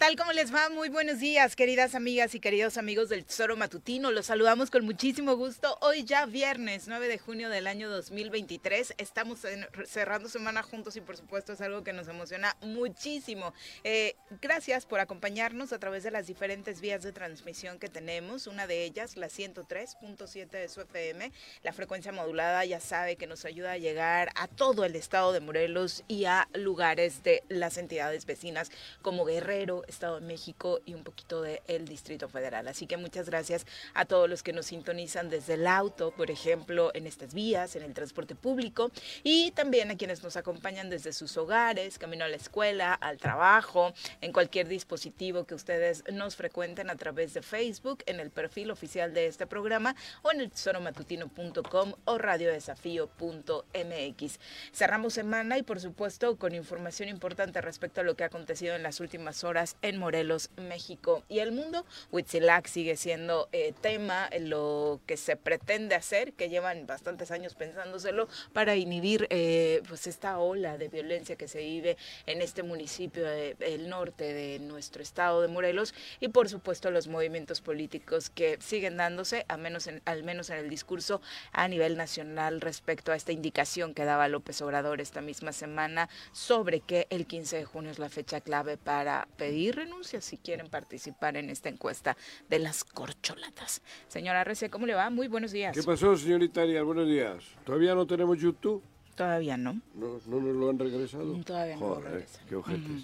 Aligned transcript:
Tal? 0.00 0.16
¿Cómo 0.16 0.32
les 0.32 0.52
va? 0.52 0.68
Muy 0.70 0.79
buenos 0.88 1.20
días, 1.20 1.56
queridas 1.56 1.94
amigas 1.94 2.34
y 2.34 2.40
queridos 2.40 2.78
amigos 2.78 3.10
del 3.10 3.24
Tesoro 3.24 3.54
Matutino. 3.54 4.10
Los 4.10 4.26
saludamos 4.26 4.70
con 4.70 4.84
muchísimo 4.84 5.36
gusto. 5.36 5.76
Hoy 5.82 6.04
ya 6.04 6.24
viernes 6.26 6.88
9 6.88 7.06
de 7.06 7.18
junio 7.18 7.50
del 7.50 7.66
año 7.66 7.90
2023. 7.90 8.94
Estamos 8.96 9.40
cerrando 9.84 10.28
semana 10.28 10.62
juntos 10.62 10.96
y 10.96 11.02
por 11.02 11.16
supuesto 11.16 11.52
es 11.52 11.60
algo 11.60 11.84
que 11.84 11.92
nos 11.92 12.08
emociona 12.08 12.56
muchísimo. 12.62 13.52
Eh, 13.84 14.16
gracias 14.40 14.86
por 14.86 15.00
acompañarnos 15.00 15.72
a 15.72 15.78
través 15.78 16.02
de 16.02 16.12
las 16.12 16.26
diferentes 16.26 16.80
vías 16.80 17.02
de 17.02 17.12
transmisión 17.12 17.78
que 17.78 17.88
tenemos. 17.88 18.46
Una 18.46 18.66
de 18.66 18.84
ellas, 18.84 19.16
la 19.16 19.26
103.7 19.26 20.48
de 20.48 20.68
su 20.68 20.80
FM. 20.80 21.30
La 21.62 21.72
frecuencia 21.72 22.12
modulada 22.12 22.64
ya 22.64 22.80
sabe 22.80 23.16
que 23.16 23.26
nos 23.26 23.44
ayuda 23.44 23.72
a 23.72 23.78
llegar 23.78 24.30
a 24.34 24.48
todo 24.48 24.84
el 24.84 24.96
estado 24.96 25.32
de 25.32 25.40
Morelos 25.40 26.04
y 26.08 26.24
a 26.24 26.48
lugares 26.54 27.22
de 27.22 27.42
las 27.48 27.76
entidades 27.76 28.24
vecinas 28.24 28.70
como 29.02 29.26
Guerrero, 29.26 29.84
Estado 29.86 30.20
de 30.20 30.26
México 30.26 30.69
y 30.84 30.94
un 30.94 31.02
poquito 31.02 31.42
del 31.42 31.60
el 31.66 31.88
Distrito 31.88 32.28
Federal. 32.28 32.68
Así 32.68 32.86
que 32.86 32.96
muchas 32.96 33.28
gracias 33.28 33.66
a 33.94 34.04
todos 34.04 34.28
los 34.28 34.42
que 34.42 34.52
nos 34.52 34.66
sintonizan 34.66 35.30
desde 35.30 35.54
el 35.54 35.66
auto, 35.66 36.12
por 36.12 36.30
ejemplo, 36.30 36.90
en 36.94 37.06
estas 37.06 37.34
vías, 37.34 37.76
en 37.76 37.82
el 37.82 37.94
transporte 37.94 38.34
público 38.34 38.90
y 39.22 39.50
también 39.52 39.90
a 39.90 39.96
quienes 39.96 40.22
nos 40.22 40.36
acompañan 40.36 40.90
desde 40.90 41.12
sus 41.12 41.36
hogares, 41.36 41.98
camino 41.98 42.24
a 42.24 42.28
la 42.28 42.36
escuela, 42.36 42.94
al 42.94 43.18
trabajo, 43.18 43.92
en 44.20 44.32
cualquier 44.32 44.68
dispositivo 44.68 45.44
que 45.44 45.54
ustedes 45.54 46.04
nos 46.12 46.36
frecuenten 46.36 46.90
a 46.90 46.96
través 46.96 47.34
de 47.34 47.42
Facebook, 47.42 48.02
en 48.06 48.20
el 48.20 48.30
perfil 48.30 48.70
oficial 48.70 49.14
de 49.14 49.26
este 49.26 49.46
programa 49.46 49.96
o 50.22 50.32
en 50.32 50.40
el 50.40 50.50
tesoromatutino.com 50.50 51.94
o 52.04 52.18
radiodesafío.mx. 52.18 54.40
Cerramos 54.72 55.14
semana 55.14 55.58
y 55.58 55.62
por 55.62 55.80
supuesto 55.80 56.36
con 56.36 56.54
información 56.54 57.08
importante 57.08 57.60
respecto 57.60 58.00
a 58.00 58.04
lo 58.04 58.14
que 58.14 58.24
ha 58.24 58.26
acontecido 58.26 58.74
en 58.74 58.82
las 58.82 59.00
últimas 59.00 59.44
horas 59.44 59.76
en 59.82 59.98
Morelos, 59.98 60.50
México 60.68 61.22
y 61.28 61.40
el 61.40 61.52
mundo. 61.52 61.84
Huitzilac 62.10 62.66
sigue 62.66 62.96
siendo 62.96 63.48
eh, 63.52 63.72
tema 63.80 64.28
lo 64.40 65.00
que 65.06 65.16
se 65.16 65.36
pretende 65.36 65.94
hacer, 65.94 66.32
que 66.32 66.48
llevan 66.48 66.86
bastantes 66.86 67.30
años 67.30 67.54
pensándoselo, 67.54 68.28
para 68.52 68.76
inhibir 68.76 69.26
eh, 69.30 69.82
pues 69.88 70.06
esta 70.06 70.38
ola 70.38 70.78
de 70.78 70.88
violencia 70.88 71.36
que 71.36 71.48
se 71.48 71.60
vive 71.60 71.96
en 72.26 72.42
este 72.42 72.62
municipio 72.62 73.24
del 73.24 73.88
norte 73.88 74.32
de 74.32 74.58
nuestro 74.58 75.02
estado 75.02 75.42
de 75.42 75.48
Morelos 75.48 75.94
y 76.20 76.28
por 76.28 76.48
supuesto 76.48 76.90
los 76.90 77.08
movimientos 77.08 77.60
políticos 77.60 78.30
que 78.30 78.58
siguen 78.60 78.96
dándose, 78.96 79.44
a 79.48 79.56
menos 79.56 79.86
en, 79.86 80.02
al 80.04 80.22
menos 80.24 80.50
en 80.50 80.58
el 80.58 80.68
discurso 80.68 81.20
a 81.52 81.68
nivel 81.68 81.96
nacional 81.96 82.60
respecto 82.60 83.12
a 83.12 83.16
esta 83.16 83.32
indicación 83.32 83.94
que 83.94 84.04
daba 84.04 84.28
López 84.28 84.60
Obrador 84.62 85.00
esta 85.00 85.20
misma 85.20 85.52
semana 85.52 86.08
sobre 86.32 86.80
que 86.80 87.06
el 87.10 87.26
15 87.26 87.56
de 87.56 87.64
junio 87.64 87.90
es 87.90 87.98
la 87.98 88.08
fecha 88.08 88.40
clave 88.40 88.76
para 88.76 89.28
pedir 89.36 89.76
renuncia 89.76 90.20
si 90.20 90.36
quieren 90.36 90.49
participar 90.58 91.36
en 91.36 91.50
esta 91.50 91.68
encuesta 91.68 92.16
de 92.48 92.58
las 92.58 92.84
corcholatas. 92.84 93.82
Señora 94.08 94.44
Rece, 94.44 94.70
¿cómo 94.70 94.86
le 94.86 94.94
va? 94.94 95.10
Muy 95.10 95.28
buenos 95.28 95.52
días. 95.52 95.74
¿Qué 95.76 95.82
pasó, 95.82 96.16
señorita 96.16 96.62
Arias? 96.62 96.84
Buenos 96.84 97.06
días. 97.06 97.44
¿Todavía 97.64 97.94
no 97.94 98.06
tenemos 98.06 98.38
YouTube? 98.38 98.82
Todavía 99.14 99.56
no. 99.56 99.80
¿No, 99.94 100.18
no 100.26 100.40
nos 100.40 100.56
lo 100.56 100.70
han 100.70 100.78
regresado? 100.78 101.36
Mm, 101.36 101.42
todavía 101.44 101.74
no 101.76 101.80
Joder, 101.80 102.26
lo 102.42 102.48
qué 102.48 102.56
ojetes. 102.56 103.02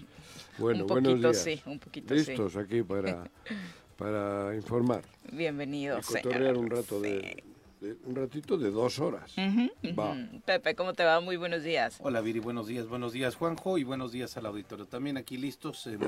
Bueno, 0.58 0.82
un 0.84 0.86
poquito 0.88 1.10
buenos 1.10 1.20
días. 1.20 1.42
sí, 1.44 1.62
un 1.66 1.78
poquito 1.78 2.14
Listos 2.14 2.52
sí. 2.54 2.58
aquí 2.58 2.82
para, 2.82 3.28
para 3.98 4.54
informar. 4.54 5.02
Bienvenido, 5.32 5.98
Y 5.98 6.02
cotorrear 6.02 6.56
un 6.56 6.70
rato 6.70 7.00
de, 7.00 7.42
de- 7.80 7.96
un 8.06 8.14
ratito 8.16 8.56
de 8.56 8.70
dos 8.70 8.98
horas. 8.98 9.32
Ujú, 9.36 9.94
Va. 9.98 10.12
ujú. 10.12 10.40
Pepe, 10.46 10.74
¿cómo 10.74 10.94
te 10.94 11.04
va? 11.04 11.20
Muy 11.20 11.36
buenos 11.36 11.62
días. 11.62 11.98
Hola 12.00 12.22
Viri, 12.22 12.40
buenos 12.40 12.66
días, 12.68 12.86
buenos 12.88 13.12
días 13.12 13.34
Juanjo 13.36 13.76
y 13.76 13.84
buenos 13.84 14.12
días 14.12 14.34
al 14.38 14.46
auditorio. 14.46 14.86
También 14.86 15.18
aquí 15.18 15.36
listos 15.36 15.86
en- 15.86 16.00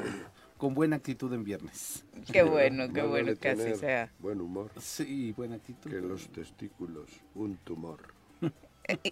con 0.59 0.75
buena 0.75 0.97
actitud 0.97 1.33
en 1.33 1.45
viernes. 1.45 2.05
Qué 2.31 2.43
bueno, 2.43 2.93
qué 2.93 3.03
bueno 3.03 3.35
que 3.37 3.49
así 3.49 3.75
sea. 3.77 4.13
Buen 4.19 4.41
humor 4.41 4.71
Sí, 4.79 5.33
buena 5.33 5.55
actitud. 5.55 5.91
que 5.91 6.01
los 6.01 6.29
testículos, 6.29 7.09
un 7.35 7.57
tumor. 7.59 8.13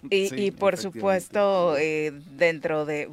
Y, 0.09 0.29
Sí, 0.29 0.35
y 0.45 0.51
por 0.51 0.75
supuesto, 0.75 1.77
eh, 1.77 2.11
dentro 2.35 2.83
de, 2.85 3.07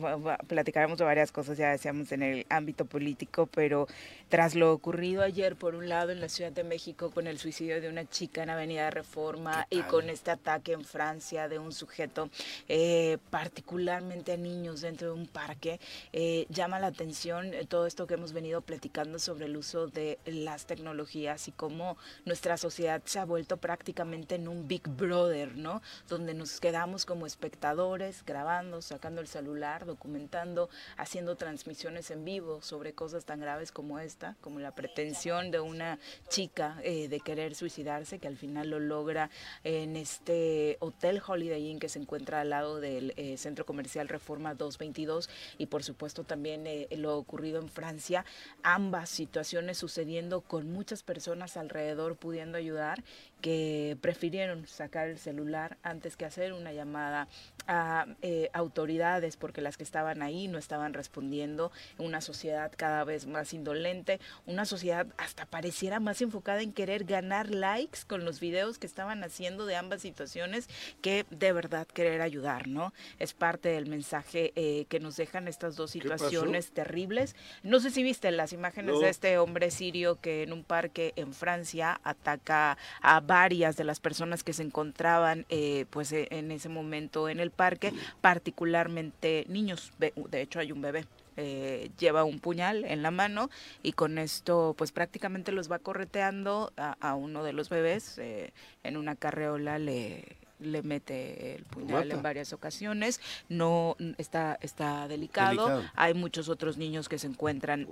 platicaremos 0.46 0.98
de 0.98 1.04
varias 1.04 1.30
cosas, 1.30 1.58
ya 1.58 1.70
decíamos, 1.70 2.10
en 2.10 2.22
el 2.22 2.46
ámbito 2.48 2.86
político, 2.86 3.46
pero 3.46 3.86
tras 4.34 4.56
lo 4.56 4.72
ocurrido 4.72 5.22
ayer, 5.22 5.54
por 5.54 5.76
un 5.76 5.88
lado, 5.88 6.10
en 6.10 6.20
la 6.20 6.28
Ciudad 6.28 6.50
de 6.50 6.64
México, 6.64 7.12
con 7.12 7.28
el 7.28 7.38
suicidio 7.38 7.80
de 7.80 7.88
una 7.88 8.04
chica 8.04 8.42
en 8.42 8.50
Avenida 8.50 8.90
Reforma 8.90 9.68
y 9.70 9.80
con 9.82 10.10
este 10.10 10.32
ataque 10.32 10.72
en 10.72 10.84
Francia 10.84 11.46
de 11.48 11.60
un 11.60 11.70
sujeto, 11.70 12.30
eh, 12.68 13.18
particularmente 13.30 14.32
a 14.32 14.36
niños 14.36 14.80
dentro 14.80 15.14
de 15.14 15.20
un 15.20 15.28
parque, 15.28 15.78
eh, 16.12 16.46
llama 16.48 16.80
la 16.80 16.88
atención 16.88 17.54
eh, 17.54 17.64
todo 17.68 17.86
esto 17.86 18.08
que 18.08 18.14
hemos 18.14 18.32
venido 18.32 18.60
platicando 18.60 19.20
sobre 19.20 19.44
el 19.44 19.56
uso 19.56 19.86
de 19.86 20.18
las 20.26 20.66
tecnologías 20.66 21.46
y 21.46 21.52
cómo 21.52 21.96
nuestra 22.24 22.56
sociedad 22.56 23.02
se 23.04 23.20
ha 23.20 23.24
vuelto 23.24 23.58
prácticamente 23.58 24.34
en 24.34 24.48
un 24.48 24.66
Big 24.66 24.88
Brother, 24.88 25.56
¿no? 25.56 25.80
Donde 26.08 26.34
nos 26.34 26.44
nos 26.44 26.60
quedamos 26.60 27.04
como 27.04 27.26
espectadores, 27.26 28.22
grabando, 28.24 28.80
sacando 28.80 29.20
el 29.20 29.26
celular, 29.26 29.86
documentando, 29.86 30.68
haciendo 30.96 31.36
transmisiones 31.36 32.10
en 32.12 32.24
vivo 32.24 32.60
sobre 32.62 32.92
cosas 32.92 33.24
tan 33.24 33.40
graves 33.40 33.72
como 33.72 33.98
esta, 33.98 34.23
como 34.40 34.58
la 34.58 34.74
pretensión 34.74 35.50
de 35.50 35.60
una 35.60 35.98
chica 36.28 36.78
eh, 36.82 37.08
de 37.08 37.20
querer 37.20 37.54
suicidarse, 37.54 38.18
que 38.18 38.28
al 38.28 38.36
final 38.36 38.70
lo 38.70 38.80
logra 38.80 39.30
en 39.62 39.96
este 39.96 40.76
hotel 40.80 41.20
Holiday 41.26 41.70
Inn 41.70 41.78
que 41.78 41.88
se 41.88 41.98
encuentra 41.98 42.40
al 42.40 42.50
lado 42.50 42.80
del 42.80 43.12
eh, 43.16 43.36
centro 43.36 43.66
comercial 43.66 44.08
Reforma 44.08 44.54
222 44.54 45.28
y 45.58 45.66
por 45.66 45.82
supuesto 45.82 46.24
también 46.24 46.66
eh, 46.66 46.88
lo 46.96 47.16
ocurrido 47.16 47.60
en 47.60 47.68
Francia, 47.68 48.24
ambas 48.62 49.10
situaciones 49.10 49.78
sucediendo 49.78 50.40
con 50.40 50.70
muchas 50.70 51.02
personas 51.02 51.56
alrededor 51.56 52.16
pudiendo 52.16 52.58
ayudar 52.58 53.02
que 53.40 53.96
prefirieron 54.00 54.66
sacar 54.66 55.08
el 55.08 55.18
celular 55.18 55.76
antes 55.82 56.16
que 56.16 56.24
hacer 56.24 56.52
una 56.52 56.72
llamada 56.72 57.28
a 57.66 58.06
eh, 58.22 58.50
autoridades 58.52 59.36
porque 59.36 59.60
las 59.60 59.76
que 59.76 59.84
estaban 59.84 60.22
ahí 60.22 60.48
no 60.48 60.58
estaban 60.58 60.94
respondiendo, 60.94 61.72
una 61.98 62.20
sociedad 62.20 62.72
cada 62.76 63.04
vez 63.04 63.26
más 63.26 63.52
indolente, 63.54 64.20
una 64.46 64.64
sociedad 64.64 65.06
hasta 65.16 65.46
pareciera 65.46 66.00
más 66.00 66.20
enfocada 66.22 66.62
en 66.62 66.72
querer 66.72 67.04
ganar 67.04 67.50
likes 67.50 68.00
con 68.06 68.24
los 68.24 68.40
videos 68.40 68.78
que 68.78 68.86
estaban 68.86 69.22
haciendo 69.24 69.66
de 69.66 69.76
ambas 69.76 70.02
situaciones 70.02 70.68
que 71.00 71.26
de 71.30 71.52
verdad 71.52 71.86
querer 71.86 72.20
ayudar, 72.20 72.68
¿no? 72.68 72.92
Es 73.18 73.34
parte 73.34 73.70
del 73.70 73.86
mensaje 73.86 74.52
eh, 74.56 74.86
que 74.88 75.00
nos 75.00 75.16
dejan 75.16 75.48
estas 75.48 75.76
dos 75.76 75.90
situaciones 75.90 76.72
terribles. 76.72 77.36
No 77.62 77.80
sé 77.80 77.90
si 77.90 78.02
viste 78.02 78.30
las 78.30 78.52
imágenes 78.52 79.00
de 79.00 79.08
este 79.08 79.38
hombre 79.38 79.70
sirio 79.70 80.20
que 80.20 80.42
en 80.42 80.52
un 80.52 80.64
parque 80.64 81.12
en 81.16 81.32
Francia 81.32 82.00
ataca 82.04 82.78
a 83.00 83.20
varias 83.34 83.76
de 83.76 83.82
las 83.82 83.98
personas 83.98 84.44
que 84.44 84.52
se 84.52 84.62
encontraban 84.62 85.44
eh, 85.48 85.86
pues 85.90 86.12
e, 86.12 86.28
en 86.30 86.52
ese 86.52 86.68
momento 86.68 87.28
en 87.28 87.40
el 87.40 87.50
parque, 87.50 87.92
particularmente 88.20 89.44
niños. 89.48 89.92
De 89.98 90.40
hecho 90.40 90.60
hay 90.60 90.70
un 90.70 90.80
bebé. 90.80 91.04
Eh, 91.36 91.90
lleva 91.98 92.22
un 92.22 92.38
puñal 92.38 92.84
en 92.84 93.02
la 93.02 93.10
mano 93.10 93.50
y 93.82 93.90
con 93.90 94.18
esto 94.18 94.76
pues 94.78 94.92
prácticamente 94.92 95.50
los 95.50 95.68
va 95.68 95.80
correteando 95.80 96.72
a, 96.76 97.14
uno 97.16 97.42
de 97.42 97.52
los 97.52 97.70
bebés 97.70 98.18
eh, 98.18 98.52
en 98.84 98.96
una 98.96 99.16
carreola 99.16 99.80
le 99.80 100.36
le 100.60 100.82
mete 100.82 101.56
el 101.56 101.64
puñal 101.64 102.12
en 102.12 102.22
varias 102.22 102.52
ocasiones 102.52 103.20
no 103.48 103.96
está 104.16 104.56
está 104.60 105.08
delicado. 105.08 105.66
delicado. 105.66 105.90
hay 105.96 106.14
muchos 106.14 106.48
otros 106.48 106.76
niños 106.76 107.08
que 107.08 107.18
se 107.18 107.26
encuentran 107.26 107.88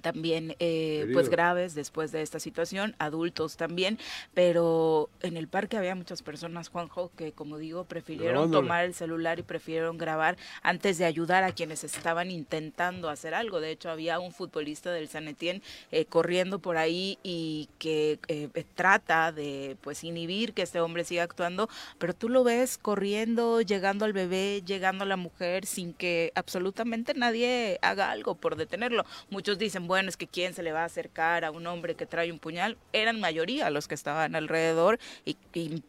también 0.00 0.56
eh, 0.58 1.08
pues 1.12 1.28
graves 1.28 1.74
después 1.74 2.12
de 2.12 2.22
esta 2.22 2.40
situación, 2.40 2.94
adultos 2.98 3.56
también, 3.56 3.98
pero 4.34 5.08
en 5.20 5.36
el 5.36 5.48
parque 5.48 5.76
había 5.76 5.94
muchas 5.94 6.22
personas, 6.22 6.68
Juanjo, 6.68 7.10
que 7.16 7.32
como 7.32 7.58
digo, 7.58 7.84
prefirieron 7.84 8.50
tomar 8.50 8.84
el 8.84 8.94
celular 8.94 9.38
y 9.38 9.42
prefirieron 9.42 9.98
grabar 9.98 10.36
antes 10.62 10.98
de 10.98 11.04
ayudar 11.04 11.44
a 11.44 11.52
quienes 11.52 11.84
estaban 11.84 12.30
intentando 12.30 13.08
hacer 13.08 13.34
algo. 13.34 13.60
De 13.60 13.70
hecho, 13.70 13.90
había 13.90 14.18
un 14.18 14.32
futbolista 14.32 14.90
del 14.92 15.08
San 15.08 15.28
Etienne 15.28 15.62
eh, 15.90 16.04
corriendo 16.04 16.58
por 16.58 16.76
ahí 16.76 17.18
y 17.22 17.68
que 17.78 18.18
eh, 18.28 18.48
trata 18.74 19.32
de 19.32 19.76
pues 19.80 20.04
inhibir 20.04 20.52
que 20.52 20.62
este 20.62 20.80
hombre 20.80 21.04
siga 21.04 21.22
actuando, 21.22 21.68
pero 21.98 22.14
tú 22.14 22.28
lo 22.28 22.44
ves 22.44 22.78
corriendo, 22.78 23.60
llegando 23.60 24.04
al 24.04 24.12
bebé, 24.12 24.62
llegando 24.64 25.04
a 25.04 25.06
la 25.06 25.16
mujer 25.16 25.66
sin 25.66 25.92
que 25.92 26.32
absolutamente 26.34 27.14
nadie 27.14 27.78
haga 27.82 28.10
algo 28.10 28.34
por 28.34 28.56
detenerlo. 28.56 29.04
Muchos 29.30 29.58
dicen, 29.58 29.86
bueno, 29.90 30.08
es 30.08 30.16
que 30.16 30.28
quién 30.28 30.54
se 30.54 30.62
le 30.62 30.70
va 30.70 30.82
a 30.82 30.84
acercar 30.84 31.44
a 31.44 31.50
un 31.50 31.66
hombre 31.66 31.96
que 31.96 32.06
trae 32.06 32.30
un 32.30 32.38
puñal, 32.38 32.76
eran 32.92 33.18
mayoría 33.18 33.68
los 33.70 33.88
que 33.88 33.96
estaban 33.96 34.36
alrededor 34.36 35.00
y, 35.24 35.34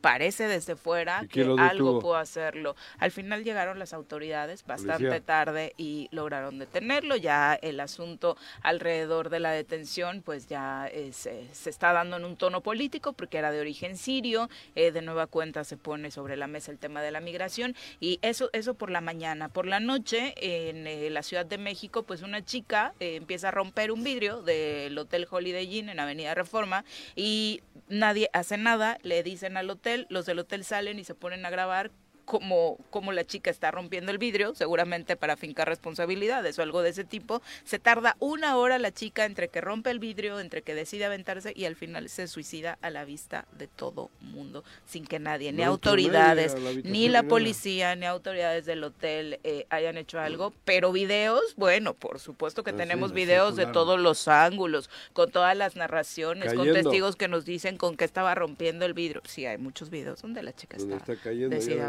parece 0.02 0.48
desde 0.48 0.76
fuera 0.76 1.28
que 1.32 1.44
algo 1.60 2.00
pudo 2.00 2.16
hacerlo. 2.16 2.76
Al 2.98 3.12
final 3.12 3.44
llegaron 3.44 3.78
las 3.78 3.94
autoridades 3.94 4.66
bastante 4.66 5.22
tarde 5.22 5.76
y 5.78 6.10
lograron 6.12 6.58
detenerlo. 6.58 7.16
Ya 7.16 7.54
el 7.54 7.80
asunto 7.80 8.38
alrededor 8.64 9.30
de 9.30 9.40
la 9.40 9.52
detención, 9.52 10.24
pues 10.24 10.48
ya 10.48 10.88
eh, 10.88 11.12
se, 11.14 11.46
está 11.70 11.94
dando 11.94 12.18
en 12.18 12.26
un 12.26 12.38
tono 12.38 12.62
político 12.62 13.14
porque 13.14 13.38
era 13.38 13.52
de 13.52 13.60
origen 13.60 13.98
sirio. 13.98 14.50
Eh, 14.74 14.92
de 14.92 15.04
nueva 15.04 15.28
cuenta 15.28 15.64
se 15.64 15.78
pone 15.78 16.10
sobre 16.10 16.38
la 16.38 16.48
mesa 16.48 16.72
el 16.72 16.80
tema 16.80 17.04
de 17.04 17.12
la 17.12 17.20
migración 17.20 17.76
y 18.00 18.18
eso, 18.24 18.50
eso 18.54 18.74
por 18.74 18.90
la 18.90 19.02
mañana. 19.02 19.48
Por 19.48 19.68
la 19.68 19.80
noche 19.80 20.34
en 20.38 20.88
eh, 20.88 21.12
la 21.12 21.22
Ciudad 21.22 21.46
de 21.46 21.60
México, 21.60 22.02
pues 22.02 22.24
una 22.24 22.44
chica 22.44 22.96
empieza 23.00 23.50
a 23.50 23.52
romper 23.52 23.81
un 23.90 24.04
vidrio 24.04 24.44
del 24.44 24.96
Hotel 24.98 25.26
Holiday 25.28 25.80
Inn 25.80 25.90
en 25.90 26.00
Avenida 26.00 26.36
Reforma 26.36 26.86
y 27.16 27.62
nadie 27.88 28.30
hace 28.34 28.58
nada, 28.58 29.00
le 29.02 29.24
dicen 29.24 29.58
al 29.58 29.70
hotel, 29.70 30.06
los 30.10 30.26
del 30.26 30.40
hotel 30.40 30.64
salen 30.64 31.00
y 31.00 31.04
se 31.06 31.16
ponen 31.16 31.46
a 31.46 31.50
grabar 31.50 31.90
como, 32.26 32.78
como 32.90 33.12
la 33.12 33.26
chica 33.26 33.50
está 33.50 33.72
rompiendo 33.72 34.12
el 34.12 34.18
vidrio, 34.18 34.56
seguramente 34.56 35.16
para 35.16 35.38
fincar 35.38 35.68
responsabilidades 35.68 36.58
o 36.58 36.62
algo 36.62 36.82
de 36.82 36.90
ese 36.90 37.04
tipo. 37.04 37.42
Se 37.64 37.80
tarda 37.80 38.16
una 38.20 38.58
hora 38.58 38.80
la 38.80 38.92
chica 38.92 39.26
entre 39.26 39.50
que 39.50 39.62
rompe 39.62 39.92
el 39.92 40.00
vidrio, 40.00 40.40
entre 40.40 40.62
que 40.62 40.76
decide 40.76 41.06
aventarse 41.06 41.54
y 41.56 41.66
al 41.66 41.76
final 41.76 42.10
se 42.10 42.28
suicida 42.28 42.78
a 42.82 42.90
la 42.90 43.06
vista 43.06 43.46
de 43.58 43.68
todo 43.68 44.10
mundo, 44.20 44.64
sin 44.86 45.06
que 45.06 45.20
nadie, 45.20 45.52
ni 45.52 45.64
autoridades, 45.64 46.56
ni 46.84 47.10
la 47.10 47.24
policía, 47.24 47.96
ni 47.96 48.06
autoridades 48.06 48.66
del 48.66 48.84
hotel 48.84 49.40
eh, 49.44 49.66
hayan 49.70 49.98
hecho 49.98 50.20
algo. 50.20 50.54
Pero 50.66 50.92
videos, 50.92 51.56
bueno, 51.56 51.94
por 51.94 52.20
supuesto 52.20 52.64
que 52.64 52.74
tenemos 52.74 53.14
videos 53.14 53.56
de 53.56 53.66
todos 53.68 54.00
los 54.00 54.28
ángulos, 54.28 54.90
con 55.14 55.32
todas 55.32 55.56
las 55.56 55.76
narraciones, 55.76 56.54
con 56.54 56.72
testigos 56.72 57.16
que 57.16 57.28
nos 57.28 57.46
dicen 57.46 57.78
con 57.78 57.98
qué 57.98 58.06
estaba 58.06 58.36
rompiendo 58.36 58.86
el 58.86 58.94
vidrio. 58.94 59.22
Sí, 59.26 59.46
hay 59.46 59.58
muchos 59.58 59.90
videos 59.90 60.22
donde 60.22 60.44
la 60.44 60.54
chica 60.54 60.78
está, 60.78 60.98
está 60.98 61.30
decide 61.30 61.82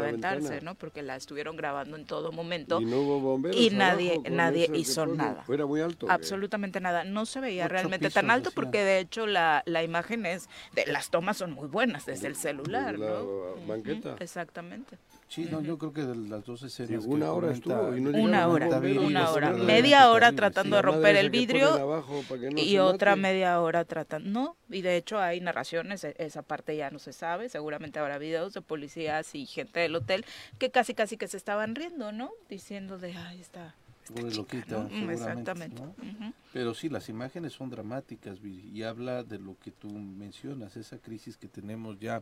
¿no? 0.61 0.75
Porque 0.75 1.01
la 1.01 1.15
estuvieron 1.15 1.55
grabando 1.55 1.97
en 1.97 2.05
todo 2.05 2.31
momento. 2.31 2.81
Y 2.81 3.69
nadie, 3.69 4.21
nadie 4.29 4.69
hizo 4.73 5.05
nada. 5.05 5.43
Era 5.47 5.65
muy 5.65 5.81
alto. 5.81 6.07
Absolutamente 6.09 6.79
nada. 6.79 7.03
No 7.03 7.25
se 7.25 7.39
veía 7.39 7.67
realmente 7.67 8.09
tan 8.09 8.29
alto 8.29 8.51
porque 8.51 8.83
de 8.83 8.99
hecho 8.99 9.27
la, 9.27 9.63
la 9.65 9.83
imagen 9.83 10.25
es, 10.25 10.49
de, 10.73 10.85
las 10.87 11.09
tomas 11.09 11.37
son 11.37 11.51
muy 11.51 11.67
buenas 11.67 12.05
desde 12.05 12.27
el 12.27 12.35
celular, 12.35 12.97
¿no? 12.97 13.55
banqueta. 13.67 14.15
Exactamente. 14.19 14.97
Sí, 15.33 15.47
no, 15.49 15.61
yo 15.61 15.79
creo 15.79 15.91
que 15.91 16.03
de 16.05 16.15
las 16.15 16.45
dos 16.45 16.61
escenas. 16.61 17.05
una 17.05 17.31
hora 17.31 17.51
estuvo. 17.51 17.97
Y 17.97 18.01
no 18.01 18.11
una 18.11 18.47
hora, 18.47 18.67
una 18.67 19.31
hora. 19.31 19.51
Media 19.51 20.11
hora 20.11 20.31
tratando 20.31 20.75
de 20.75 20.83
romper 20.83 21.15
el 21.15 21.31
vidrio 21.31 21.99
y 22.55 22.77
otra 22.77 23.15
media 23.15 23.59
hora 23.59 23.83
tratando. 23.83 24.29
No, 24.29 24.57
y 24.69 24.83
de 24.83 24.95
hecho 24.95 25.19
hay 25.19 25.41
narraciones, 25.41 26.03
e, 26.03 26.13
esa 26.19 26.43
parte 26.43 26.77
ya 26.77 26.91
no 26.91 26.99
se 26.99 27.13
sabe. 27.13 27.49
Seguramente 27.49 27.97
habrá 27.97 28.19
videos 28.19 28.53
de 28.53 28.61
policías 28.61 29.33
y 29.33 29.47
gente 29.47 29.79
del 29.79 29.95
hotel 29.95 30.23
que 30.59 30.69
casi, 30.69 30.93
casi 30.93 31.17
que 31.17 31.27
se 31.27 31.37
estaban 31.37 31.73
riendo, 31.73 32.11
¿no? 32.11 32.29
Diciendo 32.47 32.99
de, 32.99 33.15
ay, 33.15 33.41
está. 33.41 33.73
Mm, 34.11 35.09
exactamente. 35.09 35.81
Pero 36.51 36.75
sí, 36.75 36.89
las 36.89 37.09
imágenes 37.09 37.53
son 37.53 37.71
dramáticas 37.71 38.37
y 38.43 38.83
habla 38.83 39.23
de 39.23 39.39
lo 39.39 39.57
que 39.57 39.71
tú 39.71 39.89
mencionas, 39.89 40.77
esa 40.77 40.99
crisis 40.99 41.37
que 41.37 41.47
tenemos 41.47 41.99
ya 41.99 42.21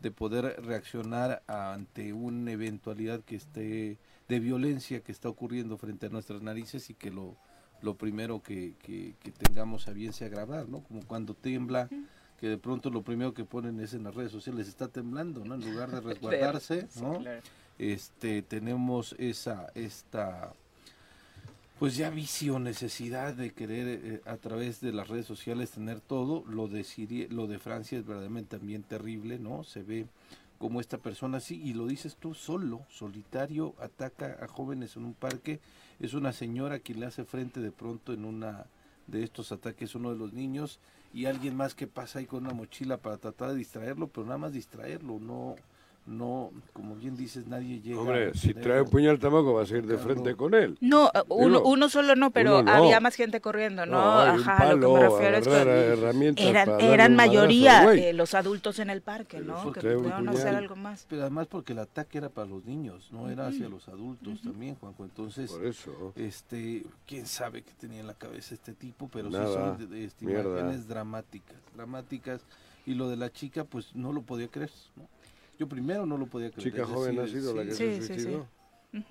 de 0.00 0.10
poder 0.10 0.62
reaccionar 0.62 1.42
ante 1.46 2.12
una 2.12 2.52
eventualidad 2.52 3.22
que 3.22 3.36
esté 3.36 3.98
de 4.28 4.40
violencia 4.40 5.00
que 5.00 5.12
está 5.12 5.28
ocurriendo 5.28 5.78
frente 5.78 6.06
a 6.06 6.08
nuestras 6.08 6.42
narices 6.42 6.90
y 6.90 6.94
que 6.94 7.10
lo, 7.10 7.36
lo 7.82 7.96
primero 7.96 8.42
que, 8.42 8.74
que, 8.82 9.14
tengamos 9.32 9.88
a 9.88 9.92
bien 9.92 10.12
sea 10.12 10.28
grabar, 10.28 10.68
¿no? 10.68 10.82
Como 10.82 11.06
cuando 11.06 11.34
tiembla, 11.34 11.88
que 12.38 12.48
de 12.48 12.58
pronto 12.58 12.90
lo 12.90 13.02
primero 13.02 13.34
que 13.34 13.44
ponen 13.44 13.80
es 13.80 13.94
en 13.94 14.04
las 14.04 14.14
redes 14.14 14.32
sociales, 14.32 14.68
está 14.68 14.88
temblando, 14.88 15.44
¿no? 15.44 15.54
En 15.54 15.72
lugar 15.72 15.90
de 15.90 16.00
resguardarse, 16.12 16.88
¿no? 17.00 17.22
Este, 17.78 18.42
tenemos 18.42 19.14
esa, 19.18 19.68
esta 19.74 20.52
pues 21.78 21.96
ya 21.96 22.08
vicio, 22.08 22.58
necesidad 22.58 23.34
de 23.34 23.52
querer 23.52 23.86
eh, 23.88 24.22
a 24.24 24.36
través 24.36 24.80
de 24.80 24.92
las 24.92 25.08
redes 25.08 25.26
sociales 25.26 25.70
tener 25.70 26.00
todo. 26.00 26.44
Lo 26.46 26.68
de, 26.68 26.84
lo 27.30 27.46
de 27.46 27.58
Francia 27.58 27.98
es 27.98 28.06
verdaderamente 28.06 28.56
también 28.56 28.82
terrible, 28.82 29.38
¿no? 29.38 29.62
Se 29.62 29.82
ve 29.82 30.06
como 30.58 30.80
esta 30.80 30.96
persona 30.96 31.36
así, 31.36 31.60
y 31.62 31.74
lo 31.74 31.86
dices 31.86 32.16
tú 32.16 32.32
solo, 32.32 32.80
solitario, 32.88 33.74
ataca 33.78 34.38
a 34.40 34.48
jóvenes 34.48 34.96
en 34.96 35.04
un 35.04 35.12
parque. 35.12 35.60
Es 36.00 36.14
una 36.14 36.32
señora 36.32 36.78
que 36.78 36.94
le 36.94 37.04
hace 37.04 37.24
frente 37.24 37.60
de 37.60 37.70
pronto 37.70 38.14
en 38.14 38.24
una 38.24 38.64
de 39.06 39.22
estos 39.22 39.52
ataques, 39.52 39.94
uno 39.94 40.12
de 40.12 40.18
los 40.18 40.32
niños, 40.32 40.80
y 41.12 41.26
alguien 41.26 41.56
más 41.56 41.74
que 41.74 41.86
pasa 41.86 42.20
ahí 42.20 42.26
con 42.26 42.44
una 42.44 42.54
mochila 42.54 42.96
para 42.96 43.18
tratar 43.18 43.50
de 43.50 43.56
distraerlo, 43.56 44.08
pero 44.08 44.26
nada 44.26 44.38
más 44.38 44.52
distraerlo, 44.52 45.18
no 45.20 45.56
no, 46.06 46.52
como 46.72 46.94
bien 46.94 47.16
dices, 47.16 47.48
nadie 47.48 47.80
llega. 47.80 48.00
Hombre, 48.00 48.32
si 48.34 48.54
trae 48.54 48.82
un 48.82 48.88
puñal 48.88 49.18
tampoco 49.18 49.54
va 49.54 49.62
a 49.62 49.66
ser 49.66 49.84
de 49.86 49.98
frente 49.98 50.36
con 50.36 50.54
él. 50.54 50.78
No, 50.80 51.10
uno, 51.28 51.62
uno 51.62 51.88
solo 51.88 52.14
no, 52.14 52.30
pero 52.30 52.58
había 52.58 53.00
más 53.00 53.16
gente 53.16 53.40
corriendo, 53.40 53.86
¿no? 53.86 53.98
Ajá, 53.98 54.74
lo 54.74 54.94
que 54.94 54.94
me 54.94 55.08
refiero 55.08 55.36
es 55.38 55.48
que 56.36 56.48
eran, 56.48 56.80
eran 56.80 57.16
mayoría 57.16 57.92
eh, 57.92 58.12
los 58.12 58.34
adultos 58.34 58.78
en 58.78 58.90
el 58.90 59.02
parque, 59.02 59.40
¿no? 59.40 59.72
Que 59.72 59.80
pudieron 59.80 60.28
hacer 60.28 60.54
algo 60.54 60.76
más. 60.76 61.06
Pero 61.08 61.22
además 61.22 61.48
porque 61.48 61.72
el 61.72 61.80
ataque 61.80 62.18
era 62.18 62.28
para 62.28 62.48
los 62.48 62.64
niños, 62.64 63.08
no 63.10 63.28
era 63.28 63.48
hacia 63.48 63.68
los 63.68 63.88
adultos 63.88 64.40
también, 64.42 64.76
Juanjo. 64.76 65.04
Entonces, 65.04 65.50
Por 65.50 65.66
eso. 65.66 66.12
este, 66.14 66.84
quién 67.06 67.26
sabe 67.26 67.62
qué 67.62 67.72
tenía 67.78 68.00
en 68.00 68.06
la 68.06 68.14
cabeza 68.14 68.54
este 68.54 68.74
tipo, 68.74 69.08
pero 69.08 69.30
sí 69.30 69.36
son 69.36 69.90
de, 69.90 70.10
imágenes 70.20 70.86
dramáticas, 70.86 71.56
dramáticas. 71.74 72.42
Y 72.86 72.94
lo 72.94 73.08
de 73.08 73.16
la 73.16 73.32
chica, 73.32 73.64
pues 73.64 73.96
no 73.96 74.12
lo 74.12 74.22
podía 74.22 74.46
creer, 74.46 74.70
¿no? 74.94 75.08
Yo 75.58 75.68
primero 75.68 76.06
no 76.06 76.18
lo 76.18 76.26
podía 76.26 76.50
creer. 76.50 76.72
Chica 76.72 76.86
joven 76.86 77.18
ha 77.18 77.26
sido 77.26 77.54
la 77.54 77.64
que 77.64 77.72
se 77.72 78.02
suicidó. 78.02 78.46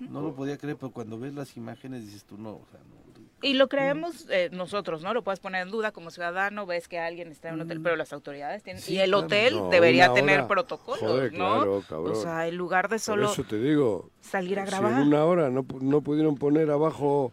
No 0.00 0.20
lo 0.20 0.34
podía 0.34 0.56
creer, 0.56 0.76
pero 0.76 0.90
cuando 0.90 1.18
ves 1.18 1.34
las 1.34 1.56
imágenes 1.56 2.04
dices 2.04 2.24
tú 2.24 2.36
no, 2.38 2.50
o 2.50 2.66
sea, 2.70 2.80
no. 2.80 3.06
Y 3.42 3.52
lo 3.52 3.68
creemos 3.68 4.26
eh, 4.30 4.48
nosotros, 4.50 5.02
¿no? 5.02 5.12
Lo 5.12 5.22
puedes 5.22 5.40
poner 5.40 5.62
en 5.62 5.70
duda 5.70 5.92
como 5.92 6.10
ciudadano, 6.10 6.64
ves 6.64 6.88
que 6.88 6.98
alguien 6.98 7.30
está 7.30 7.48
en 7.48 7.56
un 7.56 7.60
hotel, 7.62 7.80
mm. 7.80 7.82
pero 7.82 7.96
las 7.96 8.12
autoridades 8.14 8.62
tienen... 8.62 8.82
y 8.86 8.98
el 8.98 9.12
hotel 9.12 9.60
debería 9.70 10.12
tener 10.14 10.46
protocolos, 10.46 11.32
¿no? 11.32 11.82
o 11.90 12.14
sea, 12.14 12.48
en 12.48 12.56
lugar 12.56 12.88
de 12.88 12.98
solo 12.98 13.30
eso 13.30 13.44
te 13.44 13.58
digo, 13.58 14.10
salir 14.20 14.58
a 14.58 14.64
grabar. 14.64 15.00
en 15.00 15.08
una 15.08 15.24
hora 15.24 15.50
no, 15.50 15.66
no 15.80 16.00
pudieron 16.00 16.36
poner 16.36 16.70
abajo 16.70 17.32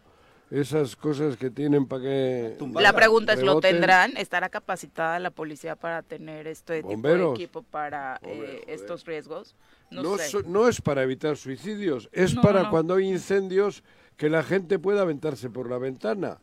esas 0.54 0.94
cosas 0.94 1.36
que 1.36 1.50
tienen 1.50 1.86
para 1.86 2.02
que... 2.02 2.56
La 2.74 2.92
pregunta 2.92 3.32
es, 3.32 3.42
¿lo 3.42 3.60
tendrán? 3.60 4.16
¿Estará 4.16 4.48
capacitada 4.48 5.18
la 5.18 5.30
policía 5.30 5.74
para 5.74 6.02
tener 6.02 6.46
este 6.46 6.82
tipo 6.84 7.08
de 7.08 7.30
equipo 7.32 7.62
para 7.62 8.20
eh, 8.22 8.62
estos 8.68 9.04
riesgos? 9.04 9.56
No, 9.90 10.16
no, 10.46 10.68
es 10.68 10.80
para 10.80 11.02
evitar 11.02 11.36
suicidios, 11.36 12.08
es 12.12 12.34
para 12.36 12.70
cuando 12.70 12.94
hay 12.94 13.08
incendios 13.08 13.82
que 14.16 14.30
la 14.30 14.44
gente 14.44 14.78
pueda 14.78 15.02
aventarse 15.02 15.50
por 15.50 15.68
la 15.68 15.78
ventana. 15.78 16.38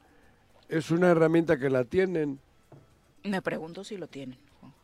Es 0.67 0.91
una 0.91 1.09
herramienta 1.09 1.57
que 1.57 1.69
la 1.69 1.85
tienen. 1.85 2.39
Me 3.23 3.41
pregunto 3.41 3.83
si 3.85 3.97
lo 3.97 4.07
tienen. 4.07 4.37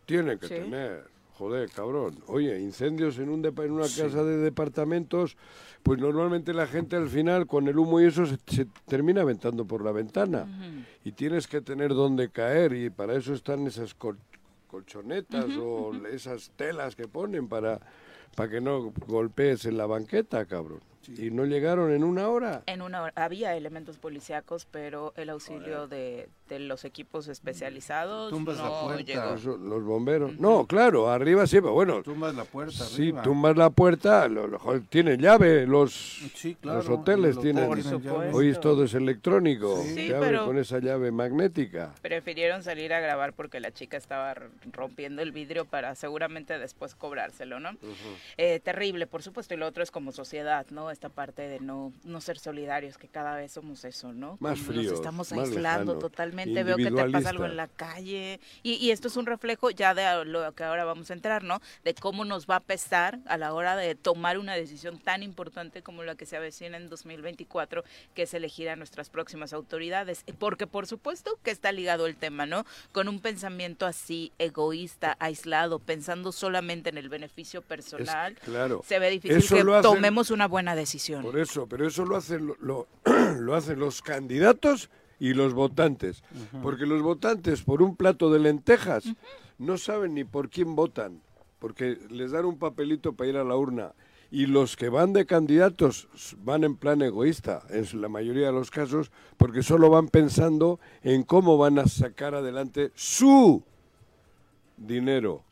Tienen 0.06 0.40
que 0.40 0.48
tener. 0.48 1.17
Joder, 1.38 1.70
cabrón. 1.70 2.18
Oye, 2.26 2.60
incendios 2.60 3.20
en, 3.20 3.30
un 3.30 3.46
en 3.46 3.72
una 3.72 3.84
casa 3.84 4.24
de 4.24 4.38
departamentos, 4.38 5.38
pues 5.84 6.00
normalmente 6.00 6.52
la 6.52 6.66
gente 6.66 6.96
al 6.96 7.10
final 7.10 7.46
con 7.46 7.68
el 7.68 7.78
humo 7.78 8.02
y 8.02 8.06
eso 8.06 8.26
se, 8.26 8.66
termina 8.88 9.22
aventando 9.22 9.64
por 9.64 9.84
la 9.84 9.92
ventana. 9.92 10.48
Y 11.04 11.12
tienes 11.12 11.48
que 11.48 11.62
tener 11.62 11.94
dónde 11.94 12.30
caer 12.30 12.74
y 12.74 12.90
para 12.90 13.14
eso 13.14 13.36
están 13.36 13.68
esas 13.68 13.96
colchonetas 14.68 15.46
o 15.58 15.94
esas 16.12 16.50
telas 16.56 16.96
que 16.96 17.08
ponen 17.08 17.48
para, 17.48 17.82
para 18.36 18.50
que 18.50 18.60
no 18.60 18.92
golpees 19.06 19.66
en 19.66 19.78
la 19.78 19.86
banqueta, 19.86 20.44
cabrón. 20.46 20.80
¿Y 21.08 21.32
no 21.32 21.46
llegaron 21.46 21.92
en 21.92 22.04
una 22.04 22.28
hora? 22.28 22.64
En 22.66 22.82
una 22.82 23.04
hora. 23.04 23.14
Había 23.16 23.56
elementos 23.56 23.98
policíacos, 23.98 24.68
pero 24.70 25.14
el 25.16 25.30
auxilio 25.30 25.88
de, 25.88 26.30
los 26.50 26.86
equipos 26.86 27.28
especializados 27.28 28.30
tumbas 28.30 28.58
la 28.58 28.82
puerta. 28.82 29.36
Los, 29.36 29.84
bomberos. 29.84 30.40
No, 30.40 30.66
claro, 30.66 31.10
arriba 31.10 31.46
sí, 31.48 31.58
pero 31.58 31.74
bueno. 31.74 32.04
Tumbas 32.04 32.36
la 32.36 32.44
puerta. 32.44 32.84
Sí, 32.86 33.14
tumbas 33.24 33.56
la 33.56 33.70
puerta. 33.70 34.28
tienen 34.90 35.20
llave. 35.20 35.66
Los, 35.66 36.22
los 36.62 36.90
hoteles 36.90 37.40
tienen. 37.40 37.70
Hoy 38.34 38.54
todo 38.60 38.84
es 38.84 38.94
electrónico. 38.94 39.82
Sí, 39.84 40.12
abre 40.12 40.38
con 40.38 40.58
esa 40.58 40.80
llave 40.80 41.12
magnética. 41.12 41.94
Prefirieron 42.02 42.64
salir 42.64 42.94
a 42.94 43.00
grabar 43.00 43.34
porque 43.34 43.60
la 43.60 43.72
chica 43.72 43.98
estaba 43.98 44.36
rompiendo 44.72 45.22
el 45.22 45.32
vidrio 45.32 45.66
para 45.66 45.96
seguramente 45.96 46.58
después 46.60 46.96
cobrárselo, 46.96 47.60
¿no? 47.60 47.72
Eh, 48.38 48.60
terrible, 48.60 49.08
por 49.08 49.24
supuesto. 49.24 49.54
Y 49.54 49.58
lo 49.58 49.68
otro 49.68 49.84
es 49.84 49.92
como 49.92 50.12
sociedad, 50.12 50.66
¿no? 50.72 50.92
Esta 50.98 51.10
parte 51.10 51.44
de 51.44 51.60
no, 51.60 51.94
no 52.04 52.22
ser 52.22 52.40
solidarios, 52.40 52.98
que 52.98 53.08
cada 53.08 53.36
vez 53.36 53.52
somos 53.52 53.86
eso, 53.86 54.14
¿no? 54.14 54.38
Más 54.40 54.60
fríos, 54.60 54.86
Nos 54.86 54.94
estamos 54.96 55.32
aislando 55.32 56.00
totalmente, 56.00 56.64
veo 56.64 56.76
que 56.76 56.90
te 56.90 57.10
pasa 57.12 57.30
algo 57.30 57.46
en 57.46 57.56
la 57.56 57.68
calle. 57.68 58.40
Y, 58.64 58.74
y, 58.74 58.90
esto 58.90 59.08
es 59.08 59.16
un 59.16 59.28
reflejo 59.28 59.70
ya 59.70 59.94
de 59.94 60.26
lo 60.26 60.52
que 60.56 60.64
ahora 60.64 60.86
vamos 60.86 61.12
a 61.12 61.14
entrar, 61.14 61.44
¿no? 61.44 61.62
De 61.84 61.94
cómo 61.94 62.26
nos 62.26 62.48
va 62.48 62.56
a 62.56 62.60
pesar 62.62 63.20
a 63.28 63.38
la 63.38 63.54
hora 63.54 63.76
de 63.76 63.94
tomar 63.94 64.40
una 64.40 64.56
decisión 64.56 64.98
tan 64.98 65.22
importante 65.22 65.84
como 65.84 66.04
la 66.04 66.16
que 66.16 66.26
se 66.26 66.36
avecina 66.36 66.78
en 66.78 66.90
2024, 66.90 67.84
que 68.16 68.24
es 68.24 68.34
elegir 68.34 68.70
a 68.70 68.76
nuestras 68.76 69.12
próximas 69.12 69.54
autoridades. 69.54 70.24
Porque 70.40 70.66
por 70.66 70.88
supuesto 70.88 71.38
que 71.44 71.52
está 71.52 71.72
ligado 71.72 72.08
el 72.08 72.16
tema, 72.16 72.48
¿no? 72.48 72.66
Con 72.92 73.08
un 73.08 73.20
pensamiento 73.20 73.86
así 73.86 74.32
egoísta, 74.40 75.16
aislado, 75.20 75.78
pensando 75.78 76.32
solamente 76.32 76.90
en 76.90 76.98
el 76.98 77.08
beneficio 77.08 77.62
personal, 77.62 78.34
claro. 78.44 78.82
se 78.84 78.98
ve 78.98 79.12
difícil 79.12 79.48
que 79.48 79.82
tomemos 79.84 80.32
una 80.32 80.48
buena 80.48 80.74
decisión. 80.74 80.87
Por 81.24 81.38
eso, 81.40 81.68
pero 81.68 81.88
eso 81.88 82.06
lo 82.06 82.16
hacen, 82.16 82.48
lo, 82.60 82.88
lo 83.40 83.56
hacen 83.56 83.80
los 83.80 84.02
candidatos 84.02 84.90
y 85.20 85.34
los 85.34 85.54
votantes. 85.54 86.24
Porque 86.62 86.86
los 86.86 87.02
votantes, 87.02 87.62
por 87.62 87.82
un 87.82 87.96
plato 87.96 88.32
de 88.32 88.40
lentejas, 88.40 89.06
no 89.58 89.78
saben 89.78 90.14
ni 90.14 90.24
por 90.24 90.50
quién 90.50 90.76
votan. 90.76 91.22
Porque 91.60 91.98
les 92.10 92.32
dan 92.32 92.46
un 92.46 92.60
papelito 92.60 93.14
para 93.14 93.30
ir 93.30 93.38
a 93.38 93.44
la 93.44 93.56
urna. 93.56 93.94
Y 94.30 94.46
los 94.46 94.76
que 94.76 94.90
van 94.90 95.14
de 95.14 95.26
candidatos 95.26 96.10
van 96.44 96.66
en 96.66 96.76
plan 96.76 97.02
egoísta, 97.02 97.64
en 97.70 98.02
la 98.02 98.10
mayoría 98.10 98.48
de 98.48 98.52
los 98.52 98.70
casos, 98.70 99.10
porque 99.38 99.64
solo 99.64 99.90
van 99.90 100.10
pensando 100.10 100.80
en 101.02 101.24
cómo 101.24 101.58
van 101.58 101.80
a 101.80 101.88
sacar 101.88 102.36
adelante 102.36 102.92
su 102.94 103.64
dinero, 104.76 105.44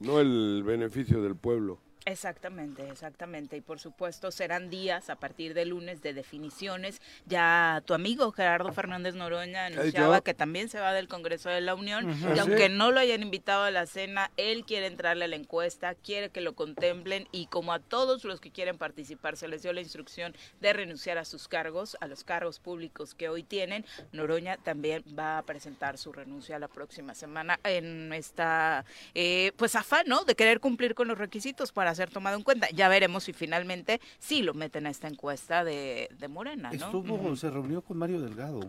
no 0.00 0.18
el 0.18 0.64
beneficio 0.64 1.22
del 1.22 1.36
pueblo. 1.36 1.78
Exactamente, 2.08 2.88
exactamente. 2.88 3.56
Y 3.56 3.60
por 3.60 3.80
supuesto 3.80 4.30
serán 4.30 4.70
días 4.70 5.10
a 5.10 5.16
partir 5.16 5.54
de 5.54 5.64
lunes 5.64 6.02
de 6.02 6.14
definiciones. 6.14 7.02
Ya 7.26 7.82
tu 7.84 7.94
amigo 7.94 8.30
Gerardo 8.30 8.72
Fernández 8.72 9.16
Noroña 9.16 9.66
anunciaba 9.66 10.20
que 10.20 10.32
también 10.32 10.68
se 10.68 10.78
va 10.78 10.92
del 10.92 11.08
Congreso 11.08 11.48
de 11.50 11.60
la 11.60 11.74
Unión 11.74 12.16
y 12.32 12.38
aunque 12.38 12.68
no 12.68 12.92
lo 12.92 13.00
hayan 13.00 13.22
invitado 13.22 13.64
a 13.64 13.72
la 13.72 13.86
cena, 13.86 14.30
él 14.36 14.64
quiere 14.64 14.86
entrarle 14.86 15.24
a 15.24 15.28
la 15.28 15.34
encuesta, 15.34 15.96
quiere 15.96 16.30
que 16.30 16.40
lo 16.40 16.54
contemplen 16.54 17.26
y 17.32 17.46
como 17.46 17.72
a 17.72 17.80
todos 17.80 18.22
los 18.22 18.40
que 18.40 18.52
quieren 18.52 18.78
participar 18.78 19.36
se 19.36 19.48
les 19.48 19.64
dio 19.64 19.72
la 19.72 19.80
instrucción 19.80 20.32
de 20.60 20.72
renunciar 20.72 21.18
a 21.18 21.24
sus 21.24 21.48
cargos, 21.48 21.96
a 22.00 22.06
los 22.06 22.22
cargos 22.22 22.60
públicos 22.60 23.16
que 23.16 23.28
hoy 23.28 23.42
tienen, 23.42 23.84
Noroña 24.12 24.58
también 24.58 25.02
va 25.18 25.38
a 25.38 25.42
presentar 25.42 25.98
su 25.98 26.12
renuncia 26.12 26.60
la 26.60 26.68
próxima 26.68 27.14
semana 27.14 27.58
en 27.64 28.12
esta 28.12 28.84
eh, 29.14 29.50
pues 29.56 29.74
afán, 29.74 30.06
¿no? 30.06 30.22
De 30.22 30.36
querer 30.36 30.60
cumplir 30.60 30.94
con 30.94 31.08
los 31.08 31.18
requisitos 31.18 31.72
para 31.72 31.95
ser 31.96 32.10
tomado 32.10 32.36
en 32.36 32.42
cuenta. 32.42 32.68
Ya 32.70 32.88
veremos 32.88 33.24
si 33.24 33.32
finalmente 33.32 34.00
sí 34.18 34.42
lo 34.42 34.54
meten 34.54 34.86
a 34.86 34.90
esta 34.90 35.08
encuesta 35.08 35.64
de, 35.64 36.08
Morena, 36.28 36.70
¿no? 36.72 36.86
Estuvo, 36.86 37.36
se 37.36 37.50
reunió 37.50 37.82
con 37.82 37.98
Mario 37.98 38.20
Delgado. 38.20 38.60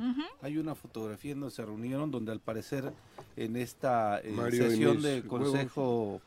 Hay 0.41 0.57
una 0.57 0.75
fotografía 0.75 1.33
en 1.33 1.41
donde 1.41 1.55
se 1.55 1.65
reunieron, 1.65 2.11
donde 2.11 2.31
al 2.31 2.39
parecer 2.39 2.91
en 3.35 3.55
esta 3.55 4.19
eh, 4.23 4.33
sesión 4.51 5.01
de 5.01 5.23
consejo 5.23 6.21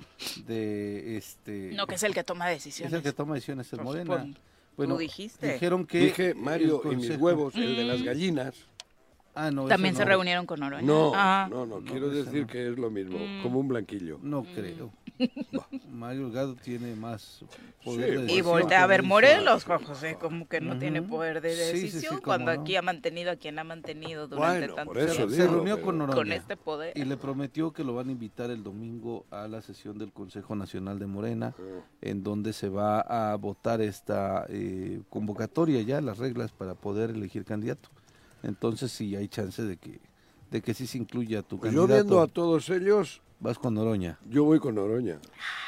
de 0.47 1.17
este... 1.17 1.73
No, 1.75 1.87
que 1.87 1.97
es 1.97 2.03
el 2.03 2.15
que 2.15 2.25
toma 2.25 2.49
decisiones. 2.49 2.93
Es 2.93 2.97
el 2.97 3.03
que 3.03 3.13
toma 3.13 3.35
decisiones, 3.35 3.73
es 3.73 3.81
Morena. 3.81 4.27
bueno, 4.77 4.97
dijiste. 4.97 5.55
Dijeron 5.55 5.87
que... 5.87 6.01
Dije 6.01 6.35
Mario 6.35 6.83
y 6.91 6.97
mis 6.97 7.17
huevos, 7.17 7.55
el 7.55 7.77
de 7.77 7.85
las 7.85 8.03
gallinas. 8.03 8.55
Ah, 9.35 9.51
no, 9.51 9.67
También 9.67 9.95
se 9.95 10.05
reunieron 10.05 10.47
con 10.47 10.63
Oroña. 10.63 10.83
No, 10.83 11.13
ah. 11.15 11.49
no, 11.51 11.65
no, 11.65 11.81
quiero 11.81 12.11
decir 12.11 12.47
que 12.47 12.69
es 12.69 12.79
lo 12.79 12.91
mismo, 12.91 13.19
mm. 13.19 13.43
como 13.43 13.61
un 13.61 13.69
blanquillo. 13.69 14.19
No 14.23 14.43
creo. 14.43 14.91
Mario 15.93 16.25
Delgado 16.25 16.55
tiene 16.57 16.95
más 16.95 17.45
poder 17.85 18.23
de 18.23 18.33
Y 18.33 18.41
voltea 18.41 18.83
a 18.83 18.87
ver 18.87 19.03
Morelos, 19.03 19.65
Juan 19.65 19.83
José, 19.85 20.17
como 20.21 20.49
que 20.49 20.61
no 20.61 20.79
tiene 20.79 21.03
poder 21.03 21.41
de 21.41 21.55
decisión, 21.55 22.21
cuando 22.21 22.51
aquí 22.51 22.77
ha 22.77 22.83
mantenido 22.83 23.31
a 23.31 23.37
quien 23.37 23.59
ha 23.59 23.65
mantenido 23.65 24.29
durante 24.29 24.69
tanto 24.69 24.93
tiempo. 24.93 25.29
Se 25.29 25.47
reunió 25.47 25.81
con 25.83 25.99
Noroña 25.99 26.17
con 26.17 26.33
este 26.33 26.57
poder. 26.57 26.97
Y 26.97 27.05
le 27.05 27.17
prometió 27.17 27.73
que 27.73 27.85
lo 27.85 27.95
van 27.95 28.09
a 28.09 28.13
invitar 28.13 28.51
el 28.51 28.63
domingo 28.63 29.27
a 29.31 29.47
la 29.49 29.61
sesión 29.63 29.99
del 29.99 30.13
Consejo 30.13 30.57
Nacional 30.57 30.99
de 30.99 31.07
Morena, 31.07 31.55
en 32.01 32.23
donde 32.23 32.53
se 32.53 32.69
va 32.69 33.01
a 33.01 33.37
votar 33.37 33.81
esta 33.81 34.47
eh, 34.49 35.01
convocatoria 35.09 35.83
ya, 35.83 36.01
las 36.01 36.19
reglas 36.19 36.53
para 36.53 36.75
poder 36.75 37.11
elegir 37.11 37.45
candidato. 37.45 37.91
Entonces 38.43 38.93
sí 38.93 39.17
hay 39.17 39.29
chance 39.29 39.63
de 39.63 39.77
que 39.77 40.01
de 40.51 40.61
que 40.61 40.75
sí 40.75 40.87
se 40.87 40.99
incluya 40.99 41.43
tu 41.43 41.59
pues 41.59 41.73
candidato. 41.73 41.89
Yo 41.89 41.95
viendo 41.95 42.21
a 42.21 42.27
todos 42.27 42.69
ellos... 42.71 43.23
Vas 43.39 43.59
con 43.59 43.75
Noroña. 43.75 44.19
Yo 44.29 44.45
voy 44.45 44.59
con 44.59 44.75
Noroña. 44.75 45.19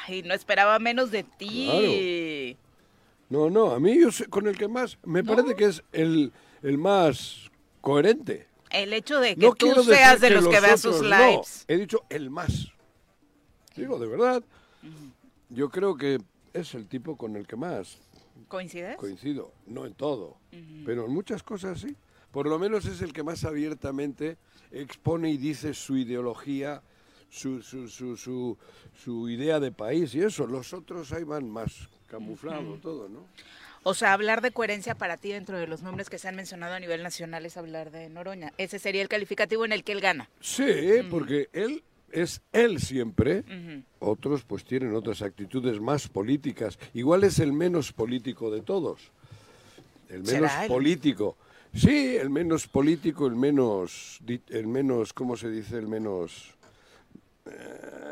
Ay, 0.07 0.21
no 0.21 0.33
esperaba 0.33 0.77
menos 0.77 1.09
de 1.09 1.23
ti. 1.23 2.57
No, 3.29 3.49
no, 3.49 3.71
a 3.71 3.79
mí 3.79 3.99
yo 3.99 4.11
sé, 4.11 4.27
con 4.27 4.47
el 4.47 4.57
que 4.57 4.67
más... 4.67 4.99
Me 5.03 5.23
parece 5.23 5.55
que 5.55 5.65
es 5.65 5.83
el, 5.91 6.31
el 6.61 6.77
más 6.77 7.49
coherente. 7.81 8.47
El 8.69 8.93
hecho 8.93 9.19
de 9.19 9.35
que 9.35 9.51
tú 9.57 9.83
seas 9.83 10.19
de 10.19 10.31
los, 10.31 10.47
que 10.47 10.59
vean 10.59 10.77
sus 10.77 11.01
lives. 11.01 11.65
he 11.67 11.77
dicho 11.77 12.03
el 12.09 12.29
más. 12.29 12.67
Digo, 13.75 13.97
de 13.97 14.07
verdad. 14.07 14.43
Yo 15.49 15.69
creo 15.69 15.95
que 15.95 16.19
es 16.53 16.73
el 16.75 16.87
tipo 16.87 17.15
con 17.15 17.35
el 17.35 17.47
que 17.47 17.55
más. 17.55 17.99
¿Coincides? 18.47 18.97
Coincido. 18.97 19.51
No 19.65 19.85
en 19.85 19.93
todo, 19.93 20.37
pero 20.85 21.05
en 21.05 21.13
muchas 21.13 21.41
cosas 21.41 21.79
sí 21.79 21.95
por 22.33 22.47
lo 22.47 22.57
menos 22.57 22.85
es 22.87 23.01
el 23.03 23.13
que 23.13 23.21
más 23.21 23.45
abiertamente 23.45 24.37
expone 24.71 25.29
y 25.29 25.37
dice 25.37 25.75
su 25.75 25.95
ideología, 25.95 26.81
su, 27.29 27.61
su, 27.61 27.87
su, 27.87 28.57
su, 28.95 29.29
idea 29.29 29.59
de 29.59 29.71
país 29.71 30.15
y 30.15 30.21
eso. 30.21 30.47
Los 30.47 30.73
otros 30.73 31.13
ahí 31.13 31.23
van 31.23 31.47
más 31.47 31.87
camuflado 32.07 32.79
todo, 32.81 33.07
¿no? 33.07 33.27
O 33.83 33.93
sea, 33.93 34.13
hablar 34.13 34.41
de 34.41 34.51
coherencia 34.51 34.95
para 34.95 35.17
ti 35.17 35.29
dentro 35.29 35.59
de 35.59 35.67
los 35.67 35.83
nombres 35.83 36.09
que 36.09 36.17
se 36.17 36.27
han 36.27 36.35
mencionado 36.35 36.73
a 36.73 36.79
nivel 36.79 37.03
nacional 37.03 37.45
es 37.45 37.55
hablar 37.55 37.91
de 37.91 38.09
Noroña. 38.09 38.51
Ese 38.57 38.79
sería 38.79 39.03
el 39.03 39.09
calificativo 39.09 39.63
en 39.65 39.73
el 39.73 39.83
que 39.83 39.91
él 39.91 40.01
gana. 40.01 40.27
Sí, 40.39 40.65
porque 41.11 41.49
él 41.53 41.83
es 42.11 42.41
él 42.51 42.79
siempre. 42.79 43.43
Otros 43.99 44.43
pues 44.43 44.63
tienen 44.63 44.95
otras 44.95 45.21
actitudes 45.21 45.79
más 45.79 46.07
políticas. 46.07 46.79
Igual 46.95 47.25
es 47.25 47.37
el 47.37 47.53
menos 47.53 47.91
político 47.91 48.49
de 48.49 48.61
todos. 48.61 49.11
El 50.09 50.23
menos 50.23 50.51
político. 50.67 51.37
Sí, 51.73 52.17
el 52.17 52.29
menos 52.29 52.67
político, 52.67 53.25
el 53.27 53.35
menos, 53.35 54.19
el 54.49 54.67
menos, 54.67 55.11
¿cómo 55.13 55.35
se 55.37 55.49
dice? 55.49 55.77
El 55.77 55.87
menos 55.87 56.53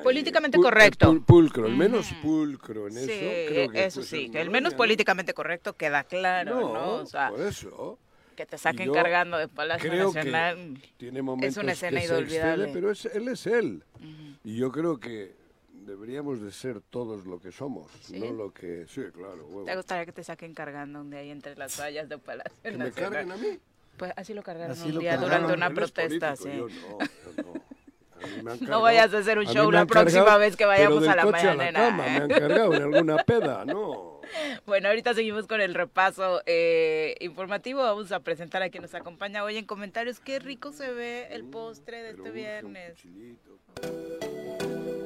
Políticamente 0.04 0.58
Pul- 0.58 0.64
correcto. 0.64 1.12
pul- 1.14 1.26
pulcro, 1.26 1.68
el 1.68 1.76
menos 1.78 2.08
pulcro 2.22 2.88
en 2.88 2.94
Sí, 2.94 3.12
eso. 3.12 3.52
creo 3.54 3.70
que 3.70 3.86
eso 3.86 4.04
sí, 4.04 4.30
que 4.30 4.42
el 4.42 4.50
menos 4.50 4.74
¿no? 4.74 4.78
políticamente 4.78 5.34
correcto 5.34 5.74
queda 5.74 6.04
claro, 6.04 6.60
¿no? 6.60 6.74
No, 6.74 6.92
O 6.96 7.06
sea, 7.06 7.30
por 7.30 7.42
eso. 7.42 7.98
que 8.36 8.46
te 8.46 8.58
saquen 8.58 8.88
yo 8.88 8.94
cargando 8.94 9.38
de 9.38 9.48
Palacio 9.48 9.90
Creo 9.90 10.12
Nacional. 10.12 10.74
que 10.82 10.90
tiene 10.98 11.22
momentos 11.22 11.64
una 11.64 11.74
escena 11.74 12.02
que 12.02 12.08
se 12.08 12.20
excede, 12.20 12.68
pero 12.74 12.92
es, 12.92 13.06
él 13.06 13.28
es 13.28 13.46
él. 13.48 13.84
Y 14.44 14.58
yo 14.58 14.72
creo 14.72 15.00
que 15.00 15.34
deberíamos 15.86 16.42
de 16.42 16.52
ser 16.52 16.82
todos 16.82 17.26
lo 17.26 17.40
que 17.40 17.52
somos, 17.52 17.92
¿Sí? 18.02 18.20
no 18.20 18.32
lo 18.32 18.54
que... 18.54 18.86
Sí, 18.88 19.02
claro, 19.14 19.46
huevo. 19.48 19.66
¿Te 19.66 19.76
gustaría 19.76 20.06
que 20.06 20.12
te 20.12 20.24
saquen 20.24 20.54
cargando 20.54 21.02
un 21.02 21.10
día 21.10 21.20
ahí 21.20 21.30
entre 21.32 21.56
las 21.56 21.80
vallas 21.80 22.08
de 22.10 22.18
Palacio 22.18 22.54
Que 22.64 22.72
me 22.72 22.78
Nacional? 22.86 23.12
carguen 23.14 23.32
a 23.32 23.38
mí. 23.38 23.60
Pues 23.98 24.14
así 24.16 24.34
lo 24.34 24.42
cargaron 24.44 24.72
Así 24.72 24.88
un 24.90 24.96
lo 24.96 25.00
día 25.02 25.12
cargaron. 25.12 25.48
durante 25.48 25.54
una 25.58 25.70
protesta, 25.74 26.34
político, 26.36 26.70
sí. 26.70 26.80
yo 26.80 26.90
no, 26.90 27.00
yo 27.00 27.44
no. 27.44 27.54
Me 28.22 28.28
han 28.28 28.44
No 28.46 28.58
cargado- 28.60 28.82
vayas 28.84 29.14
a 29.14 29.18
hacer 29.18 29.38
un 29.40 29.46
show 29.46 29.66
me 29.72 29.78
la 29.78 29.86
próxima 29.86 30.22
cargado, 30.22 30.40
vez 30.40 30.52
que 30.56 30.58
pero 30.66 30.70
vayamos 30.70 31.02
del 31.02 31.10
a 31.12 31.16
la 31.16 31.22
coche 31.24 31.34
mañanera, 31.46 31.80
cama, 31.80 32.08
¿eh? 32.08 32.10
Me 32.12 32.18
han 32.18 32.30
cargado 32.30 32.74
en 32.76 32.82
alguna 32.84 33.18
peda, 33.24 33.66
no. 33.66 34.22
Bueno, 34.66 34.88
ahorita 34.88 35.14
seguimos 35.14 35.46
con 35.46 35.60
el 35.60 35.74
repaso 35.74 36.42
eh, 36.46 37.16
informativo. 37.20 37.82
Vamos 37.82 38.14
a 38.14 38.22
presentar 38.22 38.62
a 38.64 38.70
quien 38.70 38.84
nos 38.84 38.94
acompaña 38.94 39.44
hoy 39.44 39.58
en 39.58 39.66
comentarios. 39.66 40.22
Qué 40.22 40.40
rico 40.40 40.72
se 40.72 40.90
ve 40.94 41.28
el 41.32 41.44
postre 41.44 42.02
de 42.02 42.12
Pero 42.14 42.26
este 42.28 42.32
viernes. 42.32 42.96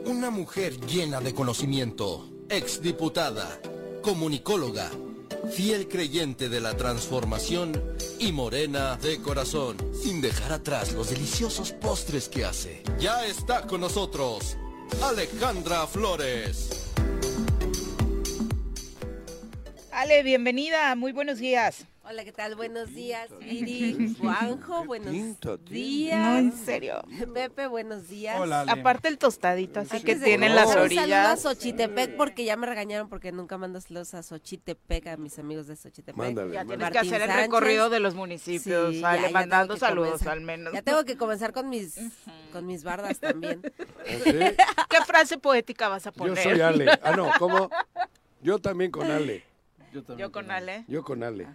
Una 0.05 0.29
mujer 0.29 0.79
llena 0.85 1.19
de 1.19 1.33
conocimiento, 1.33 2.29
exdiputada, 2.47 3.59
comunicóloga, 4.03 4.91
fiel 5.51 5.87
creyente 5.87 6.47
de 6.47 6.61
la 6.61 6.77
transformación 6.77 7.73
y 8.19 8.31
morena 8.31 8.97
de 8.97 9.19
corazón, 9.19 9.77
sin 9.93 10.21
dejar 10.21 10.53
atrás 10.53 10.93
los 10.93 11.09
deliciosos 11.09 11.71
postres 11.71 12.29
que 12.29 12.45
hace. 12.45 12.83
Ya 12.99 13.25
está 13.25 13.65
con 13.65 13.81
nosotros 13.81 14.57
Alejandra 15.01 15.87
Flores. 15.87 16.69
Ale, 19.91 20.21
bienvenida. 20.21 20.95
Muy 20.95 21.13
buenos 21.13 21.39
días. 21.39 21.87
Hola, 22.07 22.23
¿qué 22.23 22.31
tal? 22.31 22.53
Buenos 22.55 22.93
días, 22.93 23.29
Viri, 23.39 24.15
Juanjo, 24.19 24.85
buenos 24.85 25.11
días. 25.67 26.19
No, 26.19 26.37
en 26.37 26.51
serio. 26.51 27.01
Pepe, 27.33 27.65
buenos 27.65 28.07
días. 28.07 28.37
Hola, 28.39 28.61
Ale. 28.61 28.71
Aparte 28.73 29.07
el 29.07 29.17
tostadito, 29.17 29.79
así 29.79 29.89
que 30.01 30.11
Antes 30.11 30.23
tienen 30.23 30.53
las 30.53 30.67
Un 30.67 30.73
saludo 30.73 30.81
a 30.81 30.85
orillas. 31.01 31.41
Xochitepec 31.41 32.15
porque 32.15 32.45
ya 32.45 32.57
me 32.57 32.67
regañaron 32.67 33.09
porque 33.09 33.31
nunca 33.31 33.57
mando 33.57 33.81
saludos 33.81 34.13
a 34.13 34.21
Xochitepec, 34.21 35.07
a 35.07 35.17
mis 35.17 35.39
amigos 35.39 35.65
de 35.65 35.75
Xochitepec. 35.75 36.15
Mándale, 36.15 36.53
Ya 36.53 36.63
tienes 36.63 36.91
que 36.91 36.99
hacer 36.99 37.21
el 37.21 37.27
Sánchez. 37.27 37.37
recorrido 37.45 37.89
de 37.89 37.99
los 37.99 38.13
municipios, 38.13 38.93
Sí, 38.93 39.03
Ale, 39.03 39.21
ya- 39.23 39.27
ya 39.29 39.33
mandando 39.33 39.75
saludos 39.75 40.09
comenzar. 40.09 40.33
al 40.33 40.41
menos. 40.41 40.73
Ya 40.73 40.83
tengo 40.83 41.03
que 41.05 41.17
comenzar 41.17 41.53
con 41.53 41.69
mis, 41.69 41.95
con 42.51 42.67
mis 42.67 42.83
bardas 42.83 43.19
también. 43.19 43.61
¿Ah, 43.79 44.03
sí? 44.23 44.31
¿Qué 44.89 44.97
frase 45.07 45.39
poética 45.39 45.89
vas 45.89 46.05
a 46.05 46.11
Yo 46.11 46.17
poner? 46.17 46.43
soy 46.43 46.61
Ale. 46.61 46.99
Ah, 47.01 47.15
no, 47.15 47.31
¿cómo? 47.39 47.71
Yo 48.43 48.59
también 48.59 48.91
con 48.91 49.09
Ale. 49.09 49.43
Yo, 49.91 50.03
también 50.03 50.27
Yo 50.27 50.31
con 50.31 50.43
tengo. 50.45 50.55
Ale. 50.57 50.85
Yo 50.87 51.03
con 51.03 51.23
Ale. 51.23 51.47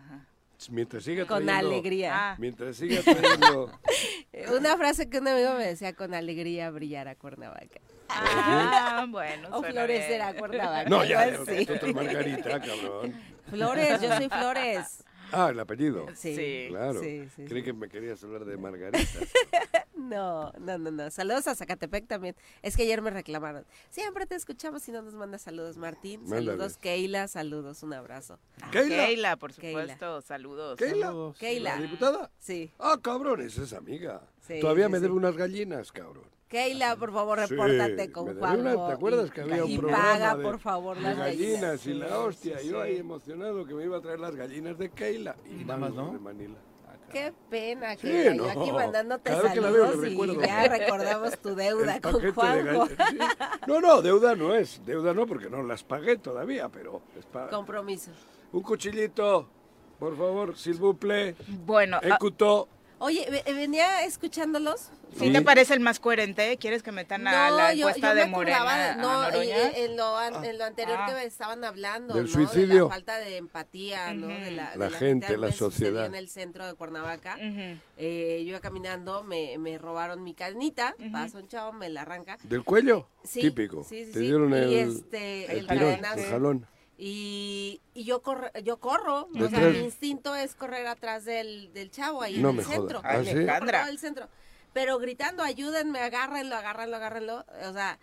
Mientras 0.68 1.04
siga 1.04 1.24
Con 1.26 1.44
trayendo- 1.46 1.68
alegría. 1.70 2.10
Ah, 2.14 2.34
Mientras 2.38 2.76
siga 2.76 3.00
trayendo... 3.02 3.70
Una 4.56 4.76
frase 4.76 5.08
que 5.08 5.18
un 5.18 5.28
amigo 5.28 5.54
me 5.54 5.66
decía, 5.66 5.94
con 5.94 6.12
alegría 6.14 6.70
brillar 6.70 7.08
a 7.08 7.14
Cuernavaca. 7.14 7.80
ah, 8.08 9.06
bueno. 9.10 9.48
O 9.52 9.62
florecer 9.62 10.08
bien. 10.08 10.22
a 10.22 10.34
Cuernavaca. 10.34 10.88
No, 10.90 11.04
ya, 11.04 11.26
es 11.26 11.94
Margarita, 11.94 12.60
cabrón. 12.60 13.14
Flores, 13.48 14.00
yo 14.00 14.14
soy 14.16 14.28
Flores. 14.28 15.04
Ah, 15.32 15.50
el 15.50 15.60
apellido. 15.60 16.06
Sí. 16.14 16.34
Sí. 16.34 16.66
Claro. 16.68 17.00
Sí, 17.00 17.28
sí, 17.34 17.44
Creí 17.44 17.60
sí. 17.60 17.64
que 17.64 17.72
me 17.72 17.88
querías 17.88 18.22
hablar 18.24 18.44
de 18.44 18.56
Margarita. 18.56 18.98
No, 19.94 20.50
no, 20.58 20.78
no, 20.78 20.90
no. 20.90 21.10
Saludos 21.10 21.46
a 21.46 21.54
Zacatepec 21.54 22.06
también. 22.08 22.34
Es 22.62 22.74
que 22.76 22.82
ayer 22.84 23.02
me 23.02 23.10
reclamaron. 23.10 23.64
Siempre 23.90 24.26
te 24.26 24.34
escuchamos 24.34 24.88
y 24.88 24.92
no 24.92 25.02
nos 25.02 25.14
mandas 25.14 25.42
saludos, 25.42 25.76
Martín. 25.76 26.26
Saludos, 26.26 26.78
Keila. 26.78 27.28
Saludos, 27.28 27.82
un 27.82 27.92
abrazo. 27.92 28.38
¿Keila? 28.72 29.06
Keila, 29.06 29.36
por 29.36 29.52
Keila. 29.54 29.82
supuesto. 29.82 30.20
Saludos. 30.22 30.78
¿Keila? 30.78 31.06
Saludos. 31.08 31.38
Keila. 31.38 31.76
¿La 31.76 31.82
diputada? 31.82 32.30
Sí. 32.38 32.72
Ah, 32.78 32.98
cabrón, 33.00 33.42
esa 33.42 33.62
es 33.62 33.72
amiga. 33.72 34.22
Sí, 34.40 34.58
Todavía 34.60 34.86
sí, 34.86 34.92
me 34.92 34.98
sí. 34.98 35.02
debe 35.02 35.14
unas 35.14 35.36
gallinas, 35.36 35.92
cabrón. 35.92 36.24
Keila, 36.54 36.96
por 36.96 37.12
favor, 37.12 37.38
Sí, 37.46 37.54
repórtate 37.54 38.10
con 38.10 38.36
Juan. 38.36 38.62
¿Te 38.64 38.92
acuerdas 38.92 39.30
que 39.30 39.40
había 39.42 39.64
un 39.64 39.70
y 39.70 39.78
programa 39.78 40.02
paga, 40.04 40.34
de, 40.36 40.42
por 40.42 40.58
favor, 40.58 40.96
de 40.96 41.02
las 41.02 41.16
gallinas 41.16 41.86
y 41.86 41.92
Sí, 41.92 41.94
la 41.94 42.18
hostia? 42.18 42.58
sí, 42.58 42.68
Yo 42.68 42.80
ahí 42.82 42.96
emocionado 42.96 43.64
que 43.64 43.72
me 43.72 43.84
iba 43.84 43.98
a 43.98 44.00
traer 44.00 44.18
las 44.18 44.34
gallinas 44.34 44.76
de 44.76 44.90
Keila. 44.90 45.36
Y 45.48 45.64
nada 45.64 45.78
más, 45.78 45.94
¿no? 45.94 46.10
De 46.12 46.18
Manila. 46.18 46.56
Qué 47.12 47.32
pena, 47.48 47.92
Sí, 47.94 48.08
Keila. 48.08 48.34
no. 48.34 48.52
Yo 48.52 48.60
aquí 48.62 48.72
mandándote 48.72 49.30
Cada 49.30 49.42
vez 49.42 49.52
que 49.52 49.60
la 49.60 49.70
veo 49.70 49.86
saludos 49.86 50.06
y 50.06 50.10
recuerdo. 50.10 50.40
ya 50.42 50.68
recordamos 50.68 51.38
tu 51.38 51.54
deuda 51.54 51.94
El 51.96 52.02
con 52.02 52.20
de 52.20 52.30
Juanjo. 52.32 52.88
gallinas, 52.98 52.98
sí. 53.10 53.18
No, 53.68 53.80
no, 53.80 54.02
deuda 54.02 54.34
no 54.34 54.52
es. 54.54 54.84
Deuda 54.84 55.14
no, 55.14 55.26
porque 55.28 55.48
no 55.48 55.62
las 55.62 55.84
pagué 55.84 56.16
todavía, 56.16 56.68
pero 56.68 57.00
es 57.16 57.26
pa- 57.26 57.48
Compromiso. 57.48 58.10
Un 58.52 58.62
cuchillito, 58.62 59.48
por 60.00 60.16
favor, 60.16 60.56
s'il 60.56 60.74
vous 60.80 60.96
plaît. 60.98 61.36
Bueno, 61.64 61.98
ah, 62.02 62.16
Écoutez. 62.16 62.64
Oye, 63.02 63.26
ve- 63.30 63.52
venía 63.54 64.04
escuchándolos. 64.04 64.90
¿sí 65.18 65.26
Sí. 65.26 65.32
te 65.32 65.40
parece 65.42 65.72
el 65.74 65.80
más 65.80 65.98
coherente? 65.98 66.56
¿Quieres 66.58 66.82
que 66.82 66.92
metan 66.92 67.26
a 67.26 67.50
la 67.50 67.72
encuesta 67.72 68.10
yo 68.10 68.14
de 68.14 68.24
me 68.26 68.30
Morena? 68.30 68.94
de- 68.94 69.02
no, 69.02 69.28
eh, 69.30 69.84
en, 69.84 69.96
lo, 69.96 70.16
an- 70.16 70.44
en 70.44 70.58
lo 70.58 70.64
anterior 70.64 70.98
Ah. 71.00 71.06
que 71.08 71.14
me 71.14 71.24
estaban 71.24 71.64
hablando, 71.64 72.14
Del 72.14 72.26
¿no? 72.26 72.30
suicidio. 72.30 72.66
De 72.74 72.80
la 72.82 72.88
falta 72.88 73.16
de 73.18 73.36
empatía, 73.38 74.12
¿no? 74.12 74.28
De 74.28 74.50
la, 74.52 74.76
La 74.76 74.88
de 74.90 74.96
gente, 74.96 75.36
la 75.38 75.50
sociedad. 75.50 76.04
en 76.06 76.14
el 76.14 76.28
centro 76.28 76.66
de 76.66 76.74
Cuernavaca. 76.74 77.36
Eh, 77.40 78.42
yo 78.44 78.50
iba 78.50 78.60
caminando, 78.60 79.24
me, 79.24 79.56
me 79.58 79.78
robaron 79.78 80.22
mi 80.22 80.34
cadenita, 80.34 80.94
pasa 81.10 81.38
un 81.38 81.48
chavo, 81.48 81.72
me 81.72 81.88
la 81.88 82.02
arranca. 82.02 82.36
¿Del 82.44 82.62
cuello? 82.64 83.08
Sí, 83.24 83.40
Típico. 83.40 83.82
sí, 83.82 84.04
sí, 84.04 84.12
Te 84.12 84.18
sí. 84.20 84.24
dieron 84.26 84.52
Y 84.52 84.56
el, 84.56 84.90
este, 84.96 85.44
el 85.46 85.58
el 85.60 85.66
tirón, 85.66 85.78
cadenazo. 85.90 86.18
el 86.20 86.30
jalón. 86.30 86.66
Y, 87.02 87.80
y 87.94 88.04
yo, 88.04 88.20
corre, 88.20 88.50
yo 88.62 88.78
corro, 88.78 89.26
o 89.34 89.48
sea, 89.48 89.60
mi 89.70 89.78
instinto 89.78 90.34
es 90.34 90.54
correr 90.54 90.86
atrás 90.86 91.24
del, 91.24 91.72
del 91.72 91.90
chavo 91.90 92.20
ahí 92.20 92.36
No 92.36 92.50
en 92.50 92.58
el 92.58 92.64
centro. 92.66 93.00
¿Ah, 93.02 93.22
sí? 93.24 93.30
Alejandra. 93.30 93.78
Por 93.78 93.86
todo 93.86 93.92
el 93.92 93.98
centro. 93.98 94.28
Pero 94.74 94.98
gritando, 94.98 95.42
ayúdenme, 95.42 95.98
agárrenlo, 96.00 96.54
agárrenlo, 96.56 96.96
agárrenlo. 96.96 97.46
O 97.68 97.72
sea, 97.72 97.98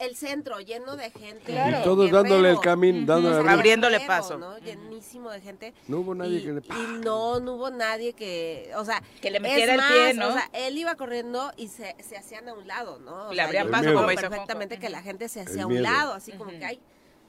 el 0.00 0.16
centro 0.16 0.58
lleno 0.58 0.96
de 0.96 1.12
gente. 1.12 1.44
Claro. 1.52 1.78
Y 1.78 1.84
todos 1.84 2.10
dándole 2.10 2.50
el 2.50 2.58
camino, 2.58 3.06
dándole 3.06 3.38
O 3.38 3.42
sea, 3.44 3.52
Abriéndole 3.52 3.98
guerrero, 3.98 4.08
paso. 4.08 4.36
¿no? 4.36 4.58
Llenísimo 4.58 5.30
de 5.30 5.40
gente. 5.40 5.72
No 5.86 5.98
hubo 5.98 6.16
nadie 6.16 6.38
y, 6.38 6.42
que 6.42 6.52
le... 6.52 6.60
y 6.60 7.04
no, 7.04 7.38
no 7.38 7.54
hubo 7.54 7.70
nadie 7.70 8.14
que, 8.14 8.72
o 8.76 8.84
sea, 8.84 9.00
Que 9.22 9.30
le 9.30 9.38
metiera 9.38 9.74
el 9.74 9.78
más, 9.78 9.92
pie, 9.92 10.14
¿no? 10.14 10.28
O 10.28 10.32
sea, 10.32 10.50
él 10.54 10.76
iba 10.76 10.96
corriendo 10.96 11.52
y 11.56 11.68
se, 11.68 11.94
se 12.02 12.16
hacían 12.16 12.48
a 12.48 12.54
un 12.54 12.66
lado, 12.66 12.98
¿no? 12.98 13.28
O 13.28 13.32
Le 13.32 13.42
yo 13.42 13.70
paso, 13.70 13.94
como 13.94 14.06
perfectamente 14.08 14.80
que 14.80 14.90
la 14.90 15.02
gente 15.02 15.28
se 15.28 15.42
El 15.42 15.46
hacía 15.46 15.62
a 15.62 15.66
un 15.68 15.82
lado, 15.82 16.14
así 16.14 16.32
como 16.32 16.50
Ujú. 16.50 16.58
que 16.58 16.64
hay 16.66 16.80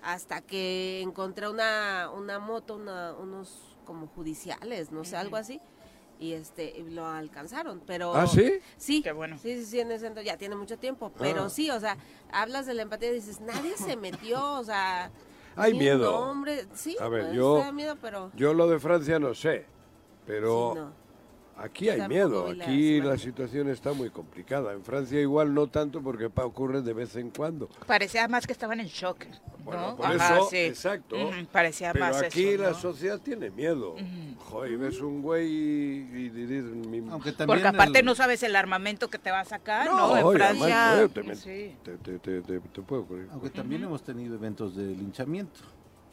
hasta 0.02 0.42
que 0.42 1.02
encontré 1.02 1.48
una, 1.50 2.10
una 2.16 2.40
moto, 2.40 2.76
una, 2.76 3.14
unos 3.14 3.78
como 3.86 4.08
judiciales, 4.08 4.92
no 4.92 5.04
sé, 5.04 5.16
algo 5.18 5.36
así, 5.38 5.60
y 6.20 6.34
este 6.34 6.70
y 6.78 6.90
lo 6.90 7.06
alcanzaron, 7.06 7.82
pero 7.86 8.14
¿Ah, 8.16 8.28
sí? 8.28 8.54
Sí, 8.78 9.02
Qué 9.02 9.12
bueno. 9.12 9.38
sí, 9.38 9.58
sí, 9.60 9.66
sí, 9.66 9.80
en 9.80 9.92
ese 9.92 10.06
centro 10.06 10.22
ya 10.24 10.38
tiene 10.38 10.56
mucho 10.56 10.78
tiempo, 10.78 11.12
pero 11.18 11.44
Ah. 11.46 11.50
sí, 11.50 11.70
o 11.72 11.80
sea, 11.80 11.98
hablas 12.32 12.66
de 12.66 12.74
la 12.76 12.84
empatía 12.84 13.10
y 13.12 13.16
dices, 13.16 13.42
nadie 13.42 13.76
se 13.78 13.96
metió, 13.98 14.54
o 14.60 14.64
sea, 14.64 15.12
Hay 15.56 15.74
miedo. 15.74 16.16
hombre, 16.18 16.68
sí, 16.74 16.96
A 17.00 17.08
ver, 17.10 17.24
pues, 17.26 17.36
yo- 17.36 17.72
miedo, 17.74 17.96
pero 18.02 18.32
Yo 18.36 18.54
lo 18.54 18.68
de 18.68 18.80
Francia 18.80 19.20
no 19.20 19.34
sé, 19.34 19.66
pero 20.26 20.72
sí, 20.74 20.80
no. 20.80 21.01
Aquí 21.58 21.90
hay 21.90 22.08
miedo. 22.08 22.54
la 22.54 22.66
Aquí 22.66 23.02
la 23.02 23.18
situación 23.18 23.70
está 23.70 23.94
muy 23.94 24.10
complicada. 24.10 24.74
En 24.74 24.84
Francia 24.84 25.20
igual 25.20 25.54
no 25.54 25.68
tanto 25.68 26.02
porque 26.02 26.26
ocurre 26.26 26.82
de 26.82 26.94
vez 26.94 27.16
en 27.16 27.30
cuando. 27.32 27.70
Parecía 27.88 28.28
más 28.28 28.46
que 28.48 28.54
estaban 28.54 28.80
en 28.80 28.88
shock. 28.88 29.26
Bueno, 29.64 29.90
¿no? 29.92 29.96
por 29.96 30.08
Ajá, 30.08 30.38
eso, 30.38 30.48
sí. 30.50 30.58
exacto. 30.58 31.16
Ujú, 31.16 31.46
Parecía 31.52 31.94
Pero 31.94 32.06
más 32.06 32.22
aquí 32.24 32.48
eso, 32.50 32.64
la 32.64 32.70
¿no? 32.72 32.76
sociedad 32.80 33.20
tiene 33.20 33.52
miedo. 33.52 33.96
Joder, 34.40 34.72
y 34.72 34.76
ves 34.76 35.00
un 35.02 35.22
güey 35.22 35.48
y, 35.48 36.08
y 36.14 36.30
dices, 36.30 36.64
mi- 36.66 36.98
Aunque 37.12 37.32
también 37.32 37.48
Porque 37.48 37.68
aparte 37.68 38.00
el- 38.00 38.06
no 38.06 38.16
sabes 38.16 38.42
el 38.42 38.56
armamento 38.56 39.10
que 39.10 39.20
te 39.20 39.30
va 39.30 39.42
a 39.42 39.46
sacar, 39.46 39.86
No, 39.86 39.96
¿no? 39.98 40.18
En 40.18 40.24
oye, 40.26 40.44
además, 40.44 40.68
Francia. 40.68 40.92
joder, 40.94 41.10
te, 41.10 41.36
sí. 41.36 41.76
te- 41.84 41.98
te- 41.98 42.20
te- 42.20 42.42
te- 42.42 42.60
te 42.60 42.82
puede 42.82 43.02
ocurrir. 43.04 43.28
Aunque 43.32 43.52
también 43.52 43.84
hemos 43.84 44.02
tenido 44.02 44.34
eventos 44.36 44.76
de 44.76 44.84
linchamiento 44.88 45.60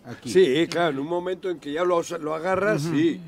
aquí. 0.04 0.30
Sí, 0.30 0.66
claro, 0.68 0.90
en 0.90 0.98
un 0.98 1.06
momento 1.08 1.48
en 1.48 1.58
que 1.58 1.72
ya 1.72 1.84
lo, 1.84 2.02
lo 2.20 2.34
agarras, 2.34 2.82
sí. 2.82 3.18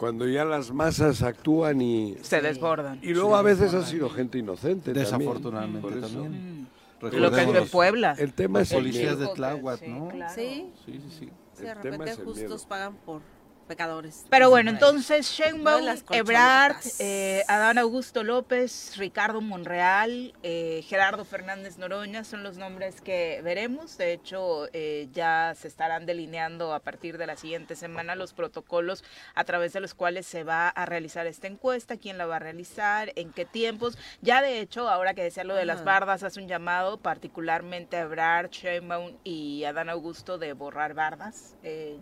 Cuando 0.00 0.26
ya 0.26 0.46
las 0.46 0.72
masas 0.72 1.20
actúan 1.22 1.82
y... 1.82 2.16
Se 2.22 2.40
desbordan. 2.40 2.98
Y 3.02 3.12
luego 3.12 3.36
a 3.36 3.42
veces 3.42 3.74
ha 3.74 3.84
sido 3.84 4.08
gente 4.08 4.38
inocente 4.38 4.94
también. 4.94 5.04
Desafortunadamente 5.04 5.80
Por 5.86 5.98
eso. 5.98 6.08
también. 6.22 6.66
Lo 7.02 7.10
que 7.10 7.16
es 7.16 7.22
de 7.22 7.28
Recordemos 7.30 7.70
Puebla. 7.70 8.14
El 8.18 8.32
tema 8.32 8.58
Los 8.60 8.68
es 8.68 8.72
el 8.72 8.78
policías 8.78 9.16
miedo. 9.18 9.28
de 9.28 9.34
Tláhuac, 9.36 9.78
Sí, 9.80 9.88
¿no? 9.88 10.08
claro. 10.08 10.34
Sí, 10.34 10.70
Sí, 10.86 10.92
sí, 10.92 11.00
sí. 11.18 11.28
sí, 11.54 11.62
de 11.62 11.68
El 11.70 11.80
tema 11.80 11.96
repente 11.98 12.10
es 12.12 12.18
el 12.18 12.24
justos 12.24 12.48
miedo. 12.48 12.68
pagan 12.68 12.94
por 13.04 13.20
pecadores. 13.70 14.26
Pero 14.28 14.50
bueno, 14.50 14.72
entonces 14.72 15.30
Sheinbaum, 15.30 15.86
Ebrard, 16.10 16.74
eh, 16.98 17.44
Adán 17.46 17.78
Augusto 17.78 18.24
López, 18.24 18.96
Ricardo 18.96 19.40
Monreal, 19.40 20.34
eh, 20.42 20.84
Gerardo 20.88 21.24
Fernández 21.24 21.78
Noroña 21.78 22.24
son 22.24 22.42
los 22.42 22.56
nombres 22.56 23.00
que 23.00 23.40
veremos. 23.44 23.96
De 23.96 24.12
hecho, 24.12 24.66
eh, 24.72 25.08
ya 25.12 25.54
se 25.56 25.68
estarán 25.68 26.04
delineando 26.04 26.74
a 26.74 26.80
partir 26.80 27.16
de 27.16 27.28
la 27.28 27.36
siguiente 27.36 27.76
semana 27.76 28.16
los 28.16 28.32
protocolos 28.32 29.04
a 29.36 29.44
través 29.44 29.72
de 29.72 29.78
los 29.78 29.94
cuales 29.94 30.26
se 30.26 30.42
va 30.42 30.68
a 30.68 30.84
realizar 30.84 31.28
esta 31.28 31.46
encuesta, 31.46 31.96
quién 31.96 32.18
la 32.18 32.26
va 32.26 32.36
a 32.36 32.40
realizar, 32.40 33.12
en 33.14 33.30
qué 33.30 33.44
tiempos. 33.44 33.96
Ya 34.20 34.42
de 34.42 34.58
hecho, 34.58 34.88
ahora 34.88 35.14
que 35.14 35.22
decía 35.22 35.44
lo 35.44 35.54
de 35.54 35.64
las 35.64 35.84
bardas, 35.84 36.24
hace 36.24 36.40
un 36.40 36.48
llamado 36.48 36.98
particularmente 36.98 37.96
a 37.96 38.00
Ebrard, 38.00 38.50
Sheinbaum 38.50 39.16
y 39.22 39.62
Adán 39.62 39.88
Augusto 39.90 40.38
de 40.38 40.54
borrar 40.54 40.94
bardas. 40.94 41.54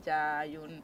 ya 0.07 0.39
hay 0.39 0.57
un 0.57 0.83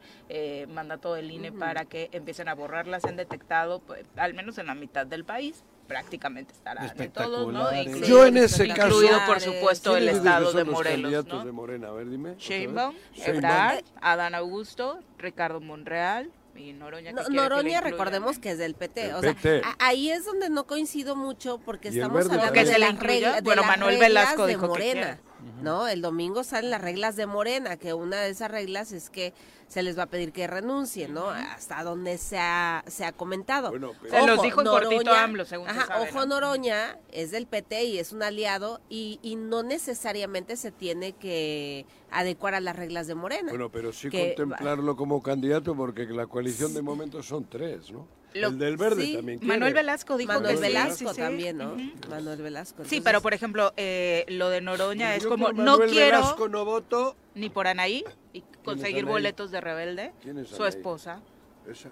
mandato 0.74 1.14
del 1.14 1.30
INE 1.30 1.52
para 1.52 1.84
que 1.84 2.08
empiecen 2.12 2.48
a 2.48 2.54
borrarlas. 2.54 3.02
Se 3.02 3.08
han 3.08 3.16
detectado, 3.16 3.80
pues, 3.80 4.04
al 4.16 4.34
menos 4.34 4.58
en 4.58 4.66
la 4.66 4.74
mitad 4.74 5.06
del 5.06 5.24
país, 5.24 5.64
prácticamente 5.87 6.52
estarán 6.52 6.92
en 6.98 7.10
todos, 7.10 7.52
¿no? 7.52 7.72
Yo 8.06 8.26
en 8.26 8.37
ese 8.37 8.68
caso... 8.68 9.02
Incluido, 9.02 9.18
por 9.26 9.40
supuesto, 9.40 9.96
el 9.96 10.08
estado 10.08 10.52
de 10.52 10.64
Morelos, 10.64 11.26
¿no? 11.26 11.44
de 11.44 11.52
Morena? 11.52 11.88
A 11.88 11.92
ver, 11.92 12.10
dime. 12.10 12.34
Sheinbaum, 12.37 12.94
Ebrard, 13.16 13.84
Adán 14.00 14.34
Augusto, 14.34 15.00
Ricardo 15.18 15.60
Monreal, 15.60 16.30
y 16.56 16.72
Noroña, 16.72 17.12
no, 17.12 17.28
Noroña 17.28 17.80
recordemos 17.80 18.38
que 18.38 18.52
es 18.52 18.58
del 18.58 18.74
PT. 18.74 19.14
o 19.14 19.20
sea, 19.20 19.34
ahí 19.78 20.10
es 20.10 20.24
donde 20.24 20.50
no 20.50 20.66
coincido 20.66 21.16
mucho 21.16 21.58
porque 21.58 21.88
estamos 21.88 22.30
hablando 22.30 22.52
de, 22.52 22.78
las 22.78 22.98
reglas, 23.00 23.37
de 23.37 23.40
bueno, 23.42 23.64
Manuel 23.64 23.98
Velasco 23.98 24.46
de 24.46 24.56
Morena. 24.56 25.20
¿No? 25.62 25.88
El 25.88 26.02
domingo 26.02 26.44
salen 26.44 26.70
las 26.70 26.80
reglas 26.80 27.16
de 27.16 27.26
Morena, 27.26 27.76
que 27.76 27.94
una 27.94 28.20
de 28.20 28.30
esas 28.30 28.50
reglas 28.50 28.92
es 28.92 29.11
que 29.11 29.33
se 29.68 29.83
les 29.83 29.98
va 29.98 30.04
a 30.04 30.07
pedir 30.07 30.33
que 30.33 30.46
renuncien, 30.46 31.14
¿no? 31.14 31.28
Hasta 31.28 31.83
donde 31.83 32.18
se 32.18 32.38
ha, 32.38 32.85
se 32.87 33.04
ha 33.04 33.12
comentado. 33.12 33.72
se 33.72 34.26
los 34.26 34.42
dijo 34.42 34.61
en 34.61 34.66
cortito 34.66 35.12
AMLO, 35.12 35.44
según 35.44 35.68
ajá, 35.68 36.00
Ojo 36.00 36.26
Noroña 36.26 36.98
es 37.11 37.30
del 37.30 37.46
PT 37.46 37.85
y 37.85 37.98
es 37.98 38.12
un 38.12 38.22
aliado 38.22 38.80
y, 38.88 39.18
y, 39.22 39.37
no 39.37 39.62
necesariamente 39.62 40.57
se 40.57 40.70
tiene 40.70 41.12
que 41.12 41.87
adecuar 42.11 42.54
a 42.54 42.61
las 42.61 42.76
reglas 42.76 43.07
de 43.07 43.14
Morena. 43.14 43.50
Bueno, 43.50 43.70
pero 43.70 43.92
sí 43.92 44.11
contemplarlo 44.11 44.96
como 44.96 45.22
candidato 45.22 45.74
porque 45.74 46.04
la 46.07 46.26
coalición 46.26 46.74
de 46.74 46.83
momento 46.83 47.22
son 47.22 47.44
tres, 47.44 47.90
¿no? 47.90 48.07
El 48.34 48.58
del 48.58 48.76
verde 48.76 49.14
también 49.14 49.40
Manuel 49.42 49.74
Velasco 49.74 50.16
dijo 50.16 50.32
Manuel 50.32 50.58
Velasco 50.58 51.14
también, 51.14 51.56
¿no? 51.56 51.76
Manuel 52.08 52.42
Velasco. 52.42 52.84
Sí, 52.84 53.00
pero 53.00 53.20
por 53.20 53.34
ejemplo, 53.34 53.72
eh, 53.76 54.24
lo 54.28 54.50
de 54.50 54.60
Noroña 54.60 55.14
es 55.14 55.26
como, 55.26 55.52
no 55.52 55.78
quiero... 55.78 56.18
Velasco 56.18 56.48
no 56.48 56.64
voto. 56.64 57.16
Ni 57.34 57.48
por 57.48 57.66
Anaí, 57.66 58.04
y 58.32 58.42
conseguir 58.64 59.04
boletos 59.04 59.50
de 59.50 59.60
rebelde. 59.60 60.12
¿Quién 60.22 60.38
es 60.38 60.48
Su 60.48 60.64
esposa. 60.66 61.20
Esa. 61.68 61.90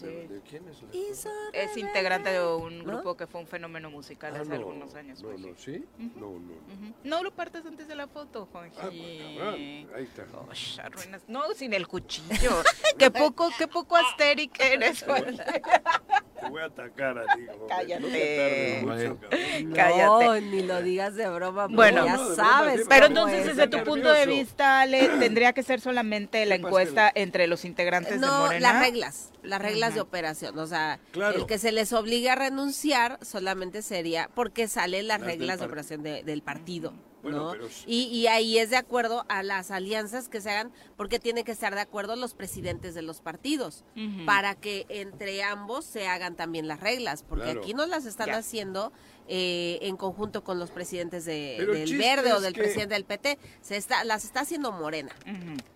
¿De, 0.00 0.40
quién 0.48 0.68
es 0.68 0.82
la 0.82 0.90
Es 1.52 1.76
integrante 1.76 2.30
de 2.30 2.44
un 2.44 2.84
grupo 2.84 3.16
que 3.16 3.26
fue 3.26 3.40
un 3.40 3.46
fenómeno 3.46 3.90
musical 3.90 4.34
ah, 4.36 4.40
hace 4.40 4.54
algunos 4.54 4.94
años. 4.94 5.22
No, 5.22 5.28
pues. 5.28 5.40
no, 5.40 5.56
¿sí? 5.56 5.84
No, 6.16 6.38
no. 6.38 6.54
No 7.04 7.22
lo 7.22 7.30
partes 7.32 7.64
antes 7.66 7.88
de 7.88 7.94
la 7.94 8.06
foto, 8.06 8.46
Juanji. 8.46 8.78
Ah, 8.80 9.52
ahí 9.54 10.04
está. 10.04 10.26
arruinas. 10.84 11.22
No, 11.28 11.52
sin 11.54 11.72
el 11.74 11.86
cuchillo. 11.86 12.62
qué 12.98 13.10
poco, 13.10 13.50
qué 13.58 13.68
poco 13.68 13.96
asteric 13.96 14.58
eres, 14.60 15.04
Te 16.42 16.50
voy 16.50 16.62
a 16.62 16.64
atacar 16.64 17.18
a 17.18 17.22
ti. 17.36 17.46
Cállate. 17.68 18.82
No, 18.82 19.74
Cállate. 19.74 20.40
ni 20.40 20.62
lo 20.62 20.82
digas 20.82 21.14
de 21.14 21.28
broma. 21.28 21.68
Bueno, 21.68 22.04
ya 22.04 22.18
sabes. 22.34 22.82
Pero 22.88 23.06
entonces, 23.06 23.46
desde 23.46 23.68
tu 23.68 23.82
punto 23.84 24.12
de 24.12 24.26
vista, 24.26 24.80
Ale, 24.80 25.08
tendría 25.20 25.52
que 25.52 25.62
ser 25.62 25.80
solamente 25.80 26.44
la 26.46 26.56
encuesta 26.56 27.10
entre 27.14 27.46
los 27.46 27.64
integrantes 27.64 28.20
de 28.20 28.26
Morena. 28.26 28.54
No, 28.54 28.60
las 28.60 28.80
reglas, 28.80 29.32
las 29.42 29.62
reglas 29.62 29.94
de 29.94 30.00
operación. 30.00 30.58
O 30.58 30.66
sea, 30.66 30.98
el 31.34 31.46
que 31.46 31.58
se 31.58 31.70
les 31.70 31.92
obligue 31.92 32.30
a 32.30 32.34
renunciar 32.34 33.18
solamente 33.22 33.82
sería 33.82 34.28
porque 34.34 34.66
salen 34.66 35.06
las, 35.06 35.20
reglas 35.20 35.60
de 35.60 35.66
operación 35.66 36.02
del 36.02 36.42
partido. 36.42 36.92
Y, 37.86 38.26
ahí 38.26 38.58
es 38.58 38.70
de 38.70 38.76
acuerdo 38.76 39.24
a 39.28 39.42
las 39.42 39.70
alianzas 39.70 40.28
que 40.28 40.40
se 40.40 40.50
hagan, 40.50 40.72
porque 40.96 41.18
tienen 41.18 41.44
que 41.44 41.52
estar 41.52 41.74
de 41.74 41.80
acuerdo 41.80 42.16
los 42.16 42.34
presidentes 42.34 42.94
de 42.94 43.02
los 43.02 43.20
partidos, 43.20 43.84
para 44.26 44.54
que 44.54 44.86
entre 44.88 45.42
ambos 45.42 45.84
se 45.84 46.08
hagan 46.08 46.36
también 46.36 46.68
las 46.68 46.80
reglas, 46.80 47.22
porque 47.22 47.50
aquí 47.50 47.74
no 47.74 47.86
las 47.86 48.06
están 48.06 48.30
haciendo 48.30 48.92
eh, 49.28 49.78
en 49.82 49.96
conjunto 49.96 50.42
con 50.42 50.58
los 50.58 50.70
presidentes 50.70 51.24
de, 51.24 51.64
del 51.64 51.96
Verde 51.96 52.32
o 52.32 52.40
del 52.40 52.54
presidente 52.54 52.94
del 52.94 53.04
PT, 53.04 53.38
se 53.60 53.76
está, 53.76 54.04
las 54.04 54.24
está 54.24 54.40
haciendo 54.40 54.72
Morena, 54.72 55.14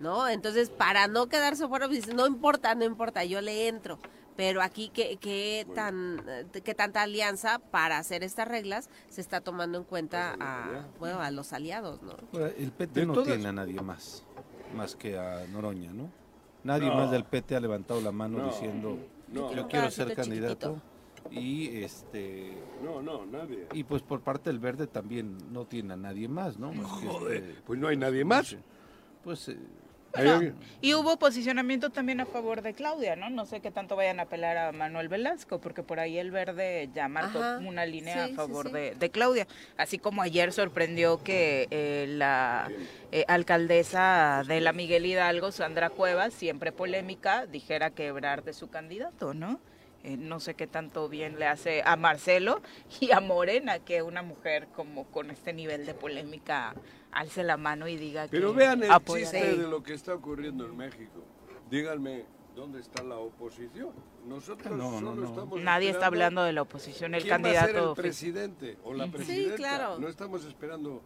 ¿no? 0.01 0.29
Entonces, 0.29 0.71
para 0.71 1.07
no 1.07 1.29
quedarse 1.29 1.69
fuera, 1.69 1.87
pues, 1.87 2.09
no 2.09 2.27
importa, 2.27 2.75
no 2.75 2.85
importa, 2.85 3.25
yo 3.25 3.41
le 3.41 3.69
entro 3.69 3.99
pero 4.37 4.62
aquí 4.62 4.90
qué, 4.92 5.16
qué 5.20 5.66
tan 5.75 6.22
qué 6.64 6.75
tanta 6.75 7.03
alianza 7.03 7.59
para 7.59 7.99
hacer 7.99 8.22
estas 8.22 8.46
reglas 8.46 8.90
se 9.09 9.20
está 9.20 9.40
tomando 9.40 9.79
en 9.79 9.85
cuenta 9.85 10.37
a 10.38 10.87
bueno 10.99 11.20
a 11.20 11.31
los 11.31 11.53
aliados 11.53 12.01
no 12.03 12.16
el 12.46 12.70
PT 12.72 13.07
no 13.07 13.22
tiene 13.22 13.49
a 13.49 13.53
nadie 13.53 13.81
más 13.81 14.25
más 14.75 14.94
que 14.94 15.18
a 15.18 15.46
Noroña 15.46 15.92
no 15.92 16.11
nadie 16.64 16.90
más 16.90 17.11
del 17.11 17.25
PT 17.25 17.57
ha 17.57 17.61
levantado 17.61 18.01
la 18.01 18.12
mano 18.12 18.46
diciendo 18.46 18.99
yo 19.33 19.68
quiero 19.68 19.90
ser 19.90 20.14
candidato 20.14 20.81
y 21.31 21.83
este 21.83 22.53
no 22.85 23.03
no 23.03 23.27
nadie. 23.27 23.66
y 23.72 23.85
pues 23.85 24.03
por 24.03 24.20
parte 24.20 24.51
del 24.51 24.61
Verde 24.61 24.87
también 24.87 25.37
no 25.53 25.64
tiene 25.64 25.94
a 25.94 25.96
nadie 25.96 26.29
más 26.29 26.59
no 26.59 26.72
Joder, 26.72 27.62
pues 27.64 27.81
no 27.81 27.88
hay 27.88 27.96
nadie 27.96 28.25
más. 28.25 28.57
Pues 29.25 29.49
eh, 29.49 29.59
y 30.81 30.94
hubo 30.94 31.18
posicionamiento 31.18 31.90
también 31.90 32.20
a 32.20 32.26
favor 32.26 32.62
de 32.62 32.74
Claudia, 32.74 33.16
¿no? 33.16 33.31
No 33.31 33.46
sé 33.46 33.61
qué 33.61 33.70
tanto 33.70 33.96
vayan 33.96 34.20
a 34.20 34.24
apelar 34.24 34.57
a 34.57 34.72
Manuel 34.72 35.09
Velasco, 35.09 35.61
porque 35.61 35.83
por 35.83 36.00
ahí 36.00 36.18
el 36.18 36.31
verde 36.31 36.90
ya 36.94 37.09
marcó 37.09 37.38
una 37.66 37.87
línea 37.87 38.24
a 38.24 38.29
favor 38.29 38.70
De, 38.70 39.11
Claudia. 39.11 39.46
Así 39.76 39.98
como 39.98 40.22
ayer 40.22 40.52
sorprendió 40.52 41.22
que 41.22 41.68
eh, 41.70 42.07
la 42.09 42.68
eh, 43.12 43.24
alcaldesa 43.29 44.42
de 44.46 44.61
la 44.61 44.72
Miguel 44.72 45.07
Hidalgo, 45.07 45.52
Sandra 45.52 45.90
Cuevas, 45.90 46.35
siempre 46.35 46.72
polémica, 46.72 47.46
dijera 47.46 47.90
que 47.90 48.12
de 48.16 48.52
su 48.52 48.68
candidato, 48.68 49.35
¿no? 49.35 49.61
Eh, 50.02 50.16
no 50.16 50.40
sé 50.40 50.55
qué 50.55 50.66
tanto 50.66 51.09
bien 51.09 51.38
le 51.38 51.46
hace 51.46 51.83
a 51.85 51.96
Marcelo 51.96 52.62
y 53.00 53.11
a 53.12 53.20
Morena, 53.20 53.81
que 53.81 54.02
una 54.02 54.22
mujer 54.22 54.68
como 54.74 55.05
con 55.05 55.31
este 55.31 55.52
nivel 55.52 55.85
de 55.85 55.94
polémica 55.94 56.74
alce 57.16 57.42
la 57.42 57.57
mano 57.57 57.88
y 57.88 57.96
diga 57.96 58.29
Pero 58.31 58.52
que 58.52 58.59
vean 58.59 58.83
el 58.83 58.92
chiste 59.05 59.57
de 59.57 59.68
lo 59.68 59.83
que 59.83 59.94
está 59.94 60.14
ocurriendo 60.14 60.66
en 60.66 60.76
México. 60.76 61.24
Díganme, 61.70 62.24
¿dónde 62.55 62.81
está 62.81 63.02
la 63.02 63.16
oposición? 63.16 63.90
Nosotros 64.26 64.76
no, 64.76 65.00
no, 65.00 65.24
estamos 65.24 65.61
Nadie 65.61 65.90
está 65.90 66.07
hablando 66.07 66.44
de 66.44 66.52
la 66.52 66.62
oposición, 66.62 67.14
el 67.14 67.26
candidato 67.26 67.90
el 67.90 67.96
presidente 67.96 68.76
o 68.85 68.92
la 68.92 69.07
presidenta. 69.09 69.57
Sí, 69.57 69.57
claro. 69.57 69.98
No 69.98 70.09
estamos 70.09 70.44
esperando 70.44 71.02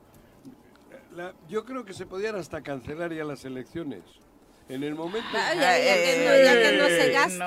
yo 1.48 1.64
creo 1.64 1.84
que 1.84 1.92
se 1.92 2.06
podían 2.06 2.36
hasta 2.36 2.62
cancelar 2.62 3.12
ya 3.12 3.24
las 3.24 3.44
elecciones. 3.44 4.02
En 4.70 4.84
el 4.84 4.94
momento. 4.94 5.28
ya, 5.32 5.74
que 5.76 6.76
no, 6.78 6.86
se 6.86 7.10
gaste. 7.10 7.38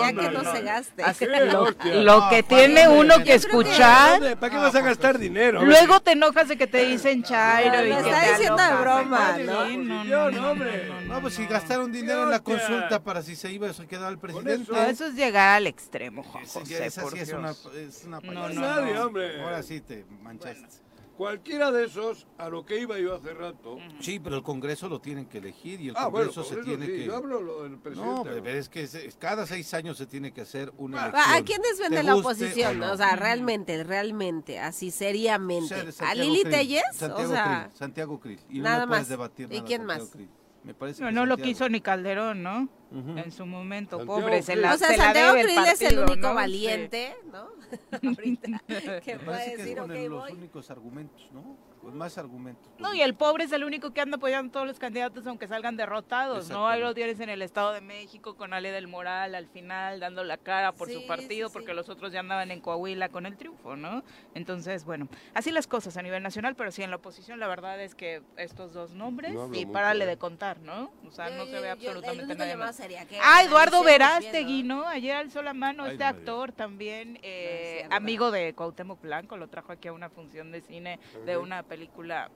ya 0.00 0.12
que 0.12 0.30
no 0.30 0.52
se 0.52 0.62
gaste. 0.62 2.02
Lo, 2.02 2.28
que 2.28 2.42
tiene 2.42 2.88
uno 2.88 3.22
que 3.22 3.34
escuchar. 3.34 4.36
¿Para 4.38 4.50
qué 4.50 4.56
vas 4.56 4.74
a 4.74 4.80
gastar 4.80 5.18
dinero? 5.18 5.64
Luego 5.64 6.00
te 6.00 6.12
enojas 6.12 6.48
de 6.48 6.56
que 6.56 6.66
te 6.66 6.84
dicen 6.86 7.22
Chairo. 7.22 7.86
y 7.86 7.92
está 7.92 8.30
diciendo 8.30 8.62
de 8.62 8.74
broma, 8.74 9.38
¿no? 9.38 10.30
No, 10.30 10.50
hombre. 10.50 10.90
No, 11.06 11.20
pues 11.20 11.34
si 11.34 11.46
gastaron 11.46 11.92
dinero 11.92 12.24
en 12.24 12.30
la 12.30 12.40
consulta 12.40 13.02
para 13.02 13.22
si 13.22 13.36
se 13.36 13.52
iba 13.52 13.68
a 13.68 13.86
quedar 13.86 14.10
el 14.10 14.18
presidente. 14.18 14.72
Eso 14.88 15.06
es 15.06 15.14
llegar 15.14 15.56
al 15.56 15.66
extremo, 15.68 16.24
Juan 16.24 16.46
José. 16.46 16.84
Esa 16.84 17.08
sí 17.10 17.18
es 17.18 17.32
una, 17.32 17.50
es 17.50 18.04
una 18.06 18.20
no, 18.20 18.48
no, 18.48 19.06
hombre. 19.06 19.40
Ahora 19.42 19.62
sí 19.62 19.80
te 19.80 20.04
manchaste. 20.22 20.89
Cualquiera 21.20 21.70
de 21.70 21.84
esos, 21.84 22.26
a 22.38 22.48
lo 22.48 22.64
que 22.64 22.80
iba 22.80 22.98
yo 22.98 23.14
hace 23.14 23.34
rato. 23.34 23.76
Sí, 23.98 24.18
pero 24.18 24.36
el 24.36 24.42
Congreso 24.42 24.88
lo 24.88 25.02
tienen 25.02 25.26
que 25.26 25.36
elegir 25.36 25.78
y 25.78 25.90
el 25.90 25.94
ah, 25.98 26.04
Congreso 26.10 26.42
se 26.42 26.56
tiene 26.62 26.86
que. 26.86 27.04
Yo 27.04 27.14
hablo 27.14 27.42
lo 27.42 27.62
del 27.64 27.76
presidente. 27.76 28.10
No, 28.10 28.24
pero 28.24 28.48
es 28.48 28.70
que 28.70 28.88
cada 29.18 29.46
seis 29.46 29.74
años 29.74 29.98
se 29.98 30.06
tiene 30.06 30.32
que 30.32 30.40
hacer 30.40 30.72
una. 30.78 31.08
Elección. 31.08 31.34
¿A 31.34 31.44
quiénes 31.44 31.78
vende 31.78 32.02
la 32.04 32.16
oposición? 32.16 32.82
O, 32.84 32.96
sea, 32.96 33.16
realmente, 33.16 33.84
realmente, 33.84 34.60
así 34.60 34.90
seriamente. 34.90 35.74
¿A 35.98 36.14
Lili 36.14 36.42
Telles? 36.42 36.84
Santiago 36.94 37.28
o 37.28 37.34
sea, 37.34 37.70
Santiago 37.74 38.18
Cris. 38.18 38.40
Y 38.48 38.60
nada 38.60 38.86
no 38.86 38.92
más. 38.92 39.06
Debatir 39.06 39.48
¿Y 39.52 39.60
quién 39.60 39.84
más? 39.84 40.16
Me 40.64 40.72
parece 40.72 41.02
no, 41.02 41.12
no 41.12 41.26
lo 41.26 41.36
quiso 41.36 41.68
ni 41.68 41.82
Calderón, 41.82 42.42
¿no? 42.42 42.70
En 42.92 43.30
su 43.30 43.46
momento, 43.46 44.04
pobre, 44.04 44.42
se 44.42 44.56
la 44.56 44.74
O 44.74 44.78
sea, 44.78 44.96
Santiago 44.96 45.38
Krill 45.40 45.64
es 45.66 45.82
el 45.82 45.98
único 46.00 46.34
valiente, 46.34 47.16
¿no? 47.30 47.50
Ahorita, 48.16 48.62
que 49.04 49.18
puede 49.18 49.56
decir, 49.56 49.80
ok, 49.80 49.90
los 50.08 50.30
únicos 50.30 50.70
argumentos, 50.70 51.28
¿no? 51.32 51.70
Pues 51.80 51.94
más 51.94 52.18
argumentos. 52.18 52.70
No, 52.78 52.92
y 52.92 53.00
el 53.00 53.14
pobre 53.14 53.44
es 53.44 53.52
el 53.52 53.64
único 53.64 53.92
que 53.94 54.02
anda 54.02 54.18
apoyando 54.18 54.50
a 54.50 54.52
todos 54.52 54.66
los 54.66 54.78
candidatos 54.78 55.26
aunque 55.26 55.48
salgan 55.48 55.76
derrotados, 55.76 56.50
¿no? 56.50 56.68
Ahí 56.68 56.80
lo 56.80 56.92
tienes 56.92 57.20
en 57.20 57.30
el 57.30 57.40
Estado 57.40 57.72
de 57.72 57.80
México 57.80 58.36
con 58.36 58.52
Ale 58.52 58.70
del 58.70 58.86
Moral 58.86 59.34
al 59.34 59.46
final 59.46 59.98
dando 59.98 60.22
la 60.22 60.36
cara 60.36 60.72
por 60.72 60.90
su 60.90 61.06
partido 61.06 61.48
porque 61.48 61.72
los 61.72 61.88
otros 61.88 62.12
ya 62.12 62.20
andaban 62.20 62.50
en 62.50 62.60
Coahuila 62.60 63.08
con 63.08 63.24
el 63.24 63.36
triunfo, 63.36 63.76
¿no? 63.76 64.02
Entonces, 64.34 64.84
bueno, 64.84 65.08
así 65.32 65.50
las 65.52 65.66
cosas 65.66 65.96
a 65.96 66.02
nivel 66.02 66.22
nacional, 66.22 66.54
pero 66.54 66.70
sí 66.70 66.82
en 66.82 66.90
la 66.90 66.96
oposición 66.96 67.40
la 67.40 67.48
verdad 67.48 67.80
es 67.80 67.94
que 67.94 68.22
estos 68.36 68.74
dos 68.74 68.92
nombres 68.92 69.34
y 69.54 69.64
párale 69.64 70.04
de 70.04 70.18
contar, 70.18 70.60
¿no? 70.60 70.90
O 71.06 71.10
sea, 71.10 71.30
no 71.30 71.46
se 71.46 71.60
ve 71.60 71.70
absolutamente 71.70 72.34
nada 72.34 72.56
más. 72.56 72.79
Sería 72.80 73.06
que... 73.06 73.18
Ah, 73.22 73.42
Eduardo 73.44 73.82
Verástegui, 73.82 74.62
¿no? 74.62 74.86
Ayer 74.86 75.16
alzó 75.16 75.42
la 75.42 75.54
mano 75.54 75.86
este 75.86 76.04
actor 76.04 76.52
también, 76.52 77.18
eh, 77.22 77.86
amigo 77.90 78.30
de 78.30 78.54
Cuauhtémoc 78.54 79.00
Blanco, 79.00 79.36
lo 79.36 79.48
trajo 79.48 79.72
aquí 79.72 79.88
a 79.88 79.92
una 79.92 80.08
función 80.08 80.50
de 80.50 80.60
cine 80.60 80.98
de 81.26 81.36
una 81.36 81.62
película 81.62 82.30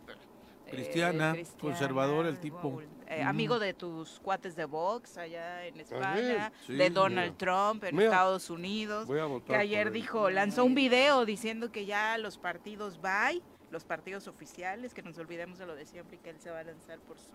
Cristiana, 0.71 1.37
conservador 1.61 2.27
el 2.27 2.39
tipo. 2.39 2.81
Eh, 3.07 3.23
amigo 3.23 3.59
de 3.59 3.75
tus 3.75 4.19
cuates 4.21 4.57
de 4.57 4.65
Vox 4.65 5.19
allá 5.19 5.67
en 5.67 5.79
España, 5.81 6.53
de 6.67 6.91
Donald 6.91 7.37
Trump 7.37 7.85
en 7.85 8.01
Estados 8.01 8.49
Unidos, 8.51 9.09
que 9.47 9.57
ayer 9.57 9.91
dijo, 9.91 10.31
lanzó 10.31 10.65
un 10.65 10.75
video 10.75 11.25
diciendo 11.25 11.71
que 11.71 11.85
ya 11.85 12.17
los 12.19 12.39
partidos 12.39 13.01
bye, 13.01 13.43
los 13.75 13.85
partidos 13.85 14.29
oficiales, 14.29 14.95
que 14.95 15.03
nos 15.03 15.19
olvidemos 15.19 15.59
de 15.59 15.67
lo 15.67 15.75
de 15.75 15.85
siempre 15.85 16.17
y 16.17 16.21
que 16.21 16.31
él 16.31 16.39
se 16.39 16.49
va 16.49 16.61
a 16.61 16.65
lanzar 16.65 17.01
por 17.01 17.19
su 17.19 17.33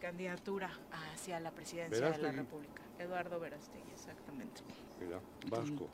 candidatura 0.00 0.70
hacia 1.12 1.40
la 1.40 1.50
presidencia 1.50 2.08
de 2.08 2.18
la 2.18 2.30
República. 2.30 2.82
Eduardo 3.00 3.40
Verástegui, 3.40 3.90
exactamente. 3.90 4.62
Mira, 5.00 5.20
Vasco. 5.50 5.90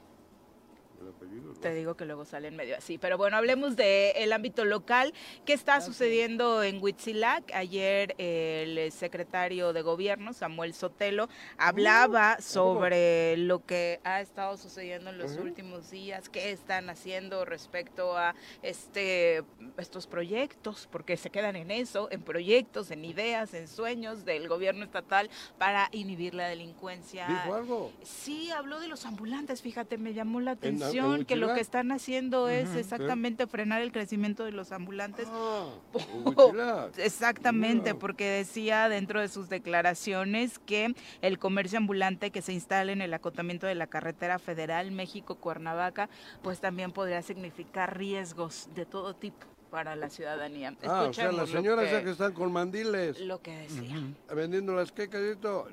Te 1.61 1.75
digo 1.75 1.97
que 1.97 2.05
luego 2.05 2.25
sale 2.25 2.49
en 2.49 2.57
medio 2.57 2.77
así. 2.77 2.99
Pero 2.99 3.17
bueno, 3.17 3.37
hablemos 3.37 3.77
del 3.77 4.13
el 4.17 4.33
ámbito 4.33 4.65
local. 4.65 5.13
¿Qué 5.45 5.53
está 5.53 5.81
sucediendo 5.81 6.63
en 6.63 6.83
Huitzilac? 6.83 7.53
Ayer 7.55 8.15
el 8.19 8.91
secretario 8.93 9.73
de 9.73 9.83
gobierno, 9.83 10.33
Samuel 10.33 10.75
Sotelo, 10.75 11.29
hablaba 11.59 12.37
uh, 12.39 12.43
sobre 12.43 13.37
lo 13.37 13.65
que 13.65 14.01
ha 14.05 14.21
estado 14.21 14.57
sucediendo 14.57 15.11
en 15.11 15.19
los 15.19 15.37
últimos 15.37 15.91
días, 15.91 16.29
qué 16.29 16.51
están 16.51 16.91
haciendo 16.91 17.45
respecto 17.45 18.17
a 18.17 18.35
este 18.63 19.45
estos 19.79 20.07
proyectos, 20.07 20.89
porque 20.91 21.17
se 21.17 21.31
quedan 21.31 21.57
en 21.57 21.71
eso, 21.71 22.09
en 22.11 22.23
proyectos, 22.23 22.91
en 22.91 23.05
ideas, 23.05 23.55
en 23.55 23.69
sueños 23.69 24.25
del 24.25 24.49
gobierno 24.49 24.85
estatal 24.85 25.31
para 25.59 25.89
inhibir 25.93 26.35
la 26.35 26.49
delincuencia. 26.49 27.27
¿Dijo 27.27 27.55
algo? 27.55 27.93
Sí, 28.03 28.51
habló 28.51 28.81
de 28.81 28.89
los 28.89 29.07
ambulantes, 29.07 29.63
fíjate, 29.63 29.99
me 29.99 30.13
llamó 30.13 30.41
la 30.41 30.53
atención 30.53 30.92
que 31.27 31.37
lo 31.37 31.55
que 31.55 31.61
están 31.61 31.93
haciendo 31.93 32.49
es 32.49 32.75
exactamente 32.75 33.47
frenar 33.47 33.83
el 33.83 33.93
crecimiento 33.93 34.45
de 34.45 34.53
los 34.53 34.73
ambulantes. 34.73 35.29
Ah, 35.31 35.69
exactamente, 36.97 37.95
porque 37.95 38.25
decía 38.29 38.89
dentro 38.89 39.21
de 39.21 39.29
sus 39.29 39.49
declaraciones 39.49 40.59
que 40.59 40.95
el 41.21 41.39
comercio 41.39 41.79
ambulante 41.79 42.31
que 42.31 42.43
se 42.43 42.53
instala 42.53 42.93
en 42.93 43.01
el 43.03 43.15
acotamiento 43.15 43.67
de 43.67 43.75
la 43.75 43.87
carretera 43.87 44.39
federal 44.39 44.91
México-Cuernavaca, 44.93 46.09
pues 46.43 46.61
también 46.61 46.93
podría 46.93 47.23
significar 47.23 47.97
riesgos 47.97 48.69
de 48.75 48.87
todo 48.87 49.15
tipo 49.15 49.52
para 49.73 49.97
la 49.97 50.11
ciudadanía. 50.11 50.75
Ah, 50.85 51.07
o 51.09 51.13
sea, 51.15 51.33
las 51.33 51.49
señoras 51.49 51.89
que, 51.89 52.05
que 52.05 52.11
están 52.11 52.35
con 52.35 52.53
mandiles. 52.53 53.19
Lo 53.21 53.41
que 53.41 53.57
decía. 53.57 53.97
Vendiendo 54.37 54.75
las 54.75 54.93
quecas 54.93 55.23
y 55.33 55.37
todo. 55.37 55.67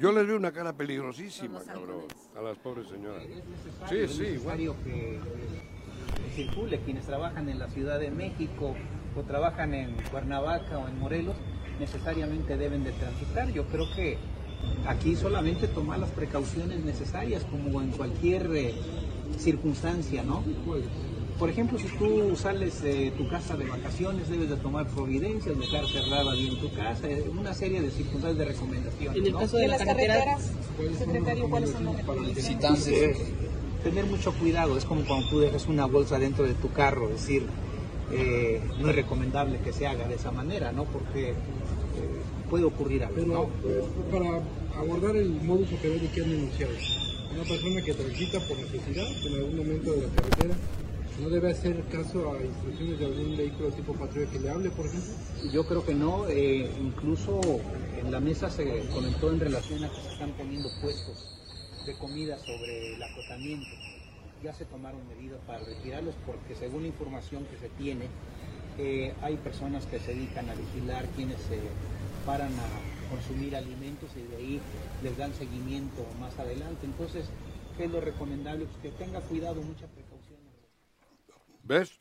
Yo 0.00 0.10
les 0.10 0.26
vi 0.26 0.32
una 0.32 0.50
cara 0.50 0.72
peligrosísima, 0.72 1.62
cabrón, 1.62 2.02
a 2.36 2.42
las 2.42 2.58
pobres 2.58 2.88
señoras. 2.88 3.22
Sí, 3.88 3.96
sí, 3.96 4.02
es 4.02 4.18
necesario 4.18 4.74
que 4.82 5.20
circule 6.34 6.80
quienes 6.80 7.06
trabajan 7.06 7.48
en 7.48 7.60
la 7.60 7.68
Ciudad 7.68 8.00
de 8.00 8.10
México 8.10 8.74
o 9.16 9.22
trabajan 9.22 9.72
en 9.72 9.94
Cuernavaca 10.10 10.78
o 10.78 10.88
en 10.88 10.98
Morelos, 10.98 11.36
necesariamente 11.78 12.56
deben 12.56 12.82
de 12.82 12.90
transitar. 12.90 13.52
Yo 13.52 13.64
creo 13.66 13.86
que 13.94 14.18
aquí 14.88 15.14
solamente 15.14 15.68
tomar 15.68 16.00
las 16.00 16.10
precauciones 16.10 16.84
necesarias 16.84 17.44
como 17.44 17.80
en 17.80 17.92
cualquier 17.92 18.50
eh, 18.52 18.74
circunstancia, 19.38 20.24
¿no? 20.24 20.42
Por 21.38 21.50
ejemplo, 21.50 21.78
si 21.78 21.88
tú 21.98 22.36
sales 22.36 22.80
de 22.82 23.10
tu 23.12 23.28
casa 23.28 23.56
de 23.56 23.64
vacaciones, 23.64 24.28
debes 24.28 24.50
de 24.50 24.56
tomar 24.56 24.86
providencias, 24.86 25.58
dejar 25.58 25.86
cerrada 25.88 26.32
bien 26.32 26.60
tu 26.60 26.72
casa, 26.72 27.08
eh, 27.08 27.24
una 27.36 27.52
serie 27.52 27.82
de 27.82 27.90
circunstancias 27.90 28.38
de 28.38 28.44
recomendaciones. 28.44 29.18
En 29.18 29.26
el 29.26 29.34
caso 29.34 29.56
de, 29.56 29.68
las 29.68 29.82
carreteras, 29.84 30.52
secretario, 30.96 31.50
¿cuáles 31.50 31.70
son 31.70 31.84
las 31.86 31.96
recomendaciones? 31.96 33.18
tener 33.82 34.06
mucho 34.06 34.32
cuidado, 34.32 34.78
es 34.78 34.84
como 34.86 35.04
cuando 35.04 35.28
tú 35.28 35.40
dejas 35.40 35.66
una 35.66 35.84
bolsa 35.84 36.18
dentro 36.18 36.46
de 36.46 36.54
tu 36.54 36.72
carro, 36.72 37.10
es 37.10 37.20
decir, 37.20 37.42
eh, 38.12 38.62
no 38.80 38.88
es 38.88 38.96
recomendable 38.96 39.58
que 39.58 39.74
se 39.74 39.86
haga 39.86 40.08
de 40.08 40.14
esa 40.14 40.30
manera, 40.30 40.72
¿no? 40.72 40.84
Porque 40.84 41.30
eh, 41.30 41.34
puede 42.48 42.64
ocurrir 42.64 43.04
algo. 43.04 43.50
Pero 43.62 43.86
para 44.10 44.40
abordar 44.80 45.16
el 45.16 45.28
modus 45.42 45.70
operandi 45.70 46.06
que 46.08 46.22
han 46.22 46.30
denunciado, 46.30 46.72
una 47.34 47.42
persona 47.42 47.82
que 47.82 47.92
transita 47.92 48.38
por 48.48 48.56
necesidad 48.56 49.06
en 49.26 49.34
algún 49.34 49.56
momento 49.58 49.92
de 49.92 50.02
la 50.02 50.08
carretera 50.14 50.54
¿No 51.20 51.30
debe 51.30 51.52
hacer 51.52 51.80
caso 51.84 52.32
a 52.32 52.42
instrucciones 52.42 52.98
de 52.98 53.06
algún 53.06 53.36
vehículo 53.36 53.70
tipo 53.70 53.92
patrulla 53.94 54.28
que 54.30 54.40
le 54.40 54.50
hable, 54.50 54.70
por 54.70 54.86
ejemplo? 54.86 55.14
Yo 55.52 55.64
creo 55.64 55.84
que 55.84 55.94
no. 55.94 56.26
Eh, 56.28 56.68
incluso 56.82 57.40
en 57.96 58.10
la 58.10 58.18
mesa 58.18 58.50
se 58.50 58.82
comentó 58.92 59.30
en 59.30 59.38
relación 59.38 59.84
a 59.84 59.88
que 59.88 60.00
se 60.00 60.08
están 60.08 60.32
poniendo 60.32 60.68
puestos 60.82 61.14
de 61.86 61.94
comida 61.94 62.36
sobre 62.38 62.94
el 62.94 63.02
acotamiento. 63.02 63.68
Ya 64.42 64.52
se 64.52 64.64
tomaron 64.64 65.00
medidas 65.06 65.38
para 65.46 65.60
retirarlos 65.60 66.16
porque 66.26 66.56
según 66.56 66.82
la 66.82 66.88
información 66.88 67.44
que 67.44 67.58
se 67.58 67.68
tiene, 67.78 68.06
eh, 68.78 69.14
hay 69.22 69.36
personas 69.36 69.86
que 69.86 70.00
se 70.00 70.14
dedican 70.14 70.50
a 70.50 70.54
vigilar 70.54 71.06
quienes 71.14 71.38
se 71.42 71.60
paran 72.26 72.52
a 72.58 73.10
consumir 73.14 73.54
alimentos 73.54 74.10
y 74.16 74.30
de 74.32 74.36
ahí 74.36 74.60
les 75.02 75.16
dan 75.16 75.32
seguimiento 75.32 76.04
más 76.18 76.36
adelante. 76.40 76.84
Entonces, 76.84 77.26
¿qué 77.76 77.84
es 77.84 77.90
lo 77.90 78.00
recomendable? 78.00 78.66
Pues 78.66 78.94
que 78.94 79.04
tenga 79.04 79.20
cuidado, 79.20 79.62
mucha 79.62 79.86
¿Ves? 81.64 82.00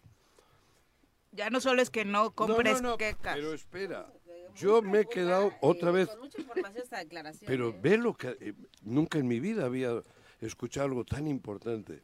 Ya 1.32 1.49
no 1.49 1.60
solo 1.60 1.82
es 1.82 1.89
que 1.89 2.06
no 2.06 2.32
compres 2.32 2.82
no, 2.82 2.95
Pero 2.97 3.54
espera, 3.54 4.13
yo 4.56 4.82
me 4.82 5.02
he 5.02 5.06
quedado 5.06 5.52
otra 5.62 5.91
vez. 5.91 6.10
Pero 7.45 7.69
¿eh? 7.69 7.80
ve 7.82 7.97
lo 7.97 8.13
que 8.13 8.38
eh, 8.39 8.54
nunca 8.82 9.17
en 9.17 9.28
mi 9.28 9.39
vida 9.39 9.65
había 9.65 10.04
escuchado 10.41 10.88
algo 10.88 11.06
tan 11.06 11.28
importante. 11.28 12.04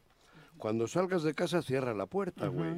Cuando 0.58 0.88
salgas 0.88 1.22
de 1.22 1.34
casa 1.34 1.62
cierra 1.62 1.94
la 1.94 2.06
puerta, 2.06 2.48
güey. 2.48 2.74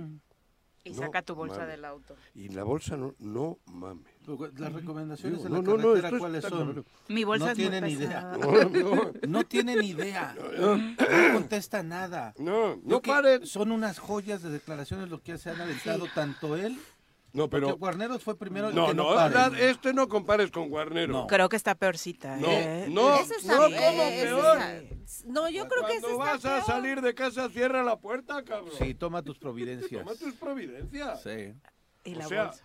Y 0.85 0.95
saca 0.95 1.23
tu 1.23 1.35
bolsa 1.35 1.65
del 1.65 1.85
auto. 1.85 2.17
Y 2.35 2.49
la 2.49 2.65
bolsa 2.65 2.97
no, 2.97 3.15
no 3.19 3.59
mames. 3.67 4.12
Las 4.57 4.73
recomendaciones 4.73 5.43
de 5.43 5.51
la 5.51 5.63
carretera, 5.63 6.19
¿cuáles 6.19 6.45
son? 6.45 6.85
Mi 7.09 7.25
bolsa 7.25 7.49
no 7.49 7.55
tienen 7.55 7.87
idea. 7.89 8.33
No, 8.43 9.13
no, 9.29 9.45
tienen 9.45 9.83
idea. 9.83 10.35
No, 10.59 11.35
contesta 11.35 11.83
nada. 11.83 12.35
No, 12.39 12.81
no 12.85 13.01
paren. 13.03 13.47
Son 13.47 13.73
unas 13.73 13.99
joyas 13.99 14.43
de 14.43 14.51
declaraciones 14.51 15.09
lo 15.09 15.23
que 15.23 15.39
se 15.39 15.51
han 15.51 15.61
aventado 15.61 16.07
tanto 16.15 16.57
él 16.57 16.79
no, 17.33 17.49
pero. 17.49 17.69
Porque 17.69 17.79
Guarneros 17.79 18.23
fue 18.23 18.37
primero. 18.37 18.71
No, 18.73 18.89
que 18.89 18.95
no, 18.95 19.15
no 19.15 19.57
este 19.57 19.95
no 19.95 20.09
compares 20.09 20.51
con 20.51 20.69
Guarnero. 20.69 21.13
No. 21.13 21.27
Creo 21.27 21.49
que 21.49 21.57
está 21.57 21.75
peorcita. 21.75 22.37
No, 22.37 22.49
¿eh? 22.49 22.87
no, 22.91 23.17
no, 23.45 23.57
¿cómo 23.57 23.69
peor? 23.69 24.59
No, 25.27 25.49
yo 25.49 25.67
creo 25.67 25.87
que 25.87 26.01
Cuando 26.01 26.19
vas 26.19 26.45
a 26.45 26.63
salir 26.63 27.01
de 27.01 27.15
casa, 27.15 27.49
cierra 27.49 27.83
la 27.83 27.99
puerta, 27.99 28.43
cabrón. 28.45 28.75
Sí, 28.79 28.95
toma 28.95 29.23
tus 29.23 29.39
providencias. 29.39 30.05
Toma 30.05 30.17
tus 30.17 30.35
providencias. 30.35 31.23
Sí. 31.23 31.55
Y 32.05 32.15
la 32.15 32.29
bolsa. 32.29 32.65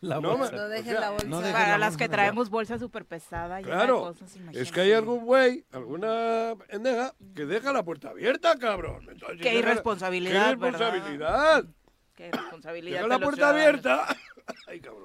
La, 0.00 0.18
bolsa. 0.18 0.52
No 0.52 0.68
dejes 0.68 0.94
la 0.94 1.10
bolsa. 1.10 1.52
Para 1.52 1.78
las 1.78 1.96
que 1.96 2.08
traemos 2.08 2.48
bolsa 2.48 2.78
súper 2.78 3.04
pesada. 3.04 3.60
Claro. 3.60 4.14
es 4.52 4.72
que 4.72 4.80
hay 4.80 4.92
algún 4.92 5.24
güey, 5.24 5.64
alguna 5.72 6.54
pendeja, 6.68 7.14
que 7.34 7.44
deja 7.44 7.72
la 7.72 7.82
puerta 7.82 8.10
abierta, 8.10 8.56
cabrón. 8.58 9.06
qué 9.40 9.56
irresponsabilidad. 9.56 10.56
Qué 10.56 10.58
irresponsabilidad 10.58 11.64
responsabilidad. 12.28 13.06
la 13.08 13.18
puerta 13.18 13.48
abierta. 13.50 14.16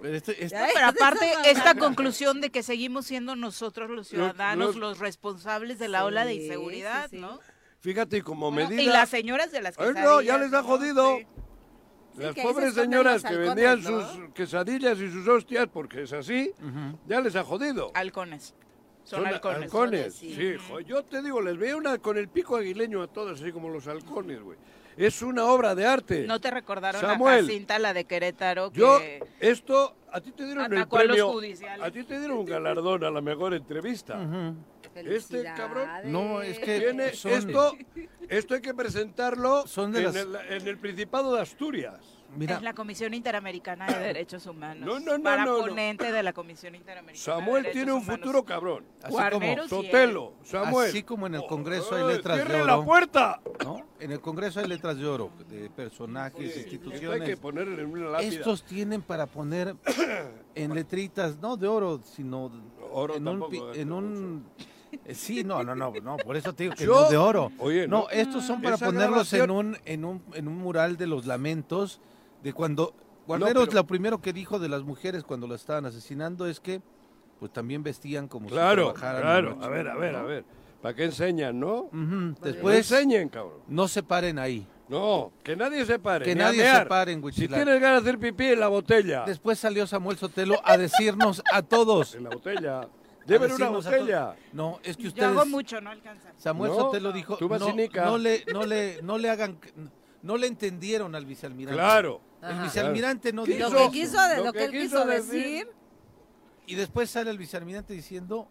Este, 0.04 0.44
este 0.44 0.58
pero, 0.74 0.88
aparte, 0.88 1.32
esta 1.46 1.76
conclusión 1.76 2.42
de 2.42 2.50
que 2.50 2.64
seguimos 2.64 3.06
siendo 3.06 3.36
nosotros 3.36 3.92
los 3.92 4.08
ciudadanos 4.08 4.76
los, 4.76 4.98
responsables 4.98 5.78
de 5.78 5.88
la 5.88 6.04
ola 6.06 6.26
de 6.26 6.34
inseguridad, 6.34 7.12
¿no? 7.12 7.40
Fíjate, 7.80 8.24
como 8.24 8.50
medida. 8.50 8.82
Y 8.82 8.88
las 8.88 9.10
señoras 9.10 9.52
de 9.52 9.62
las 9.62 9.78
quesadillas. 9.78 10.04
no, 10.04 10.22
ya 10.22 10.40
les 10.40 10.52
ha 10.52 10.64
jodido. 10.64 11.20
Las 12.18 12.36
pobres 12.36 12.74
señoras 12.74 13.24
que 13.24 13.36
vendían 13.36 13.82
sus 13.82 14.04
quesadillas 14.34 15.00
y 15.00 15.12
sus 15.12 15.28
hostias, 15.28 15.68
porque 15.72 16.04
es 16.04 16.14
así, 16.14 16.52
ya 17.08 17.22
les 17.22 17.36
ha 17.36 17.44
jodido. 17.44 17.92
Halcones. 17.94 18.54
Son, 19.04 19.24
halcones. 19.26 19.64
halcones. 19.64 20.14
sí, 20.16 20.56
yo 20.88 21.04
te 21.04 21.22
digo, 21.22 21.40
les 21.40 21.58
veo 21.58 21.78
una 21.78 22.00
con 22.00 22.18
el 22.18 22.28
pico 22.28 22.56
aguileño 22.56 23.04
a 23.04 23.08
todas, 23.08 23.40
así 23.40 23.52
como 23.52 23.70
los 23.70 23.88
halcones, 23.88 24.42
güey 24.42 24.58
es 24.98 25.22
una 25.22 25.46
obra 25.46 25.76
de 25.76 25.86
arte. 25.86 26.26
¿No 26.28 26.40
te 26.40 26.52
recordaron 26.52 27.02
Samuel, 27.02 27.48
cinta 27.48 27.80
la 27.80 27.94
de 27.94 28.06
Querétaro? 28.06 28.72
Que 28.72 28.80
yo, 28.80 29.00
esto, 29.40 29.96
a 30.12 30.22
ti 30.22 30.32
te 30.32 30.46
dieron 30.46 30.72
el 30.74 30.88
premio, 30.88 31.40
a, 31.82 31.92
ti 31.92 32.04
te 32.04 32.20
dieron 32.20 32.38
un 32.38 32.46
galardón 32.46 33.04
a 33.04 33.12
la 33.12 33.22
mejor 33.22 33.54
entrevista. 33.54 34.20
Este 34.96 35.44
cabrón, 35.44 35.90
no, 36.06 36.42
es 36.42 36.58
que 36.60 36.80
tiene 36.80 37.08
esto, 37.08 37.76
esto 38.30 38.54
hay 38.54 38.62
que 38.62 38.74
presentarlo 38.74 39.66
en, 39.78 39.96
el, 39.96 40.36
en 40.50 40.68
el 40.68 40.78
Principado 40.78 41.36
de 41.36 41.42
Asturias 41.42 42.16
es 42.42 42.62
la 42.62 42.74
Comisión 42.74 43.14
Interamericana 43.14 43.86
de 43.86 44.00
Derechos 44.00 44.46
Humanos. 44.46 44.86
No, 44.86 45.00
no, 45.00 45.18
no. 45.18 45.24
Para 45.24 45.46
ponente 45.46 46.12
de 46.12 46.24
la 46.24 46.34
Comisión 46.34 46.76
Interamericana. 46.76 47.38
Samuel 47.38 47.68
tiene 47.72 47.92
un 47.94 48.04
futuro 48.04 48.44
cabrón. 48.44 48.86
Así 49.02 49.16
como 49.32 49.68
Sotelo, 49.68 50.34
Samuel. 50.44 50.90
Así 50.90 51.04
como 51.04 51.28
en 51.28 51.36
el 51.36 51.46
Congreso 51.46 51.96
hay 51.96 52.16
letras 52.16 52.48
de 52.48 52.56
oro. 52.56 52.66
la 52.66 52.84
puerta! 52.84 53.42
¿no? 53.64 53.86
En 54.00 54.12
el 54.12 54.20
Congreso 54.20 54.60
hay 54.60 54.68
letras 54.68 54.98
de 54.98 55.06
oro, 55.06 55.32
de 55.50 55.70
personajes, 55.70 56.58
instituciones. 56.58 57.22
Hay 57.22 57.28
que 57.28 57.38
poner 57.38 57.68
en 57.68 57.86
una 57.86 58.10
lápida. 58.10 58.30
Estos 58.30 58.64
tienen 58.64 59.02
para 59.02 59.26
poner 59.26 59.76
en 60.56 60.76
letritas, 60.76 61.38
no 61.38 61.56
de 61.58 61.68
oro, 61.68 62.02
sino 62.04 62.52
oro 62.92 63.16
en 63.16 63.28
un, 63.28 63.74
en 63.76 63.92
un 63.92 64.46
eh, 64.58 64.64
sí, 65.14 65.44
no, 65.44 65.64
no, 65.64 65.76
no, 65.76 65.94
no, 66.02 66.18
por 66.18 66.36
eso 66.36 66.54
te 66.54 66.64
digo 66.64 66.76
que 66.76 66.86
no 66.86 67.10
de 67.10 67.18
oro. 67.18 67.52
Oye, 67.60 67.88
no, 67.88 68.10
estos 68.10 68.44
son 68.46 68.62
para 68.62 68.76
Esa 68.76 68.86
ponerlos 68.88 69.32
en 69.34 69.52
un 69.52 69.78
en 69.86 70.06
un 70.06 70.22
en 70.34 70.48
un 70.48 70.58
mural 70.58 70.98
de 70.98 71.08
los 71.08 71.26
lamentos 71.26 72.00
de 72.44 72.54
cuando 72.54 72.94
Guarneros 73.28 73.66
pero- 73.68 73.76
lo 73.82 73.88
primero 73.88 74.22
que 74.22 74.34
dijo 74.34 74.60
de 74.60 74.70
las 74.70 74.84
mujeres 74.84 75.24
cuando 75.24 75.48
las 75.48 75.62
estaban 75.62 75.86
asesinando 75.86 76.48
es 76.48 76.60
que 76.60 76.82
pues 77.40 77.52
también 77.52 77.84
vestían 77.84 78.28
como 78.28 78.48
Claro, 78.48 78.88
si 78.88 78.94
trabajaran 78.94 79.22
claro. 79.22 79.58
la 79.60 79.66
A 79.66 79.70
ver, 79.70 79.88
a 79.90 79.96
ver, 79.96 80.14
¿no? 80.14 80.18
a 80.20 80.24
ver. 80.24 80.46
¿Para 80.82 80.96
qué 80.96 81.06
enseñan, 81.06 81.60
no? 81.60 81.90
Pues 82.40 82.54
Después 82.54 82.78
enseñen, 82.78 83.30
cabrón. 83.30 83.60
no 83.68 83.88
se 83.88 84.04
paren 84.04 84.38
ahí. 84.40 84.68
No, 84.88 85.32
que 85.44 85.56
nadie 85.56 85.84
se 85.84 85.98
pare. 85.98 86.24
Que 86.26 86.36
nadie 86.36 86.64
se 86.72 86.86
pare 86.86 87.12
en 87.12 87.24
Si 87.34 87.48
tienes 87.48 87.82
ganas 87.82 88.04
de 88.04 88.10
hacer 88.12 88.20
pipí 88.20 88.46
en 88.46 88.60
la 88.60 88.68
botella. 88.68 89.24
Después 89.26 89.58
salió 89.58 89.88
Samuel 89.88 90.18
Sotelo 90.18 90.56
a 90.64 90.78
decirnos 90.78 91.42
a 91.52 91.64
todos. 91.64 92.14
En 92.14 92.26
la 92.26 92.30
botella. 92.30 92.88
Lleven 93.26 93.52
una 93.52 93.70
botella. 93.70 94.36
No, 94.54 94.80
es 94.84 94.96
que 94.98 95.04
Yo 95.04 95.10
ustedes 95.10 95.28
hago 95.30 95.46
mucho, 95.46 95.82
no 95.82 95.90
alcanza. 95.90 96.32
Samuel 96.38 96.72
No, 96.72 96.78
Sotelo 96.78 97.12
dijo, 97.12 97.38
tú 97.38 97.48
vas 97.48 97.60
no, 97.60 97.68
cinica". 97.68 98.06
no 98.06 98.18
le, 98.18 98.46
no 98.54 98.66
le, 98.66 99.02
no 99.02 99.18
le 99.18 99.30
hagan, 99.30 99.58
no 100.22 100.38
le 100.38 100.48
entendieron 100.48 101.16
al 101.16 101.26
vicealmirante. 101.26 101.76
Claro. 101.78 102.22
El 102.42 102.50
Ajá. 102.52 102.64
vicealmirante 102.64 103.34
no 103.34 103.44
Quiso- 103.44 103.58
dijo 103.58 103.70
Lo 103.72 103.86
que 103.92 103.92
quiso, 104.00 104.22
de, 104.28 104.38
Lo 104.38 104.44
lo 104.46 104.54
que 104.54 104.60
que 104.60 104.66
él 104.66 104.72
quiso 104.72 104.84
quiso 104.98 105.06
decir- 105.08 105.44
decir, 105.66 105.68
Y 106.68 106.76
después 106.76 107.10
sale 107.10 107.30
el 107.32 107.38
vicealmirante 107.38 107.94
diciendo, 107.94 108.48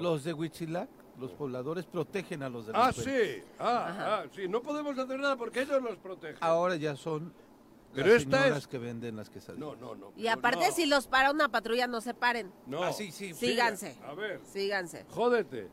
los 0.00 0.24
de 0.24 0.32
Huichilac, 0.32 0.88
los 1.18 1.30
pobladores 1.32 1.84
protegen 1.86 2.42
a 2.42 2.48
los 2.48 2.68
Ah, 2.74 2.90
delincuentes. 2.92 3.42
sí. 3.42 3.42
Ah, 3.58 3.96
ah, 3.98 4.24
sí. 4.34 4.48
No 4.48 4.60
podemos 4.62 4.98
hacer 4.98 5.18
nada 5.18 5.36
porque 5.36 5.62
ellos 5.62 5.80
los 5.82 5.96
protegen. 5.96 6.36
Ahora 6.40 6.74
ya 6.76 6.96
son 6.96 7.32
Pero 7.94 8.08
las 8.08 8.22
esta 8.22 8.38
señoras 8.42 8.58
es- 8.62 8.66
que 8.68 8.78
venden 8.78 9.16
las 9.16 9.30
quesadillas. 9.30 9.60
No, 9.60 9.76
no, 9.76 9.94
no. 9.94 10.12
y 10.16 10.26
aparte 10.28 10.66
no, 10.68 10.72
si 10.74 10.86
los 10.86 11.06
para 11.06 11.30
una 11.30 11.48
patrulla, 11.48 11.86
no 11.86 12.00
se 12.00 12.14
paren. 12.14 12.52
No. 12.66 12.82
Ah, 12.82 12.92
sí, 12.92 13.10
sí. 13.12 13.32
Síganse, 13.34 13.96
A 14.06 14.14
ver, 14.14 14.40
síganse, 14.44 15.04
jódete. 15.10 15.68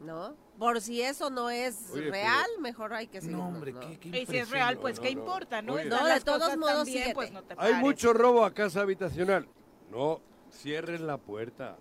¿no? 0.00 0.34
Por 0.58 0.80
si 0.80 1.02
eso 1.02 1.28
no 1.30 1.50
es 1.50 1.90
Oye, 1.92 2.10
real, 2.10 2.46
mejor 2.60 2.92
hay 2.94 3.06
que 3.06 3.20
seguir. 3.20 3.36
No, 3.36 3.48
hombre, 3.48 3.74
qué, 3.74 3.98
qué 3.98 4.20
Y 4.22 4.26
si 4.26 4.36
es 4.38 4.50
real, 4.50 4.78
pues 4.78 4.96
no, 4.96 5.02
qué 5.02 5.14
no. 5.14 5.20
importa, 5.20 5.62
¿no? 5.62 5.74
Oye. 5.74 5.84
No, 5.86 6.06
de 6.06 6.20
todos 6.20 6.56
modos, 6.56 6.86
bien, 6.86 7.12
pues 7.14 7.30
no 7.32 7.42
te 7.42 7.52
Hay 7.54 7.58
pares. 7.72 7.76
mucho 7.78 8.12
robo 8.14 8.44
a 8.44 8.52
casa 8.54 8.80
habitacional. 8.80 9.46
No, 9.90 10.20
cierren 10.52 11.06
la 11.06 11.18
puerta. 11.18 11.76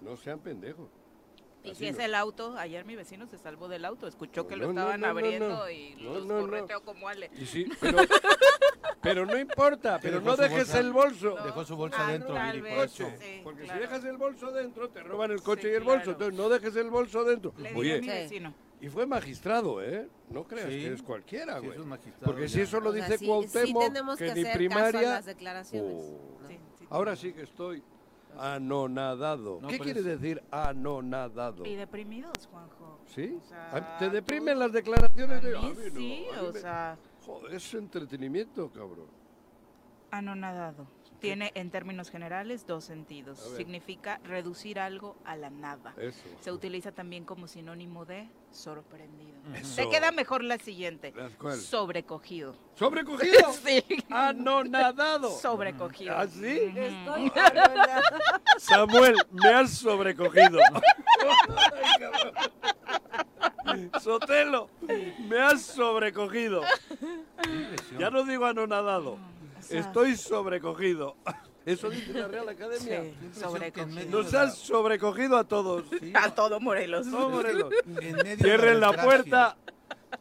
No 0.00 0.16
sean 0.16 0.38
pendejos. 0.38 0.88
Y 1.62 1.70
Así 1.70 1.78
si 1.78 1.86
es 1.86 1.98
el 1.98 2.14
auto, 2.14 2.54
ayer 2.58 2.84
mi 2.84 2.94
vecino 2.94 3.26
se 3.26 3.38
salvó 3.38 3.68
del 3.68 3.86
auto, 3.86 4.06
escuchó 4.06 4.46
que 4.46 4.54
lo 4.54 4.66
no, 4.66 4.82
estaban 4.82 5.02
abriendo 5.06 5.48
no. 5.48 5.70
y 5.70 5.94
los 5.94 6.26
no, 6.26 6.40
no. 6.42 6.46
correteó 6.46 6.82
como 6.82 7.08
Ale. 7.08 7.30
Y 7.38 7.46
sí, 7.46 7.66
pero, 7.80 8.00
pero 9.04 9.24
no 9.26 9.38
importa, 9.38 9.98
pero 10.02 10.20
no 10.20 10.34
dejes 10.36 10.56
bolsa. 10.66 10.80
el 10.80 10.92
bolso. 10.92 11.36
Dejó 11.44 11.64
su 11.64 11.76
bolsa 11.76 11.98
Ah, 12.08 12.10
dentro, 12.12 12.34
tal 12.34 12.60
Viri, 12.60 12.74
por 12.74 12.84
eso. 12.86 13.06
sí, 13.20 13.40
Porque 13.44 13.62
claro. 13.62 13.78
si 13.78 13.86
dejas 13.86 14.04
el 14.04 14.16
bolso 14.16 14.50
dentro, 14.50 14.88
te 14.88 15.02
roban 15.04 15.30
el 15.30 15.40
coche 15.42 15.62
Sí, 15.62 15.68
y 15.68 15.74
el 15.74 15.84
bolso. 15.84 16.02
claro. 16.02 16.12
Entonces 16.12 16.38
no 16.38 16.48
dejes 16.48 16.76
el 16.76 16.90
bolso 16.90 17.24
dentro. 17.24 17.52
Le 17.58 17.68
a 17.68 17.76
Oye, 17.76 18.00
mi 18.00 18.06
Sí. 18.08 18.12
vecino. 18.12 18.54
y 18.80 18.88
fue 18.88 19.06
magistrado, 19.06 19.80
¿eh? 19.82 20.08
No 20.30 20.44
creas 20.44 20.66
Sí. 20.68 20.80
que 20.80 20.92
es 20.94 21.02
cualquiera, 21.02 21.60
Sí, 21.60 21.66
güey. 21.66 21.78
es 21.78 21.82
un 21.84 21.88
magistrado 21.88 22.24
Porque 22.26 22.48
si 22.48 22.60
eso 22.62 22.80
lo 22.80 22.90
O 22.90 22.92
sea, 22.92 23.04
dice 23.04 23.18
sí- 23.18 23.26
Cuauhtémoc, 23.26 24.18
que 24.18 24.26
que 24.26 24.34
ni 24.34 24.44
primaria... 24.52 25.02
las 25.02 25.24
declaraciones. 25.26 25.92
Oh. 25.96 26.38
¿no? 26.42 26.48
Sí, 26.48 26.58
sí. 26.78 26.86
Ahora 26.90 27.14
sí 27.16 27.32
que 27.32 27.42
estoy 27.42 27.82
anonadado. 28.36 29.58
No, 29.62 29.68
¿Qué 29.68 29.78
quiere 29.78 30.00
es- 30.00 30.06
decir 30.06 30.42
anonadado? 30.50 31.64
Y 31.64 31.76
deprimidos, 31.76 32.32
Juanjo. 32.50 32.98
¿Sí? 33.06 33.38
O 33.42 33.48
sea, 33.48 33.96
¿Te 33.98 34.06
tú- 34.08 34.12
deprimen 34.12 34.58
las 34.58 34.72
declaraciones? 34.72 35.38
A 35.38 35.46
de- 35.46 35.56
a 35.56 35.60
mí 35.60 35.68
no, 35.68 35.74
sí, 35.74 35.86
a 35.88 35.92
mí 35.92 36.26
o 36.48 36.52
me- 36.52 36.60
sea, 36.60 36.96
Joder, 37.24 37.54
es 37.54 37.74
entretenimiento, 37.74 38.70
cabrón. 38.70 39.08
anonadado. 40.10 40.86
Tiene 41.20 41.52
en 41.54 41.70
términos 41.70 42.10
generales 42.10 42.66
dos 42.66 42.84
sentidos. 42.84 43.38
Significa 43.56 44.20
reducir 44.24 44.78
algo 44.78 45.16
a 45.24 45.36
la 45.36 45.48
nada. 45.48 45.94
Eso. 45.96 46.20
Se 46.40 46.52
utiliza 46.52 46.92
también 46.92 47.24
como 47.24 47.46
sinónimo 47.48 48.04
de 48.04 48.28
sorprendido. 48.50 49.32
Eso. 49.54 49.76
Te 49.76 49.88
queda 49.88 50.12
mejor 50.12 50.44
la 50.44 50.58
siguiente. 50.58 51.14
Sobrecogido. 51.62 52.54
¿Sobrecogido? 52.74 53.52
Sí. 53.64 53.82
¡Anonadado! 54.10 55.30
Sobrecogido. 55.30 56.14
¿Ah, 56.14 56.26
sí? 56.28 56.72
Estoy 56.76 57.32
Samuel, 58.58 59.16
me 59.32 59.48
has 59.48 59.70
sobrecogido. 59.70 60.58
Ay, 61.20 62.00
cabrón. 62.00 62.34
Sotelo, 64.00 64.68
me 65.28 65.38
has 65.40 65.62
sobrecogido. 65.62 66.62
Ya 67.98 68.10
no 68.10 68.24
digo 68.24 68.44
anonadado. 68.46 69.18
Estoy 69.70 70.16
sobrecogido. 70.16 71.16
Eso 71.64 71.88
dice 71.88 72.12
la 72.12 72.28
Real 72.28 72.48
Academia. 72.48 73.02
Sí, 73.02 73.40
sobrecogido. 73.40 74.10
Nos 74.10 74.34
has 74.34 74.58
sobrecogido 74.58 75.38
a 75.38 75.44
todos. 75.44 75.84
A 76.14 76.34
todo 76.34 76.60
Morelos. 76.60 77.06
No, 77.06 77.30
Morelos. 77.30 77.72
Cierren 78.38 78.80
la 78.80 78.92
puerta 78.92 79.56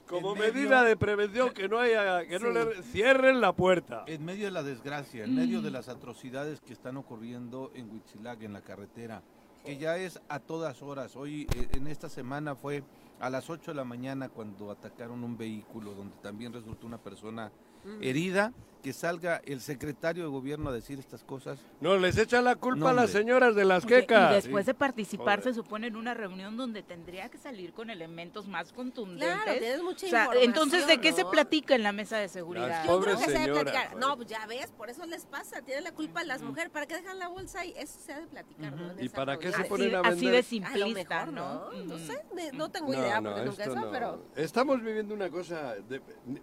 como 0.07 0.33
En 0.33 0.39
medio- 0.39 0.53
medida 0.53 0.83
de 0.83 0.95
prevención 0.95 1.49
que 1.51 1.67
no 1.67 1.79
haya 1.79 2.25
que 2.25 2.39
no 2.39 2.49
le 2.49 2.81
cierren 2.83 3.41
la 3.41 3.51
puerta. 3.53 4.05
En 4.07 4.23
medio 4.23 4.45
de 4.45 4.51
la 4.51 4.63
desgracia, 4.63 5.25
en 5.25 5.35
medio 5.35 5.61
de 5.61 5.69
las 5.71 5.89
atrocidades 5.89 6.61
que 6.61 6.71
están 6.73 6.95
ocurriendo 6.97 7.71
en 7.75 7.91
Huitzilac, 7.91 8.41
en 8.41 8.53
la 8.53 8.61
carretera, 8.61 9.21
que 9.65 9.77
ya 9.77 9.97
es 9.97 10.19
a 10.29 10.39
todas 10.39 10.81
horas. 10.81 11.15
Hoy, 11.17 11.47
eh, 11.55 11.67
en 11.73 11.87
esta 11.87 12.07
semana, 12.09 12.55
fue 12.55 12.83
a 13.23 13.29
las 13.29 13.49
8 13.49 13.71
de 13.71 13.75
la 13.75 13.85
mañana 13.85 14.27
cuando 14.27 14.69
atacaron 14.69 15.23
un 15.23 15.37
vehículo 15.37 15.93
donde 15.93 16.17
también 16.17 16.51
resultó 16.51 16.85
una 16.85 16.97
persona 16.97 17.53
herida. 18.01 18.51
Que 18.83 18.91
salga 18.91 19.41
el 19.45 19.61
secretario 19.61 20.23
de 20.23 20.29
gobierno 20.29 20.69
a 20.69 20.73
decir 20.73 20.99
estas 20.99 21.23
cosas. 21.23 21.57
No, 21.79 21.95
les 21.97 22.17
echan 22.17 22.43
la 22.43 22.57
culpa 22.57 22.79
No, 22.79 22.87
a 22.89 22.93
las 22.93 23.11
señoras 23.11 23.55
de 23.55 23.63
las 23.63 23.85
quecas. 23.85 24.31
Y 24.31 24.35
después 24.35 24.65
de 24.65 24.73
participar, 24.73 25.39
Joder. 25.39 25.43
se 25.43 25.53
supone 25.53 25.87
en 25.87 25.95
una 25.95 26.13
reunión 26.13 26.57
donde 26.57 26.83
tendría 26.83 27.29
que 27.29 27.37
salir 27.37 27.71
con 27.71 27.89
elementos 27.89 28.45
más 28.45 28.73
contundentes. 28.73 29.41
Claro, 29.43 29.57
tienes 29.57 29.81
mucha 29.81 30.05
o 30.05 30.09
sea, 30.09 30.19
información, 30.25 30.49
entonces, 30.49 30.87
¿de 30.87 30.97
qué 30.99 31.13
se 31.13 31.23
platica 31.23 31.75
en 31.75 31.83
la 31.83 31.93
mesa 31.93 32.17
de 32.17 32.27
seguridad? 32.27 32.67
Las 32.67 32.87
Yo 32.87 32.99
creo 32.99 33.17
que 33.17 33.23
se 33.23 33.31
debe 33.31 33.53
platicar. 33.53 33.87
joder. 33.93 33.99
No, 34.05 34.17
pues 34.17 34.27
ya 34.27 34.45
ves, 34.47 34.69
por 34.73 34.89
eso 34.89 35.05
les 35.05 35.25
pasa. 35.27 35.61
Tienen 35.61 35.85
la 35.85 35.93
culpa 35.93 36.21
las 36.25 36.41
mujeres. 36.41 36.69
¿Para 36.69 36.85
qué 36.85 36.95
dejan 36.97 37.17
la 37.19 37.29
bolsa 37.29 37.61
ahí? 37.61 37.73
Eso 37.77 37.97
se 38.05 38.11
ha 38.11 38.19
de 38.19 38.27
platicar, 38.27 38.73
¿Y 38.99 39.07
para 39.07 39.39
qué 39.39 39.53
se 39.53 39.63
ponen 39.63 39.95
a 39.95 40.01
así, 40.01 40.09
así 40.09 40.25
vender? 40.25 40.31
de 40.33 40.39
A 40.39 40.43
simplista, 40.43 41.25
mejor, 41.25 41.33
¿no? 41.33 41.71
¿no? 41.71 41.83
No 41.85 41.95
Ujú. 41.95 42.05
sé, 42.05 42.21
no 42.51 42.69
tengo 42.69 42.91
No, 42.91 42.99
idea 42.99 43.21
no, 43.21 43.29
porque 43.29 43.45
nunca 43.45 43.63
eso, 43.63 43.75
no. 43.75 43.91
pero... 43.91 44.25
Estamos 44.35 44.81
viviendo 44.83 45.13
una 45.13 45.29
cosa 45.29 45.75
de, 45.75 46.01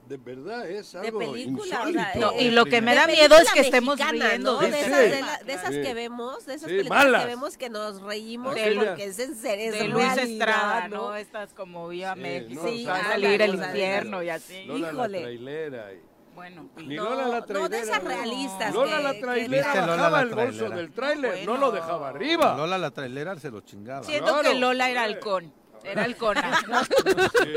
de 0.08 0.16
verdad 0.16 0.66
es 0.70 0.92
De 0.92 1.00
algo 1.00 1.18
película, 1.18 1.60
o 1.62 1.64
sea, 1.66 1.88
insólito. 1.90 2.29
No, 2.32 2.40
y 2.40 2.50
lo 2.50 2.64
que 2.66 2.80
me 2.80 2.94
da 2.94 3.06
miedo 3.06 3.36
es 3.36 3.50
que 3.52 3.60
estemos 3.60 3.96
mexicana, 3.98 4.28
riendo 4.30 4.52
¿no? 4.54 4.58
de 4.60 4.68
esas, 4.80 4.98
de, 4.98 5.10
tema. 5.10 5.26
la- 5.26 5.38
de 5.44 5.52
esas 5.52 5.74
Sí. 5.74 5.82
que 5.82 5.94
vemos, 5.94 6.46
de 6.46 6.54
esas 6.54 6.68
películas 6.68 7.04
malas. 7.04 7.22
que 7.22 7.26
vemos 7.28 7.56
que 7.56 7.70
nos 7.70 8.00
reímos 8.02 8.54
De 8.54 8.74
porque 8.76 9.04
es 9.04 9.18
en 9.18 9.34
serio, 9.36 9.72
de 9.72 9.88
Luis 9.88 10.16
Estrada, 10.16 10.88
¿no? 10.88 10.96
¿no? 11.10 11.16
Estas 11.16 11.52
como 11.54 11.88
Viva 11.88 12.14
México, 12.14 12.62
no, 12.64 12.68
Sí, 12.68 12.84
va 12.84 12.96
a 12.96 13.04
salir 13.10 13.42
el 13.42 13.54
infierno 13.54 14.22
y 14.22 14.30
así. 14.30 14.58
Híjole. 14.62 15.38
Bueno, 16.34 16.70
Ni 16.76 16.96
No, 16.96 17.04
Lola 17.04 17.28
la 17.28 17.40
no, 17.40 17.44
trailera. 17.44 17.68
de 17.68 17.80
esas 17.82 18.02
realistas 18.04 18.72
Lola 18.72 18.96
que- 18.96 19.02
la 19.02 19.12
que 19.14 19.20
trailera 19.20 19.72
¿Viste 19.72 19.80
Lola 19.80 19.96
bajaba 19.96 20.20
el 20.22 20.28
bolso 20.34 20.70
del 20.70 20.92
tráiler, 20.92 21.38
no, 21.44 21.50
bueno. 21.52 21.66
lo 21.66 21.72
dejaba 21.72 22.08
arriba. 22.08 22.54
Lola 22.56 22.78
la 22.78 22.90
trailera 22.92 23.38
se 23.38 23.50
lo 23.50 23.60
chingaba. 23.60 24.04
siento 24.04 24.26
Claro, 24.32 24.48
que 24.50 24.54
Lola 24.58 24.88
era 24.88 25.02
halcón. 25.02 25.52
Era 25.84 26.04
halcona. 26.04 26.56
Sí. 26.56 27.52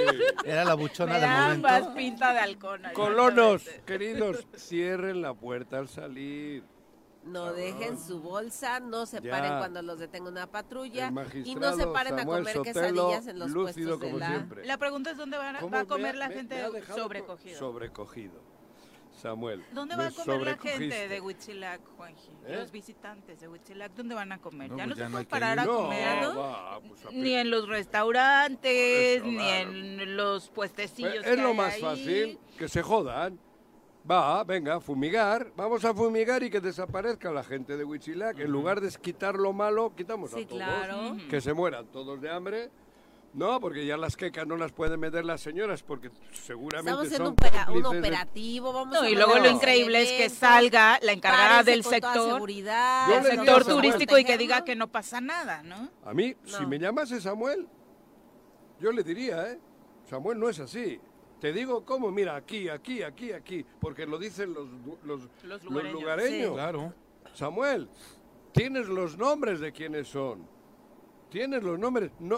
Era 0.45 0.63
la 0.65 0.73
buchona 0.75 1.19
da 1.19 1.41
momento. 1.43 1.67
más 1.67 1.87
pinta 1.95 2.33
de 2.33 2.39
halcona. 2.39 2.93
Colonos, 2.93 3.63
queridos, 3.85 4.45
cierren 4.55 5.21
la 5.21 5.33
puerta 5.33 5.77
al 5.79 5.87
salir. 5.87 6.63
No 7.25 7.53
dejen 7.53 7.97
su 7.97 8.19
bolsa, 8.19 8.81
no 8.81 9.05
se 9.05 9.21
Ya. 9.21 9.31
paren 9.31 9.57
cuando 9.57 9.81
los 9.81 9.97
detenga 9.97 10.29
una 10.29 10.45
patrulla 10.47 11.09
y 11.45 11.55
no 11.55 11.73
se 11.73 11.87
paren 11.87 12.17
Samuel 12.17 12.41
a 12.41 12.53
comer 12.53 12.53
Sotelo, 12.53 12.63
quesadillas 12.63 13.27
en 13.27 13.39
los 13.39 13.53
puestos 13.53 13.99
de 14.01 14.13
la... 14.13 14.27
siempre. 14.27 14.65
La 14.65 14.77
pregunta 14.77 15.11
es 15.11 15.17
dónde 15.17 15.37
van 15.37 15.55
a- 15.55 15.59
¿Cómo 15.59 15.71
va 15.71 15.79
a 15.79 15.83
me 15.83 15.87
comer 15.87 16.15
ha- 16.15 16.19
la 16.19 16.27
me- 16.29 16.35
gente 16.35 16.61
sobrecogido. 16.93 17.57
Sobrecogido. 17.59 18.52
Samuel. 19.23 19.63
¿Dónde 19.71 19.95
va 19.95 20.07
a 20.07 20.11
comer 20.11 20.41
la 20.41 20.57
gente 20.57 21.07
de 21.07 21.21
Huitzilac, 21.21 21.81
Juanji? 21.97 22.29
¿Eh? 22.45 22.57
Los 22.57 22.71
visitantes 22.71 23.39
de 23.39 23.47
Huitzilac, 23.47 23.93
¿dónde 23.93 24.13
van 24.15 24.31
a 24.33 24.37
comer? 24.39 24.69
No, 24.69 24.77
ya 24.77 24.83
pues 24.85 24.97
no 24.97 24.99
ya 24.99 25.05
se 25.05 25.11
no 25.11 25.17
hay 25.17 25.25
puede 25.25 25.25
que 25.25 25.29
parar 25.29 25.59
a 25.59 25.65
comer, 25.65 26.21
¿no? 26.21 26.35
va, 26.39 26.79
pues, 26.81 27.05
a 27.05 27.11
Ni 27.11 27.33
en 27.33 27.49
los 27.49 27.67
restaurantes, 27.69 29.23
ni 29.23 29.47
en 29.47 30.15
los 30.17 30.49
puestecillos. 30.49 31.13
Pues 31.13 31.25
que 31.25 31.31
es 31.33 31.39
lo 31.39 31.47
hay 31.49 31.55
más 31.55 31.73
ahí. 31.75 31.81
fácil, 31.81 32.39
que 32.57 32.67
se 32.67 32.81
jodan. 32.81 33.39
Va, 34.09 34.43
venga, 34.43 34.81
fumigar. 34.81 35.53
Vamos 35.55 35.85
a 35.85 35.93
fumigar 35.93 36.43
y 36.43 36.49
que 36.49 36.59
desaparezca 36.59 37.31
la 37.31 37.41
gente 37.43 37.77
de 37.77 37.85
Huichilac. 37.85 38.37
En 38.37 38.51
lugar 38.51 38.81
de 38.81 38.89
quitar 39.01 39.35
lo 39.35 39.53
malo, 39.53 39.93
quitamos 39.95 40.31
Sí, 40.31 40.41
a 40.43 40.47
todos. 40.47 40.61
claro. 40.61 41.17
Que 41.29 41.39
se 41.39 41.53
mueran 41.53 41.87
todos 41.87 42.19
de 42.19 42.29
hambre. 42.29 42.69
No, 43.33 43.59
porque 43.59 43.85
ya 43.85 43.97
las 43.97 44.15
quecas 44.15 44.45
no 44.45 44.55
las 44.57 44.71
pueden 44.71 44.99
meter 44.99 45.25
las 45.25 45.41
señoras 45.41 45.81
porque 45.81 46.11
seguramente 46.33 46.91
Estamos 46.91 47.05
haciendo 47.07 47.25
son 47.67 47.75
un, 47.75 47.85
opera- 47.85 47.99
operativo, 47.99 48.71
vamos 48.71 48.93
No, 48.93 49.01
a 49.01 49.09
y 49.09 49.15
luego 49.15 49.39
lo 49.39 49.49
increíble 49.49 50.03
es 50.03 50.11
que 50.11 50.29
salga 50.29 50.99
la 51.01 51.13
encargada 51.13 51.63
del 51.63 51.83
sector, 51.83 52.39
del 52.47 53.23
sector 53.23 53.65
turístico 53.65 54.17
y 54.19 54.23
que 54.23 54.37
diga 54.37 54.63
que 54.63 54.75
no 54.75 54.87
pasa 54.91 55.19
nada, 55.19 55.63
¿no? 55.63 55.89
A 56.05 56.13
mí, 56.13 56.35
No. 56.45 56.57
si 56.59 56.65
me 56.67 56.77
llamase 56.77 57.19
Samuel, 57.19 57.67
yo 58.79 58.91
le 58.91 59.03
diría, 59.03 59.51
¿eh? 59.51 59.59
Samuel 60.07 60.39
no 60.39 60.47
es 60.49 60.59
así. 60.59 60.99
Te 61.39 61.51
digo 61.51 61.83
cómo, 61.83 62.11
mira, 62.11 62.35
aquí, 62.35 62.69
aquí, 62.69 63.01
aquí, 63.01 63.31
aquí, 63.33 63.65
porque 63.79 64.05
lo 64.05 64.17
dicen 64.19 64.53
los, 64.53 64.67
los, 65.03 65.21
Los 65.43 65.63
los 65.63 65.63
lugareños. 65.63 66.01
lugareños. 66.01 66.53
Claro. 66.53 66.93
Samuel, 67.33 67.89
tienes 68.51 68.87
los 68.87 69.17
nombres 69.17 69.59
de 69.59 69.71
quienes 69.73 70.07
son. 70.07 70.47
Tienes 71.33 71.63
los 71.63 71.79
nombres. 71.79 72.11
No, 72.19 72.37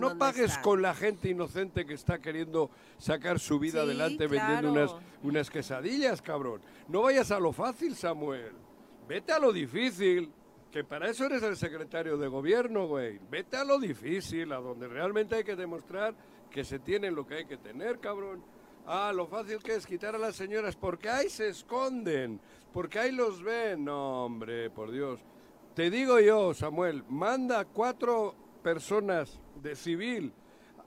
no, 0.00 0.18
pagues 0.18 0.58
con 0.58 0.82
la 0.82 0.92
gente 0.92 1.28
inocente 1.28 1.86
que 1.86 1.94
está 1.94 2.18
queriendo 2.18 2.68
sacar 2.98 3.38
su 3.38 3.60
vida 3.60 3.82
adelante 3.82 4.26
vendiendo 4.26 4.72
unas, 4.72 4.96
unas 5.22 5.48
quesadillas, 5.48 6.20
cabrón. 6.20 6.60
No 6.88 7.02
vayas 7.02 7.30
a 7.30 7.38
lo 7.38 7.52
fácil, 7.52 7.94
Samuel. 7.94 8.50
Vete 9.06 9.32
a 9.32 9.38
lo 9.38 9.52
difícil. 9.52 10.32
Que 10.72 10.82
para 10.82 11.08
eso 11.08 11.26
eres 11.26 11.44
el 11.44 11.56
secretario 11.56 12.18
de 12.18 12.26
gobierno, 12.26 12.88
güey. 12.88 13.20
Vete 13.30 13.56
a 13.56 13.62
lo 13.62 13.78
difícil, 13.78 14.52
a 14.52 14.56
donde 14.56 14.88
realmente 14.88 15.36
hay 15.36 15.44
que 15.44 15.54
demostrar 15.54 16.16
que 16.50 16.64
se 16.64 16.80
tiene 16.80 17.12
lo 17.12 17.24
que 17.24 17.36
hay 17.36 17.44
que 17.44 17.58
tener, 17.58 18.00
cabrón. 18.00 18.42
Ah, 18.84 19.12
lo 19.14 19.28
fácil 19.28 19.62
que 19.62 19.76
es 19.76 19.86
quitar 19.86 20.16
a 20.16 20.18
las 20.18 20.34
señoras, 20.34 20.74
porque 20.74 21.08
ahí 21.08 21.30
se 21.30 21.46
esconden, 21.50 22.40
porque 22.72 22.98
ahí 22.98 23.12
los 23.12 23.44
ven. 23.44 23.84
No, 23.84 24.24
hombre, 24.24 24.70
por 24.70 24.90
Dios. 24.90 25.20
Te 25.74 25.90
digo 25.90 26.20
yo, 26.20 26.54
Samuel, 26.54 27.02
manda 27.08 27.64
cuatro 27.64 28.34
personas 28.62 29.40
de 29.60 29.74
civil 29.74 30.32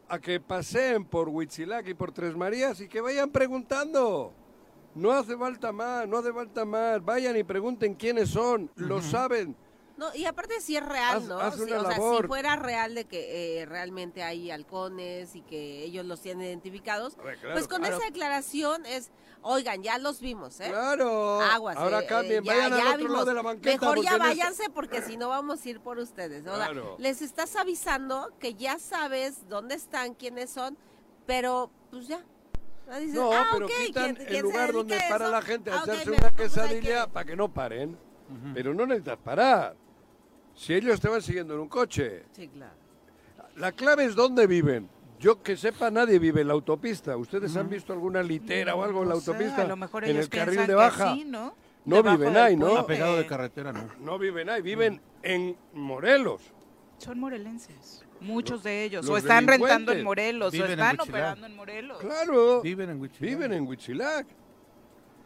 a 0.07 0.17
que 0.19 0.39
paseen 0.39 1.03
por 1.03 1.27
Huitzilac 1.27 1.89
y 1.89 1.93
por 1.93 2.13
Tres 2.13 2.37
Marías 2.37 2.79
y 2.79 2.87
que 2.87 3.01
vayan 3.01 3.29
preguntando. 3.29 4.33
No 4.95 5.11
hace 5.11 5.35
falta 5.35 5.73
más, 5.73 6.07
no 6.07 6.17
hace 6.17 6.31
falta 6.31 6.63
más. 6.63 7.03
Vayan 7.03 7.35
y 7.35 7.43
pregunten 7.43 7.95
quiénes 7.95 8.29
son, 8.29 8.71
lo 8.77 9.01
saben 9.01 9.57
no, 9.97 10.13
y 10.13 10.25
aparte 10.25 10.61
si 10.61 10.77
es 10.77 10.85
real, 10.85 11.27
¿no? 11.27 11.37
o 11.37 11.51
sea, 11.51 11.95
si 11.95 12.27
fuera 12.27 12.55
real 12.55 12.93
de 12.93 13.05
que 13.05 13.61
eh, 13.61 13.65
realmente 13.65 14.21
hay 14.23 14.51
halcones 14.51 15.35
y 15.35 15.41
que 15.41 15.83
ellos 15.83 16.05
los 16.05 16.21
tienen 16.21 16.45
identificados, 16.47 17.17
pues 17.53 17.67
con 17.67 17.83
esa 17.83 18.05
declaración 18.05 18.85
es, 18.85 19.09
oigan, 19.41 19.81
ya 19.81 19.97
los 19.97 20.21
vimos, 20.21 20.59
¿eh? 20.59 20.69
Claro. 20.69 21.41
Aguas. 21.41 21.77
Ahora 21.77 22.01
eh, 22.01 22.05
cambien, 22.05 22.43
vayan 22.43 22.73
al 22.73 23.01
otro 23.01 23.13
lado 23.13 23.25
de 23.25 23.33
la 23.33 23.41
banqueta. 23.41 23.71
Mejor 23.71 24.03
ya 24.03 24.17
váyanse 24.17 24.69
porque 24.69 25.01
si 25.01 25.17
no 25.17 25.29
vamos 25.29 25.65
a 25.65 25.69
ir 25.69 25.79
por 25.79 25.97
ustedes. 25.97 26.43
les 26.99 27.21
estás 27.23 27.55
avisando 27.55 28.31
que 28.39 28.53
ya 28.53 28.77
sabes 28.77 29.49
dónde 29.49 29.75
están, 29.75 30.13
quiénes 30.13 30.51
son, 30.51 30.77
pero 31.25 31.71
pues 31.89 32.07
ya, 32.07 32.23
no, 33.13 33.33
ah, 33.33 33.47
pero 33.51 33.67
quitan 33.67 34.17
el 34.27 34.41
lugar 34.43 34.71
donde 34.71 34.97
para 35.09 35.27
la 35.29 35.41
gente 35.41 35.71
a 35.71 35.75
ah, 35.75 35.81
hacerse 35.81 36.11
una 36.11 36.31
quesadilla 36.31 37.07
para 37.07 37.25
que 37.25 37.35
no 37.35 37.51
paren. 37.51 37.97
Pero 38.53 38.73
no 38.73 38.85
necesitas 38.85 39.17
parar. 39.17 39.75
Si 40.57 40.73
ellos 40.73 40.99
te 40.99 41.07
van 41.07 41.21
siguiendo 41.21 41.53
en 41.53 41.61
un 41.61 41.69
coche. 41.69 42.23
Sí, 42.31 42.47
claro. 42.47 42.73
La 43.57 43.71
clave 43.71 44.05
es 44.05 44.15
dónde 44.15 44.47
viven. 44.47 44.89
Yo 45.19 45.41
que 45.41 45.55
sepa, 45.55 45.89
nadie 45.89 46.19
vive 46.19 46.41
en 46.41 46.47
la 46.47 46.53
autopista. 46.53 47.15
¿Ustedes 47.15 47.55
han 47.55 47.69
visto 47.69 47.93
alguna 47.93 48.21
litera 48.21 48.75
o 48.75 48.83
algo 48.83 49.03
en 49.03 49.09
la 49.09 49.15
autopista? 49.15 49.61
a 49.61 49.67
lo 49.67 49.75
mejor 49.75 50.05
en 50.05 50.17
el 50.17 50.29
carril 50.29 50.67
de 50.67 50.73
baja. 50.73 51.15
¿no? 51.25 51.55
No 51.85 52.03
viven 52.03 52.35
ahí, 52.35 52.57
¿no? 52.57 52.75
Apegado 52.75 53.17
de 53.17 53.25
carretera, 53.25 53.71
no. 53.71 53.87
No 53.99 54.19
viven 54.19 54.49
ahí, 54.49 54.61
viven 54.61 54.99
en 55.21 55.55
Morelos. 55.73 56.41
Son 56.97 57.19
morelenses. 57.19 58.03
Muchos 58.19 58.63
de 58.63 58.83
ellos. 58.83 59.07
o 59.07 59.15
están 59.15 59.45
rentando 59.45 59.91
en 59.91 60.03
Morelos, 60.03 60.53
o 60.53 60.65
están 60.65 60.99
operando 60.99 61.45
en 61.45 61.55
Morelos. 61.55 61.99
Claro. 61.99 62.61
Viven 62.61 62.89
en 62.89 62.99
Huichilac. 62.99 63.21
Viven 63.21 63.53
en 63.53 63.67
Huichilac. 63.67 64.27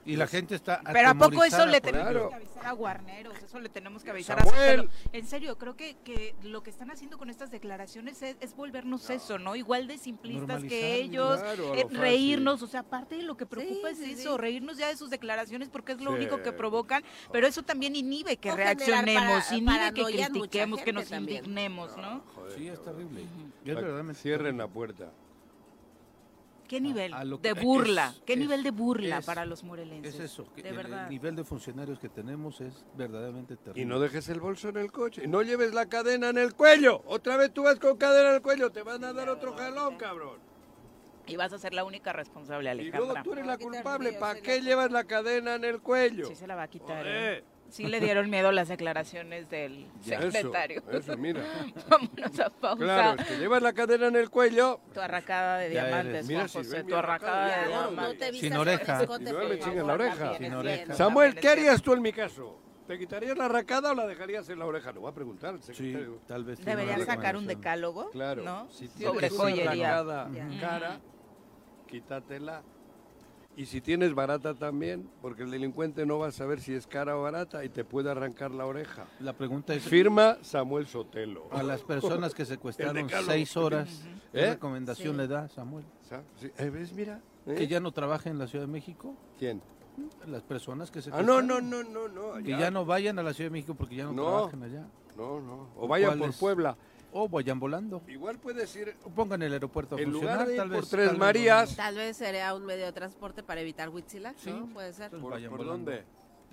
Y 0.05 0.15
la 0.15 0.27
gente 0.27 0.55
está 0.55 0.81
Pero 0.91 1.09
¿a 1.09 1.13
poco 1.13 1.43
eso 1.43 1.65
le 1.65 1.79
tenemos 1.79 2.29
que 2.29 2.35
avisar 2.35 2.67
a 2.67 2.71
Guarneros? 2.71 3.43
Eso 3.43 3.59
le 3.59 3.69
tenemos 3.69 4.03
que 4.03 4.09
avisar 4.09 4.39
a 4.39 4.85
En 5.13 5.27
serio, 5.27 5.57
creo 5.57 5.75
que, 5.75 5.97
que 6.03 6.35
lo 6.43 6.63
que 6.63 6.69
están 6.69 6.91
haciendo 6.91 7.17
con 7.17 7.29
estas 7.29 7.51
declaraciones 7.51 8.21
es, 8.21 8.55
volvernos 8.55 9.09
eso, 9.09 9.39
¿no? 9.39 9.55
Igual 9.55 9.87
de 9.87 9.97
simplistas 9.97 10.63
que 10.63 10.95
ellos, 10.95 11.39
eh, 11.75 11.85
reírnos, 11.89 12.61
o 12.61 12.67
sea, 12.67 12.81
aparte 12.81 13.15
de 13.15 13.23
lo 13.23 13.37
que 13.37 13.45
preocupa 13.45 13.89
es 13.89 13.99
eso, 13.99 14.37
reírnos 14.37 14.77
ya 14.77 14.87
de 14.87 14.97
sus 14.97 15.09
declaraciones 15.09 15.69
porque 15.69 15.93
es 15.93 16.01
lo 16.01 16.11
único 16.11 16.41
que 16.41 16.51
provocan, 16.51 17.03
pero 17.31 17.47
eso 17.47 17.63
también 17.63 17.95
inhibe 17.95 18.37
que 18.37 18.51
reaccionemos, 18.51 19.51
inhibe 19.51 19.93
que 19.93 20.03
critiquemos, 20.03 20.81
que 20.81 20.93
nos 20.93 21.11
indignemos, 21.11 21.97
¿no? 21.97 22.23
sí, 22.55 22.67
es 22.67 22.81
terrible. 22.83 23.25
Cierren 24.13 24.57
la 24.57 24.67
puerta. 24.67 25.11
¿Qué 26.71 26.79
nivel 26.79 27.13
de 27.41 27.51
burla? 27.51 28.15
¿Qué 28.25 28.37
nivel 28.37 28.63
de 28.63 28.71
burla 28.71 29.19
para 29.19 29.45
los 29.45 29.61
morelenses? 29.61 30.15
Es 30.15 30.21
eso, 30.21 30.47
de 30.55 30.69
el, 30.69 30.77
verdad. 30.77 31.09
nivel 31.09 31.35
de 31.35 31.43
funcionarios 31.43 31.99
que 31.99 32.07
tenemos 32.07 32.61
es 32.61 32.85
verdaderamente 32.95 33.57
terrible. 33.57 33.81
Y 33.81 33.85
no 33.85 33.99
dejes 33.99 34.29
el 34.29 34.39
bolso 34.39 34.69
en 34.69 34.77
el 34.77 34.89
coche, 34.89 35.23
y 35.25 35.27
no 35.27 35.41
lleves 35.41 35.73
la 35.73 35.87
cadena 35.87 36.29
en 36.29 36.37
el 36.37 36.53
cuello. 36.53 37.03
Otra 37.07 37.35
vez 37.35 37.53
tú 37.53 37.63
vas 37.63 37.77
con 37.77 37.97
cadena 37.97 38.29
en 38.29 38.35
el 38.35 38.41
cuello, 38.41 38.71
te 38.71 38.83
van 38.83 39.03
a 39.03 39.11
dar 39.11 39.27
otro 39.27 39.53
jalón, 39.53 39.97
cabrón. 39.97 40.39
Y 41.27 41.35
vas 41.35 41.51
a 41.51 41.57
ser 41.57 41.73
la 41.73 41.83
única 41.83 42.13
responsable, 42.13 42.69
Alejandra. 42.69 42.99
Y 43.01 43.05
luego 43.05 43.21
tú 43.21 43.33
eres 43.33 43.47
la 43.47 43.57
culpable, 43.57 44.13
¿para 44.13 44.39
qué 44.39 44.61
llevas 44.61 44.91
la 44.91 45.03
cadena 45.03 45.55
en 45.55 45.65
el 45.65 45.81
cuello? 45.81 46.25
Sí 46.27 46.35
se 46.35 46.47
la 46.47 46.55
va 46.55 46.63
a 46.63 46.67
quitar. 46.69 47.03
¿eh? 47.05 47.43
Sí 47.71 47.87
le 47.87 47.99
dieron 47.99 48.29
miedo 48.29 48.51
las 48.51 48.67
declaraciones 48.67 49.49
del 49.49 49.87
secretario. 50.01 50.83
Eso, 50.91 51.17
mira. 51.17 51.41
Vámonos 51.89 52.39
a 52.39 52.49
pausa. 52.49 52.83
Claro, 52.83 53.23
que 53.27 53.37
llevas 53.37 53.61
la 53.61 53.73
cadena 53.73 54.07
en 54.07 54.15
el 54.15 54.29
cuello. 54.29 54.79
Tu 54.93 54.99
arracada 54.99 55.57
de 55.57 55.69
diamantes, 55.69 56.27
Juan 56.27 56.47
José, 56.47 56.83
tu 56.83 56.95
arracada 56.95 57.61
de 57.63 57.67
diamantes. 57.67 58.39
Sin 58.39 58.53
oreja. 58.53 59.05
No 59.05 59.43
le 59.43 59.59
chingas 59.59 59.87
la 59.87 59.93
oreja. 59.93 60.37
Sin 60.37 60.53
oreja. 60.53 60.93
Samuel, 60.93 61.35
¿qué 61.35 61.49
harías 61.49 61.81
tú 61.81 61.93
en 61.93 62.01
mi 62.01 62.11
caso? 62.11 62.59
¿Te 62.87 62.99
quitarías 62.99 63.37
la 63.37 63.45
arracada 63.45 63.91
o 63.91 63.95
la 63.95 64.05
dejarías 64.05 64.49
en 64.49 64.59
la 64.59 64.65
oreja? 64.65 64.91
Lo 64.91 65.01
voy 65.01 65.11
a 65.11 65.13
preguntar. 65.13 65.57
Sí, 65.61 65.95
tal 66.27 66.43
vez. 66.43 66.63
Deberías 66.63 67.05
sacar 67.05 67.37
un 67.37 67.47
decálogo, 67.47 68.11
claro. 68.11 68.43
¿no? 68.43 68.69
Si 68.69 68.87
Sobre 68.87 69.29
joyería. 69.29 70.03
cara, 70.59 70.99
quítatela 71.87 72.63
y 73.61 73.67
si 73.67 73.79
tienes 73.79 74.15
barata 74.15 74.55
también, 74.55 75.07
porque 75.21 75.43
el 75.43 75.51
delincuente 75.51 76.03
no 76.07 76.17
va 76.17 76.29
a 76.29 76.31
saber 76.31 76.59
si 76.61 76.73
es 76.73 76.87
cara 76.87 77.15
o 77.15 77.21
barata 77.21 77.63
y 77.63 77.69
te 77.69 77.83
puede 77.83 78.09
arrancar 78.09 78.49
la 78.49 78.65
oreja. 78.65 79.05
La 79.19 79.33
pregunta 79.33 79.75
es... 79.75 79.83
Firma 79.83 80.39
Samuel 80.41 80.87
Sotelo. 80.87 81.47
A 81.51 81.61
las 81.61 81.83
personas 81.83 82.33
que 82.33 82.43
secuestraron 82.43 83.07
seis 83.27 83.55
horas, 83.55 84.01
¿qué 84.31 84.45
¿Eh? 84.45 84.49
recomendación 84.53 85.15
le 85.15 85.27
da 85.27 85.47
Samuel? 85.47 85.85
¿Eh, 86.57 86.69
¿Ves, 86.71 86.91
mira? 86.93 87.21
¿Eh? 87.45 87.53
¿Que 87.53 87.67
ya 87.67 87.79
no 87.79 87.91
trabaje 87.91 88.29
en 88.29 88.39
la 88.39 88.47
Ciudad 88.47 88.65
de 88.65 88.71
México? 88.71 89.13
¿Quién? 89.37 89.61
Las 90.25 90.41
personas 90.41 90.89
que 90.89 91.03
se 91.03 91.11
Ah, 91.13 91.21
no, 91.21 91.43
no, 91.43 91.61
no, 91.61 91.83
no, 91.83 92.07
no. 92.07 92.43
Que 92.43 92.57
ya. 92.57 92.71
no 92.71 92.83
vayan 92.83 93.19
a 93.19 93.23
la 93.23 93.31
Ciudad 93.31 93.51
de 93.51 93.53
México 93.53 93.75
porque 93.75 93.97
ya 93.97 94.05
no, 94.05 94.13
trabajan 94.25 94.63
allá. 94.63 94.87
No, 95.15 95.39
no. 95.39 95.67
O 95.77 95.87
vayan 95.87 96.17
por 96.17 96.33
Puebla. 96.33 96.75
O 97.13 97.27
vayan 97.27 97.59
volando. 97.59 98.01
Igual 98.07 98.39
puedes 98.39 98.75
ir. 98.75 98.95
O 99.03 99.09
pongan 99.09 99.41
el 99.41 99.53
aeropuerto 99.53 99.95
a 99.95 99.99
en 99.99 100.11
funcionar, 100.11 100.35
lugar 100.35 100.47
de 100.47 100.55
tal 100.55 100.69
por 100.69 100.79
vez, 100.79 100.89
Tres 100.89 101.17
Marías. 101.17 101.75
Tal 101.75 101.95
vez 101.95 102.17
sería 102.17 102.53
un 102.53 102.65
medio 102.65 102.85
de 102.85 102.91
transporte 102.93 103.43
para 103.43 103.61
evitar 103.61 103.89
Huitzilac, 103.89 104.37
sí. 104.37 104.51
¿no? 104.51 104.67
Puede 104.67 104.93
ser. 104.93 105.11
¿Por, 105.11 105.31
vayan 105.31 105.51
¿por 105.51 105.65
dónde? 105.65 106.03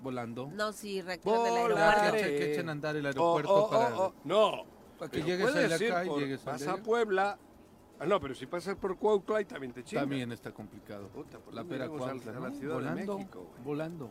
Volando. 0.01 0.49
No, 0.53 0.71
si 0.71 1.01
requieren 1.01 1.43
del 1.43 1.55
aeropuerto. 1.55 2.11
Que, 2.13 2.21
que 2.21 2.51
echen 2.53 2.69
a 2.69 2.71
andar 2.73 2.95
el 2.95 3.05
aeropuerto 3.05 3.53
oh, 3.53 3.65
oh, 3.65 3.69
para. 3.69 3.99
Oh, 3.99 4.13
no. 4.23 4.63
Para 4.97 5.11
que 5.11 5.23
llegues 5.23 5.55
a 5.55 5.75
acá 5.75 6.05
y 6.05 6.09
llegues 6.19 6.45
a 6.47 6.51
Vas 6.51 6.67
a 6.67 6.77
Puebla. 6.77 7.37
Ah, 8.01 8.05
no, 8.05 8.19
pero 8.21 8.33
si 8.33 8.45
pasas 8.45 8.75
por 8.75 8.97
Cuautla 8.97 9.41
y 9.41 9.45
también 9.45 9.73
te 9.73 9.83
chingas. 9.83 10.03
También 10.03 10.31
está 10.31 10.51
complicado. 10.53 11.09
Puta, 11.09 11.37
la 11.51 11.65
pera 11.65 11.89
Cuautla. 11.89 12.37
A 12.37 12.39
la 12.39 12.51
ciudad 12.51 12.75
volando, 12.75 13.13
de 13.13 13.19
México, 13.19 13.47
volando. 13.63 14.09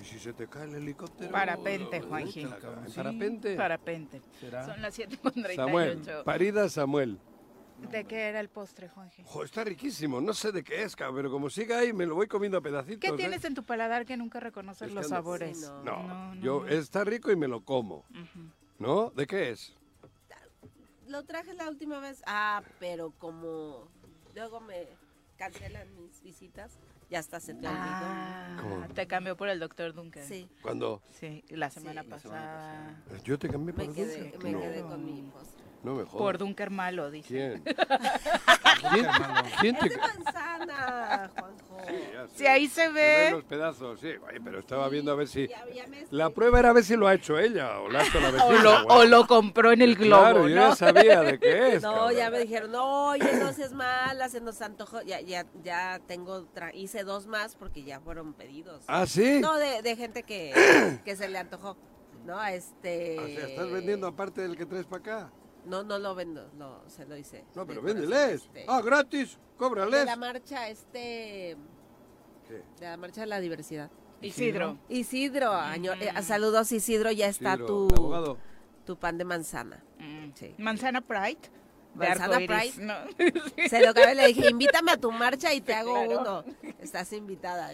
¿Y 0.00 0.04
si 0.04 0.18
se 0.18 0.32
te 0.32 0.48
cae 0.48 0.64
el 0.64 0.74
helicóptero? 0.74 1.30
Parapente, 1.30 2.00
Juanji. 2.00 2.46
¿Parapente? 2.94 3.56
Parapente. 3.56 4.22
Son 4.40 4.82
las 4.82 4.98
7.38. 4.98 5.56
Samuel, 5.56 6.02
parida 6.24 6.68
Samuel. 6.68 7.18
¿De 7.90 8.04
qué 8.04 8.28
era 8.28 8.40
el 8.40 8.48
postre, 8.48 8.88
Juanji? 8.88 9.24
está 9.44 9.64
riquísimo. 9.64 10.20
No 10.20 10.34
sé 10.34 10.52
de 10.52 10.62
qué 10.62 10.82
es, 10.82 10.94
pero 10.96 11.30
como 11.30 11.50
siga 11.50 11.78
ahí, 11.78 11.92
me 11.92 12.06
lo 12.06 12.14
voy 12.14 12.28
comiendo 12.28 12.58
a 12.58 12.60
pedacitos. 12.60 13.00
¿Qué 13.00 13.08
¿eh? 13.08 13.16
tienes 13.16 13.44
en 13.44 13.54
tu 13.54 13.64
paladar 13.64 14.06
que 14.06 14.16
nunca 14.16 14.40
reconoces 14.40 14.92
los 14.92 15.08
sabores? 15.08 15.70
no. 15.84 16.34
yo 16.36 16.66
está 16.66 17.04
rico 17.04 17.30
y 17.30 17.36
me 17.36 17.48
lo 17.48 17.64
como. 17.64 18.04
¿No? 18.78 19.10
¿De 19.10 19.26
qué 19.26 19.50
es? 19.50 19.74
Lo 21.06 21.24
traje 21.24 21.54
la 21.54 21.68
última 21.68 22.00
vez. 22.00 22.22
Ah, 22.26 22.62
pero 22.78 23.12
como 23.18 23.88
luego 24.34 24.60
me 24.60 24.88
cancelan 25.36 25.94
mis 25.94 26.22
visitas 26.22 26.78
ya 27.12 27.18
está 27.18 27.40
se 27.40 27.52
te 27.52 27.66
ah, 27.66 28.88
Te 28.94 29.06
cambió 29.06 29.36
por 29.36 29.50
el 29.50 29.60
doctor 29.60 29.92
Duncan. 29.92 30.24
Sí. 30.24 30.48
¿Cuándo? 30.62 31.02
Sí, 31.10 31.44
la 31.50 31.68
semana, 31.68 32.04
pasada. 32.04 33.02
Yo 33.22 33.38
te 33.38 33.50
cambié 33.50 33.74
por 33.74 33.86
me 33.86 33.92
quedé, 33.92 34.32
Me 34.42 34.58
quedé 34.58 34.80
con 34.80 35.04
mi 35.04 35.20
postre. 35.30 35.61
No 35.82 35.94
me 35.94 36.04
Por 36.04 36.38
Dunker 36.38 36.70
malo, 36.70 37.10
dice. 37.10 37.28
¿Quién? 37.28 37.62
¿Quién, 38.90 39.06
¿Quién 39.60 39.76
te... 39.76 39.96
manzana, 39.96 41.30
Juanjo. 41.36 41.72
Sí, 42.34 42.46
ahí 42.46 42.68
se 42.68 42.88
ve. 42.88 43.30
los 43.32 43.44
pedazos, 43.44 43.98
sí. 44.00 44.12
pero 44.44 44.60
estaba 44.60 44.88
viendo 44.88 45.10
a 45.10 45.16
ver 45.16 45.26
si... 45.26 45.48
La 46.10 46.30
prueba 46.30 46.60
era 46.60 46.70
a 46.70 46.72
ver 46.72 46.84
si 46.84 46.94
lo 46.94 47.08
ha 47.08 47.14
hecho 47.14 47.36
ella 47.38 47.80
o 47.80 47.88
la 47.88 48.00
ha 48.00 48.06
hecho 48.06 48.20
la 48.20 48.30
vecina. 48.30 48.46
o, 48.46 48.58
lo, 48.58 48.86
o 48.86 49.04
lo 49.04 49.26
compró 49.26 49.72
en 49.72 49.82
el 49.82 49.96
globo, 49.96 50.22
Claro, 50.22 50.48
yo 50.48 50.54
ya 50.54 50.76
sabía 50.76 51.22
de 51.22 51.40
qué 51.40 51.74
es. 51.74 51.82
No, 51.82 52.12
ya 52.12 52.30
me 52.30 52.38
dijeron, 52.38 52.70
no, 52.70 53.08
oye, 53.08 53.32
no 53.40 53.52
seas 53.52 53.72
mala, 53.72 54.28
se 54.28 54.40
nos 54.40 54.62
antojó. 54.62 55.02
Ya, 55.02 55.20
ya, 55.20 55.46
ya 55.64 56.00
tengo... 56.06 56.46
Hice 56.74 57.02
dos 57.02 57.26
más 57.26 57.56
porque 57.56 57.82
ya 57.82 58.00
fueron 58.00 58.34
pedidos. 58.34 58.84
¿Ah, 58.86 59.06
sí? 59.06 59.40
No, 59.40 59.56
de, 59.56 59.82
de 59.82 59.96
gente 59.96 60.22
que, 60.22 61.00
que 61.04 61.16
se 61.16 61.28
le 61.28 61.38
antojó. 61.38 61.76
¿no? 62.24 62.42
Este... 62.44 63.18
O 63.18 63.26
sea, 63.26 63.48
¿estás 63.48 63.70
vendiendo 63.70 64.06
aparte 64.06 64.42
del 64.42 64.56
que 64.56 64.66
traes 64.66 64.86
para 64.86 65.00
acá? 65.00 65.32
No, 65.64 65.82
no 65.84 65.98
lo 65.98 66.14
vendo, 66.14 66.50
no, 66.54 66.82
se 66.88 67.06
lo 67.06 67.16
hice. 67.16 67.44
No, 67.54 67.66
pero 67.66 67.82
véndeles. 67.82 68.42
Este, 68.42 68.64
ah, 68.68 68.80
gratis, 68.82 69.38
cóbrales. 69.56 70.00
De 70.00 70.06
la 70.06 70.16
marcha, 70.16 70.68
este... 70.68 71.56
¿Qué? 72.48 72.62
De 72.80 72.86
la 72.86 72.96
marcha 72.96 73.20
de 73.20 73.28
la 73.28 73.40
diversidad. 73.40 73.90
Isidro. 74.20 74.78
Isidro, 74.88 75.52
eh, 75.74 76.22
saludos 76.22 76.70
Isidro, 76.70 77.10
ya 77.10 77.26
está 77.26 77.56
tu, 77.56 77.88
tu 78.84 78.96
pan 78.96 79.18
de 79.18 79.24
manzana. 79.24 79.82
Mm. 79.98 80.62
Manzana 80.62 81.00
Pride. 81.00 81.40
Manzana 81.94 82.36
Pride. 82.36 82.72
No. 82.78 82.94
Se 83.68 83.84
lo 83.84 83.94
que 83.94 84.14
le 84.14 84.28
dije, 84.28 84.50
invítame 84.50 84.92
a 84.92 84.96
tu 84.96 85.12
marcha 85.12 85.52
y 85.52 85.60
te 85.60 85.74
hago 85.74 86.00
uno. 86.00 86.44
Estás 86.80 87.12
invitada. 87.12 87.70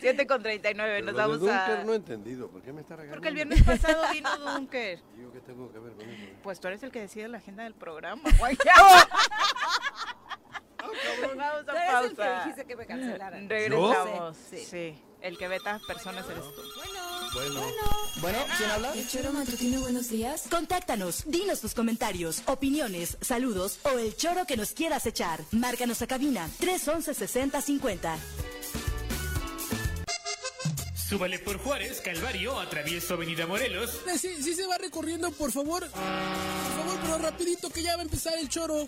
7 0.00 0.26
con 0.26 0.42
39, 0.42 1.02
nos 1.02 1.14
vamos 1.14 1.40
de 1.40 1.46
Dunker 1.46 1.86
no 1.86 1.92
he 1.92 1.96
entendido, 1.96 2.48
¿por 2.48 2.62
qué 2.62 2.72
me 2.72 2.80
está 2.80 2.96
regalando? 2.96 3.16
Porque 3.16 3.28
el 3.28 3.34
viernes 3.34 3.62
pasado 3.62 4.02
vino 4.12 4.36
Dunker. 4.38 4.98
¿Yo 5.20 5.32
qué 5.32 5.40
tengo 5.40 5.72
que 5.72 5.78
ver 5.78 5.92
con 5.92 6.08
eso? 6.08 6.24
Pues 6.42 6.60
tú 6.60 6.68
eres 6.68 6.82
el 6.82 6.90
que 6.90 7.00
decide 7.00 7.28
la 7.28 7.38
agenda 7.38 7.64
del 7.64 7.74
programa. 7.74 8.22
Vamos 11.36 11.68
a 11.68 11.86
pausa. 11.86 12.04
el 12.04 12.16
que 12.16 12.36
dijiste 12.38 12.64
que 12.64 12.76
me 12.76 12.86
cancelaran. 12.86 13.48
Regresamos. 13.48 14.36
Sí. 14.36 15.02
El 15.22 15.38
que 15.38 15.48
veta 15.48 15.80
personas 15.86 16.24
eres 16.28 16.44
tú. 16.44 16.62
Bueno. 17.34 17.60
Bueno. 18.20 18.38
¿quién 18.56 18.70
habla? 18.70 18.92
El 18.94 19.08
choro 19.08 19.32
matutino, 19.32 19.80
buenos 19.80 20.08
días. 20.08 20.44
Contáctanos, 20.50 21.24
dinos 21.26 21.60
tus 21.60 21.74
comentarios, 21.74 22.42
opiniones, 22.46 23.18
saludos 23.20 23.78
o 23.82 23.98
el 23.98 24.16
choro 24.16 24.46
que 24.46 24.56
nos 24.56 24.70
quieras 24.70 25.06
echar. 25.06 25.40
Márcanos 25.50 26.00
a 26.02 26.06
cabina 26.06 26.48
311 26.60 27.14
6050. 27.14 28.18
Súbale 31.08 31.38
por 31.38 31.58
Juárez, 31.58 32.00
Calvario, 32.00 32.58
atravieso 32.58 33.14
Avenida 33.14 33.46
Morelos. 33.46 34.00
Eh, 34.08 34.18
sí, 34.18 34.42
sí 34.42 34.54
se 34.54 34.66
va 34.66 34.76
recorriendo, 34.76 35.30
por 35.30 35.52
favor. 35.52 35.82
Por 35.82 35.90
favor, 35.90 36.98
pero 37.02 37.18
rapidito 37.18 37.70
que 37.70 37.82
ya 37.82 37.94
va 37.94 38.02
a 38.02 38.04
empezar 38.04 38.34
el 38.38 38.48
choro. 38.48 38.86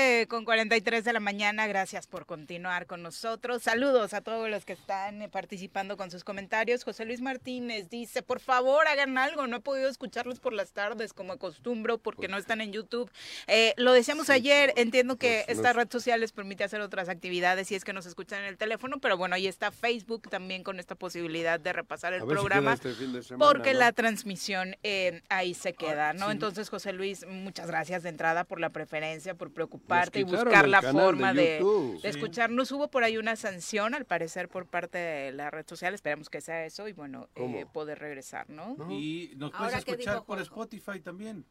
7 0.00 0.26
con 0.28 0.44
43 0.44 1.04
de 1.04 1.12
la 1.12 1.20
mañana, 1.20 1.66
gracias 1.66 2.06
por 2.06 2.24
continuar 2.24 2.86
con 2.86 3.02
nosotros. 3.02 3.62
Saludos 3.62 4.14
a 4.14 4.20
todos 4.20 4.48
los 4.48 4.64
que 4.64 4.72
están 4.72 5.20
eh, 5.22 5.28
participando 5.28 5.96
con 5.96 6.10
sus 6.10 6.24
comentarios. 6.24 6.84
José 6.84 7.04
Luis 7.04 7.20
Martínez 7.20 7.90
dice, 7.90 8.22
por 8.22 8.40
favor 8.40 8.86
hagan 8.88 9.18
algo, 9.18 9.46
no 9.46 9.58
he 9.58 9.60
podido 9.60 9.88
escucharlos 9.88 10.40
por 10.40 10.52
las 10.52 10.72
tardes 10.72 11.12
como 11.12 11.34
acostumbro 11.34 11.98
porque 11.98 12.28
no 12.28 12.38
están 12.38 12.60
en 12.60 12.72
YouTube. 12.72 13.10
Eh, 13.46 13.74
lo 13.76 13.92
decíamos 13.92 14.30
ayer, 14.30 14.72
entiendo 14.76 15.16
que 15.16 15.42
pues, 15.44 15.58
esta 15.58 15.72
red 15.72 15.88
social 15.90 16.20
les 16.20 16.32
permite 16.32 16.64
hacer 16.64 16.80
otras 16.80 17.08
actividades 17.08 17.70
y 17.70 17.74
es 17.74 17.84
que 17.84 17.92
nos 17.92 18.06
escuchan 18.06 18.40
en 18.40 18.46
el 18.46 18.56
teléfono, 18.56 19.00
pero 19.00 19.18
bueno, 19.18 19.34
ahí 19.34 19.46
está 19.46 19.70
Facebook 19.70 20.30
también 20.30 20.62
con 20.62 20.78
esta 20.80 20.94
posibilidad 20.94 21.60
de 21.60 21.72
repasar 21.72 22.14
el 22.14 22.24
programa 22.24 22.74
este 22.74 22.94
porque 23.36 23.74
la 23.74 23.92
transmisión 23.92 24.76
eh, 24.82 25.22
ahí 25.28 25.52
se 25.54 25.74
queda, 25.74 26.12
¿no? 26.12 26.30
Entonces, 26.30 26.70
José 26.70 26.92
Luis, 26.92 27.26
muchas 27.26 27.66
gracias 27.66 28.02
de 28.02 28.08
entrada 28.08 28.44
por 28.44 28.60
la 28.60 28.70
preferencia, 28.70 29.34
por 29.34 29.50
preocuparte 29.90 30.20
y 30.20 30.24
buscar 30.24 30.68
la 30.68 30.82
forma 30.82 31.32
de, 31.32 31.62
escucharnos. 32.02 32.70
Hubo 32.72 32.88
por 32.88 33.04
ahí 33.04 33.16
una 33.16 33.36
sanción, 33.36 33.94
al 33.94 34.04
parecer, 34.04 34.48
por 34.48 34.66
parte 34.66 34.98
de 34.98 35.32
la 35.32 35.50
red 35.50 35.66
social. 35.66 35.94
Esperemos 35.94 36.30
que 36.30 36.40
sea 36.40 36.64
eso 36.64 36.88
y, 36.88 36.92
bueno, 36.92 37.28
eh, 37.34 37.66
poder 37.72 37.98
regresar, 37.98 38.48
¿no? 38.50 38.76
Y 38.90 39.32
nos 39.36 39.50
puedes 39.52 39.74
escuchar 39.76 40.24
por 40.24 40.40
Spotify 40.40 41.00
también. 41.00 41.44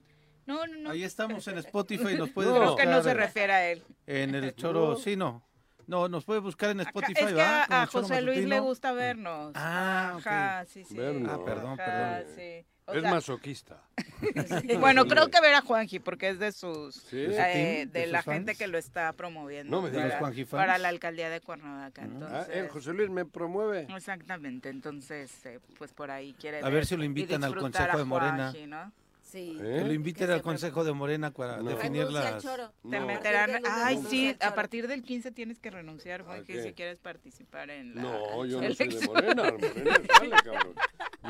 No, 0.46 0.66
no, 0.66 0.78
no. 0.78 0.90
Ahí 0.90 1.04
estamos 1.04 1.48
en 1.48 1.58
Spotify, 1.60 2.16
nos 2.18 2.32
puedes 2.32 2.52
Creo 2.52 2.76
que 2.76 2.86
no 2.86 3.04
se 3.04 3.14
refiere 3.14 3.54
a 3.54 3.72
él. 3.72 3.84
En 4.08 4.34
el 4.34 4.56
choro, 4.56 4.96
sí, 4.96 5.16
no. 5.16 5.44
No, 5.86 6.08
nos 6.08 6.24
puede 6.24 6.40
buscar 6.40 6.70
en 6.70 6.82
Spotify, 6.82 7.24
es 7.24 7.34
que 7.34 7.42
a, 7.42 7.88
José 7.92 8.22
Luis 8.22 8.46
le 8.46 8.60
gusta 8.60 8.92
vernos. 8.92 9.54
Ah, 9.56 10.18
Ajá, 10.18 10.66
sí, 10.66 10.84
sí. 10.84 10.96
Ah, 11.00 11.40
perdón, 11.44 11.78
perdón. 11.78 12.26
Sí 12.36 12.66
es 12.94 13.04
masoquista. 13.04 13.82
bueno, 14.80 15.06
creo 15.06 15.30
que 15.30 15.42
ver 15.42 15.54
a 15.54 15.62
Juanji, 15.62 16.00
porque 16.00 16.30
es 16.30 16.40
de 16.40 16.52
sus 16.52 17.02
eh, 17.14 17.88
de, 17.92 18.08
la 18.08 18.22
gente 18.22 18.56
que 18.56 18.68
lo 18.68 18.78
está 18.78 19.14
promoviendo. 19.14 19.82
No 19.82 19.92
para, 19.92 20.20
para 20.50 20.78
la 20.78 20.90
alcaldía 20.90 21.30
de 21.30 21.42
Cuernavaca. 21.42 22.08
Ah, 22.24 22.46
el 22.52 22.70
José 22.70 22.94
Luis 22.94 23.10
me 23.10 23.26
promueve. 23.26 23.88
Exactamente, 23.96 24.70
entonces, 24.70 25.46
eh, 25.46 25.60
pues 25.78 25.94
por 25.94 26.12
ahí 26.12 26.34
quiere. 26.34 26.62
A 26.64 26.70
ver, 26.70 26.86
si 26.86 26.96
lo 26.96 27.04
invitan 27.04 27.44
al 27.44 27.56
Consejo 27.56 27.98
de 27.98 28.06
Morena. 28.06 28.54
¿no? 28.68 28.92
Sí. 29.32 29.58
Que 29.60 29.82
lo 29.82 29.94
inviten 29.94 30.32
al 30.32 30.42
Consejo 30.42 30.84
de 30.84 30.92
Morena 30.92 31.30
para 31.30 31.62
definir 31.62 32.10
las... 32.10 32.44
Te 32.44 33.00
meterán... 33.00 33.62
Ay, 33.70 34.02
sí, 34.10 34.36
a 34.40 34.56
partir 34.56 34.88
del 34.88 35.04
15 35.04 35.32
tienes 35.32 35.60
que 35.60 35.70
renunciar, 35.70 36.24
Juan, 36.24 36.44
que 36.46 36.64
si 36.64 36.74
quieres 36.74 36.98
participar 36.98 37.70
en 37.70 37.94
la... 37.94 38.02
No, 38.02 38.46
yo 38.46 38.60
no 38.60 38.74
soy 38.74 38.88
de 38.88 39.06
Morena, 39.06 39.44
Morena 39.44 39.96
sale, 40.18 40.36
cabrón. 40.44 40.74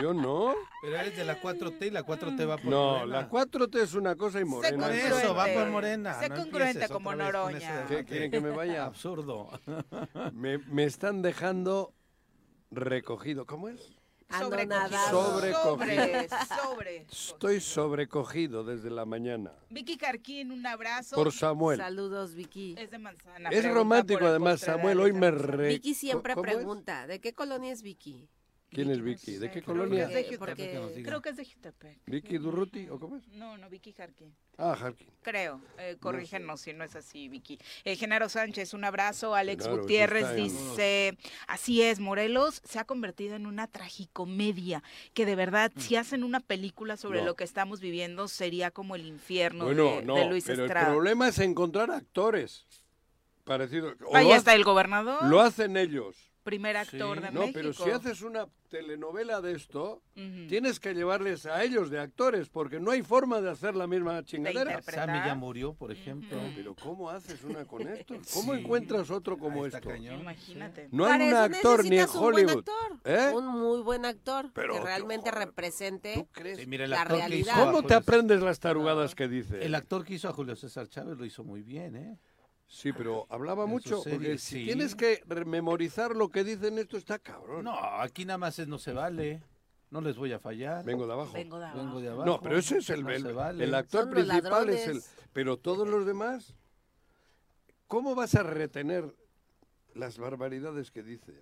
Yo 0.02 0.14
no. 0.14 0.54
Pero 0.82 0.98
eres 0.98 1.18
de 1.18 1.26
la 1.26 1.42
4T 1.42 1.88
y 1.88 1.90
la 1.90 2.06
4T 2.06 2.50
va 2.50 2.58
por 2.58 2.66
no, 2.66 2.92
Morena. 2.92 3.06
No, 3.06 3.06
la 3.06 3.30
4T 3.30 3.82
es 3.82 3.94
una 3.94 4.16
cosa 4.16 4.40
y 4.40 4.46
Morena 4.46 4.88
Por 4.88 4.96
eso, 4.96 5.36
va 5.36 5.48
por 5.48 5.70
Morena. 5.70 6.20
Sé 6.20 6.30
congruente 6.30 6.88
como 6.88 7.14
Noroña. 7.14 7.86
¿Qué 7.88 8.06
quieren 8.06 8.32
que 8.32 8.40
me 8.40 8.50
vaya? 8.50 8.86
Absurdo. 8.86 9.50
Me, 10.34 10.58
me 10.58 10.86
están 10.86 11.22
dejando 11.22 11.94
recogido. 12.72 13.46
¿Cómo 13.46 13.70
es? 13.70 14.00
Sobrecogido. 14.30 16.28
Sobre, 16.64 16.98
Estoy 17.10 17.60
sobrecogido 17.60 18.64
desde 18.64 18.92
la 18.92 19.06
mañana. 19.06 19.52
Vicky 19.70 19.98
Carquín, 19.98 20.52
un 20.52 20.66
abrazo. 20.68 21.16
Por 21.16 21.32
Samuel. 21.32 21.80
Saludos, 21.80 22.36
Vicky. 22.36 22.76
Es 22.78 22.92
de 22.92 23.00
manzana. 23.00 23.50
Es 23.50 23.68
romántico 23.68 24.26
además, 24.26 24.62
Samuel. 24.62 25.00
Hoy 25.00 25.14
me 25.14 25.32
re... 25.32 25.70
Vicky 25.70 25.96
siempre 25.96 26.36
pregunta, 26.36 27.08
¿de 27.08 27.20
qué 27.20 27.34
colonia 27.34 27.74
es 27.74 27.82
Vicky? 27.82 28.30
¿Quién 28.72 28.92
es 28.92 29.02
Vicky? 29.02 29.38
¿De 29.38 29.50
qué 29.50 29.64
colonia? 29.64 30.08
Creo 30.08 31.22
que 31.22 31.30
es 31.30 31.38
de 31.38 31.46
Jutepec. 31.46 32.00
¿Vicky 32.06 32.38
Durruti 32.38 32.88
o 32.90 33.00
cómo 33.00 33.18
es? 33.18 33.28
No, 33.30 33.58
no, 33.58 33.68
Vicky 33.70 33.94
Jarkin. 33.94 34.32
Ah, 34.58 34.76
Jarkin. 34.80 35.08
Creo, 35.24 35.62
eh, 35.80 35.98
corrígenos 36.00 36.62
si 36.62 36.74
no 36.74 36.84
es 36.84 36.96
así, 36.96 37.30
Vicky. 37.30 37.58
Eh, 37.84 37.96
Genaro 37.96 38.30
Sánchez, 38.30 38.74
un 38.76 38.84
abrazo. 38.84 39.34
Alex 39.34 39.68
Gutiérrez 39.68 40.36
dice, 40.36 41.18
así 41.48 41.82
es, 41.82 42.00
Morelos 42.00 42.62
se 42.64 42.78
ha 42.78 42.86
convertido 42.86 43.36
en 43.36 43.48
una 43.48 43.68
tragicomedia, 43.68 44.84
que 45.14 45.26
de 45.26 45.36
verdad, 45.36 45.72
si 45.78 45.96
hacen 45.96 46.24
una 46.24 46.40
película 46.40 46.96
sobre 46.96 47.24
lo 47.24 47.36
que 47.36 47.46
estamos 47.46 47.80
viviendo, 47.80 48.28
sería 48.28 48.70
como 48.70 48.96
el 48.96 49.06
infierno 49.06 49.66
de, 49.66 50.04
no, 50.04 50.16
de, 50.16 50.26
Luis 50.26 50.44
pero 50.46 50.66
Estrada. 50.66 50.88
el 50.88 50.94
problema 50.94 51.28
es 51.28 51.40
encontrar 51.40 51.90
actores 51.90 52.68
parecidos. 53.46 53.96
Ahí 54.14 54.32
está 54.32 54.54
el 54.54 54.64
gobernador. 54.64 55.26
Lo 55.26 55.42
hacen 55.42 55.76
ellos 55.76 56.29
primer 56.44 56.78
actor 56.78 57.22
de 57.22 57.32
no, 57.32 57.42
México. 57.42 57.48
No, 57.48 57.54
pero 57.54 57.74
si 57.74 57.90
haces 57.90 58.22
una 58.22 58.48
telenovela 58.70 59.42
de 59.42 59.54
esto, 59.54 60.04
tienes 60.48 60.80
que 60.80 60.94
llevarles 60.94 61.46
a 61.46 61.64
ellos 61.64 61.90
de 61.90 62.00
actores, 62.00 62.50
porque 62.50 62.80
no 62.80 62.92
hay 62.92 63.02
forma 63.02 63.42
de 63.42 63.50
hacer 63.50 63.76
la 63.76 63.88
misma 63.88 64.24
chingadera. 64.24 64.82
Sammy 64.82 65.20
ya 65.26 65.36
murió, 65.36 65.74
por 65.74 65.92
ejemplo. 65.92 66.38
Pero 66.56 66.76
¿cómo 66.76 67.10
haces 67.10 67.44
una 67.44 67.66
con 67.66 67.88
esto? 67.88 68.16
¿Cómo 68.34 68.54
encuentras 68.54 69.10
otro 69.10 69.38
como 69.38 69.66
esto? 69.66 69.94
Imagínate. 69.96 70.88
No 70.92 71.06
hay 71.06 71.30
un 71.30 71.34
actor 71.36 71.84
ni 71.84 71.98
en 71.98 72.08
Hollywood. 72.14 72.66
Un, 72.68 73.00
¿Eh? 73.12 73.32
un 73.34 73.48
muy 73.48 73.82
buen 73.82 74.06
actor 74.06 74.52
que 74.54 74.80
realmente 74.80 75.32
represente 75.32 76.28
la 76.88 77.04
realidad. 77.04 77.56
¿Cómo 77.56 77.84
te 77.84 77.94
aprendes 77.94 78.42
las 78.42 78.60
tarugadas 78.60 79.16
que 79.16 79.28
dice? 79.28 79.66
El 79.66 79.76
actor 79.76 80.06
que 80.06 80.16
hizo 80.16 80.30
a 80.30 80.34
Julio 80.34 80.56
César 80.56 80.88
Chávez 80.88 81.18
lo 81.18 81.26
hizo 81.26 81.44
muy 81.44 81.64
bien, 81.64 81.96
¿eh? 81.96 82.20
Sí, 82.70 82.94
pero 82.94 83.26
hablaba 83.30 83.66
mucho, 83.66 84.02
si 84.38 84.64
tienes 84.66 84.96
que 84.96 85.24
memorizar 85.46 86.16
lo 86.16 86.30
que 86.30 86.44
dicen 86.44 86.78
esto 86.78 86.96
está 86.96 87.20
cabrón. 87.20 87.66
No, 87.66 87.76
aquí 87.76 88.26
nada 88.26 88.38
más 88.38 88.60
es 88.60 88.68
no 88.68 88.78
se 88.78 88.94
vale. 88.94 89.44
No 89.90 90.02
les 90.02 90.16
voy 90.18 90.32
a 90.32 90.40
fallar. 90.40 90.86
Vengo 90.86 91.08
de 91.08 91.14
abajo. 91.14 91.34
Vengo 91.34 91.58
de 91.58 92.10
abajo. 92.10 92.26
No, 92.26 92.40
pero 92.40 92.60
ese 92.60 92.78
es 92.78 92.92
el, 92.92 93.06
el, 93.10 93.74
actor 93.74 94.08
principal 94.08 94.70
es 94.70 94.88
el, 94.88 95.02
pero 95.34 95.58
todos 95.58 95.88
los 95.88 96.06
demás 96.06 96.54
¿Cómo 97.90 98.14
vas 98.14 98.36
a 98.36 98.44
retener 98.44 99.16
las 99.96 100.20
barbaridades 100.20 100.92
que 100.92 101.02
dicen? 101.02 101.42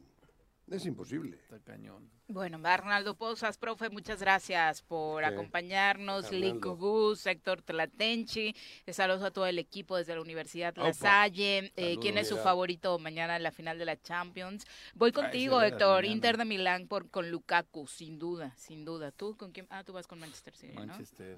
Es 0.70 0.86
imposible. 0.86 1.38
Está 1.38 1.59
cañón. 1.59 2.09
Bueno, 2.28 2.59
Arnaldo 2.63 3.15
Pozas, 3.15 3.57
profe, 3.57 3.89
muchas 3.89 4.20
gracias 4.20 4.82
por 4.82 5.24
acompañarnos. 5.24 6.30
Lico 6.34 6.76
Gus, 6.76 7.26
Héctor 7.26 7.61
Tlatenchi. 7.61 8.53
Saludos 8.89 9.24
a 9.24 9.32
todo 9.32 9.45
el 9.47 9.59
equipo 9.59 9.95
desde 9.95 10.13
la 10.13 10.22
Universidad 10.22 10.76
La 10.76 10.93
Salle. 10.93 11.72
Eh, 11.78 11.97
¿Quién 12.01 12.18
es 12.18 12.28
su 12.28 12.36
favorito 12.38 12.99
mañana 12.99 13.38
en 13.38 13.43
la 13.43 13.51
final 13.51 13.80
de 13.80 13.86
la 13.86 14.01
Champions? 14.01 14.65
Voy 14.93 15.13
contigo, 15.13 15.61
Héctor. 15.61 16.03
Inter 16.03 16.38
de 16.38 16.43
Milán 16.43 16.88
por, 16.88 17.09
con 17.09 17.32
Lukaku, 17.32 17.88
sin 17.88 18.20
duda, 18.20 18.53
sin 18.57 18.84
duda. 18.84 19.11
¿Tú 19.11 19.38
con 19.38 19.53
quién? 19.53 19.68
Ah, 19.70 19.86
tú 19.86 19.93
vas 19.93 20.05
con 20.05 20.20
Manchester 20.20 20.53
City, 20.53 20.74
Manchester. 20.74 21.38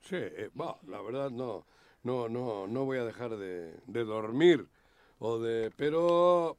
Sí, 0.00 0.16
eh, 0.16 0.50
la 0.86 1.02
verdad 1.02 1.30
no, 1.30 1.66
no, 2.02 2.30
no, 2.30 2.66
no 2.66 2.84
voy 2.86 2.96
a 2.96 3.04
dejar 3.04 3.36
de, 3.36 3.74
de 3.86 4.04
dormir 4.04 4.66
o 5.18 5.38
de, 5.38 5.70
pero 5.76 6.56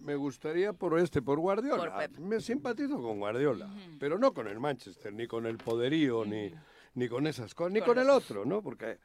me 0.00 0.16
gustaría 0.16 0.72
por 0.72 0.98
este, 0.98 1.22
por 1.22 1.38
Guardiola. 1.38 2.08
me 2.18 2.40
simpatizo 2.40 3.00
con 3.00 3.18
Guardiola, 3.18 3.70
pero 3.98 4.18
no 4.18 4.32
con 4.32 4.48
el 4.48 4.60
Manchester, 4.60 5.12
ni 5.12 5.26
con 5.26 5.46
el 5.46 5.58
poderío, 5.58 6.24
ni, 6.24 6.52
ni 6.94 7.08
con 7.08 7.26
esas 7.26 7.54
cosas, 7.54 7.72
ni 7.72 7.80
con, 7.80 7.98
el 7.98 8.10
otro, 8.10 8.44
¿no? 8.44 8.62
Porque, 8.62 8.98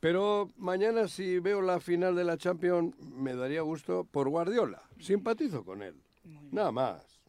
pero 0.00 0.50
mañana 0.56 1.08
si 1.08 1.38
veo 1.38 1.60
la 1.60 1.80
final 1.80 2.14
de 2.14 2.24
la 2.24 2.36
Champions, 2.36 2.98
me 2.98 3.34
daría 3.34 3.62
gusto 3.62 4.04
por 4.04 4.28
Guardiola. 4.28 4.82
Simpatizo 4.98 5.64
con 5.64 5.82
él, 5.82 5.94
nada 6.50 6.72
más. 6.72 7.20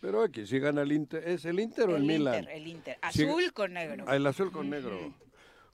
Pero 0.00 0.22
aquí 0.22 0.46
si 0.46 0.60
gana 0.60 0.82
el 0.82 0.92
Inter, 0.92 1.26
¿es 1.28 1.44
el 1.44 1.58
Inter 1.58 1.88
o 1.88 1.96
el, 1.96 2.04
Milan? 2.04 2.34
El 2.34 2.40
Inter, 2.40 2.56
el 2.56 2.66
Inter, 2.68 2.98
azul 3.02 3.52
con 3.52 3.72
negro. 3.72 4.04
Ah, 4.06 4.14
el 4.14 4.26
azul 4.26 4.52
con 4.52 4.70
negro, 4.70 5.12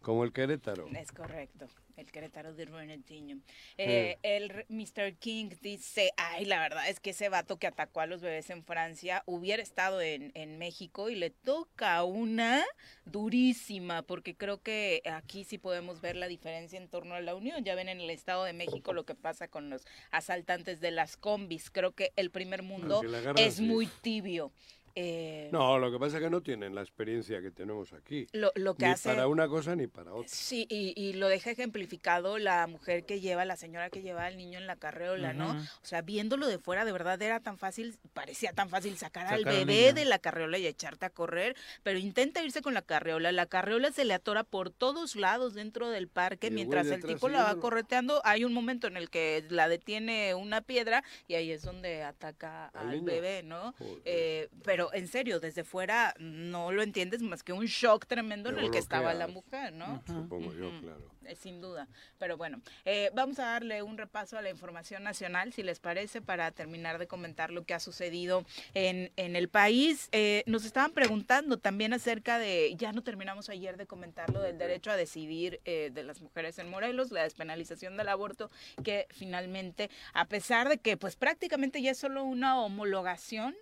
como 0.00 0.24
el 0.24 0.32
Querétaro. 0.32 0.86
Es 0.88 1.12
correcto 1.12 1.66
el 1.96 2.10
Querétaro 2.10 2.54
de 2.54 2.64
Ronaldinho. 2.64 3.38
Eh, 3.78 4.18
el 4.22 4.64
Mr. 4.68 5.14
King 5.18 5.50
dice, 5.60 6.12
ay, 6.16 6.44
la 6.44 6.58
verdad 6.60 6.88
es 6.88 7.00
que 7.00 7.10
ese 7.10 7.28
vato 7.28 7.58
que 7.58 7.66
atacó 7.66 8.00
a 8.00 8.06
los 8.06 8.22
bebés 8.22 8.50
en 8.50 8.64
Francia 8.64 9.22
hubiera 9.26 9.62
estado 9.62 10.00
en, 10.00 10.32
en 10.34 10.58
México 10.58 11.10
y 11.10 11.14
le 11.14 11.30
toca 11.30 12.02
una 12.04 12.64
durísima, 13.04 14.02
porque 14.02 14.34
creo 14.34 14.62
que 14.62 15.02
aquí 15.06 15.44
sí 15.44 15.58
podemos 15.58 16.00
ver 16.00 16.16
la 16.16 16.28
diferencia 16.28 16.78
en 16.78 16.88
torno 16.88 17.14
a 17.14 17.20
la 17.20 17.34
Unión. 17.34 17.64
Ya 17.64 17.74
ven 17.74 17.88
en 17.88 18.00
el 18.00 18.10
Estado 18.10 18.44
de 18.44 18.52
México 18.52 18.92
lo 18.92 19.04
que 19.04 19.14
pasa 19.14 19.48
con 19.48 19.70
los 19.70 19.82
asaltantes 20.10 20.80
de 20.80 20.90
las 20.90 21.16
combis. 21.16 21.70
Creo 21.70 21.92
que 21.92 22.12
el 22.16 22.30
primer 22.30 22.62
mundo 22.62 23.02
es 23.36 23.60
muy 23.60 23.86
tibio. 23.86 24.52
Eh, 24.96 25.48
no, 25.50 25.78
lo 25.78 25.90
que 25.90 25.98
pasa 25.98 26.18
es 26.18 26.22
que 26.22 26.30
no 26.30 26.40
tienen 26.40 26.74
la 26.74 26.82
experiencia 26.82 27.40
que 27.40 27.50
tenemos 27.50 27.92
aquí. 27.92 28.26
Lo, 28.32 28.52
que 28.74 28.86
ni 28.86 28.94
para 29.02 29.26
una 29.26 29.48
cosa 29.48 29.74
ni 29.74 29.88
para 29.88 30.12
otra. 30.12 30.28
Sí, 30.28 30.66
y, 30.68 31.14
lo 31.14 31.28
deja 31.28 31.50
ejemplificado 31.50 32.38
la 32.38 32.66
mujer 32.66 33.04
que 33.04 33.20
lleva, 33.20 33.44
la 33.44 33.56
señora 33.56 33.90
que 33.90 34.02
lleva 34.02 34.24
al 34.24 34.36
niño 34.36 34.58
en 34.58 34.66
la 34.66 34.76
carreola, 34.76 35.32
¿no? 35.32 35.50
O 35.50 35.86
sea, 35.86 36.02
viéndolo 36.02 36.46
de 36.46 36.58
fuera, 36.58 36.84
de 36.84 36.92
verdad 36.92 37.20
era 37.20 37.40
tan 37.40 37.58
fácil, 37.58 37.96
parecía 38.12 38.52
tan 38.52 38.68
fácil 38.68 38.96
sacar, 38.96 39.26
al 39.26 39.44
bebé 39.44 39.92
de 39.92 40.04
la 40.04 40.18
carreola 40.18 40.58
y 40.58 40.66
echarte 40.66 41.06
a 41.06 41.10
correr, 41.10 41.56
pero 41.82 41.98
intenta 41.98 42.42
irse 42.42 42.62
con 42.62 42.74
la 42.74 42.82
carreola. 42.82 43.32
La 43.32 43.46
carreola 43.46 43.90
se 43.90 44.04
le 44.04 44.14
atora 44.14 44.44
por 44.44 44.70
todos 44.70 45.16
lados 45.16 45.54
dentro 45.54 45.90
del 45.90 46.08
parque, 46.08 46.50
mientras 46.50 46.86
el 46.88 47.02
tipo 47.02 47.28
la 47.28 47.42
va 47.42 47.56
correteando. 47.56 48.20
Hay 48.24 48.44
un 48.44 48.52
momento 48.52 48.86
en 48.86 48.96
el 48.96 49.10
que 49.10 49.44
la 49.48 49.68
detiene 49.68 50.34
una 50.34 50.60
piedra 50.60 51.02
y 51.26 51.34
ahí 51.34 51.50
es 51.50 51.62
donde 51.62 52.02
ataca 52.02 52.66
al, 52.68 53.00
bebé, 53.02 53.42
¿no? 53.42 53.74
Eh, 54.04 54.48
pero 54.64 54.83
en 54.92 55.08
serio, 55.08 55.40
desde 55.40 55.64
fuera 55.64 56.14
no 56.18 56.72
lo 56.72 56.82
entiendes 56.82 57.22
más 57.22 57.42
que 57.42 57.52
un 57.52 57.66
shock 57.66 58.06
tremendo 58.06 58.50
en 58.50 58.58
el 58.58 58.70
que 58.70 58.78
estaba 58.78 59.14
la 59.14 59.26
mujer, 59.26 59.72
¿no? 59.72 60.02
Supongo 60.06 60.52
yo, 60.52 60.70
claro. 60.80 61.13
Eh, 61.26 61.36
sin 61.36 61.60
duda. 61.60 61.88
Pero 62.18 62.36
bueno, 62.36 62.60
eh, 62.84 63.10
vamos 63.14 63.38
a 63.38 63.46
darle 63.46 63.82
un 63.82 63.98
repaso 63.98 64.38
a 64.38 64.42
la 64.42 64.50
información 64.50 65.02
nacional, 65.02 65.52
si 65.52 65.62
les 65.62 65.80
parece, 65.80 66.20
para 66.20 66.50
terminar 66.50 66.98
de 66.98 67.06
comentar 67.06 67.50
lo 67.50 67.64
que 67.64 67.74
ha 67.74 67.80
sucedido 67.80 68.44
en, 68.74 69.12
en 69.16 69.36
el 69.36 69.48
país. 69.48 70.08
Eh, 70.12 70.42
nos 70.46 70.64
estaban 70.64 70.92
preguntando 70.92 71.58
también 71.58 71.92
acerca 71.92 72.38
de, 72.38 72.74
ya 72.76 72.92
no 72.92 73.02
terminamos 73.02 73.48
ayer 73.48 73.76
de 73.76 73.86
comentar 73.86 74.30
lo 74.30 74.40
del 74.40 74.58
derecho 74.58 74.90
a 74.90 74.96
decidir 74.96 75.60
de 75.64 76.02
las 76.04 76.20
mujeres 76.20 76.58
en 76.58 76.68
Morelos, 76.68 77.10
la 77.10 77.22
despenalización 77.22 77.96
del 77.96 78.08
aborto, 78.08 78.50
que 78.82 79.06
finalmente, 79.10 79.90
a 80.12 80.26
pesar 80.26 80.68
de 80.68 80.78
que 80.78 80.96
pues 80.96 81.16
prácticamente 81.16 81.80
ya 81.82 81.90
es 81.92 81.98
solo 81.98 82.24
una 82.24 82.60
homologación, 82.60 83.54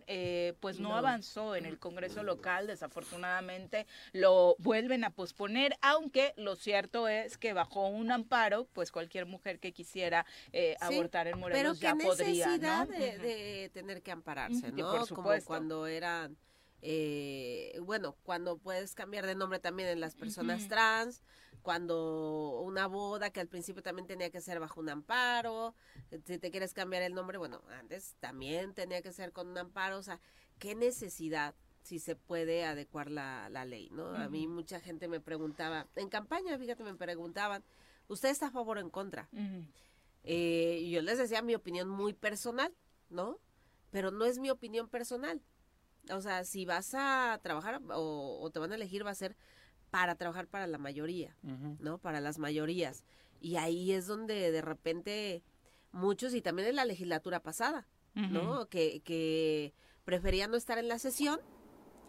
pues 0.61 0.79
no, 0.81 0.91
no 0.91 0.97
avanzó 0.97 1.57
en 1.57 1.67
el 1.67 1.79
Congreso 1.79 2.23
local, 2.23 2.67
desafortunadamente 2.67 3.87
lo 4.13 4.57
vuelven 4.59 5.05
a 5.05 5.11
posponer, 5.11 5.77
aunque 5.81 6.33
lo 6.37 6.57
cierto 6.57 7.09
es 7.09 7.39
que 7.39 7.52
bajo 7.53 7.89
un 7.89 8.11
amparo, 8.11 8.67
pues 8.73 8.91
cualquier 8.91 9.27
mujer 9.27 9.59
que 9.61 9.73
quisiera 9.73 10.27
eh, 10.53 10.77
abortar 10.81 11.27
en 11.29 11.39
Morelos 11.39 11.81
ya 11.81 11.95
podría. 11.95 12.47
necesidad 12.47 12.89
de, 12.89 13.71
tener 13.73 14.03
que 14.03 14.13
ampararse, 14.13 14.73
¿no? 14.73 15.07
Como 15.07 15.31
cuando 15.45 15.87
eran, 15.87 16.37
eh, 16.81 17.79
bueno, 17.83 18.17
cuando 18.23 18.59
puedes 18.59 18.95
cambiar 18.95 19.27
de 19.27 19.35
nombre 19.35 19.59
también 19.59 19.89
en 19.89 20.01
las 20.01 20.15
personas 20.15 20.69
trans, 20.69 21.23
cuando 21.63 22.61
una 22.63 22.87
boda 22.87 23.31
que 23.31 23.41
al 23.41 23.49
principio 23.49 23.83
también 23.83 24.07
tenía 24.07 24.31
que 24.31 24.41
ser 24.41 24.59
bajo 24.61 24.81
un 24.81 24.89
amparo, 24.89 25.75
si 26.25 26.39
te 26.39 26.51
quieres 26.51 26.75
cambiar 26.75 27.03
el 27.03 27.15
nombre, 27.15 27.39
bueno, 27.39 27.63
antes 27.79 28.17
también 28.21 28.75
tenía 28.75 29.01
que 29.01 29.13
ser 29.13 29.33
con 29.33 29.49
un 29.49 29.59
amparo, 29.59 29.99
o 29.99 30.03
sea, 30.03 30.21
¿qué 30.59 30.75
necesidad 30.75 31.55
si 31.83 31.99
se 31.99 32.17
puede 32.17 32.65
adecuar 32.65 33.11
la, 33.11 33.49
la 33.51 33.65
ley, 33.65 33.91
¿no? 33.91 34.15
A 34.15 34.29
mí 34.29 34.47
mucha 34.47 34.81
gente 34.81 35.09
me 35.09 35.21
preguntaba, 35.21 35.89
en 35.97 36.09
campaña, 36.09 36.57
fíjate, 36.59 36.85
me 36.85 36.95
preguntaban, 36.95 37.65
¿usted 38.09 38.31
está 38.31 38.47
a 38.47 38.51
favor 38.51 38.79
o 38.79 38.81
en 38.81 38.91
contra? 38.91 39.29
Eh, 40.25 40.79
y 40.83 40.91
yo 40.91 41.03
les 41.03 41.19
decía 41.19 41.43
mi 41.43 41.55
opinión 41.55 41.89
muy 41.89 42.13
personal, 42.13 42.73
¿no? 43.11 43.39
Pero 43.91 44.11
no 44.11 44.25
es 44.25 44.39
mi 44.39 44.51
opinión 44.51 44.89
personal. 44.89 45.43
O 46.11 46.21
sea, 46.21 46.45
si 46.45 46.65
vas 46.65 46.95
a 46.95 47.39
trabajar 47.43 47.81
o, 47.89 48.49
te 48.53 48.59
van 48.59 48.73
a 48.73 48.77
elegir 48.77 49.05
va 49.05 49.11
a 49.11 49.15
ser 49.15 49.37
para 49.91 50.15
trabajar 50.15 50.47
para 50.47 50.67
la 50.67 50.79
mayoría, 50.79 51.37
¿no? 51.43 51.99
Para 51.99 52.21
las 52.21 52.39
mayorías. 52.39 53.05
Y 53.41 53.57
ahí 53.57 53.93
es 53.93 54.07
donde 54.07 54.53
de 54.53 54.63
repente 54.63 55.43
muchos, 55.91 56.33
y 56.33 56.41
también 56.41 56.69
en 56.69 56.77
la 56.77 56.85
legislatura 56.85 57.41
pasada, 57.41 57.87
¿no? 58.15 58.69
Que, 58.69 59.01
que 59.01 59.75
preferían 60.05 60.51
no 60.51 60.57
estar 60.57 60.79
en 60.79 60.89
la 60.89 60.99
sesión 60.99 61.41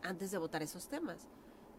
antes 0.03 0.31
de 0.31 0.37
votar 0.37 0.61
esos 0.61 0.87
temas. 0.87 1.27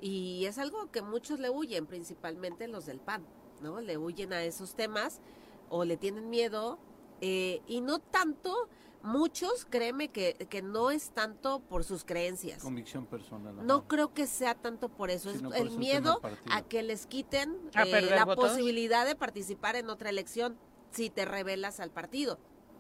Y 0.00 0.44
es 0.46 0.58
algo 0.58 0.90
que 0.90 1.02
muchos 1.02 1.38
le 1.40 1.50
huyen, 1.50 1.86
principalmente 1.86 2.68
los 2.68 2.86
del 2.86 3.00
PAN, 3.00 3.24
¿no? 3.62 3.80
Le 3.80 3.96
huyen 3.96 4.32
a 4.32 4.42
esos 4.42 4.74
temas 4.74 5.20
o 5.68 5.84
le 5.84 5.96
tienen 5.96 6.28
miedo 6.28 6.78
eh, 7.20 7.62
y 7.66 7.80
no 7.80 8.00
tanto, 8.00 8.68
muchos, 9.02 9.66
créeme 9.70 10.08
que, 10.08 10.34
que 10.50 10.62
no 10.62 10.90
es 10.90 11.10
tanto 11.10 11.60
por 11.60 11.84
sus 11.84 12.04
creencias. 12.04 12.62
Convicción 12.62 13.06
personal. 13.06 13.64
No 13.64 13.86
creo 13.86 14.12
que 14.12 14.26
sea 14.26 14.54
tanto 14.54 14.88
por 14.88 15.10
eso, 15.10 15.30
es 15.30 15.40
el 15.54 15.70
miedo 15.78 16.20
a 16.50 16.62
que 16.62 16.82
les 16.82 17.06
quiten 17.06 17.58
eh, 17.84 18.10
la 18.10 18.26
posibilidad 18.26 19.06
de 19.06 19.14
participar 19.14 19.76
en 19.76 19.88
otra 19.90 20.10
elección 20.10 20.58
si 20.90 21.10
te 21.10 21.24
revelas 21.24 21.80
al 21.80 21.90
partido, 21.90 22.38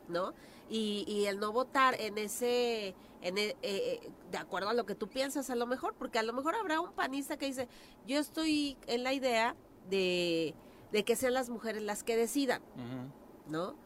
¿no? 0.08 0.34
Y, 0.70 1.04
y 1.06 1.26
el 1.26 1.38
no 1.38 1.52
votar 1.52 2.00
en 2.00 2.16
ese 2.18 2.94
eh, 3.24 3.56
eh, 3.62 4.10
de 4.30 4.38
acuerdo 4.38 4.68
a 4.68 4.74
lo 4.74 4.84
que 4.84 4.94
tú 4.94 5.08
piensas 5.08 5.48
a 5.48 5.54
lo 5.54 5.66
mejor, 5.66 5.94
porque 5.94 6.18
a 6.18 6.22
lo 6.22 6.34
mejor 6.34 6.54
habrá 6.56 6.80
un 6.80 6.92
panista 6.92 7.38
que 7.38 7.46
dice, 7.46 7.68
yo 8.06 8.18
estoy 8.18 8.76
en 8.86 9.02
la 9.02 9.14
idea 9.14 9.56
de, 9.88 10.54
que 11.06 11.16
sean 11.16 11.32
las 11.32 11.48
mujeres 11.48 11.82
las 11.82 12.04
que 12.04 12.18
decidan, 12.18 12.60
¿no? 13.48 13.76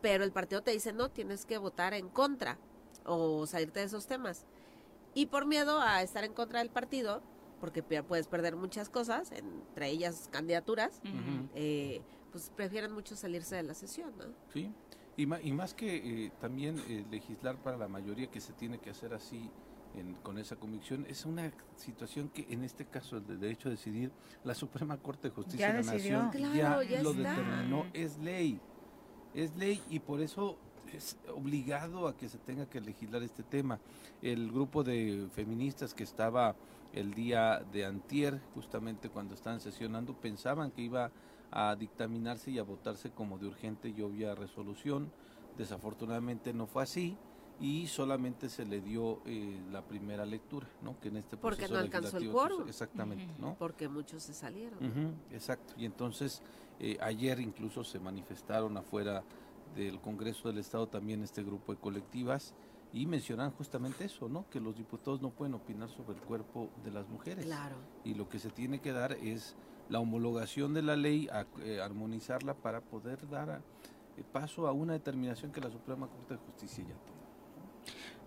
Pero 0.00 0.24
el 0.24 0.32
partido 0.32 0.62
te 0.62 0.70
dice, 0.70 0.94
no, 0.94 1.10
tienes 1.10 1.44
que 1.44 1.58
votar 1.58 1.92
en 1.92 2.08
contra 2.08 2.58
o 3.04 3.46
salirte 3.46 3.80
de 3.80 3.86
esos 3.86 4.06
temas. 4.06 4.46
Y 5.12 5.26
por 5.26 5.44
miedo 5.44 5.78
a 5.78 6.02
estar 6.02 6.24
en 6.24 6.32
contra 6.32 6.60
del 6.60 6.70
partido, 6.70 7.22
porque 7.60 7.82
puedes 7.82 8.26
perder 8.26 8.56
muchas 8.56 8.88
cosas, 8.88 9.32
entre 9.32 9.90
ellas 9.90 10.30
candidaturas, 10.32 11.02
eh, 11.54 12.00
pues 12.30 12.50
prefieren 12.56 12.92
mucho 12.92 13.16
salirse 13.16 13.54
de 13.56 13.64
la 13.64 13.74
sesión, 13.74 14.16
¿no? 14.16 14.24
Sí, 14.54 14.72
y, 15.16 15.26
más 15.26 15.74
que 15.74 15.96
eh, 16.26 16.32
también 16.40 16.78
eh, 16.88 17.04
legislar 17.10 17.56
para 17.56 17.76
la 17.76 17.88
mayoría 17.88 18.28
que 18.28 18.40
se 18.40 18.52
tiene 18.52 18.78
que 18.78 18.90
hacer 18.90 19.14
así 19.14 19.50
con 20.22 20.38
esa 20.38 20.56
convicción, 20.56 21.04
es 21.06 21.26
una 21.26 21.52
situación 21.76 22.30
que 22.30 22.46
en 22.48 22.64
este 22.64 22.86
caso 22.86 23.18
el 23.18 23.26
de 23.26 23.36
derecho 23.36 23.68
a 23.68 23.72
decidir, 23.72 24.10
la 24.42 24.54
Suprema 24.54 24.96
Corte 24.96 25.28
de 25.28 25.34
Justicia 25.34 25.66
de 25.66 25.82
la 25.82 25.92
Nación 25.92 26.30
ya, 26.54 26.80
lo 27.02 27.12
determinó, 27.12 27.84
es 27.92 28.16
ley, 28.16 28.58
es 29.34 29.54
ley 29.54 29.82
y 29.90 29.98
por 29.98 30.22
eso 30.22 30.56
es 30.94 31.18
obligado 31.34 32.08
a 32.08 32.16
que 32.16 32.28
se 32.28 32.38
tenga 32.38 32.66
que 32.66 32.80
legislar 32.80 33.22
este 33.22 33.42
tema. 33.42 33.80
El 34.20 34.50
grupo 34.50 34.82
de 34.82 35.28
feministas 35.34 35.94
que 35.94 36.04
estaba 36.04 36.56
el 36.92 37.14
día 37.14 37.62
de 37.72 37.84
antier, 37.84 38.40
justamente 38.54 39.08
cuando 39.08 39.34
estaban 39.34 39.60
sesionando, 39.60 40.14
pensaban 40.14 40.70
que 40.70 40.82
iba 40.82 41.10
a 41.52 41.76
dictaminarse 41.76 42.50
y 42.50 42.58
a 42.58 42.62
votarse 42.62 43.10
como 43.10 43.38
de 43.38 43.46
urgente 43.46 43.88
y 43.88 44.00
obvia 44.02 44.34
resolución. 44.34 45.12
Desafortunadamente 45.56 46.52
no 46.52 46.66
fue 46.66 46.82
así 46.82 47.16
y 47.60 47.86
solamente 47.86 48.48
se 48.48 48.64
le 48.64 48.80
dio 48.80 49.20
eh, 49.26 49.60
la 49.70 49.82
primera 49.82 50.24
lectura, 50.26 50.66
¿no? 50.82 50.98
Que 50.98 51.08
en 51.08 51.18
este 51.18 51.36
porque 51.36 51.68
no 51.68 51.78
alcanzó 51.78 52.16
el 52.16 52.30
quórum. 52.30 52.66
Exactamente, 52.66 53.32
¿no? 53.38 53.54
Porque 53.58 53.88
muchos 53.88 54.22
se 54.22 54.34
salieron. 54.34 55.14
exacto. 55.30 55.74
Y 55.76 55.84
entonces 55.84 56.42
eh, 56.80 56.96
ayer 57.00 57.38
incluso 57.38 57.84
se 57.84 58.00
manifestaron 58.00 58.76
afuera 58.76 59.22
del 59.76 60.00
Congreso 60.00 60.48
del 60.48 60.58
Estado 60.58 60.88
también 60.88 61.22
este 61.22 61.42
grupo 61.42 61.72
de 61.72 61.78
colectivas 61.78 62.54
y 62.92 63.06
mencionan 63.06 63.50
justamente 63.52 64.04
eso, 64.04 64.28
¿no? 64.28 64.48
Que 64.50 64.60
los 64.60 64.76
diputados 64.76 65.22
no 65.22 65.30
pueden 65.30 65.54
opinar 65.54 65.88
sobre 65.88 66.14
el 66.14 66.20
cuerpo 66.20 66.68
de 66.84 66.90
las 66.90 67.08
mujeres. 67.08 67.44
Claro. 67.44 67.76
Y 68.04 68.14
lo 68.14 68.28
que 68.28 68.38
se 68.38 68.50
tiene 68.50 68.80
que 68.80 68.92
dar 68.92 69.12
es 69.12 69.54
la 69.88 70.00
homologación 70.00 70.74
de 70.74 70.82
la 70.82 70.96
ley, 70.96 71.28
a, 71.32 71.46
eh, 71.64 71.80
armonizarla 71.80 72.54
para 72.54 72.80
poder 72.80 73.28
dar 73.28 73.60
eh, 74.16 74.24
paso 74.32 74.66
a 74.66 74.72
una 74.72 74.94
determinación 74.94 75.52
que 75.52 75.60
la 75.60 75.70
Suprema 75.70 76.06
Corte 76.08 76.34
de 76.34 76.40
Justicia 76.40 76.84
ya 76.84 76.94
tomó. 77.06 77.22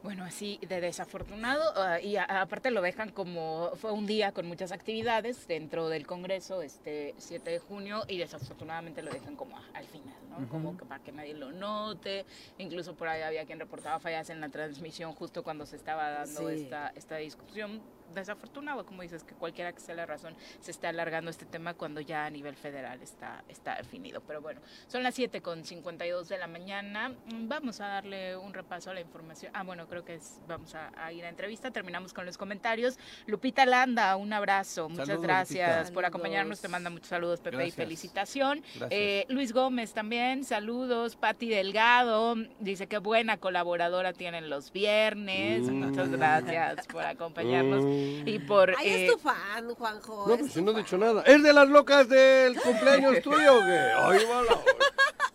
Bueno, 0.05 0.23
así 0.23 0.59
de 0.61 0.81
desafortunado 0.81 1.63
ah, 1.77 1.99
y 1.99 2.15
aparte 2.15 2.69
lo 2.69 2.83
dejan 2.83 3.09
como 3.09 3.71
fue 3.73 3.91
un 3.91 4.05
día 4.05 4.33
con 4.33 4.45
muchas 4.45 4.71
actividades 4.71 5.47
dentro 5.47 5.89
del 5.89 6.05
Congreso 6.05 6.61
este 6.61 7.15
7 7.17 7.49
de 7.49 7.57
junio 7.57 8.03
y 8.07 8.19
desafortunadamente 8.19 9.01
lo 9.01 9.11
dejan 9.11 9.35
como 9.35 9.57
al 9.73 9.85
final, 9.85 10.13
¿no? 10.29 10.47
Como 10.47 10.77
que 10.77 10.85
para 10.85 11.03
que 11.03 11.11
nadie 11.11 11.33
lo 11.33 11.51
note, 11.51 12.27
incluso 12.59 12.93
por 12.95 13.07
ahí 13.07 13.23
había 13.23 13.45
quien 13.45 13.59
reportaba 13.59 13.97
fallas 13.97 14.29
en 14.29 14.41
la 14.41 14.49
transmisión 14.49 15.11
justo 15.13 15.43
cuando 15.43 15.65
se 15.65 15.75
estaba 15.75 16.11
dando 16.11 16.49
esta 16.49 16.89
esta 16.89 17.15
discusión 17.15 17.81
desafortunado, 18.13 18.85
como 18.85 19.01
dices, 19.01 19.23
que 19.23 19.33
cualquiera 19.33 19.73
que 19.73 19.79
sea 19.79 19.95
la 19.95 20.05
razón, 20.05 20.35
se 20.59 20.71
está 20.71 20.89
alargando 20.89 21.31
este 21.31 21.45
tema 21.45 21.73
cuando 21.73 22.01
ya 22.01 22.25
a 22.25 22.29
nivel 22.29 22.55
federal 22.55 23.01
está, 23.01 23.43
está 23.49 23.75
definido. 23.75 24.21
Pero 24.21 24.41
bueno, 24.41 24.61
son 24.87 25.03
las 25.03 25.15
7 25.15 25.41
con 25.41 25.63
52 25.65 26.29
de 26.29 26.37
la 26.37 26.47
mañana. 26.47 27.13
Vamos 27.33 27.81
a 27.81 27.87
darle 27.87 28.35
un 28.37 28.53
repaso 28.53 28.91
a 28.91 28.93
la 28.93 29.01
información. 29.01 29.51
Ah, 29.55 29.63
bueno, 29.63 29.87
creo 29.87 30.03
que 30.03 30.15
es, 30.15 30.39
vamos 30.47 30.75
a, 30.75 31.11
ir 31.11 31.25
a 31.25 31.29
entrevista. 31.29 31.71
Terminamos 31.71 32.13
con 32.13 32.25
los 32.25 32.37
comentarios. 32.37 32.97
Lupita 33.27 33.65
Landa, 33.65 34.15
un 34.15 34.33
abrazo. 34.33 34.89
Muchas 34.89 35.21
gracias 35.21 35.91
por 35.91 36.05
acompañarnos. 36.05 36.61
Te 36.61 36.67
manda 36.67 36.89
muchos 36.89 37.09
saludos, 37.09 37.39
Pepe, 37.41 37.67
y 37.67 37.71
felicitación. 37.71 38.63
Eh, 38.89 39.25
Luis 39.29 39.53
Gómez 39.53 39.93
también, 39.93 40.43
saludos. 40.43 41.15
Pati 41.15 41.49
Delgado, 41.49 42.35
dice 42.59 42.87
que 42.87 42.97
buena 42.97 43.37
colaboradora 43.37 44.13
tienen 44.13 44.49
los 44.49 44.71
viernes. 44.71 45.69
Mm. 45.69 45.83
Muchas 45.83 46.09
gracias 46.09 46.87
por 46.87 47.03
acompañarnos. 47.03 47.85
Mm. 47.85 47.94
Y 48.25 48.39
por... 48.39 48.71
Ahí 48.77 48.89
es 48.89 49.09
eh, 49.09 49.11
tu 49.11 49.19
fan, 49.19 49.73
Juanjo. 49.75 50.25
No, 50.27 50.37
pues 50.37 50.51
si 50.51 50.61
no 50.61 50.71
he 50.71 50.75
dicho 50.75 50.97
nada. 50.97 51.21
¿Es 51.23 51.41
de 51.41 51.53
las 51.53 51.67
locas 51.69 52.07
del 52.09 52.59
cumpleaños 52.59 53.21
tuyo 53.21 53.57
o 53.57 53.61
qué? 53.61 53.79
Ay, 53.97 54.19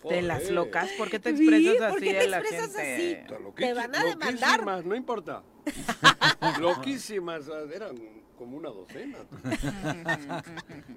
De 0.09 0.23
las 0.23 0.51
locas, 0.51 0.89
¿por 0.97 1.11
qué 1.11 1.19
te 1.19 1.29
expresas 1.29 1.83
así 1.83 1.93
¿Por 1.93 2.01
qué 2.01 2.15
te 2.15 2.25
expresas 2.25 2.77
así? 2.77 3.19
Te 3.57 3.75
van 3.75 3.95
a 3.95 4.05
demandar. 4.05 4.85
No 4.85 4.95
importa. 4.95 5.43
Loquísimas, 6.61 7.45
eran 7.73 8.20
como 8.41 8.57
una 8.57 8.71
docena. 8.71 9.19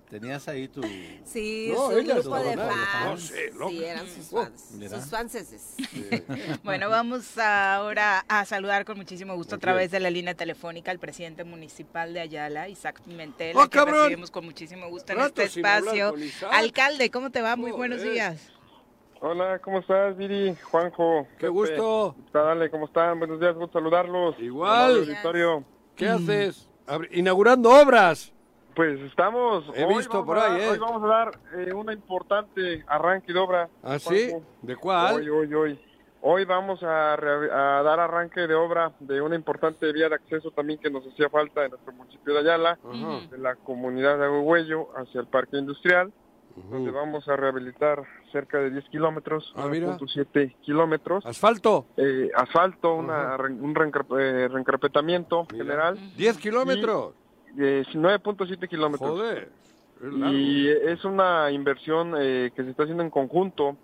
Tenías 0.09 0.47
ahí 0.47 0.69
tu... 0.69 0.81
Sí, 1.25 1.73
no, 1.73 1.91
su 1.91 1.97
grupo 1.97 2.39
de 2.39 2.55
fans. 2.55 3.33
No 3.55 3.69
sí, 3.69 3.83
eran 3.83 4.07
sus 4.07 4.29
fans. 4.29 4.69
Sus 4.89 5.09
fans. 5.09 5.75
bueno, 6.63 6.89
vamos 6.89 7.37
ahora 7.37 8.23
a 8.29 8.45
saludar 8.45 8.85
con 8.85 8.95
muchísimo 8.95 9.35
gusto 9.35 9.55
a 9.55 9.57
través 9.57 9.91
de 9.91 9.99
la 9.99 10.09
línea 10.09 10.35
telefónica 10.35 10.89
al 10.89 10.99
presidente 10.99 11.43
municipal 11.43 12.13
de 12.13 12.21
Ayala, 12.21 12.69
Isaac 12.69 13.01
Pimentel, 13.01 13.57
¡Oh, 13.57 13.69
que 13.69 13.83
recibimos 13.83 14.31
con 14.31 14.45
muchísimo 14.45 14.87
gusto 14.87 15.11
en 15.11 15.19
este 15.19 15.43
espacio. 15.43 16.15
Alcalde, 16.49 17.11
¿cómo 17.11 17.29
te 17.29 17.41
va? 17.41 17.57
Muy 17.57 17.71
buenos 17.71 18.01
días. 18.01 18.53
Hola, 19.19 19.59
¿cómo 19.59 19.79
estás, 19.79 20.15
Viri? 20.15 20.55
Juanjo. 20.63 21.27
Qué 21.37 21.49
gusto. 21.49 22.15
Dale, 22.31 22.69
¿cómo 22.69 22.85
están? 22.85 23.19
Buenos 23.19 23.41
días, 23.41 23.53
gusto 23.53 23.79
saludarlos. 23.79 24.39
Igual. 24.39 25.05
¿Qué 25.97 26.07
haces? 26.07 26.69
Inaugurando 27.11 27.69
obras. 27.69 28.31
Pues 28.75 28.99
estamos. 29.01 29.65
He 29.75 29.85
visto 29.85 30.25
por 30.25 30.39
ahí, 30.39 30.61
¿eh? 30.61 30.69
Hoy 30.69 30.79
vamos 30.79 31.03
a 31.03 31.07
dar 31.07 31.39
eh, 31.55 31.73
una 31.73 31.93
importante 31.93 32.83
arranque 32.87 33.31
de 33.31 33.39
obra. 33.39 33.69
¿Ah, 33.83 33.99
sí? 33.99 34.31
¿De 34.61 34.75
cuál? 34.75 35.15
Hoy, 35.15 35.29
hoy, 35.29 35.53
hoy. 35.53 35.79
Hoy 36.25 36.45
vamos 36.45 36.81
a, 36.81 37.17
dar 37.17 37.99
arranque 37.99 38.47
de 38.47 38.55
obra 38.55 38.93
de 39.01 39.21
una 39.21 39.35
importante 39.35 39.91
vía 39.91 40.07
de 40.07 40.15
acceso 40.15 40.51
también 40.51 40.79
que 40.79 40.89
nos 40.89 41.05
hacía 41.05 41.29
falta 41.29 41.65
en 41.65 41.71
nuestro 41.71 41.91
municipio 41.91 42.33
de 42.33 42.39
Ayala, 42.39 42.79
de 43.29 43.37
la 43.37 43.55
comunidad 43.55 44.17
de 44.17 44.25
Agüehuello 44.25 44.87
hacia 44.95 45.19
el 45.19 45.27
parque 45.27 45.57
industrial 45.57 46.13
donde 46.55 46.91
vamos 46.91 47.27
a 47.27 47.35
rehabilitar 47.35 48.03
cerca 48.31 48.59
de 48.59 48.71
10 48.71 48.89
kilómetros, 48.89 49.53
ah, 49.55 49.65
9.7 49.67 50.55
kilómetros. 50.61 51.25
¿Asfalto? 51.25 51.85
Eh, 51.97 52.29
asfalto, 52.35 52.95
una, 52.95 53.35
un 53.37 53.73
eh, 54.19 54.47
reencarpetamiento 54.47 55.47
general. 55.51 55.97
¿10 56.17 56.37
kilómetros? 56.37 57.13
9.7 57.55 58.67
kilómetros. 58.67 59.11
Joder. 59.11 59.49
y 60.31 60.67
es 60.67 61.03
una 61.05 61.51
inversión 61.51 62.13
eh, 62.17 62.51
que 62.55 62.63
se 62.63 62.69
está 62.71 62.83
haciendo 62.83 63.03
en 63.03 63.09
conjunto 63.09 63.77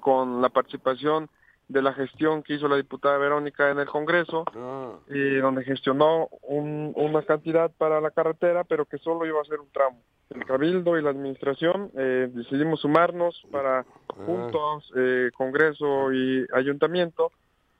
con 0.00 0.40
la 0.40 0.48
participación 0.48 1.28
de 1.70 1.82
la 1.82 1.92
gestión 1.92 2.42
que 2.42 2.54
hizo 2.54 2.66
la 2.66 2.76
diputada 2.76 3.16
Verónica 3.16 3.70
en 3.70 3.78
el 3.78 3.86
Congreso, 3.86 4.44
ah. 4.56 4.98
donde 5.40 5.62
gestionó 5.62 6.28
una 6.42 7.22
cantidad 7.22 7.70
para 7.70 8.00
la 8.00 8.10
carretera, 8.10 8.64
pero 8.64 8.86
que 8.86 8.98
solo 8.98 9.24
iba 9.24 9.40
a 9.40 9.44
ser 9.44 9.60
un 9.60 9.70
tramo. 9.70 10.02
El 10.30 10.44
Cabildo 10.44 10.98
y 10.98 11.02
la 11.02 11.10
Administración 11.10 11.90
eh, 11.96 12.28
decidimos 12.32 12.80
sumarnos 12.80 13.46
para 13.52 13.80
ah. 13.80 13.84
juntos, 14.26 14.92
eh, 14.96 15.30
Congreso 15.36 16.12
y 16.12 16.44
Ayuntamiento, 16.52 17.30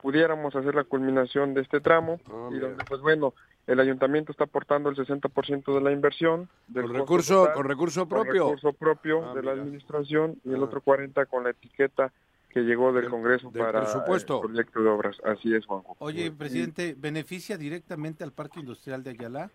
pudiéramos 0.00 0.54
hacer 0.54 0.76
la 0.76 0.84
culminación 0.84 1.52
de 1.54 1.62
este 1.62 1.80
tramo 1.80 2.20
ah, 2.30 2.48
y 2.52 2.58
donde, 2.58 2.84
pues 2.84 3.00
bueno, 3.00 3.34
el 3.66 3.80
Ayuntamiento 3.80 4.30
está 4.30 4.44
aportando 4.44 4.88
el 4.88 4.96
60% 4.96 5.74
de 5.74 5.80
la 5.80 5.90
inversión. 5.90 6.48
Del 6.68 6.86
¿Con, 6.86 6.94
recurso, 6.94 7.48
¿Con 7.54 7.68
recurso 7.68 8.08
propio? 8.08 8.44
Con 8.44 8.56
recurso 8.56 8.72
propio 8.72 9.34
de 9.34 9.42
la 9.42 9.50
Administración 9.50 10.36
y 10.44 10.52
el 10.52 10.62
otro 10.62 10.80
40% 10.80 11.26
con 11.26 11.42
la 11.42 11.50
etiqueta 11.50 12.12
que 12.52 12.60
llegó 12.60 12.92
del 12.92 13.08
Congreso 13.08 13.50
para 13.50 13.80
el 13.80 14.24
proyecto 14.26 14.82
de 14.82 14.88
obras. 14.88 15.16
Así 15.24 15.54
es, 15.54 15.64
Juanjo. 15.66 15.96
Oye, 16.00 16.30
presidente, 16.30 16.94
¿beneficia 16.98 17.56
directamente 17.56 18.24
al 18.24 18.32
Parque 18.32 18.60
Industrial 18.60 19.02
de 19.02 19.10
Ayala? 19.10 19.50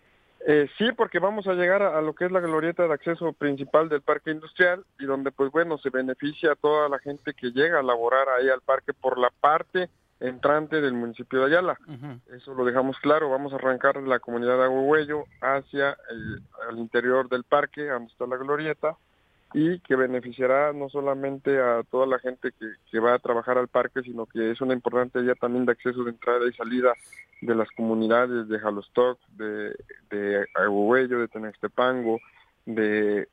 Eh, 0.48 0.68
sí, 0.78 0.92
porque 0.96 1.18
vamos 1.18 1.46
a 1.46 1.54
llegar 1.54 1.82
a, 1.82 2.00
lo 2.00 2.14
que 2.14 2.26
es 2.26 2.32
la 2.32 2.40
glorieta 2.40 2.86
de 2.86 2.94
acceso 2.94 3.32
principal 3.32 3.88
del 3.88 4.00
parque 4.02 4.30
industrial 4.30 4.84
y 4.98 5.04
donde 5.04 5.32
pues 5.32 5.50
bueno 5.50 5.76
se 5.78 5.90
beneficia 5.90 6.52
a 6.52 6.54
toda 6.54 6.88
la 6.88 6.98
gente 7.00 7.34
que 7.34 7.50
llega 7.50 7.80
a 7.80 7.82
laborar 7.82 8.28
ahí 8.28 8.48
al 8.48 8.60
parque 8.60 8.92
por 8.92 9.18
la 9.18 9.30
parte 9.40 9.90
entrante 10.20 10.80
del 10.80 10.94
municipio 10.94 11.40
de 11.40 11.46
Ayala. 11.46 11.78
Eso 12.32 12.54
lo 12.54 12.64
dejamos 12.64 12.96
claro, 13.00 13.28
vamos 13.28 13.52
a 13.52 13.56
arrancar 13.56 14.00
de 14.00 14.08
la 14.08 14.20
comunidad 14.20 14.56
de 14.58 14.64
Agüehuello 14.64 15.24
hacia 15.40 15.96
el 16.70 16.78
interior 16.78 17.28
del 17.28 17.42
parque, 17.42 17.86
donde 17.86 18.12
está 18.12 18.26
la 18.26 18.36
glorieta, 18.36 18.96
y 19.58 19.78
que 19.80 19.96
beneficiará 19.96 20.74
no 20.74 20.90
solamente 20.90 21.58
a 21.58 21.82
toda 21.90 22.06
la 22.06 22.18
gente 22.18 22.50
que, 22.92 23.00
va 23.00 23.14
a 23.14 23.18
trabajar 23.18 23.56
al 23.56 23.68
parque, 23.68 24.02
sino 24.02 24.26
que 24.26 24.50
es 24.50 24.60
una 24.60 24.74
importante 24.74 25.22
vía 25.22 25.34
también 25.34 25.64
de 25.64 25.72
acceso 25.72 26.04
de 26.04 26.10
entrada 26.10 26.46
y 26.46 26.52
salida 26.52 26.92
de 27.40 27.54
las 27.54 27.70
comunidades 27.70 28.48
de 28.48 28.58
Jalostoc, 28.58 29.18
de, 29.30 29.74
de 30.10 30.46
Aguhuello, 30.54 31.20
de 31.20 31.28
Tenextepango, 31.28 32.20
de 32.66 33.28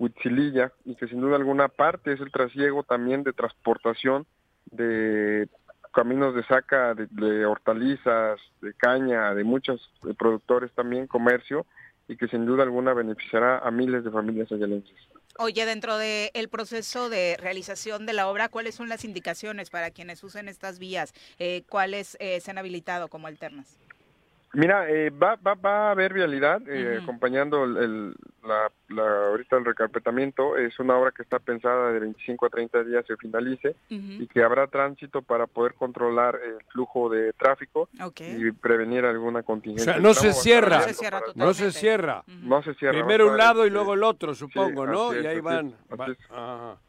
Huitzililla, 0.00 0.72
y 0.84 0.96
que 0.96 1.06
sin 1.06 1.20
duda 1.20 1.36
alguna 1.36 1.68
parte 1.68 2.12
es 2.12 2.20
el 2.20 2.32
trasiego 2.32 2.82
también 2.82 3.22
de 3.22 3.32
transportación 3.32 4.26
de 4.72 5.48
caminos 5.92 6.34
de 6.34 6.42
saca 6.42 6.94
de, 6.94 7.46
hortalizas, 7.46 8.40
de 8.60 8.74
caña, 8.74 9.32
de 9.32 9.44
muchos 9.44 9.88
productores 10.18 10.72
también, 10.72 11.06
comercio, 11.06 11.66
y 12.08 12.16
que 12.16 12.26
sin 12.26 12.46
duda 12.46 12.64
alguna 12.64 12.94
beneficiará 12.94 13.58
a 13.60 13.70
miles 13.70 14.02
de 14.02 14.10
familias 14.10 14.50
ayalenses. 14.50 14.96
Oye, 15.40 15.66
dentro 15.66 15.98
del 15.98 16.48
proceso 16.48 17.08
de 17.08 17.36
realización 17.38 18.06
de 18.06 18.12
la 18.12 18.28
obra, 18.28 18.48
¿cuáles 18.48 18.74
son 18.74 18.88
las 18.88 19.04
indicaciones 19.04 19.70
para 19.70 19.92
quienes 19.92 20.24
usen 20.24 20.48
estas 20.48 20.80
vías? 20.80 21.12
Eh, 21.38 21.62
¿Cuáles 21.68 22.16
eh, 22.18 22.40
se 22.40 22.50
han 22.50 22.58
habilitado 22.58 23.06
como 23.06 23.28
alternas? 23.28 23.78
Mira, 24.54 24.88
eh, 24.88 25.10
va, 25.10 25.36
va, 25.36 25.54
va 25.54 25.88
a 25.88 25.90
haber 25.90 26.14
vialidad 26.14 26.62
eh, 26.68 27.00
acompañando 27.02 27.64
el, 27.64 28.14
la, 28.42 28.70
ahorita 29.28 29.58
el 29.58 29.64
recarpetamiento. 29.64 30.56
Es 30.56 30.78
una 30.78 30.96
obra 30.96 31.12
que 31.12 31.22
está 31.22 31.38
pensada 31.38 31.92
de 31.92 32.00
25 32.00 32.46
a 32.46 32.48
30 32.48 32.84
días 32.84 33.04
se 33.06 33.16
finalice 33.16 33.76
y 33.88 34.26
que 34.26 34.42
habrá 34.42 34.66
tránsito 34.66 35.20
para 35.20 35.46
poder 35.46 35.74
controlar 35.74 36.40
el 36.42 36.64
flujo 36.72 37.10
de 37.10 37.32
tráfico 37.34 37.88
y 38.18 38.50
prevenir 38.52 39.04
alguna 39.04 39.42
contingencia. 39.42 39.92
O 39.92 39.94
sea, 39.94 40.02
no 40.02 40.14
se 40.14 40.32
cierra, 40.32 40.78
no 41.34 41.52
se 41.52 41.72
cierra. 41.72 42.24
No 42.26 42.62
se 42.62 42.74
cierra. 42.74 42.98
Primero 42.98 43.30
un 43.30 43.36
lado 43.36 43.66
y 43.66 43.70
luego 43.70 43.94
el 43.94 44.02
otro, 44.02 44.34
supongo, 44.34 44.86
¿no? 44.86 45.14
y 45.14 45.26
ahí 45.26 45.40
van. 45.40 45.74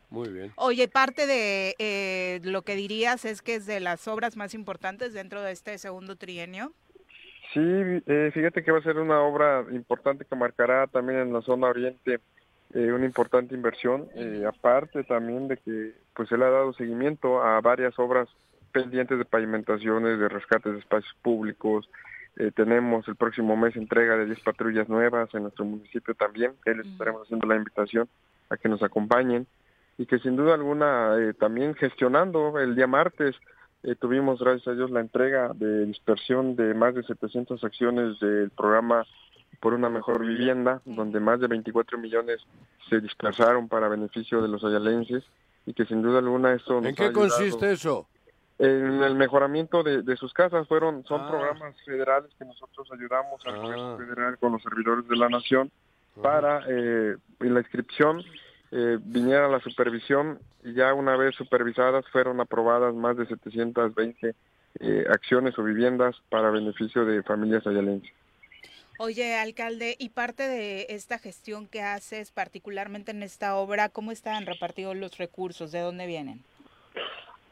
muy 0.09 0.29
bien. 0.29 0.53
Oye, 0.55 0.87
parte 0.87 1.27
de 1.27 1.75
eh, 1.77 2.39
lo 2.43 2.61
que 2.61 2.75
dirías 2.75 3.25
es 3.25 3.41
que 3.41 3.55
es 3.55 3.65
de 3.65 3.81
las 3.81 4.07
obras 4.07 4.37
más 4.37 4.53
importantes 4.53 5.13
dentro 5.13 5.41
de 5.41 5.51
este 5.51 5.77
segundo 5.77 6.15
trienio. 6.15 6.73
Sí, 7.53 7.61
eh, 7.61 8.29
fíjate 8.31 8.63
que 8.63 8.71
va 8.71 8.77
a 8.77 8.83
ser 8.83 8.97
una 8.99 9.21
obra 9.21 9.65
importante 9.71 10.23
que 10.23 10.35
marcará 10.35 10.85
también 10.85 11.19
en 11.19 11.33
la 11.33 11.41
zona 11.41 11.67
oriente 11.67 12.19
eh, 12.73 12.91
una 12.91 13.05
importante 13.05 13.55
inversión, 13.55 14.07
eh, 14.13 14.43
aparte 14.47 15.03
también 15.03 15.47
de 15.47 15.57
que 15.57 15.95
pues 16.13 16.29
le 16.31 16.45
ha 16.45 16.49
dado 16.49 16.73
seguimiento 16.73 17.41
a 17.41 17.59
varias 17.61 17.97
obras 17.97 18.29
pendientes 18.71 19.17
de 19.17 19.25
pavimentaciones, 19.25 20.19
de 20.19 20.29
rescates 20.29 20.73
de 20.73 20.79
espacios 20.79 21.15
públicos. 21.23 21.89
tenemos 22.53 23.07
el 23.07 23.15
próximo 23.15 23.57
mes 23.57 23.75
entrega 23.75 24.15
de 24.15 24.27
10 24.27 24.39
patrullas 24.41 24.87
nuevas 24.87 25.33
en 25.33 25.43
nuestro 25.43 25.65
municipio 25.65 26.13
también, 26.13 26.53
les 26.65 26.85
estaremos 26.85 27.23
haciendo 27.23 27.47
la 27.47 27.55
invitación 27.55 28.07
a 28.49 28.57
que 28.57 28.69
nos 28.69 28.83
acompañen 28.83 29.47
y 29.97 30.05
que 30.05 30.19
sin 30.19 30.35
duda 30.35 30.53
alguna 30.53 31.15
también 31.39 31.73
gestionando 31.73 32.59
el 32.59 32.75
día 32.75 32.85
martes 32.85 33.35
eh, 33.83 33.95
tuvimos, 33.95 34.39
gracias 34.39 34.67
a 34.67 34.73
Dios, 34.73 34.91
la 34.91 34.99
entrega 34.99 35.51
de 35.53 35.85
dispersión 35.85 36.55
de 36.55 36.73
más 36.73 36.95
de 36.95 37.03
700 37.03 37.63
acciones 37.63 38.19
del 38.19 38.49
programa 38.49 39.05
por 39.59 39.73
una 39.73 39.89
mejor 39.89 40.25
vivienda, 40.25 40.81
donde 40.85 41.19
más 41.19 41.39
de 41.39 41.47
24 41.47 41.97
millones 41.97 42.39
se 42.89 42.99
dispersaron 42.99 43.67
para 43.67 43.87
beneficio 43.87 44.41
de 44.41 44.47
los 44.47 44.63
ayalenses 44.63 45.23
y 45.65 45.73
que 45.73 45.85
sin 45.85 46.01
duda 46.01 46.19
alguna 46.19 46.53
eso... 46.53 46.79
¿En 46.83 46.95
qué 46.95 47.11
consiste 47.11 47.71
eso? 47.71 48.07
En 48.57 49.03
el 49.03 49.15
mejoramiento 49.15 49.83
de, 49.83 50.17
sus 50.17 50.33
casas 50.33 50.67
fueron 50.67 51.05
son 51.05 51.21
ah. 51.21 51.29
programas 51.29 51.75
federales 51.85 52.29
que 52.37 52.43
nosotros 52.43 52.89
ayudamos 52.91 53.41
al 53.45 53.57
gobierno 53.61 53.93
ah. 53.93 53.97
federal 53.97 54.37
con 54.37 54.51
los 54.51 54.61
servidores 54.61 55.07
de 55.07 55.15
la 55.15 55.29
nación 55.29 55.71
para 56.21 56.63
eh, 56.67 57.15
la 57.39 57.59
inscripción 57.59 58.21
eh, 58.71 58.97
viniera 59.01 59.47
la 59.47 59.59
supervisión 59.59 60.39
y 60.63 60.73
ya 60.73 60.93
una 60.93 61.15
vez 61.17 61.35
supervisadas 61.35 62.05
fueron 62.11 62.39
aprobadas 62.39 62.93
más 62.93 63.17
de 63.17 63.25
720 63.25 64.35
eh, 64.79 65.05
acciones 65.09 65.57
o 65.57 65.63
viviendas 65.63 66.15
para 66.29 66.51
beneficio 66.51 67.05
de 67.05 67.23
familias 67.23 67.65
ayalenses. 67.65 68.11
Oye, 68.99 69.35
alcalde, 69.35 69.95
y 69.97 70.09
parte 70.09 70.43
de 70.43 70.87
esta 70.89 71.17
gestión 71.19 71.67
que 71.67 71.81
haces, 71.81 72.31
particularmente 72.31 73.11
en 73.11 73.23
esta 73.23 73.55
obra, 73.55 73.87
¿cómo 73.87 74.11
están 74.11 74.45
repartidos 74.45 74.95
los 74.97 75.17
recursos? 75.17 75.71
¿De 75.71 75.79
dónde 75.79 76.05
vienen? 76.05 76.43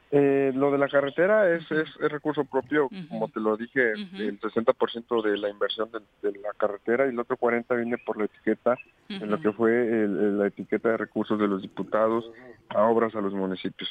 Eh, 0.09 0.53
lo 0.55 0.71
de 0.71 0.77
la 0.77 0.87
carretera 0.87 1.53
es, 1.53 1.69
es, 1.69 1.93
recurso 1.95 2.45
propio, 2.45 2.89
como 3.09 3.27
te 3.27 3.41
lo 3.41 3.57
dije, 3.57 3.91
el 3.91 4.39
60% 4.39 5.21
de 5.21 5.37
la 5.37 5.49
inversión 5.49 5.89
de, 5.91 6.31
la 6.31 6.53
carretera 6.57 7.05
y 7.05 7.09
el 7.09 7.19
otro 7.19 7.37
40% 7.37 7.75
viene 7.75 7.97
por 7.97 8.17
la 8.17 8.25
etiqueta, 8.25 8.77
en 9.09 9.29
lo 9.29 9.41
que 9.41 9.51
fue 9.51 10.07
la 10.07 10.47
etiqueta 10.47 10.89
de 10.89 10.97
recursos 10.97 11.37
de 11.37 11.47
los 11.47 11.61
diputados 11.61 12.31
a 12.69 12.83
obras 12.83 13.15
a 13.15 13.21
los 13.21 13.33
municipios. 13.33 13.89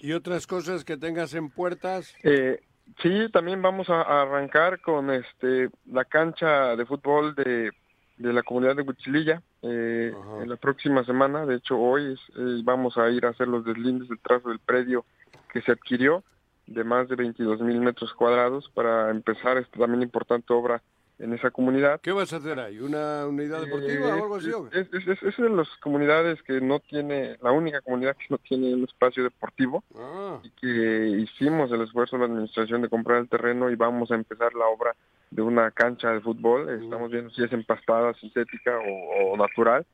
¿Y 0.00 0.12
otras 0.12 0.46
cosas 0.46 0.84
que 0.84 0.96
tengas 0.96 1.34
en 1.34 1.50
puertas? 1.50 2.14
Eh, 2.22 2.60
sí, 3.02 3.28
también 3.32 3.60
vamos 3.60 3.90
a, 3.90 4.02
arrancar 4.22 4.80
con 4.80 5.10
este 5.10 5.70
la 5.86 6.04
cancha 6.04 6.76
de 6.76 6.86
fútbol 6.86 7.34
de, 7.34 7.72
de 8.16 8.32
la 8.32 8.44
comunidad 8.44 8.76
de 8.76 8.82
Huichililla 8.82 9.42
eh, 9.62 10.12
en 10.40 10.48
la 10.48 10.56
próxima 10.56 11.04
semana. 11.04 11.46
De 11.46 11.56
hecho, 11.56 11.76
hoy 11.76 12.14
eh, 12.14 12.60
vamos 12.62 12.96
a 12.96 13.10
ir 13.10 13.26
a 13.26 13.30
hacer 13.30 13.48
los 13.48 13.64
deslindes 13.64 14.08
del 14.08 14.20
trazo 14.20 14.50
del 14.50 14.60
predio 14.60 15.04
que 15.48 15.62
se 15.62 15.72
adquirió 15.72 16.24
de 16.66 16.84
más 16.84 17.08
de 17.08 17.16
22 17.16 17.60
mil 17.60 17.80
metros 17.80 18.12
cuadrados 18.14 18.70
para 18.74 19.10
empezar 19.10 19.56
esta 19.56 19.78
también 19.78 20.02
importante 20.02 20.52
obra 20.52 20.82
en 21.18 21.32
esa 21.32 21.50
comunidad. 21.50 22.00
¿Qué 22.00 22.12
vas 22.12 22.32
a 22.32 22.36
hacer 22.36 22.60
ahí? 22.60 22.78
¿Una 22.78 23.26
unidad 23.26 23.62
deportiva 23.62 24.08
o 24.08 24.22
algo 24.22 24.36
así? 24.36 24.50
Es, 24.72 24.88
es, 24.92 25.22
es, 25.22 25.36
de 25.36 25.48
las 25.48 25.68
comunidades 25.82 26.40
que 26.42 26.60
no 26.60 26.78
tiene, 26.80 27.36
la 27.42 27.50
única 27.50 27.80
comunidad 27.80 28.16
que 28.16 28.26
no 28.30 28.38
tiene 28.38 28.74
un 28.74 28.84
espacio 28.84 29.24
deportivo 29.24 29.82
ah. 29.96 30.40
y 30.44 30.50
que 30.50 31.08
hicimos 31.22 31.72
el 31.72 31.82
esfuerzo 31.82 32.16
de 32.16 32.20
la 32.20 32.32
administración 32.32 32.82
de 32.82 32.88
comprar 32.88 33.18
el 33.18 33.28
terreno 33.28 33.70
y 33.70 33.74
vamos 33.74 34.10
a 34.10 34.14
empezar 34.14 34.54
la 34.54 34.66
obra 34.66 34.94
de 35.30 35.42
una 35.42 35.70
cancha 35.70 36.12
de 36.12 36.20
fútbol. 36.20 36.68
Estamos 36.82 37.10
viendo 37.10 37.30
si 37.30 37.42
es 37.42 37.52
empastada, 37.52 38.14
sintética 38.14 38.78
o, 38.78 39.36
natural, 39.36 39.84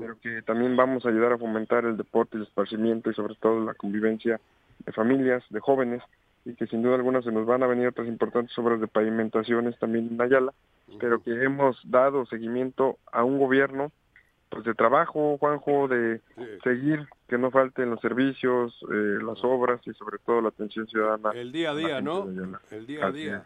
pero 0.00 0.18
que 0.20 0.42
también 0.42 0.76
vamos 0.76 1.04
a 1.04 1.08
ayudar 1.08 1.32
a 1.32 1.38
fomentar 1.38 1.84
el 1.84 1.96
deporte, 1.96 2.36
el 2.36 2.44
esparcimiento 2.44 3.10
y 3.10 3.14
sobre 3.14 3.34
todo 3.34 3.64
la 3.64 3.74
convivencia 3.74 4.40
de 4.84 4.92
familias, 4.92 5.42
de 5.50 5.60
jóvenes 5.60 6.02
y 6.44 6.54
que 6.54 6.66
sin 6.66 6.82
duda 6.82 6.96
alguna 6.96 7.22
se 7.22 7.32
nos 7.32 7.46
van 7.46 7.62
a 7.62 7.66
venir 7.66 7.88
otras 7.88 8.06
importantes 8.06 8.56
obras 8.58 8.80
de 8.80 8.86
pavimentaciones 8.86 9.78
también 9.78 10.08
en 10.10 10.20
Ayala, 10.20 10.52
pero 11.00 11.22
que 11.22 11.42
hemos 11.42 11.78
dado 11.84 12.26
seguimiento 12.26 12.98
a 13.12 13.24
un 13.24 13.38
gobierno 13.38 13.90
pues 14.50 14.64
de 14.64 14.74
trabajo, 14.74 15.36
Juanjo, 15.38 15.88
de 15.88 16.20
seguir 16.62 17.08
que 17.28 17.38
no 17.38 17.50
falten 17.50 17.90
los 17.90 18.00
servicios, 18.00 18.78
eh, 18.92 19.18
las 19.20 19.42
obras 19.42 19.80
y 19.84 19.92
sobre 19.94 20.18
todo 20.18 20.42
la 20.42 20.50
atención 20.50 20.86
ciudadana. 20.86 21.30
El 21.32 21.50
día 21.50 21.70
a 21.70 21.74
día, 21.74 22.00
¿no? 22.00 22.28
El 22.70 22.86
día 22.86 23.06
a 23.06 23.10
día. 23.10 23.44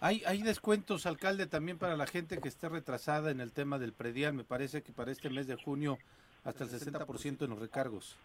Hay, 0.00 0.22
hay 0.26 0.42
descuentos, 0.42 1.06
alcalde, 1.06 1.46
también 1.46 1.78
para 1.78 1.96
la 1.96 2.06
gente 2.06 2.38
que 2.38 2.48
esté 2.48 2.68
retrasada 2.68 3.30
en 3.30 3.40
el 3.40 3.52
tema 3.52 3.78
del 3.78 3.92
predial. 3.92 4.32
Me 4.32 4.44
parece 4.44 4.82
que 4.82 4.92
para 4.92 5.10
este 5.12 5.28
mes 5.30 5.46
de 5.46 5.56
junio 5.56 5.98
hasta 6.44 6.64
el 6.64 6.70
60% 6.70 7.44
en 7.44 7.50
los 7.50 7.58
recargos. 7.58 8.16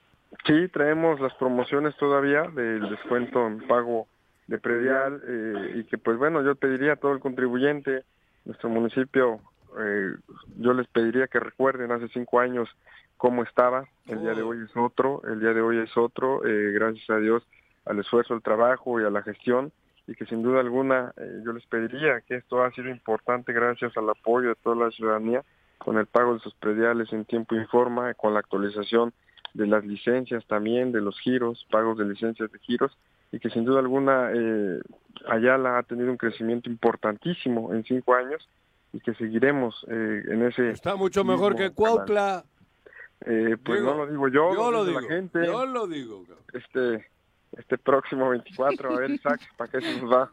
Sí, 0.46 0.68
traemos 0.70 1.20
las 1.20 1.34
promociones 1.36 1.96
todavía 1.98 2.44
del 2.44 2.90
descuento 2.90 3.46
en 3.48 3.66
pago 3.68 4.08
de 4.48 4.58
predial 4.58 5.22
eh, 5.28 5.74
y 5.76 5.84
que 5.86 5.98
pues 5.98 6.18
bueno, 6.18 6.44
yo 6.44 6.56
pediría 6.56 6.94
a 6.94 6.96
todo 6.98 7.14
el 7.14 7.20
contribuyente, 7.20 8.04
nuestro 8.46 8.70
municipio, 8.70 9.40
eh, 9.80 10.14
yo 10.58 10.74
les 10.74 10.88
pediría 10.88 11.28
que 11.28 11.40
recuerden 11.40 11.92
hace 11.92 12.08
cinco 12.10 12.40
años 12.40 12.70
cómo 13.18 13.44
estaba, 13.44 13.88
el 14.08 14.22
día 14.22 14.34
de 14.34 14.44
oh. 14.44 14.50
hoy 14.50 14.64
es 14.64 14.76
otro, 14.78 15.22
el 15.28 15.40
día 15.40 15.54
de 15.54 15.62
hoy 15.62 15.80
es 15.80 15.98
otro, 15.98 16.46
eh, 16.46 16.72
gracias 16.74 17.10
a 17.10 17.18
Dios 17.18 17.44
al 17.86 18.00
esfuerzo, 18.00 18.34
al 18.34 18.42
trabajo 18.42 19.00
y 19.00 19.04
a 19.04 19.10
la 19.10 19.24
gestión 19.24 19.72
y 20.08 20.16
que 20.16 20.26
sin 20.26 20.44
duda 20.44 20.60
alguna 20.60 21.14
yo 21.44 21.52
les 21.54 21.66
pediría 21.66 22.22
que 22.22 22.36
esto 22.36 22.64
ha 22.64 22.72
sido 22.72 22.90
importante 22.90 23.54
gracias 23.54 23.96
al 23.98 24.10
apoyo 24.10 24.50
de 24.50 24.56
toda 24.56 24.76
la 24.76 24.92
ciudadanía 24.92 25.44
con 25.78 25.98
el 25.98 26.06
pago 26.06 26.34
de 26.34 26.40
sus 26.40 26.54
prediales 26.56 27.12
en 27.14 27.26
tiempo 27.26 27.56
y 27.56 27.66
forma, 27.66 28.14
con 28.16 28.34
la 28.34 28.40
actualización 28.40 29.14
de 29.54 29.68
las 29.68 29.86
licencias 29.86 30.46
también, 30.48 30.92
de 30.92 31.02
los 31.02 31.20
giros, 31.20 31.66
pagos 31.72 31.98
de 31.98 32.06
licencias 32.06 32.52
de 32.52 32.60
giros, 32.60 32.98
y 33.32 33.40
que 33.40 33.50
sin 33.50 33.66
duda 33.66 33.80
alguna 33.80 34.32
eh, 34.34 34.80
Ayala 35.28 35.78
ha 35.78 35.84
tenido 35.84 36.12
un 36.12 36.18
crecimiento 36.18 36.70
importantísimo 36.70 37.74
en 37.74 37.84
cinco 37.84 38.16
años 38.16 38.48
y 38.94 39.00
que 39.00 39.14
seguiremos 39.16 39.86
eh, 39.90 40.24
en 40.28 40.44
ese... 40.44 40.72
Está 40.72 40.96
mucho 40.96 41.24
mejor 41.24 41.56
que 41.56 41.72
Cuautla. 41.72 42.44
Eh, 43.26 43.58
pues 43.64 43.82
no 43.82 43.96
lo 43.96 44.08
digo 44.08 44.28
yo, 44.28 44.54
yo 44.54 44.72
lo, 44.72 44.86
digo, 44.86 45.02
la 45.02 45.08
gente. 45.08 45.46
Yo 45.46 45.66
lo 45.66 45.88
digo. 45.88 46.24
Este, 46.54 47.08
este 47.58 47.78
próximo 47.78 48.30
24, 48.30 48.94
a 48.94 49.00
ver, 49.00 49.12
Isaac, 49.12 49.42
¿para 49.58 49.72
qué 49.72 49.82
se 49.82 50.02
nos 50.02 50.12
va? 50.12 50.30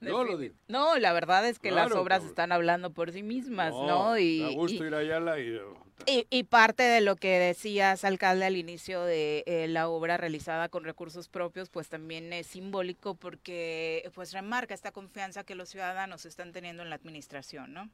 No, 0.00 0.24
lo 0.24 0.38
digo. 0.38 0.54
no, 0.68 0.96
la 0.98 1.12
verdad 1.12 1.46
es 1.46 1.58
que 1.58 1.70
las 1.70 1.92
obras 1.92 2.24
están 2.24 2.52
hablando 2.52 2.92
por 2.92 3.10
sí 3.10 3.22
mismas, 3.22 3.72
¿no? 3.72 4.16
Y, 4.16 4.54
gusto 4.54 4.84
ir 4.84 4.94
allá 4.94 5.20
y, 5.38 6.26
y, 6.30 6.42
parte 6.44 6.82
de 6.82 7.00
lo 7.00 7.16
que 7.16 7.38
decías, 7.38 8.04
alcalde, 8.04 8.46
al 8.46 8.56
inicio 8.56 9.02
de 9.02 9.42
eh, 9.46 9.66
la 9.68 9.88
obra 9.88 10.16
realizada 10.16 10.68
con 10.68 10.84
recursos 10.84 11.28
propios, 11.28 11.68
pues 11.68 11.88
también 11.88 12.32
es 12.32 12.46
simbólico 12.46 13.16
porque 13.16 14.10
pues 14.14 14.32
remarca 14.32 14.74
esta 14.74 14.92
confianza 14.92 15.44
que 15.44 15.54
los 15.54 15.68
ciudadanos 15.68 16.26
están 16.26 16.52
teniendo 16.52 16.82
en 16.82 16.90
la 16.90 16.96
administración, 16.96 17.72
¿no? 17.72 17.90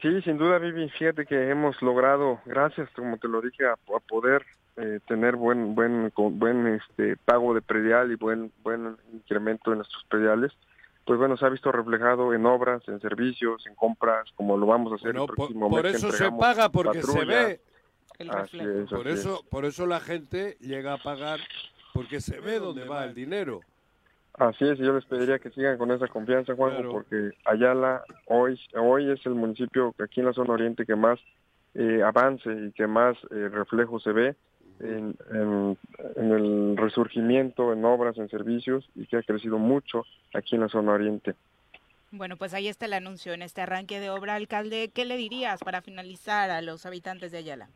Sí, 0.00 0.20
sin 0.22 0.36
duda, 0.36 0.58
Vivi, 0.58 0.88
fíjate 0.90 1.24
que 1.24 1.50
hemos 1.50 1.80
logrado, 1.80 2.40
gracias, 2.44 2.90
como 2.90 3.16
te 3.18 3.28
lo 3.28 3.40
dije, 3.40 3.64
a, 3.66 3.76
poder 4.08 4.44
eh, 4.76 5.00
tener 5.06 5.36
buen 5.36 5.74
buen 5.74 6.12
buen 6.14 6.66
este 6.66 7.16
pago 7.16 7.54
de 7.54 7.62
predial 7.62 8.10
y 8.12 8.16
buen 8.16 8.52
buen 8.62 8.96
incremento 9.12 9.72
en 9.72 9.78
nuestros 9.78 10.04
prediales 10.04 10.52
pues 11.04 11.18
bueno, 11.18 11.36
se 11.36 11.44
ha 11.44 11.50
visto 11.50 11.70
reflejado 11.70 12.32
en 12.32 12.46
obras, 12.46 12.82
en 12.88 13.00
servicios, 13.00 13.66
en 13.66 13.74
compras, 13.74 14.26
como 14.36 14.56
lo 14.56 14.66
vamos 14.66 14.92
a 14.92 14.96
hacer 14.96 15.16
el 15.16 15.26
próximo 15.26 15.68
por, 15.68 15.82
por 15.82 15.86
eso 15.86 16.10
se 16.10 16.30
paga, 16.32 16.70
porque 16.70 17.02
se 17.02 17.24
ve. 17.24 17.60
El 18.18 18.30
por, 18.88 19.08
eso, 19.08 19.44
por 19.50 19.64
eso 19.64 19.86
la 19.86 19.98
gente 19.98 20.56
llega 20.60 20.94
a 20.94 20.98
pagar, 20.98 21.40
porque 21.92 22.20
se 22.20 22.40
ve 22.40 22.60
dónde 22.60 22.84
va 22.86 23.04
el 23.04 23.14
dinero. 23.14 23.60
Así 24.34 24.64
es, 24.64 24.78
yo 24.78 24.92
les 24.94 25.04
pediría 25.04 25.38
que 25.38 25.50
sigan 25.50 25.78
con 25.78 25.90
esa 25.90 26.08
confianza, 26.08 26.54
Juanjo, 26.54 26.90
porque 26.90 27.32
Ayala 27.44 28.04
hoy, 28.26 28.58
hoy 28.74 29.10
es 29.10 29.24
el 29.26 29.34
municipio 29.34 29.94
aquí 30.02 30.20
en 30.20 30.26
la 30.26 30.32
zona 30.32 30.54
oriente 30.54 30.86
que 30.86 30.96
más 30.96 31.18
eh, 31.74 32.02
avance 32.02 32.50
y 32.50 32.72
que 32.72 32.86
más 32.86 33.16
eh, 33.30 33.48
reflejo 33.48 33.98
se 34.00 34.12
ve 34.12 34.36
en, 34.80 35.16
el 36.16 36.76
resurgimiento 36.76 37.72
en 37.72 37.84
obras, 37.84 38.18
en 38.18 38.28
servicios 38.28 38.88
y 38.94 39.06
que 39.06 39.16
ha 39.16 39.22
crecido 39.22 39.58
mucho 39.58 40.04
aquí 40.32 40.54
en 40.54 40.62
la 40.62 40.68
zona 40.68 40.92
oriente. 40.92 41.34
Bueno, 42.10 42.36
pues 42.36 42.54
ahí 42.54 42.68
está 42.68 42.86
el 42.86 42.92
anuncio 42.92 43.32
en 43.32 43.42
este 43.42 43.60
arranque 43.60 43.98
de 43.98 44.10
obra, 44.10 44.36
alcalde. 44.36 44.90
¿Qué 44.94 45.04
le 45.04 45.16
dirías 45.16 45.60
para 45.64 45.82
finalizar 45.82 46.50
a 46.50 46.62
los 46.62 46.86
habitantes 46.86 47.32
de 47.32 47.38
Ayala? 47.38 47.68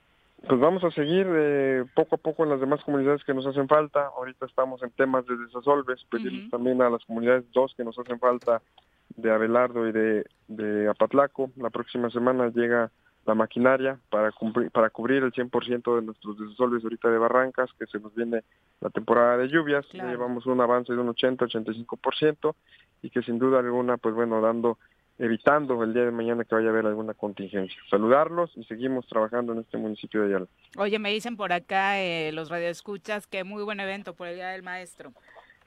Pues 0.47 0.61
vamos 0.61 0.85
a 0.85 0.93
seguir 0.93 1.27
eh, 1.29 1.85
poco 1.95 2.15
a 2.15 2.19
poco 2.19 2.45
en 2.45 2.51
las 2.51 2.61
demás 2.61 2.81
comunidades 2.85 3.25
que 3.25 3.35
nos 3.35 3.47
hacen 3.47 3.67
falta. 3.67 4.07
Ahorita 4.17 4.47
estamos 4.47 4.81
en 4.85 4.91
temas 4.91 5.27
de 5.27 5.37
desasolves, 5.37 6.05
pedirles 6.09 6.49
también 6.51 6.81
a 6.81 6.91
las 6.91 7.05
comunidades 7.05 7.45
dos 7.53 7.75
que 7.77 7.83
nos 7.83 7.99
hacen 7.99 8.21
falta 8.21 8.63
de 9.17 9.33
Abelardo 9.33 9.89
y 9.89 9.93
de, 9.93 10.25
de 10.47 10.89
Apatlaco. 10.89 11.51
La 11.57 11.71
próxima 11.71 12.09
semana 12.11 12.53
llega 12.55 12.93
la 13.29 13.35
maquinaria 13.35 13.99
para 14.09 14.33
cumplir, 14.33 14.71
para 14.71 14.89
cubrir 14.89 15.23
el 15.23 15.33
100% 15.33 15.97
de 15.97 16.03
nuestros 16.03 16.39
desasolves 16.39 16.83
ahorita 16.83 17.11
de 17.11 17.19
barrancas, 17.19 17.71
que 17.79 17.87
se 17.87 18.01
nos 18.01 18.15
viene 18.15 18.43
la 18.81 18.89
temporada 18.89 19.37
de 19.37 19.49
lluvias, 19.49 19.85
llevamos 19.93 20.47
un 20.47 20.59
avance 20.63 20.95
de 20.95 20.99
un 20.99 21.09
80-85% 21.09 22.55
y 23.03 23.11
que 23.11 23.23
sin 23.23 23.39
duda 23.39 23.59
alguna, 23.59 23.99
pues 23.99 24.15
bueno, 24.15 24.41
dando 24.41 24.79
evitando 25.19 25.83
el 25.83 25.93
día 25.93 26.05
de 26.05 26.11
mañana 26.11 26.45
que 26.45 26.55
vaya 26.55 26.69
a 26.69 26.71
haber 26.71 26.87
alguna 26.87 27.13
contingencia. 27.13 27.77
Saludarlos 27.91 28.51
y 28.57 28.65
seguimos 28.65 29.07
trabajando 29.09 29.53
en 29.53 29.59
este 29.59 29.77
municipio 29.77 30.23
de 30.23 30.29
Ayala. 30.29 30.47
Oye, 30.79 30.99
me 30.99 31.13
dicen 31.13 31.37
por 31.37 31.53
acá 31.53 32.01
eh, 32.01 32.31
los 32.33 32.49
radioescuchas 32.49 33.27
que 33.27 33.45
muy 33.45 33.63
buen 33.65 33.81
evento 33.81 34.15
por 34.15 34.29
el 34.29 34.37
Día 34.37 34.49
del 34.49 34.63
Maestro. 34.63 35.13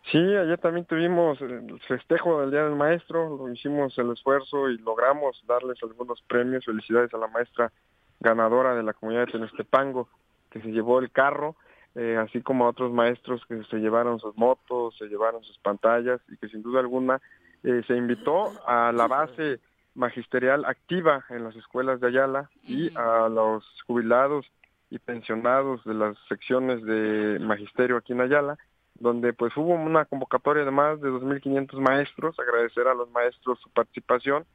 Sí, 0.10 0.18
ayer 0.18 0.58
también 0.58 0.86
tuvimos 0.86 1.40
el 1.42 1.80
festejo 1.88 2.42
del 2.42 2.52
Día 2.52 2.64
del 2.64 2.76
Maestro, 2.76 3.38
lo 3.38 3.52
hicimos 3.52 3.98
el 3.98 4.12
esfuerzo 4.12 4.70
y 4.70 4.78
logramos 4.80 5.42
darles 5.48 5.78
algunos 5.84 6.22
premios. 6.24 6.66
Felicidades 6.66 7.14
a 7.14 7.18
la 7.18 7.28
maestra 7.28 7.72
ganadora 8.20 8.76
de 8.76 8.84
la 8.84 8.94
comunidad 8.94 9.28
de 9.28 9.34
Tenestepango, 9.34 10.10
que 10.50 10.60
se 10.62 10.70
llevó 10.70 11.00
el 11.00 11.12
carro, 11.12 11.56
eh, 11.96 12.18
así 12.18 12.42
como 12.42 12.66
a 12.66 12.70
otros 12.70 12.92
maestros 12.92 13.46
que 13.48 13.64
se 13.66 13.78
llevaron 13.78 14.20
sus 14.20 14.36
motos, 14.38 14.98
se 14.98 15.06
llevaron 15.06 15.44
sus 15.44 15.58
pantallas 15.60 16.20
y 16.30 16.38
que 16.38 16.50
sin 16.50 16.64
duda 16.64 16.80
alguna 16.80 17.22
eh, 17.64 17.84
se 17.86 17.96
invitó 17.96 18.52
a 18.68 18.92
la 18.92 19.08
base 19.08 19.60
magisterial 19.94 20.66
activa 20.66 21.26
en 21.30 21.44
las 21.44 21.56
escuelas 21.56 22.00
de 22.00 22.08
Ayala 22.08 22.50
y 22.64 22.96
a 22.96 23.30
los 23.30 23.64
jubilados 23.86 24.46
y 24.90 25.00
pensionados 25.00 25.84
de 25.84 25.94
las 25.94 26.18
secciones 26.28 26.84
de 26.84 27.40
magisterio 27.40 27.98
aquí 27.98 28.14
en 28.14 28.22
Ayala 28.22 28.58
donde 29.02 29.34
pues 29.34 29.56
hubo 29.58 29.74
una 29.74 30.06
convocatoria 30.06 30.64
de 30.64 30.72
más 30.72 31.02
de 31.02 31.10
2.500 31.10 31.80
maestros, 31.80 32.40
agradecer 32.40 32.88
a 32.88 32.94
los 32.94 33.10
maestros 33.12 33.60
su 33.60 33.70
participación 33.72 34.46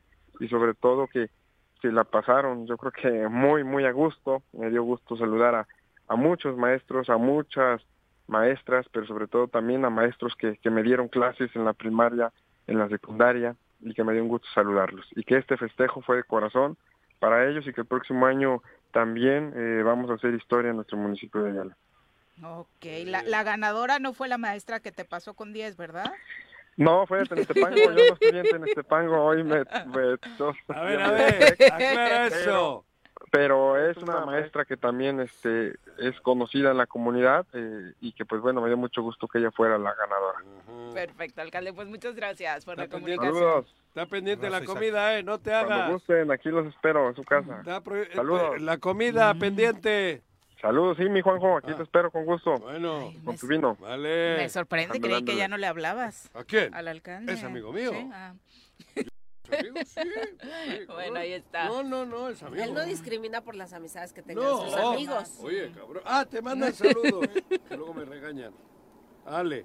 y 0.40 0.49
sobre 0.49 0.74
todo 0.74 1.09
que, 1.09 1.28
se 1.82 1.92
la 1.92 2.05
pasaron, 2.05 2.66
yo 2.66 2.78
creo 2.78 2.90
que 2.90 3.28
muy, 3.28 3.62
muy 3.62 3.84
a 3.84 3.92
gusto, 3.92 4.42
me 4.55 4.70
dio 4.70 4.82
gusto 4.82 5.14
saludar 5.16 5.55
a, 5.55 5.68
a 6.09 6.16
muchos 6.16 6.57
maestros, 6.57 7.11
a 7.11 7.18
muchas 7.18 7.82
maestras, 8.26 8.86
pero 8.90 9.07
sobre 9.07 9.28
todo 9.28 9.49
también 9.49 9.84
a 9.84 9.90
maestros 9.90 10.34
que, 10.36 10.57
que 10.57 10.70
me 10.70 10.82
dieron 10.82 11.09
clases 11.09 11.55
en 11.55 11.66
la 11.66 11.74
primaria, 11.74 12.32
en 12.66 12.78
la 12.78 12.88
secundaria, 12.88 13.57
y 13.80 13.92
que 13.92 14.05
me 14.05 14.14
dio 14.14 14.22
un 14.22 14.28
gusto 14.28 14.49
saludarlos. 14.55 15.07
Y 15.16 15.22
que 15.22 15.36
este 15.36 15.59
festejo 15.59 16.01
fue 16.01 16.16
de 16.16 16.24
corazón 16.24 16.78
para 17.18 17.47
ellos 17.47 17.66
y 17.66 17.72
que 17.74 17.82
el 17.82 17.86
próximo 17.86 18.24
año 18.24 18.62
también 18.92 19.53
eh, 19.55 19.82
vamos 19.84 20.11
a 20.11 20.14
hacer 20.14 20.34
historia 20.34 20.70
en 20.70 20.76
nuestro 20.76 20.97
municipio 20.97 21.42
de 21.42 21.51
Ayala. 21.51 21.76
Ok, 22.43 22.84
la, 23.05 23.22
la 23.22 23.43
ganadora 23.43 23.99
no 23.99 24.12
fue 24.12 24.28
la 24.28 24.39
maestra 24.39 24.80
que 24.80 24.93
te 24.93 25.05
pasó 25.05 25.34
con 25.34 25.53
10, 25.53 25.76
¿verdad? 25.76 26.12
No, 26.76 27.07
fue 27.07 27.20
de 27.20 27.24
Tenestepango, 27.24 27.76
yo 27.76 27.91
no 27.93 28.01
estoy 28.01 28.39
en 28.39 28.45
Tenestepango, 28.45 29.24
hoy 29.24 29.43
me... 29.43 29.64
me 29.64 30.18
a 30.68 30.82
ver, 30.82 31.01
a 31.01 31.11
ver, 31.11 31.57
aclara 31.72 32.26
eso. 32.26 32.84
Pero 33.32 33.78
es 33.78 33.97
una 33.97 34.24
maestra 34.24 34.64
que 34.64 34.76
también 34.76 35.20
este 35.20 35.74
es 35.99 36.20
conocida 36.20 36.70
en 36.70 36.76
la 36.76 36.87
comunidad 36.87 37.47
eh, 37.55 37.93
y 38.01 38.12
que 38.12 38.24
pues 38.24 38.41
bueno, 38.43 38.61
me 38.61 38.68
dio 38.68 38.76
mucho 38.76 39.03
gusto 39.03 39.26
que 39.26 39.39
ella 39.39 39.51
fuera 39.51 39.78
la 39.78 39.95
ganadora. 39.95 40.39
Perfecto, 40.95 41.41
alcalde, 41.41 41.72
pues 41.72 41.89
muchas 41.89 42.14
gracias 42.14 42.64
por 42.64 42.76
la 42.76 42.89
comunicación. 42.89 43.34
Saludos. 43.34 43.74
Está 43.89 44.07
pendiente 44.07 44.51
la 44.51 44.62
comida, 44.62 45.18
eh, 45.18 45.22
no 45.22 45.39
te 45.41 45.53
hagas. 45.53 45.66
Cuando 45.66 45.95
gusten, 45.95 46.30
aquí 46.30 46.51
los 46.51 46.66
espero 46.66 47.09
en 47.09 47.16
su 47.16 47.24
casa. 47.24 47.62
Saludos. 48.14 48.61
La 48.61 48.76
comida 48.76 49.34
pendiente. 49.34 50.22
Saludos, 50.61 50.97
sí, 50.97 51.09
mi 51.09 51.21
Juanjo, 51.21 51.59
aquí 51.59 51.75
te 51.75 51.83
espero 51.83 52.11
con 52.11 52.25
gusto. 52.25 52.55
Bueno, 52.59 53.13
con 53.25 53.37
tu 53.37 53.47
vino. 53.47 53.77
Vale. 53.77 54.39
Me 54.39 54.49
sorprende, 54.49 55.01
creí 55.01 55.23
que 55.23 55.37
ya 55.37 55.49
no 55.49 55.59
le 55.59 55.67
hablabas. 55.67 56.31
¿A 56.35 56.45
quién? 56.45 56.75
Al 56.75 56.89
alcalde. 56.89 57.33
Es 57.33 57.45
amigo 57.45 57.73
mío. 57.73 57.91
Sí, 57.93 58.11
ah. 58.13 58.35
Amigo, 59.59 59.77
sí, 59.85 60.01
sí, 60.01 60.87
bueno, 60.89 61.19
ahí 61.21 61.35
está. 61.35 61.69
No, 61.69 61.83
no, 61.83 62.05
no, 62.05 62.31
es 62.31 62.43
amigo. 62.43 62.65
Él 62.65 62.75
no 62.75 62.85
discrimina 62.85 63.43
por 63.43 63.55
las 63.55 63.73
amistades 63.73 64.13
que 64.13 64.23
tenga 64.23 64.43
No, 64.43 64.65
sus 64.65 64.75
amigos. 64.75 65.39
Oye, 65.41 65.71
cabrón. 65.73 66.03
Ah, 66.07 66.25
te 66.29 66.43
mandan 66.43 66.73
saludos. 66.73 67.29
que 67.69 67.77
luego 67.77 67.95
me 67.95 68.05
regañan. 68.05 68.53
Ale. 69.25 69.65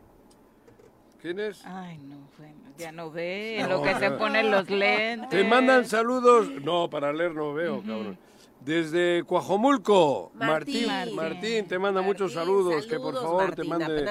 ¿Quién 1.22 1.40
es? 1.40 1.64
Ay, 1.66 2.00
no, 2.00 2.18
bueno, 2.38 2.56
ya 2.78 2.92
no 2.92 3.12
ve 3.12 3.60
en 3.60 3.70
lo 3.70 3.82
que 3.84 3.96
se 3.96 4.12
ponen 4.12 4.50
los 4.52 4.70
lentes. 4.70 5.30
Te 5.30 5.44
mandan 5.44 5.86
saludos. 5.86 6.50
No, 6.64 6.90
para 6.90 7.14
leer 7.14 7.34
no 7.34 7.54
veo, 7.54 7.82
cabrón. 7.82 8.18
Desde 8.62 9.24
Cuajomulco, 9.24 10.32
Martín, 10.36 10.86
Martín, 10.86 11.16
Martín, 11.16 11.68
te 11.68 11.80
manda 11.80 12.04
muchos 12.04 12.34
saludos, 12.34 12.86
que 12.86 12.98
por 12.98 13.16
saludos, 13.16 13.24
favor 13.24 13.44
Martín, 13.48 13.64
te 13.64 13.70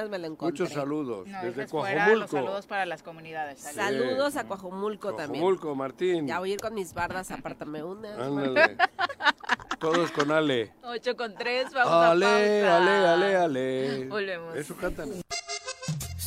mande 0.09 0.31
muchos 0.41 0.71
saludos. 0.71 1.29
No, 1.29 1.43
Desde 1.43 1.69
Cuajomulco. 1.69 2.17
los 2.17 2.31
saludos 2.31 2.67
para 2.67 2.85
las 2.85 3.03
comunidades. 3.05 3.61
Sí. 3.61 3.75
Saludos 3.75 4.37
a 4.37 4.49
Coajomulco 4.49 5.15
también. 5.15 5.41
Cuajomulco, 5.45 5.75
Martín. 5.77 6.27
Ya 6.27 6.41
voy 6.41 6.51
a 6.51 6.55
ir 6.55 6.61
con 6.61 6.75
mis 6.75 6.93
bardas, 6.95 7.31
apártame 7.31 7.85
una. 7.85 8.13
Ándale. 8.15 8.77
Todos 9.79 10.11
con 10.11 10.33
Ale. 10.33 10.73
8 10.83 11.17
con 11.17 11.35
3, 11.35 11.73
vamos 11.73 11.93
Ale, 11.93 12.27
a 12.27 12.71
pausa. 12.71 12.77
ale, 12.77 13.07
ale, 13.07 13.37
ale. 13.37 14.07
Volvemos. 14.09 14.57
Eso 14.57 14.75
cantan. 14.77 15.11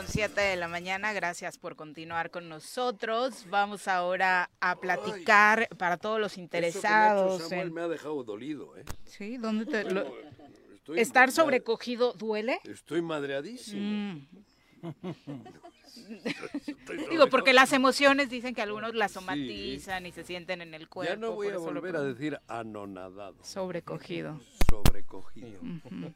Con 0.00 0.08
7 0.08 0.40
de 0.40 0.56
la 0.56 0.66
mañana, 0.66 1.12
gracias 1.12 1.58
por 1.58 1.76
continuar 1.76 2.30
con 2.30 2.48
nosotros. 2.48 3.44
Vamos 3.50 3.86
ahora 3.86 4.48
a 4.58 4.80
platicar 4.80 5.68
para 5.76 5.98
todos 5.98 6.18
los 6.18 6.32
Eso 6.32 6.36
que 6.36 6.40
me 6.40 6.42
ha 6.42 6.46
interesados. 6.68 7.38
hecho 7.40 7.48
Samuel 7.50 7.68
en- 7.68 7.74
me 7.74 7.80
ha 7.82 7.88
dejado 7.88 8.24
dolido, 8.24 8.78
¿eh? 8.78 8.84
Sí, 9.04 9.36
¿dónde 9.36 9.66
te 9.66 9.84
lo- 9.84 10.10
Estoy 10.74 11.00
¿Estar 11.00 11.28
ma- 11.28 11.32
sobrecogido 11.32 12.14
duele? 12.14 12.60
Estoy 12.64 13.02
madreadísimo. 13.02 13.82
Mm. 13.82 14.26
Digo, 17.10 17.26
porque 17.28 17.52
las 17.52 17.74
emociones 17.74 18.30
dicen 18.30 18.54
que 18.54 18.62
algunos 18.62 18.94
las 18.94 19.12
somatizan 19.12 20.06
y 20.06 20.12
se 20.12 20.24
sienten 20.24 20.62
en 20.62 20.72
el 20.72 20.88
cuerpo. 20.88 21.12
Ya 21.12 21.20
no 21.20 21.32
voy 21.32 21.48
a 21.48 21.58
volver 21.58 21.94
a 21.96 22.02
decir 22.02 22.40
anonadado. 22.48 23.36
Sobrecogido. 23.44 24.40
Sobrecogido. 24.70 25.60
Ujú. 25.60 26.14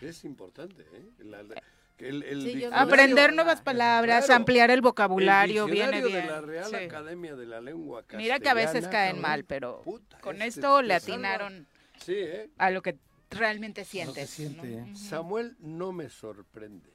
Es 0.00 0.24
importante, 0.24 0.82
¿eh? 0.94 1.10
La- 1.18 1.42
la- 1.42 1.62
el- 1.98 2.22
el 2.24 2.40
Sí, 2.42 2.46
yo 2.46 2.52
diccionario- 2.70 2.74
Aprender 2.92 3.32
nuevas 3.34 3.60
palabras, 3.62 4.26
Claro. 4.26 4.38
ampliar 4.40 4.70
el 4.70 4.80
vocabulario, 4.80 5.66
el 5.66 5.70
viene 5.70 6.00
bien. 6.02 6.12
de 6.24 6.30
la 6.30 6.40
Real 6.40 6.70
sí. 6.70 6.76
Academia 6.76 7.34
de 7.36 7.46
la 7.46 7.60
Lengua 7.60 8.02
Castellana. 8.02 8.22
Mira 8.22 8.38
que 8.40 8.48
a 8.48 8.54
veces 8.54 8.88
caen 8.88 9.16
cabrón. 9.16 9.22
mal, 9.22 9.44
pero 9.44 9.82
Puta, 9.82 10.18
con 10.20 10.36
este 10.42 10.60
esto 10.60 10.82
le 10.82 10.94
atinaron 10.94 11.66
Sí, 12.00 12.14
¿eh? 12.16 12.50
a 12.58 12.70
lo 12.70 12.82
que 12.82 12.96
realmente 13.30 13.84
sientes. 13.84 14.28
siente. 14.30 14.74
¿eh? 14.78 14.96
Samuel 14.96 15.56
no 15.60 15.92
me 15.92 16.08
sorprende. 16.10 16.92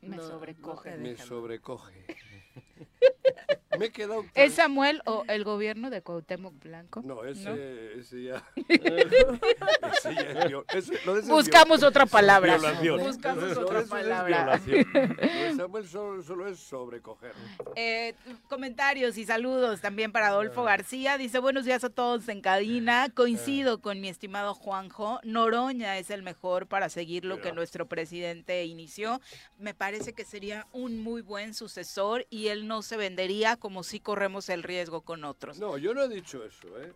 Me 0.00 0.16
sobrecoge. 0.18 0.96
Me 0.96 1.16
sobrecoge. 1.16 2.04
me 3.78 3.86
he 3.86 3.90
quedado... 3.90 4.24
¿Es 4.34 4.54
Samuel 4.54 5.02
o 5.06 5.24
el 5.28 5.44
gobierno 5.44 5.90
de 5.90 6.02
Cuauhtémoc 6.02 6.54
Blanco? 6.62 7.02
No, 7.04 7.24
ese, 7.24 7.48
¿No? 7.48 7.54
ese 8.00 8.22
ya... 8.24 8.44
ese 8.68 10.14
ya 10.14 10.22
es 10.22 10.46
viol- 10.50 10.64
ese- 10.74 10.94
es 10.94 11.28
Buscamos 11.28 11.80
viol- 11.80 11.88
otra 11.88 12.06
palabra. 12.06 12.56
Violación. 12.58 13.00
Buscamos 13.00 13.44
Eso- 13.44 13.60
otra 13.62 13.80
eso 13.80 13.84
es 13.84 13.90
palabra. 13.90 14.60
Samuel 15.56 15.86
solo, 15.88 16.22
solo 16.22 16.48
es 16.48 16.58
sobrecoger. 16.58 17.32
Eh, 17.76 18.14
comentarios 18.48 19.16
y 19.18 19.24
saludos 19.24 19.80
también 19.80 20.12
para 20.12 20.28
Adolfo 20.28 20.62
García. 20.64 21.18
Dice, 21.18 21.38
buenos 21.38 21.64
días 21.64 21.84
a 21.84 21.90
todos 21.90 22.28
en 22.28 22.40
cabina. 22.40 23.08
Coincido 23.14 23.80
con 23.80 24.00
mi 24.00 24.08
estimado 24.08 24.54
Juanjo. 24.54 25.20
Noroña 25.24 25.98
es 25.98 26.10
el 26.10 26.22
mejor 26.22 26.66
para 26.66 26.88
seguir 26.88 27.24
lo 27.24 27.40
que 27.40 27.52
nuestro 27.52 27.86
presidente 27.86 28.64
inició. 28.64 29.20
Me 29.58 29.74
parece 29.74 30.12
que 30.12 30.24
sería 30.24 30.66
un 30.72 31.02
muy 31.02 31.22
buen 31.22 31.54
sucesor 31.54 32.26
y 32.30 32.48
él 32.48 32.66
no 32.66 32.82
se 32.82 32.96
vendería 32.96 33.56
como 33.62 33.84
si 33.84 34.00
corremos 34.00 34.48
el 34.48 34.64
riesgo 34.64 35.02
con 35.02 35.22
otros. 35.22 35.60
No, 35.60 35.78
yo 35.78 35.94
no 35.94 36.02
he 36.02 36.08
dicho 36.08 36.42
eso, 36.44 36.82
¿eh? 36.82 36.92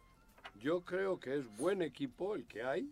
Yo 0.60 0.80
creo 0.84 1.20
que 1.20 1.36
es 1.38 1.46
buen 1.56 1.80
equipo 1.80 2.34
el 2.34 2.44
que 2.48 2.64
hay. 2.64 2.90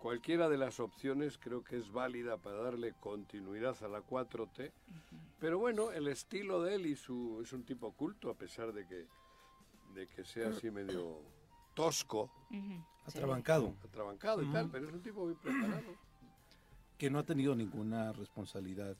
Cualquiera 0.00 0.48
de 0.48 0.58
las 0.58 0.80
opciones 0.80 1.38
creo 1.38 1.62
que 1.62 1.76
es 1.76 1.92
válida 1.92 2.38
para 2.38 2.56
darle 2.60 2.94
continuidad 2.98 3.76
a 3.84 3.88
la 3.88 4.00
4T. 4.00 4.72
Pero 5.38 5.60
bueno, 5.60 5.92
el 5.92 6.08
estilo 6.08 6.60
de 6.64 6.74
él 6.74 6.86
y 6.86 6.96
su 6.96 7.40
es 7.40 7.52
un 7.52 7.62
tipo 7.62 7.92
culto 7.92 8.30
a 8.30 8.34
pesar 8.34 8.72
de 8.72 8.84
que 8.84 9.06
de 9.94 10.08
que 10.08 10.24
sea 10.24 10.48
así 10.48 10.68
medio 10.72 11.20
tosco, 11.74 12.28
Atrabancado. 13.06 13.74
atrabancado 13.84 14.42
y 14.42 14.50
tal, 14.50 14.68
pero 14.70 14.88
es 14.88 14.92
un 14.92 15.02
tipo 15.02 15.24
bien 15.24 15.38
preparado. 15.38 15.94
Que 16.98 17.10
no 17.10 17.20
ha 17.20 17.22
tenido 17.22 17.54
ninguna 17.54 18.12
responsabilidad 18.12 18.96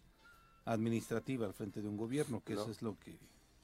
administrativa 0.67 1.47
al 1.47 1.53
frente 1.53 1.83
de 1.83 1.89
un 1.89 1.97
gobierno, 1.97 2.41
que 2.45 2.53
eso 2.53 2.71
es 2.71 2.81
lo 2.81 2.97
que 2.97 3.19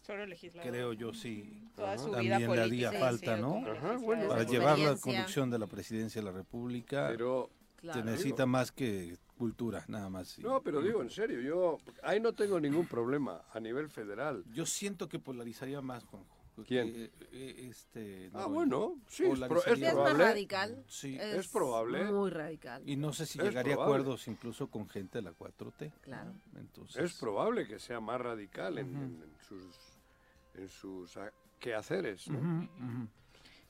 Solo 0.07 0.27
legislador. 0.27 0.71
creo 0.71 0.93
yo 0.93 1.15
sí 1.15 1.63
Toda 1.75 1.97
su 1.99 2.07
vida 2.11 2.37
también 2.39 2.51
le 2.53 2.61
haría 2.63 2.93
falta, 2.93 3.37
sido 3.37 3.61
¿no? 3.61 3.71
Ajá, 3.71 3.97
bueno. 3.99 4.29
Para 4.29 4.43
llevar 4.45 4.79
la 4.79 4.97
conducción 4.97 5.51
de 5.51 5.59
la 5.59 5.67
presidencia 5.67 6.21
de 6.21 6.27
la 6.27 6.33
República 6.33 7.09
Pero 7.11 7.51
Claro. 7.77 8.01
se 8.01 8.05
necesita 8.07 8.47
más 8.47 8.73
que 8.73 9.17
cultura, 9.37 9.85
nada 9.89 10.09
más. 10.09 10.29
sí. 10.29 10.43
no, 10.43 10.63
pero 10.63 10.81
digo 10.81 11.03
en 11.03 11.11
serio, 11.11 11.39
yo 11.41 11.79
ahí 12.03 12.19
no 12.21 12.33
tengo 12.33 12.59
ningún 12.59 12.87
problema 12.87 13.43
a 13.53 13.61
nivel 13.61 13.91
federal. 13.91 14.43
Yo 14.55 14.65
siento 14.65 15.07
que 15.09 15.19
polarizaría 15.19 15.81
más, 15.83 16.05
Juanjo. 16.05 16.31
¿Quién? 16.69 16.89
eh, 16.95 17.11
eh, 17.33 17.67
este, 17.69 18.27
Ah, 18.33 18.47
Noroña. 18.47 18.55
bueno, 18.55 18.95
sí, 19.09 19.25
es, 19.25 19.39
pro- 19.41 19.59
es 19.59 19.65
Polarizaría. 19.65 19.75
Sí, 19.75 19.83
es 19.85 19.95
más 19.95 19.95
probable. 20.05 20.25
radical. 20.25 20.85
Sí. 20.87 21.19
Es 21.21 21.49
probable. 21.49 22.05
Muy 22.13 22.31
radical. 22.31 22.83
Y 22.89 22.97
no 22.97 23.13
sé 23.13 23.27
si 23.27 23.39
Es 23.41 23.45
llegaría 23.47 23.75
a 23.75 23.77
probable. 23.77 24.03
acuerdos 24.03 24.29
incluso 24.29 24.69
con 24.69 24.89
gente 24.89 25.19
de 25.19 25.23
la 25.23 25.33
4T. 25.33 25.91
Claro. 26.01 26.33
Entonces, 26.57 27.03
Es 27.05 27.19
probable 27.19 27.67
que 27.67 27.79
sea 27.81 27.99
más 28.01 28.21
radical 28.21 28.79
en, 28.79 28.87
Ujú. 28.95 29.03
en- 29.05 29.23
en 29.25 29.33
sus, 29.47 29.65
en 30.55 30.69
sus 30.69 31.17
ah, 31.17 31.31
quehaceres. 31.59 32.27
Pero 32.27 33.09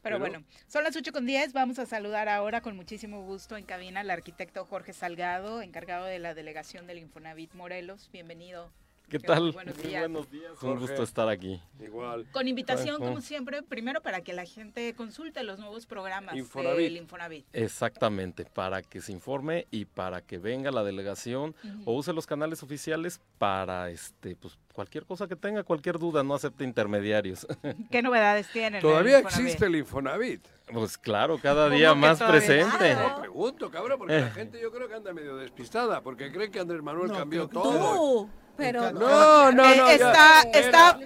Pero- 0.03 0.19
bueno, 0.19 0.45
son 0.67 0.85
las 0.85 0.95
8 0.97 1.13
con 1.13 1.25
10. 1.27 1.53
Vamos 1.53 1.79
a 1.79 1.87
saludar 1.87 2.29
ahora 2.29 2.61
con 2.61 2.77
muchísimo 2.77 3.23
gusto 3.25 3.57
en 3.57 3.65
cabina 3.65 4.01
al 4.01 4.11
arquitecto 4.11 4.65
Jorge 4.67 4.93
Salgado, 4.93 5.63
encargado 5.63 6.05
de 6.05 6.19
la 6.19 6.35
delegación 6.35 6.87
del 6.87 6.99
Infonavit 6.99 7.55
Morelos. 7.55 8.11
Bienvenido. 8.13 8.71
¿Qué 9.09 9.19
tal? 9.19 9.53
Buenos 9.53 9.77
Muy 9.77 9.87
días. 9.87 10.01
buenos 10.01 10.31
días. 10.31 10.51
Un 10.53 10.57
Jorge. 10.57 10.81
gusto 10.81 11.03
estar 11.03 11.29
aquí. 11.29 11.61
Igual. 11.79 12.27
Con 12.33 12.49
invitación, 12.49 12.99
como 12.99 13.21
siempre, 13.21 13.63
primero 13.63 14.01
para 14.01 14.23
que 14.23 14.33
la 14.33 14.45
gente 14.45 14.95
consulte 14.95 15.43
los 15.43 15.59
nuevos 15.59 15.87
programas 15.87 16.35
Infonavit. 16.37 16.85
del 16.85 16.97
Infonavit. 16.97 17.47
Exactamente, 17.53 18.45
para 18.45 18.83
que 18.83 19.01
se 19.01 19.13
informe 19.13 19.67
y 19.71 19.85
para 19.85 20.23
que 20.23 20.39
venga 20.39 20.71
la 20.71 20.83
delegación 20.83 21.55
o 21.85 21.93
use 21.95 22.13
los 22.13 22.27
canales 22.27 22.63
oficiales 22.63 23.21
para 23.39 23.91
este 23.91 24.37
pues 24.37 24.59
cualquier 24.73 25.05
cosa 25.05 25.29
que 25.29 25.37
tenga, 25.37 25.63
cualquier 25.63 25.99
duda, 25.99 26.23
no 26.25 26.35
acepte 26.35 26.65
intermediarios. 26.65 27.47
¿Qué 27.91 28.03
novedades 28.03 28.51
tienen? 28.51 28.77
en 28.77 28.81
Todavía 28.81 29.19
existe 29.19 29.67
el 29.67 29.77
Infonavit. 29.77 30.41
Pues 30.73 30.97
claro, 30.97 31.39
cada 31.39 31.69
día 31.69 31.95
más 31.95 32.23
presente. 32.23 32.95
No, 32.95 33.21
pregunto, 33.21 33.71
cabrón, 33.71 33.99
porque 33.99 34.19
la 34.19 34.31
gente 34.31 34.59
yo 34.61 34.73
creo 34.73 34.89
que 34.89 34.95
anda 34.95 35.13
medio 35.13 35.37
despistada, 35.37 36.01
porque 36.01 36.33
cree 36.33 36.51
que 36.51 36.59
Andrés 36.59 36.83
Manuel 36.83 37.13
cambió 37.13 37.47
todo. 37.49 38.29
Pero 38.57 38.93
no, 38.93 39.51
no, 39.51 39.75
no. 39.75 39.89
está, 39.89 40.43
está 40.43 40.99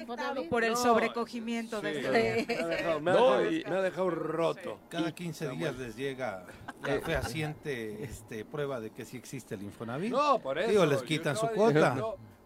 por 0.50 0.64
el 0.64 0.76
sobrecogimiento 0.76 1.80
de 1.80 2.00
este. 2.00 2.46
Me 3.00 3.10
ha 3.10 3.14
dejado, 3.14 3.40
me 3.40 3.76
ha 3.76 3.82
dejado 3.82 4.10
roto. 4.10 4.78
Cada 4.88 5.12
15 5.12 5.50
días 5.50 5.76
les 5.76 5.96
llega 5.96 6.44
la 6.82 7.00
fehaciente 7.00 8.04
este, 8.04 8.44
prueba 8.44 8.80
de 8.80 8.90
que 8.90 9.04
sí 9.04 9.16
existe 9.16 9.54
el 9.54 9.62
Infonavit. 9.62 10.12
No, 10.12 10.38
por 10.38 10.58
eso. 10.58 10.70
Digo, 10.70 10.86
les 10.86 11.02
quitan 11.02 11.36
su 11.36 11.48
cuota. 11.48 11.96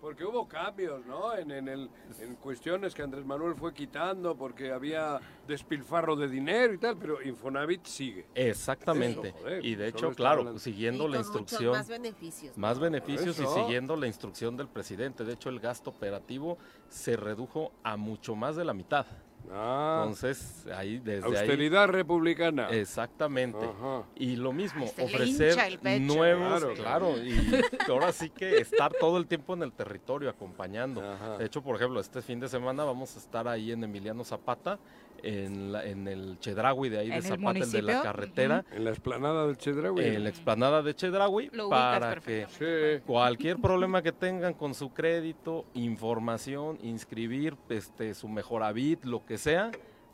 Porque 0.02 0.24
hubo 0.24 0.48
cambios, 0.48 1.06
¿no? 1.06 1.32
En, 1.32 1.52
en, 1.52 1.68
el, 1.68 1.88
en 2.18 2.34
cuestiones 2.34 2.92
que 2.92 3.02
Andrés 3.02 3.24
Manuel 3.24 3.54
fue 3.54 3.72
quitando, 3.72 4.36
porque 4.36 4.72
había 4.72 5.20
despilfarro 5.46 6.16
de 6.16 6.28
dinero 6.28 6.74
y 6.74 6.78
tal, 6.78 6.96
pero 6.98 7.22
Infonavit 7.22 7.86
sigue. 7.86 8.26
Exactamente. 8.34 9.32
y 9.62 9.76
de 9.76 9.86
hecho, 9.86 10.10
claro, 10.10 10.58
siguiendo 10.58 11.06
la 11.06 11.18
instrucción. 11.18 11.70
Más 11.70 11.88
beneficios. 11.88 12.58
Más 12.58 12.80
beneficios 12.80 13.38
y 13.38 13.46
siguiendo 13.46 13.94
la 13.94 14.08
instrucción 14.08 14.56
del 14.56 14.66
presidente. 14.66 15.24
De 15.24 15.34
hecho, 15.34 15.50
el 15.50 15.60
gasto 15.60 15.90
operativo 15.90 16.58
se 16.88 17.16
redujo 17.16 17.70
a 17.84 17.96
mucho 17.96 18.34
más 18.34 18.56
de 18.56 18.64
la 18.64 18.74
mitad. 18.74 19.06
Ah, 19.50 20.02
Entonces, 20.04 20.66
ahí 20.74 20.98
desde 20.98 21.26
austeridad 21.26 21.88
republicana. 21.88 22.70
Exactamente. 22.70 23.58
Ajá. 23.58 24.04
Y 24.16 24.36
lo 24.36 24.52
mismo, 24.52 24.86
Se 24.86 25.04
ofrecer 25.04 25.78
nuevos, 26.00 26.60
Claro. 26.60 26.74
claro, 26.74 27.16
y 27.18 27.32
ahora 27.90 28.12
sí 28.12 28.30
que 28.30 28.58
estar 28.58 28.92
todo 28.92 29.18
el 29.18 29.26
tiempo 29.26 29.54
en 29.54 29.62
el 29.62 29.72
territorio 29.72 30.30
acompañando. 30.30 31.02
Ajá. 31.02 31.38
De 31.38 31.44
hecho, 31.46 31.62
por 31.62 31.76
ejemplo, 31.76 32.00
este 32.00 32.22
fin 32.22 32.40
de 32.40 32.48
semana 32.48 32.84
vamos 32.84 33.14
a 33.16 33.18
estar 33.18 33.46
ahí 33.48 33.72
en 33.72 33.82
Emiliano 33.84 34.24
Zapata, 34.24 34.78
en, 35.22 35.72
la- 35.72 35.84
en 35.84 36.08
el 36.08 36.38
Chedraui 36.40 36.88
de 36.88 36.98
ahí 36.98 37.08
de 37.08 37.12
¿En 37.16 37.18
el 37.18 37.28
Zapata, 37.28 37.58
el 37.60 37.70
de 37.72 37.82
la 37.82 38.02
carretera, 38.02 38.64
En 38.72 38.84
la 38.84 38.90
explanada 38.90 39.46
del 39.46 39.56
Chedraui. 39.56 40.04
en 40.04 40.22
la 40.24 40.28
explanada 40.28 40.82
de 40.82 40.94
Chedraui, 40.94 41.50
para 41.70 42.16
que 42.16 42.46
Sí. 42.48 43.02
cualquier 43.06 43.58
problema 43.58 44.02
que 44.02 44.12
tengan 44.12 44.54
con 44.54 44.74
su 44.74 44.92
crédito, 44.92 45.64
información, 45.74 46.78
inscribir 46.82 47.56
este 47.68 48.14
su 48.14 48.28
Mejoravit, 48.28 49.04
lo 49.04 49.24
que 49.24 49.38
sea, 49.38 49.70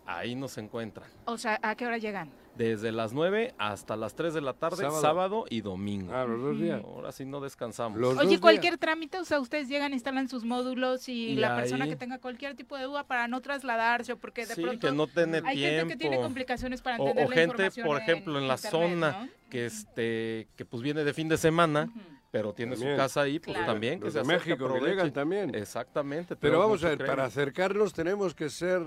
ahí 0.07 0.35
nos 0.35 0.57
encuentran. 0.59 1.09
O 1.27 1.37
sea, 1.39 1.59
¿a 1.63 1.75
qué 1.75 1.87
hora 1.87 1.99
llegan? 1.99 2.31
Desde 2.59 2.91
las 2.91 3.13
9 3.13 3.55
hasta 3.57 3.97
las 3.97 4.15
3 4.17 4.35
de 4.35 4.41
la 4.41 4.53
tarde, 4.53 4.79
Sábado. 4.79 5.01
sábado, 5.01 5.45
y 5.49 5.61
domingo. 5.61 6.13
Ah, 6.13 6.25
los 6.25 6.43
dos 6.43 6.59
días. 6.61 6.83
Ahora 6.85 7.13
sí 7.13 7.25
no 7.25 7.41
descansamos. 7.41 7.99
Los 8.01 8.19
Oye, 8.19 8.31
días. 8.31 8.41
cualquier 8.41 8.79
trámite, 8.79 9.19
o 9.19 9.25
sea, 9.25 9.39
ustedes 9.39 9.69
llegan, 9.69 9.93
instalan 9.93 10.29
sus 10.29 10.45
módulos 10.45 11.09
y, 11.09 11.29
Y 11.29 11.37
la 11.37 11.55
persona 11.55 11.87
que 11.87 11.95
tenga 11.97 12.19
cualquier 12.19 12.57
tipo 12.57 12.77
de 12.77 12.85
duda 12.85 13.05
para 13.07 13.29
no 13.29 13.41
trasladarse 13.41 14.13
o 14.13 14.19
porque 14.19 14.45
de 14.45 14.55
sí, 14.57 14.61
pronto 14.63 14.89
que 14.89 14.93
no 14.93 15.07
tiene 15.07 15.41
hay 15.45 15.57
tiempo. 15.57 15.79
gente 15.79 15.93
que 15.95 15.97
tiene 15.99 16.17
complicaciones 16.21 16.83
para 16.83 16.97
o, 16.99 17.07
entender 17.09 17.27
o 17.27 17.31
la 17.31 17.35
gente, 17.37 17.51
información 17.53 17.87
por 17.87 17.97
ejemplo, 18.01 18.39
en, 18.41 18.49
la 18.49 18.55
internet, 18.55 18.71
zona 18.73 19.11
¿no? 19.23 19.29
que 19.51 19.67
este 19.67 20.49
que 20.57 20.65
pues 20.65 20.83
viene 20.83 21.05
de 21.05 21.15
fin 21.15 21.29
de 21.29 21.37
semana, 21.37 21.89
pero 22.33 22.53
tiene 22.55 22.73
También. 22.73 22.93
su 22.95 22.97
casa 22.99 23.21
ahí, 23.23 23.39
pues 23.39 23.57
Claro. 23.57 23.73
también 23.73 24.01
que 24.01 24.07
Los 24.07 24.15
se 24.15 24.19
de 24.19 24.23
acerque, 24.25 24.51
México 24.51 24.75
que 24.75 24.81
llegan 24.81 25.13
también. 25.13 25.55
Exactamente. 25.55 26.35
Pero 26.35 26.59
vamos 26.59 26.83
a 26.83 26.89
ver, 26.89 27.07
para 27.07 27.25
acercarnos 27.25 27.93
tenemos 27.93 28.35
que 28.35 28.51
ser 28.51 28.83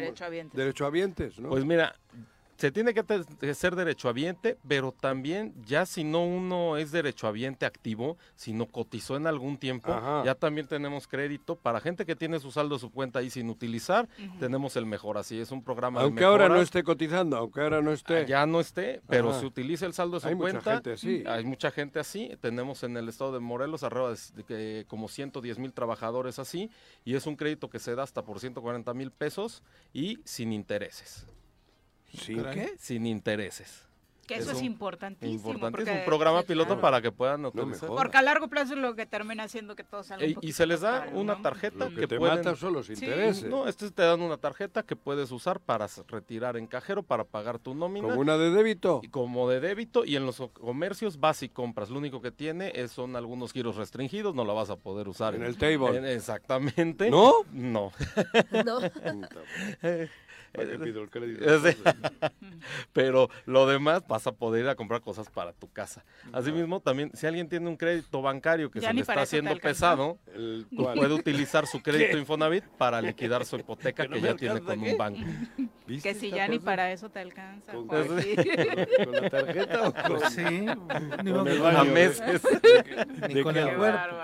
Derechohabientes. 0.00 0.56
derechohabientes, 0.56 1.38
¿no? 1.38 1.48
Pues 1.50 1.64
mira, 1.64 1.94
se 2.62 2.70
tiene 2.70 2.94
que 2.94 3.02
que 3.40 3.54
ser 3.54 3.74
derechohabiente, 3.74 4.56
pero 4.68 4.92
también 4.92 5.52
ya 5.66 5.84
si 5.84 6.04
no 6.04 6.24
uno 6.24 6.76
es 6.76 6.92
derechohabiente 6.92 7.66
activo, 7.66 8.18
si 8.36 8.52
no 8.52 8.66
cotizó 8.66 9.16
en 9.16 9.26
algún 9.26 9.56
tiempo, 9.56 9.92
Ajá. 9.92 10.22
ya 10.24 10.36
también 10.36 10.68
tenemos 10.68 11.08
crédito. 11.08 11.56
Para 11.56 11.80
gente 11.80 12.06
que 12.06 12.14
tiene 12.14 12.38
su 12.38 12.52
saldo 12.52 12.76
de 12.76 12.80
su 12.80 12.92
cuenta 12.92 13.18
ahí 13.18 13.30
sin 13.30 13.50
utilizar, 13.50 14.08
tenemos 14.38 14.76
el 14.76 14.86
mejor. 14.86 15.18
Así 15.18 15.40
es 15.40 15.50
un 15.50 15.64
programa 15.64 15.98
de 15.98 16.06
aunque 16.06 16.22
ahora 16.22 16.48
no 16.48 16.60
esté 16.60 16.84
cotizando, 16.84 17.36
aunque 17.36 17.62
ahora 17.62 17.82
no 17.82 17.90
esté. 17.90 18.26
Ya 18.26 18.46
no 18.46 18.60
esté, 18.60 19.02
pero 19.08 19.30
Ajá. 19.30 19.40
si 19.40 19.46
utiliza 19.46 19.84
el 19.84 19.92
saldo 19.92 20.18
de 20.18 20.20
su 20.20 20.28
Hay 20.28 20.36
mucha 20.36 20.50
cuenta, 20.60 20.74
gente 20.74 20.92
así. 20.92 21.24
hay 21.26 21.44
mucha 21.44 21.72
gente 21.72 21.98
así. 21.98 22.30
Tenemos 22.40 22.84
en 22.84 22.96
el 22.96 23.08
estado 23.08 23.32
de 23.32 23.40
Morelos 23.40 23.82
arriba 23.82 24.10
de, 24.10 24.18
de 24.36 24.44
que 24.44 24.84
como 24.86 25.08
110 25.08 25.58
mil 25.58 25.72
trabajadores 25.72 26.38
así, 26.38 26.70
y 27.04 27.16
es 27.16 27.26
un 27.26 27.34
crédito 27.34 27.68
que 27.68 27.80
se 27.80 27.96
da 27.96 28.04
hasta 28.04 28.22
por 28.22 28.38
140 28.38 28.94
mil 28.94 29.10
pesos 29.10 29.64
y 29.92 30.20
sin 30.22 30.52
intereses. 30.52 31.26
¿Sin 32.12 32.42
qué? 32.44 32.74
Sin 32.78 33.06
intereses. 33.06 33.86
Que 34.26 34.36
eso 34.36 34.52
Es 34.52 34.62
importantísimo. 34.62 35.34
Importante, 35.50 35.82
es 35.82 35.88
un 35.98 36.04
programa 36.04 36.44
piloto 36.44 36.68
claro. 36.68 36.80
para 36.80 37.02
que 37.02 37.10
puedan 37.10 37.44
utilizar. 37.44 37.88
Porque 37.88 38.16
a 38.18 38.22
largo 38.22 38.46
plazo 38.48 38.74
es 38.74 38.78
lo 38.78 38.94
que 38.94 39.04
termina 39.04 39.42
haciendo 39.42 39.74
que 39.74 39.82
todo 39.82 40.04
salga 40.04 40.24
Ey, 40.24 40.36
y 40.40 40.52
se 40.52 40.64
les 40.64 40.80
da 40.80 41.06
caro, 41.06 41.18
una 41.18 41.34
¿no? 41.34 41.42
tarjeta 41.42 41.76
Lo 41.86 41.90
que 41.90 41.96
que 42.02 42.06
te 42.06 42.18
pueden... 42.18 42.36
mata 42.36 42.54
son 42.54 42.72
los 42.72 42.86
Sí. 42.86 42.92
intereses. 42.92 43.50
No, 43.50 43.66
este 43.66 43.90
te 43.90 44.02
dan 44.02 44.22
una 44.22 44.36
tarjeta 44.36 44.84
que 44.84 44.94
puedes 44.94 45.32
usar 45.32 45.58
para 45.58 45.88
retirar 46.06 46.56
en 46.56 46.68
cajero, 46.68 47.02
para 47.02 47.24
pagar 47.24 47.58
tu 47.58 47.74
nómina. 47.74 48.06
Como 48.08 48.20
una 48.20 48.38
de 48.38 48.50
débito. 48.52 49.00
y 49.02 49.08
como 49.08 49.48
de 49.50 49.58
débito 49.58 50.04
y 50.04 50.14
en 50.14 50.24
los 50.24 50.40
comercios 50.52 51.18
vas 51.18 51.42
y 51.42 51.48
compras. 51.48 51.90
Lo 51.90 51.98
único 51.98 52.22
que 52.22 52.30
tiene 52.30 52.70
es, 52.76 52.92
son 52.92 53.16
algunos 53.16 53.52
giros 53.52 53.74
restringidos, 53.74 54.36
no 54.36 54.44
la 54.44 54.52
vas 54.52 54.70
a 54.70 54.76
poder 54.76 55.08
usar. 55.08 55.34
En 55.34 55.42
el 55.42 55.56
table. 55.58 55.98
en- 55.98 56.06
exactamente. 56.06 57.10
¿No? 57.10 57.32
No. 57.50 57.90
¿no? 58.64 58.78
¿Para 60.52 60.68
qué 60.70 60.78
pido 60.78 61.02
el 61.02 61.10
crédito? 61.10 61.44
Sí. 61.62 61.76
Pero 62.92 63.28
lo 63.46 63.66
demás 63.66 64.02
vas 64.06 64.26
a 64.26 64.32
poder 64.32 64.64
ir 64.64 64.68
a 64.68 64.74
comprar 64.74 65.00
cosas 65.00 65.28
para 65.30 65.52
tu 65.52 65.70
casa. 65.70 66.04
Asimismo, 66.32 66.80
también, 66.80 67.10
si 67.14 67.26
alguien 67.26 67.48
tiene 67.48 67.68
un 67.68 67.76
crédito 67.76 68.22
bancario 68.22 68.70
que 68.70 68.80
Ya 68.80 68.88
se 68.88 68.94
le 68.94 69.00
está 69.00 69.20
haciendo 69.22 69.56
pesado, 69.56 70.18
El- 70.34 70.66
pues 70.76 70.96
puede 70.96 71.14
utilizar 71.14 71.66
su 71.66 71.82
crédito 71.82 72.12
¿Qué? 72.12 72.18
Infonavit 72.18 72.64
para 72.78 73.00
liquidar 73.02 73.44
su 73.44 73.56
hipoteca 73.56 74.02
Que 74.04 74.08
no 74.08 74.14
que 74.16 74.20
me 74.22 74.28
ya 74.28 74.36
tiene 74.36 74.60
con 74.60 74.80
¿qué? 74.80 74.92
un 74.92 74.98
banco. 74.98 75.20
¿Viste 75.86 76.08
Que 76.12 76.14
si 76.18 76.30
ya 76.30 76.46
ni 76.48 76.58
para 76.58 76.92
eso 76.92 77.10
te 77.10 77.18
alcanza. 77.20 77.72
¿Con, 77.72 77.88
Joaquín. 77.88 78.36
con 79.04 79.12
la 79.12 79.30
tarjeta 79.30 79.88
o 79.88 79.92
con, 79.94 80.02
Pues 80.18 80.32
sí, 80.32 80.44
ni 81.24 81.32
con 81.32 81.48
el? 81.48 81.66
A 81.66 81.84
meses. 81.84 82.42
ni 83.28 83.34
¿De 83.34 83.42
con 83.42 83.56
el 83.56 83.76
cuerpo. 83.76 84.16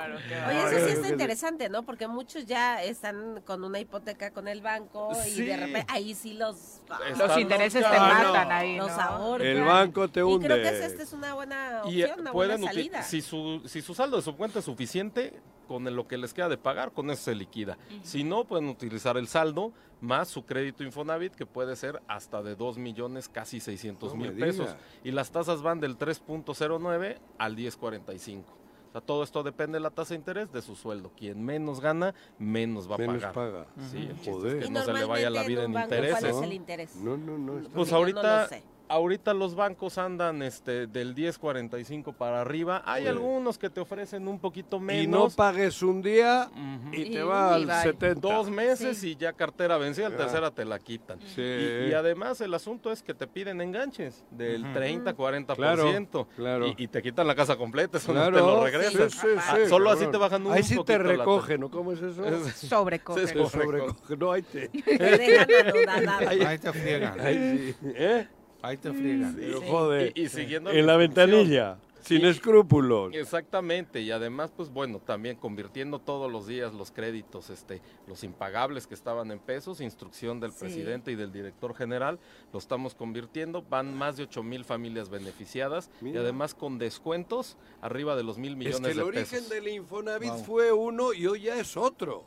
Oye, 0.49 0.63
eso 0.77 0.87
sí 0.87 0.93
está 0.93 1.09
interesante, 1.09 1.69
¿no? 1.69 1.85
Porque 1.85 2.07
muchos 2.07 2.47
ya 2.47 2.83
están 2.83 3.43
con 3.45 3.65
una 3.65 3.81
hipoteca 3.81 4.31
con 4.31 4.47
el 4.49 4.61
banco 4.63 5.11
y 5.27 5.31
Sí. 5.31 5.45
de 5.45 5.57
repente 5.57 5.87
ahí 5.89 6.15
sí 6.19 6.35
los, 6.35 6.81
Los 7.19 7.39
intereses 7.39 7.83
te 7.89 7.97
no. 7.97 8.01
matan 8.07 8.53
ahí, 8.53 8.77
los 8.77 8.91
ahorcan. 8.91 9.47
El 9.49 9.63
banco 9.63 10.09
te 10.09 10.21
Y 10.21 10.23
creo 10.23 10.39
que 10.41 10.45
hunde. 10.47 10.87
esta 10.87 11.03
es 11.03 11.13
una 11.13 11.35
buena 11.35 11.83
Y 11.87 12.03
opción, 12.03 12.21
una 12.21 12.33
pueden 12.33 12.61
buena 12.61 12.73
salida. 12.73 13.03
si 13.03 13.21
su 13.23 13.63
si 13.67 13.81
su 13.83 13.95
saldo 13.95 14.17
de 14.17 14.23
su 14.23 14.37
cuenta 14.37 14.59
es 14.59 14.65
suficiente 14.65 15.41
con 15.67 15.85
lo 15.95 16.09
que 16.09 16.17
les 16.17 16.33
queda 16.33 16.49
de 16.49 16.57
pagar, 16.57 16.93
con 16.93 17.11
eso 17.11 17.25
se 17.25 17.35
liquida. 17.35 17.77
Si 18.03 18.25
no, 18.25 18.45
pueden 18.45 18.69
utilizar 18.71 19.17
el 19.19 19.29
saldo 19.29 19.73
más 20.01 20.29
su 20.29 20.47
crédito 20.47 20.83
Infonavit 20.83 21.35
que 21.35 21.45
puede 21.45 21.77
ser 21.77 22.01
hasta 22.09 22.43
de 22.43 22.55
2 22.57 22.79
millones 22.79 23.29
casi 23.29 23.61
600 23.61 24.15
No 24.15 24.19
me 24.21 24.31
mil 24.31 24.39
pesos 24.39 24.75
y 25.05 25.11
las 25.11 25.31
tasas 25.31 25.61
van 25.61 25.81
del 25.81 25.99
3.09 25.99 27.19
al 27.39 27.57
10.45. 27.57 28.45
O 28.89 28.93
sea, 28.93 29.01
todo 29.03 29.23
esto 29.23 29.43
depende 29.43 29.77
de 29.77 29.81
la 29.81 29.91
tasa 29.91 30.11
de 30.15 30.17
interés 30.17 30.51
de 30.51 30.63
su 30.63 30.75
sueldo. 30.75 31.13
Quien 31.17 31.45
menos 31.45 31.81
gana, 31.81 32.15
menos 32.39 32.91
va 32.91 32.95
a 32.95 32.99
Menos 32.99 33.23
pagar. 33.23 33.35
paga. 33.35 33.67
Sí, 33.91 33.99
el 33.99 34.21
chiste 34.21 34.59
es 34.59 34.65
que 34.65 34.71
no 34.71 34.83
se 34.83 34.93
le 34.95 35.05
vaya 35.05 35.29
la 35.31 35.43
vida 35.43 35.65
en 35.65 35.73
banco, 35.75 35.89
¿Cuál 35.89 35.99
intereses. 36.05 36.31
es 36.31 36.37
¿no? 36.37 36.45
el 36.45 36.53
interés? 36.55 36.97
No, 36.97 37.17
no, 37.19 37.37
no. 37.39 37.69
Pues 37.71 37.89
yo 37.89 37.93
no 37.93 37.99
ahorita, 37.99 38.43
lo 38.43 38.49
sé. 38.49 38.63
Ahorita 38.89 39.35
los 39.35 39.55
bancos 39.55 39.99
andan 39.99 40.43
este 40.43 40.87
del 40.87 41.15
10.45 41.15 42.15
para 42.15 42.41
arriba. 42.41 42.83
Hay 42.85 43.03
Sí. 43.03 43.09
algunos 43.09 43.59
que 43.59 43.71
te 43.71 43.81
ofrecen 43.81 44.27
un 44.29 44.39
poquito 44.39 44.79
menos. 44.81 45.05
Y 45.05 45.07
no 45.07 45.29
pagues 45.31 45.83
un 45.83 46.03
día 46.03 46.51
Ujú. 46.53 46.89
y 46.95 47.05
te 47.11 47.19
Y- 47.21 47.23
va 47.23 47.51
y 47.51 47.55
al 47.63 47.67
bye. 47.67 47.83
70. 47.83 48.21
Dos 48.29 48.51
meses 48.51 48.99
Sí. 48.99 49.11
y 49.11 49.17
ya 49.17 49.33
cartera 49.33 49.77
vencida, 49.79 50.07
al 50.07 50.13
Ya. 50.13 50.19
tercera 50.19 50.51
te 50.51 50.65
la 50.65 50.79
quitan. 50.79 51.19
Sí. 51.21 51.41
Y, 51.43 51.91
y 51.91 51.93
además 51.93 52.41
el 52.41 52.53
asunto 52.55 52.91
es 52.93 53.03
que 53.03 53.15
te 53.15 53.27
piden 53.27 53.61
enganches 53.61 54.25
del 54.31 54.65
Ujú. 54.65 54.73
30, 54.75 55.15
40%. 55.15 55.57
Claro, 55.57 56.29
claro. 56.37 56.67
Y, 56.69 56.75
y 56.85 56.89
te 56.89 57.03
quitan 57.03 57.27
la 57.27 57.35
casa 57.35 57.57
completa, 57.57 57.99
eso 57.99 58.13
Claro. 58.13 58.31
no 58.31 58.37
te 58.37 58.43
lo 58.43 58.65
regresan. 58.65 59.11
Sí, 59.11 59.19
sí, 59.21 59.27
Ah, 59.39 59.57
sí, 59.57 59.69
solo 59.69 59.91
así 59.91 60.07
te 60.07 60.17
bajan 60.17 60.47
un 60.47 60.53
Ahí 60.53 60.63
sí 60.63 60.77
te 60.85 60.99
la- 60.99 61.05
recogen, 61.05 61.61
¿no? 61.61 61.71
¿Cómo 61.71 61.93
es 61.93 62.01
eso? 62.03 62.23
Sobrecoge. 62.67 63.27
Sí, 63.27 63.35
Te 63.35 63.47
sobrecoge. 63.49 64.17
No, 64.17 64.33
ahí 64.33 64.43
te... 64.43 64.69
Te 64.69 66.47
Ahí 66.47 66.59
te 66.59 66.73
friegan. 66.73 67.21
Ahí 67.21 67.75
sí. 67.81 67.87
¿Eh? 67.95 68.27
Ahí 68.63 68.77
te 68.77 68.93
friegan. 68.93 69.35
Pero 69.39 69.61
joder. 69.63 70.13
Y, 70.15 70.23
y 70.23 70.29
siguiendo 70.29 70.71
En 70.71 70.87
la 70.87 70.97
ventanilla. 70.97 71.79
Sin 72.01 72.23
Y- 72.23 72.29
escrúpulos. 72.29 73.13
Exactamente, 73.15 74.01
y 74.01 74.13
además, 74.13 74.51
pues 74.57 74.71
bueno, 74.71 74.99
también 75.05 75.37
convirtiendo 75.37 75.99
todos 75.99 76.31
los 76.33 76.47
días 76.47 76.73
los 76.73 76.91
créditos, 76.91 77.51
este, 77.51 77.83
los 78.07 78.25
impagables 78.25 78.87
que 78.87 78.95
estaban 78.95 79.31
en 79.31 79.39
pesos, 79.41 79.81
instrucción 79.83 80.41
del 80.41 80.53
Sí. 80.53 80.59
presidente 80.61 81.13
y 81.13 81.17
del 81.17 81.33
director 81.33 81.75
general, 81.75 82.19
lo 82.53 82.59
estamos 82.61 82.95
convirtiendo, 82.95 83.63
van 83.69 83.95
más 83.95 84.17
de 84.17 84.23
8 84.23 84.43
mil 84.43 84.65
familias 84.65 85.11
beneficiadas 85.11 85.91
y 86.01 86.17
además 86.17 86.55
con 86.55 86.79
descuentos 86.79 87.59
arriba 87.83 88.17
de 88.17 88.23
los 88.23 88.39
mil 88.39 88.53
Es 88.53 88.59
millones 88.59 88.81
que 88.87 88.93
el 88.93 89.01
origen 89.01 89.49
del 89.51 89.69
Infonavit 89.69 90.31
Wow. 90.31 90.45
fue 90.45 90.73
uno 90.73 91.13
y 91.13 91.27
hoy 91.27 91.43
ya 91.43 91.59
es 91.59 91.77
otro. 91.77 92.25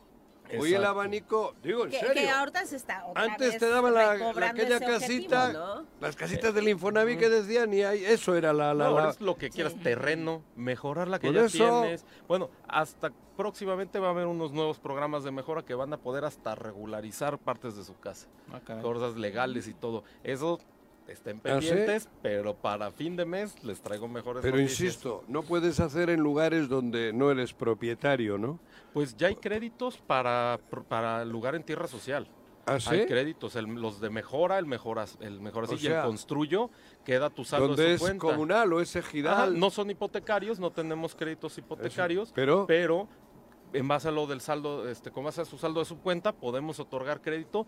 Hoy 0.59 0.73
el 0.73 0.85
abanico, 0.85 1.55
digo, 1.63 1.85
en 1.85 1.91
serio. 1.91 2.13
Que 2.13 2.29
ahorita 2.29 2.65
se 2.65 2.75
está 2.75 3.05
Antes 3.15 3.57
te 3.57 3.69
daban 3.69 3.93
la, 3.93 4.11
aquella 4.11 4.79
casita, 4.79 5.83
las 5.99 6.15
casitas 6.15 6.53
del 6.53 6.67
Infonavit 6.67 7.19
que 7.19 7.29
decían 7.29 7.73
y 7.73 7.83
ahí, 7.83 8.03
eso 8.05 8.35
era 8.35 8.53
la... 8.53 8.73
la, 8.73 8.89
no, 8.89 9.09
es 9.09 9.21
lo 9.21 9.37
que 9.37 9.49
quieras, 9.49 9.75
terreno, 9.81 10.43
mejorar 10.55 11.07
la 11.07 11.19
que 11.19 11.31
ya 11.31 11.47
tienes. 11.47 12.05
Bueno, 12.27 12.49
hasta 12.67 13.11
próximamente 13.37 13.99
va 13.99 14.07
a 14.07 14.11
haber 14.11 14.27
unos 14.27 14.51
nuevos 14.51 14.79
programas 14.79 15.23
de 15.23 15.31
mejora 15.31 15.63
que 15.63 15.73
van 15.73 15.91
a 15.93 15.97
poder 15.97 16.25
hasta 16.25 16.55
regularizar 16.55 17.37
partes 17.37 17.75
de 17.75 17.83
su 17.83 17.97
casa. 17.99 18.27
Ah, 18.53 18.59
cosas 18.81 19.15
legales 19.15 19.67
y 19.67 19.73
todo. 19.73 20.03
Eso 20.23 20.59
estén 21.11 21.37
¿Ah, 21.37 21.43
pendientes, 21.43 22.09
pero 22.21 22.55
para 22.55 22.91
fin 22.91 23.15
de 23.15 23.25
mes 23.25 23.63
les 23.63 23.81
traigo 23.81 24.07
mejores 24.07 24.41
Pero 24.41 24.59
insisto, 24.59 25.23
no 25.27 25.43
puedes 25.43 25.79
hacer 25.79 26.09
en 26.09 26.21
lugares 26.21 26.69
donde 26.69 27.13
no 27.13 27.31
eres 27.31 27.53
propietario, 27.53 28.37
¿no? 28.37 28.59
Pues 28.93 29.15
ya 29.15 29.27
hay 29.27 29.35
créditos 29.35 29.97
para, 29.97 30.59
para 30.87 31.23
lugar 31.25 31.55
en 31.55 31.63
tierra 31.63 31.87
social. 31.87 32.27
¿Ah, 32.65 32.77
Hay 32.87 33.05
créditos, 33.07 33.55
los 33.55 33.99
de 33.99 34.09
mejora, 34.09 34.59
el 34.59 34.65
mejora, 34.65 35.05
el 35.19 35.41
mejora 35.41 35.67
y 35.79 35.87
el 35.87 36.01
construyo, 36.03 36.69
queda 37.03 37.29
tu 37.29 37.43
saldo 37.43 37.75
de 37.75 37.97
su 37.97 38.07
es 38.07 38.13
comunal 38.15 38.71
o 38.73 38.81
es 38.81 38.95
ejidal. 38.95 39.59
no 39.59 39.69
son 39.71 39.89
hipotecarios, 39.89 40.59
no 40.59 40.71
tenemos 40.71 41.15
créditos 41.15 41.57
hipotecarios, 41.57 42.31
pero, 42.33 42.65
pero 42.67 43.07
en 43.73 43.87
base 43.87 44.07
a 44.07 44.11
lo 44.11 44.27
del 44.27 44.41
saldo, 44.41 44.87
este, 44.87 45.11
con 45.11 45.23
base 45.23 45.41
a 45.41 45.45
su 45.45 45.57
saldo 45.57 45.79
de 45.79 45.85
su 45.85 45.99
cuenta, 45.99 46.31
podemos 46.31 46.79
otorgar 46.79 47.21
crédito 47.21 47.65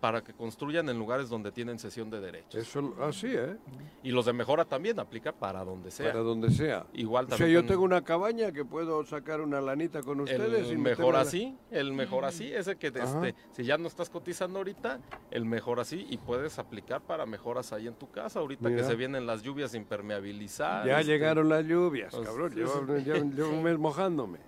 para 0.00 0.22
que 0.22 0.32
construyan 0.32 0.88
en 0.88 0.98
lugares 0.98 1.28
donde 1.28 1.52
tienen 1.52 1.78
cesión 1.78 2.10
de 2.10 2.20
derechos. 2.20 2.54
Eso, 2.54 2.94
así, 3.02 3.28
¿eh? 3.28 3.56
Y 4.02 4.10
los 4.10 4.26
de 4.26 4.32
mejora 4.32 4.64
también 4.64 4.98
aplica 5.00 5.32
para 5.32 5.64
donde 5.64 5.90
sea. 5.90 6.12
Para 6.12 6.20
donde 6.20 6.50
sea. 6.50 6.86
Igual 6.92 7.26
también. 7.26 7.50
O 7.50 7.52
sea, 7.52 7.62
yo 7.62 7.66
tengo 7.66 7.82
una 7.82 8.02
cabaña 8.02 8.52
que 8.52 8.64
puedo 8.64 9.04
sacar 9.04 9.40
una 9.40 9.60
lanita 9.60 10.02
con 10.02 10.20
ustedes. 10.20 10.70
El 10.70 10.78
mejor 10.78 11.16
así, 11.16 11.56
el 11.70 11.92
mejor 11.92 12.24
así, 12.24 12.52
ese 12.52 12.76
que 12.76 12.88
este, 12.88 13.34
si 13.52 13.64
ya 13.64 13.78
no 13.78 13.88
estás 13.88 14.10
cotizando 14.10 14.58
ahorita, 14.58 15.00
el 15.30 15.44
mejor 15.44 15.80
así 15.80 16.06
y 16.10 16.18
puedes 16.18 16.58
aplicar 16.58 17.00
para 17.00 17.26
mejoras 17.26 17.72
ahí 17.72 17.86
en 17.86 17.94
tu 17.94 18.10
casa 18.10 18.40
ahorita 18.40 18.68
que 18.68 18.84
se 18.84 18.94
vienen 18.94 19.26
las 19.26 19.42
lluvias 19.42 19.74
impermeabilizar. 19.74 20.86
Ya 20.86 21.00
este, 21.00 21.12
llegaron 21.12 21.48
las 21.48 21.64
lluvias, 21.64 22.14
pues, 22.14 22.26
cabrón. 22.26 22.54
Yo, 22.54 23.48
un 23.48 23.62
mes 23.62 23.78
mojándome. 23.78 24.38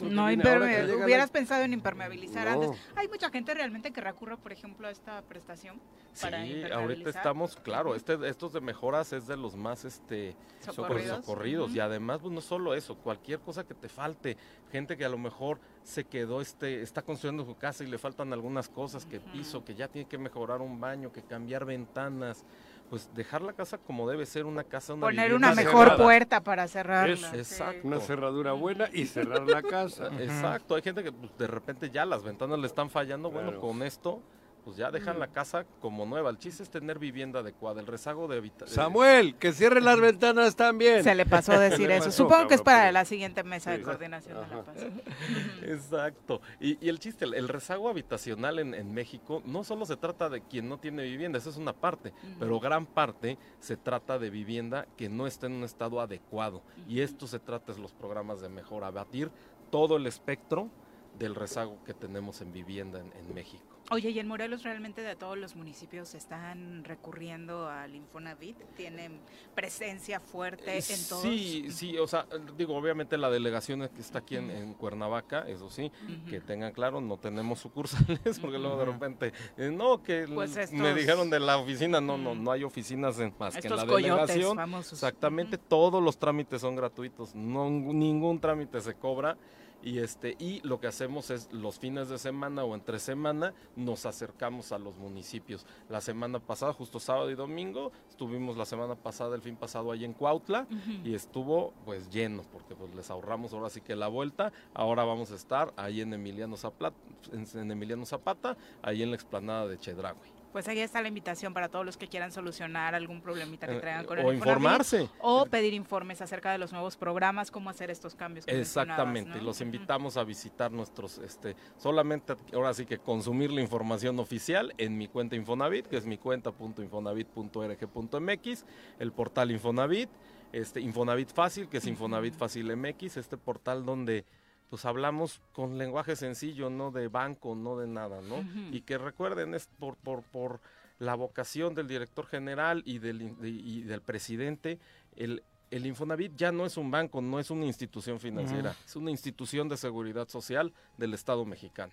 no, 0.00 0.30
hubieras 0.58 1.30
pensado 1.30 1.64
en 1.64 1.72
impermeabilizar 1.72 2.48
antes. 2.48 2.70
Hay 2.96 3.08
mucha 3.08 3.30
gente 3.30 3.54
realmente 3.54 3.92
que 3.92 4.00
recurre, 4.00 4.36
por 4.36 4.52
ejemplo, 4.52 4.88
a 4.88 4.90
esta 4.90 5.22
prestación. 5.22 5.80
Para 6.20 6.44
sí, 6.44 6.62
ahorita 6.72 7.10
estamos, 7.10 7.56
claro, 7.56 7.94
este, 7.94 8.16
estos 8.28 8.52
de 8.52 8.60
mejoras 8.60 9.12
es 9.12 9.26
de 9.26 9.36
los 9.36 9.56
más 9.56 9.84
este 9.84 10.36
socorridos, 10.60 11.74
y 11.74 11.80
además 11.80 12.20
pues 12.20 12.32
no 12.32 12.40
solo 12.40 12.74
eso, 12.74 12.96
cualquier 12.96 13.40
cosa 13.40 13.64
que 13.64 13.74
te 13.74 13.88
falte, 13.88 14.36
gente 14.70 14.96
que 14.96 15.04
a 15.04 15.08
lo 15.08 15.18
mejor 15.18 15.58
se 15.82 16.04
quedó 16.04 16.40
este 16.40 16.82
está 16.82 17.02
construyendo 17.02 17.44
su 17.44 17.56
casa 17.56 17.84
y 17.84 17.88
le 17.88 17.98
faltan 17.98 18.32
algunas 18.32 18.68
cosas, 18.68 19.04
que 19.04 19.20
piso, 19.20 19.64
que 19.64 19.74
ya 19.74 19.88
tiene 19.88 20.08
que 20.08 20.18
mejorar 20.18 20.60
un 20.60 20.80
baño, 20.80 21.12
que 21.12 21.22
cambiar 21.22 21.64
ventanas 21.64 22.44
pues 22.90 23.10
dejar 23.14 23.42
la 23.42 23.52
casa 23.52 23.78
como 23.78 24.08
debe 24.08 24.26
ser 24.26 24.46
una 24.46 24.64
casa 24.64 24.94
una 24.94 25.06
poner 25.06 25.34
una 25.34 25.54
mejor 25.54 25.96
puerta 25.96 26.42
para 26.42 26.68
cerrarla. 26.68 27.34
Exacto. 27.34 27.86
Una 27.86 28.00
cerradura 28.00 28.52
buena 28.52 28.88
y 28.92 29.06
cerrar 29.06 29.42
la 29.42 29.62
casa. 29.62 30.10
Exacto. 30.18 30.74
Hay 30.74 30.82
gente 30.82 31.02
que 31.02 31.12
pues, 31.12 31.36
de 31.36 31.46
repente 31.46 31.90
ya 31.90 32.04
las 32.04 32.22
ventanas 32.22 32.58
le 32.58 32.66
están 32.66 32.90
fallando. 32.90 33.30
Bueno 33.30 33.58
con 33.60 33.82
esto 33.82 34.20
pues 34.64 34.78
ya 34.78 34.90
dejan 34.90 35.18
la 35.18 35.28
casa 35.28 35.66
como 35.80 36.06
nueva. 36.06 36.30
El 36.30 36.38
chiste 36.38 36.62
es 36.62 36.70
tener 36.70 36.98
vivienda 36.98 37.40
adecuada, 37.40 37.80
el 37.80 37.86
rezago 37.86 38.26
de 38.28 38.38
habitación. 38.38 38.74
Samuel, 38.74 39.34
que 39.36 39.52
cierre 39.52 39.82
las 39.82 40.00
ventanas 40.00 40.56
también. 40.56 41.04
Se 41.04 41.14
le 41.14 41.26
pasó 41.26 41.52
a 41.52 41.58
decir 41.58 41.90
eso. 41.90 42.10
Supongo 42.10 42.48
que 42.48 42.54
es 42.54 42.62
para 42.62 42.90
la 42.90 43.04
siguiente 43.04 43.44
mesa 43.44 43.72
de 43.72 43.82
coordinación 43.82 44.40
de 44.40 44.56
la 44.56 44.62
paz. 44.62 44.76
Exacto. 45.62 46.40
Y, 46.60 46.88
el 46.88 46.98
chiste, 46.98 47.26
el, 47.26 47.48
rezago 47.48 47.90
habitacional 47.90 48.58
en, 48.58 48.94
México 48.94 49.42
no 49.44 49.64
solo 49.64 49.84
se 49.84 49.96
trata 49.96 50.28
de 50.28 50.40
quien 50.40 50.68
no 50.68 50.78
tiene 50.78 51.02
vivienda, 51.02 51.38
esa 51.38 51.50
es 51.50 51.56
una 51.56 51.72
parte, 51.72 52.12
pero 52.38 52.58
gran 52.60 52.86
parte 52.86 53.36
se 53.60 53.76
trata 53.76 54.18
de 54.18 54.30
vivienda 54.30 54.86
que 54.96 55.08
no 55.08 55.26
está 55.26 55.46
en 55.46 55.54
un 55.54 55.64
estado 55.64 56.00
adecuado. 56.00 56.62
Y 56.88 57.00
esto 57.00 57.26
se 57.26 57.38
trata 57.38 57.72
de 57.74 57.80
los 57.80 57.92
programas 57.92 58.40
de 58.40 58.48
mejora, 58.48 58.86
abatir 58.86 59.30
todo 59.70 59.96
el 59.96 60.06
espectro 60.06 60.70
del 61.18 61.34
rezago 61.34 61.78
que 61.84 61.92
tenemos 61.92 62.40
en 62.40 62.52
vivienda 62.52 63.00
en 63.00 63.34
México. 63.34 63.73
Oye, 63.90 64.10
¿y 64.10 64.18
en 64.18 64.26
Morelos 64.26 64.62
realmente 64.62 65.02
de 65.02 65.14
todos 65.14 65.36
los 65.36 65.56
municipios 65.56 66.14
están 66.14 66.84
recurriendo 66.84 67.68
al 67.68 67.94
Infonavit? 67.94 68.56
¿Tienen 68.76 69.20
presencia 69.54 70.20
fuerte 70.20 70.78
en 70.78 71.08
todos? 71.08 71.22
Sí, 71.22 71.66
sí, 71.70 71.98
o 71.98 72.06
sea, 72.06 72.26
digo, 72.56 72.74
obviamente 72.74 73.18
la 73.18 73.28
delegación 73.28 73.86
que 73.94 74.00
está 74.00 74.20
aquí 74.20 74.36
en, 74.36 74.72
Cuernavaca, 74.74 75.46
eso 75.48 75.68
sí, 75.68 75.92
que 76.30 76.40
tengan 76.40 76.72
claro, 76.72 77.02
no 77.02 77.18
tenemos 77.18 77.60
sucursales, 77.60 78.38
porque 78.40 78.58
luego 78.58 78.78
de 78.78 78.84
repente, 78.86 79.32
eh, 79.58 79.70
no, 79.70 80.02
que 80.02 80.26
pues 80.32 80.72
me 80.72 80.94
dijeron 80.94 81.28
de 81.28 81.40
la 81.40 81.58
oficina, 81.58 82.00
no, 82.00 82.16
no, 82.16 82.34
no 82.34 82.52
hay 82.52 82.64
oficinas 82.64 83.18
en, 83.18 83.34
más 83.38 83.54
que 83.54 83.68
en 83.68 83.76
la 83.76 83.84
delegación. 83.84 84.58
Exactamente, 84.78 85.58
todos 85.58 86.02
los 86.02 86.16
trámites 86.16 86.62
son 86.62 86.74
gratuitos, 86.74 87.34
no, 87.34 87.68
ningún 87.68 88.40
trámite 88.40 88.80
se 88.80 88.94
cobra. 88.94 89.36
Y, 89.82 89.98
este, 89.98 90.34
y 90.38 90.60
lo 90.60 90.80
que 90.80 90.86
hacemos 90.86 91.30
es 91.30 91.52
los 91.52 91.78
fines 91.78 92.08
de 92.08 92.18
semana 92.18 92.64
o 92.64 92.74
entre 92.74 92.98
semana 92.98 93.52
nos 93.76 94.06
acercamos 94.06 94.72
a 94.72 94.78
los 94.78 94.96
municipios. 94.96 95.66
La 95.90 96.00
semana 96.00 96.38
pasada, 96.38 96.72
justo 96.72 96.98
sábado 96.98 97.30
y 97.30 97.34
domingo, 97.34 97.92
estuvimos 98.08 98.56
la 98.56 98.64
semana 98.64 98.94
pasada, 98.94 99.34
el 99.34 99.42
fin 99.42 99.56
pasado 99.56 99.92
ahí 99.92 100.04
en 100.04 100.14
Cuautla 100.14 100.66
y 101.04 101.14
estuvo 101.14 101.74
pues 101.84 102.08
lleno 102.10 102.42
porque 102.50 102.74
pues 102.74 102.94
les 102.94 103.10
ahorramos 103.10 103.52
ahora 103.52 103.68
sí 103.68 103.80
que 103.80 103.94
la 103.94 104.08
vuelta. 104.08 104.52
Ahora 104.72 105.04
vamos 105.04 105.30
a 105.32 105.34
estar 105.34 105.72
ahí 105.76 106.00
en 106.00 106.14
Emiliano 106.14 106.56
Zapata, 106.56 106.96
en 107.32 107.70
Emiliano 107.70 108.06
Zapata 108.06 108.56
ahí 108.82 109.02
en 109.02 109.10
la 109.10 109.16
explanada 109.16 109.66
de 109.66 109.78
Chedragui 109.78 110.43
pues 110.54 110.66
ahí 110.68 110.78
está 110.78 111.02
la 111.02 111.08
invitación 111.08 111.52
para 111.52 111.68
todos 111.68 111.84
los 111.84 111.96
que 111.96 112.06
quieran 112.06 112.30
solucionar 112.30 112.94
algún 112.94 113.20
problemita 113.20 113.66
que 113.66 113.78
eh, 113.78 113.80
traigan 113.80 114.06
con 114.06 114.20
el 114.20 114.24
O 114.24 114.32
informarse. 114.32 115.08
O 115.18 115.46
pedir 115.46 115.74
informes 115.74 116.22
acerca 116.22 116.52
de 116.52 116.58
los 116.58 116.70
nuevos 116.70 116.96
programas, 116.96 117.50
cómo 117.50 117.70
hacer 117.70 117.90
estos 117.90 118.14
cambios. 118.14 118.46
Exactamente, 118.46 119.42
los 119.42 119.60
invitamos 119.60 120.16
a 120.16 120.22
visitar 120.22 120.70
nuestros, 120.70 121.18
este, 121.18 121.56
solamente 121.76 122.36
ahora 122.52 122.72
sí 122.72 122.86
que 122.86 122.98
consumir 122.98 123.50
la 123.50 123.62
información 123.62 124.20
oficial 124.20 124.72
en 124.78 124.96
mi 124.96 125.08
cuenta 125.08 125.34
Infonavit, 125.34 125.88
que 125.88 125.96
es 125.96 126.06
mi 126.06 126.18
cuenta.infonavit.org.mx, 126.18 128.64
el 129.00 129.10
portal 129.10 129.50
Infonavit, 129.50 130.08
este 130.52 130.80
Infonavit 130.80 131.32
Fácil, 131.32 131.68
que 131.68 131.78
es 131.78 131.86
Infonavit 131.88 132.34
Fácil 132.34 132.76
MX, 132.76 133.16
este 133.16 133.36
portal 133.36 133.84
donde 133.84 134.24
pues 134.70 134.84
hablamos 134.84 135.40
con 135.52 135.78
lenguaje 135.78 136.16
sencillo, 136.16 136.70
no 136.70 136.90
de 136.90 137.08
banco, 137.08 137.54
no 137.54 137.76
de 137.76 137.86
nada, 137.86 138.20
¿no? 138.20 138.44
Y 138.72 138.80
que 138.82 138.98
recuerden, 138.98 139.54
es 139.54 139.68
por, 139.78 139.96
por, 139.96 140.22
por 140.22 140.60
la 140.98 141.14
vocación 141.14 141.74
del 141.74 141.88
director 141.88 142.26
general 142.26 142.82
y 142.84 142.98
del, 142.98 143.36
y 143.42 143.82
del 143.82 144.00
presidente, 144.00 144.78
el, 145.16 145.42
el 145.70 145.86
Infonavit 145.86 146.36
ya 146.36 146.52
no 146.52 146.66
es 146.66 146.76
un 146.76 146.90
banco, 146.90 147.20
no 147.20 147.38
es 147.38 147.50
una 147.50 147.66
institución 147.66 148.20
financiera, 148.20 148.74
es 148.84 148.96
una 148.96 149.10
institución 149.10 149.68
de 149.68 149.76
seguridad 149.76 150.28
social 150.28 150.72
del 150.96 151.14
Estado 151.14 151.44
mexicano. 151.44 151.92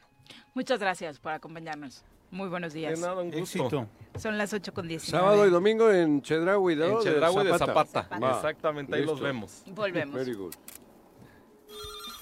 Muchas 0.53 0.79
gracias 0.79 1.19
por 1.19 1.31
acompañarnos. 1.31 2.03
Muy 2.29 2.47
buenos 2.47 2.71
días. 2.71 2.97
De 2.97 3.05
nada, 3.05 3.21
un 3.21 3.31
gusto. 3.31 3.87
Son 4.17 4.37
las 4.37 4.53
8 4.53 4.73
con 4.73 4.87
19. 4.87 5.21
Sábado 5.21 5.45
y 5.45 5.49
domingo 5.49 5.91
en 5.91 6.21
Chedraui, 6.21 6.77
¿no? 6.77 6.85
En 6.85 6.99
Chedraui 6.99 7.45
de 7.45 7.57
Zapata. 7.57 8.07
Exactamente, 8.35 8.95
ahí 8.95 9.05
los 9.05 9.19
vemos. 9.19 9.63
Volvemos. 9.67 10.15
Very 10.15 10.33
good. 10.33 10.53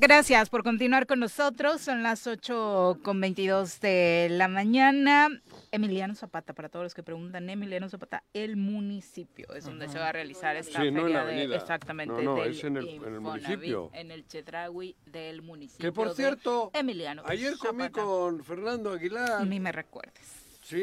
Gracias 0.00 0.48
por 0.48 0.62
continuar 0.62 1.06
con 1.06 1.20
nosotros. 1.20 1.82
Son 1.82 2.02
las 2.02 2.26
8 2.26 3.00
con 3.02 3.20
22 3.20 3.80
de 3.80 4.28
la 4.30 4.48
mañana. 4.48 5.28
Emiliano 5.72 6.14
Zapata, 6.14 6.54
para 6.54 6.70
todos 6.70 6.84
los 6.84 6.94
que 6.94 7.02
preguntan, 7.02 7.50
Emiliano 7.50 7.86
Zapata, 7.90 8.24
el 8.32 8.56
municipio 8.56 9.52
es 9.54 9.66
donde 9.66 9.90
se 9.90 9.98
va 9.98 10.08
a 10.08 10.12
realizar 10.12 10.56
esta 10.56 10.80
sí, 10.80 10.90
no 10.90 11.06
en 11.06 11.12
la 11.12 11.20
avenida. 11.20 11.54
exactamente. 11.54 12.14
No, 12.14 12.36
no, 12.36 12.42
es 12.42 12.64
en 12.64 12.78
el, 12.78 12.88
en 12.88 13.14
el, 13.14 13.20
municipio. 13.20 13.90
En 13.92 14.10
el 14.10 14.26
Chedraui 14.26 14.96
del 15.04 15.42
municipio. 15.42 15.86
Que 15.86 15.92
por 15.92 16.14
cierto, 16.14 16.70
Emiliano 16.72 17.22
ayer 17.26 17.58
comí 17.58 17.90
con 17.90 18.42
Fernando 18.42 18.92
Aguilar. 18.92 19.46
Ni 19.46 19.60
me 19.60 19.70
recuerdes. 19.70 20.24
Sí, 20.62 20.76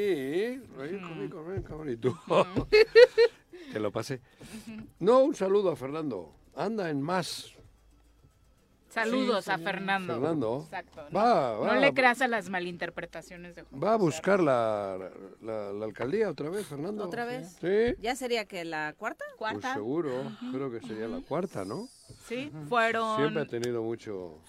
ayer 0.80 1.02
comí 1.02 1.28
con 1.28 1.52
él, 1.56 1.64
cabrito. 1.64 2.16
que 3.74 3.80
lo 3.80 3.92
pasé. 3.92 4.22
No, 5.00 5.24
un 5.24 5.34
saludo 5.34 5.72
a 5.72 5.76
Fernando. 5.76 6.36
Anda 6.56 6.92
en 6.92 7.02
más. 7.02 7.57
Saludos 9.04 9.48
a 9.48 9.58
Fernando. 9.58 10.14
Fernando. 10.14 10.62
Exacto. 10.64 11.08
¿no? 11.10 11.20
Va, 11.20 11.58
va, 11.60 11.74
no 11.74 11.80
le 11.80 11.94
creas 11.94 12.22
a 12.22 12.28
las 12.28 12.50
malinterpretaciones 12.50 13.56
de 13.56 13.64
Juan. 13.64 13.84
Va 13.84 13.94
a 13.94 13.98
buscar 13.98 14.40
la, 14.40 14.98
la, 15.42 15.74
la, 15.74 15.86
alcaldía 15.86 16.30
otra 16.30 16.50
vez, 16.50 16.66
Fernando. 16.66 17.04
¿Otra 17.04 17.26
vez? 17.26 17.58
Sí. 17.62 17.96
¿Ya 18.02 18.16
sería 18.16 18.46
que 18.46 18.66
la 18.66 18.94
cuarta? 18.98 19.26
¿Cuarta? 19.38 19.60
Pues 19.60 19.74
seguro, 19.74 20.12
creo 20.52 20.72
que 20.72 20.80
sería 20.82 21.08
la 21.08 21.22
cuarta, 21.22 21.66
¿no? 21.66 21.88
Sí, 22.28 22.52
fueron... 22.68 23.18
Siempre 23.18 23.44
ha 23.44 23.48
tenido 23.48 23.84
mucho, 23.84 24.40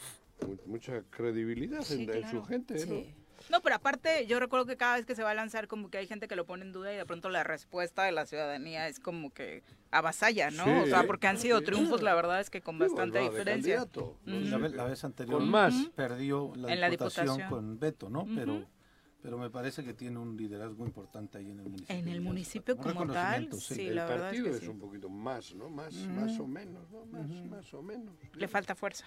mucha 0.66 1.02
credibilidad 1.10 1.82
sí, 1.82 1.94
en, 1.94 2.06
claro. 2.06 2.20
en, 2.20 2.30
su 2.30 2.44
gente, 2.44 2.78
sí. 2.78 2.90
¿no? 2.90 3.17
No, 3.50 3.60
pero 3.62 3.76
aparte, 3.76 4.26
yo 4.26 4.40
recuerdo 4.40 4.66
que 4.66 4.76
cada 4.76 4.96
vez 4.96 5.06
que 5.06 5.14
se 5.14 5.22
va 5.22 5.30
a 5.30 5.34
lanzar, 5.34 5.68
como 5.68 5.90
que 5.90 5.98
hay 5.98 6.06
gente 6.06 6.28
que 6.28 6.36
lo 6.36 6.46
pone 6.46 6.64
en 6.64 6.72
duda 6.72 6.92
y 6.92 6.96
de 6.96 7.06
pronto 7.06 7.28
la 7.28 7.44
respuesta 7.44 8.04
de 8.04 8.12
la 8.12 8.26
ciudadanía 8.26 8.88
es 8.88 9.00
como 9.00 9.30
que 9.30 9.62
avasalla, 9.90 10.50
¿no? 10.50 10.64
Sí, 10.64 10.70
o 10.70 10.86
sea, 10.86 11.04
porque 11.04 11.26
han 11.26 11.38
sido 11.38 11.60
triunfos, 11.62 12.02
la 12.02 12.14
verdad 12.14 12.40
es 12.40 12.50
que 12.50 12.60
con 12.60 12.78
bastante 12.78 13.18
diferencia. 13.20 13.86
La, 14.24 14.58
vez, 14.58 14.72
la, 14.72 14.84
vez, 14.84 15.04
anterior 15.04 15.38
con 15.38 15.48
más. 15.48 15.74
perdió 15.94 16.52
la, 16.56 16.72
en 16.72 16.80
la 16.80 16.90
diputación, 16.90 17.26
diputación 17.26 17.50
con 17.50 17.78
Beto, 17.78 18.10
¿no? 18.10 18.22
Uh 18.22 18.26
-huh. 18.26 18.34
Pero 18.34 18.78
pero 19.20 19.36
me 19.36 19.50
parece 19.50 19.84
que 19.84 19.94
tiene 19.94 20.18
un 20.18 20.36
liderazgo 20.36 20.86
importante 20.86 21.38
ahí 21.38 21.50
en 21.50 21.58
el 21.58 21.68
municipio. 21.68 21.96
En 21.96 22.08
el 22.08 22.20
municipio 22.20 22.76
un 22.76 22.82
como 22.82 23.06
tal, 23.12 23.52
sí. 23.52 23.74
sí, 23.74 23.86
el 23.88 23.96
la 23.96 24.06
verdad 24.06 24.26
partido 24.26 24.46
es, 24.46 24.54
es, 24.54 24.60
que 24.60 24.66
sí. 24.66 24.72
un 24.72 24.78
poquito 24.78 25.08
más, 25.08 25.54
¿no? 25.54 25.68
Más, 25.68 25.94
-huh. 25.94 26.08
más 26.08 26.38
o 26.38 26.46
menos, 26.46 26.88
¿no? 26.90 27.04
Más, 27.06 27.28
más 27.46 27.74
o 27.74 27.82
menos. 27.82 28.14
Le 28.34 28.46
falta 28.48 28.74
fuerza. 28.76 29.06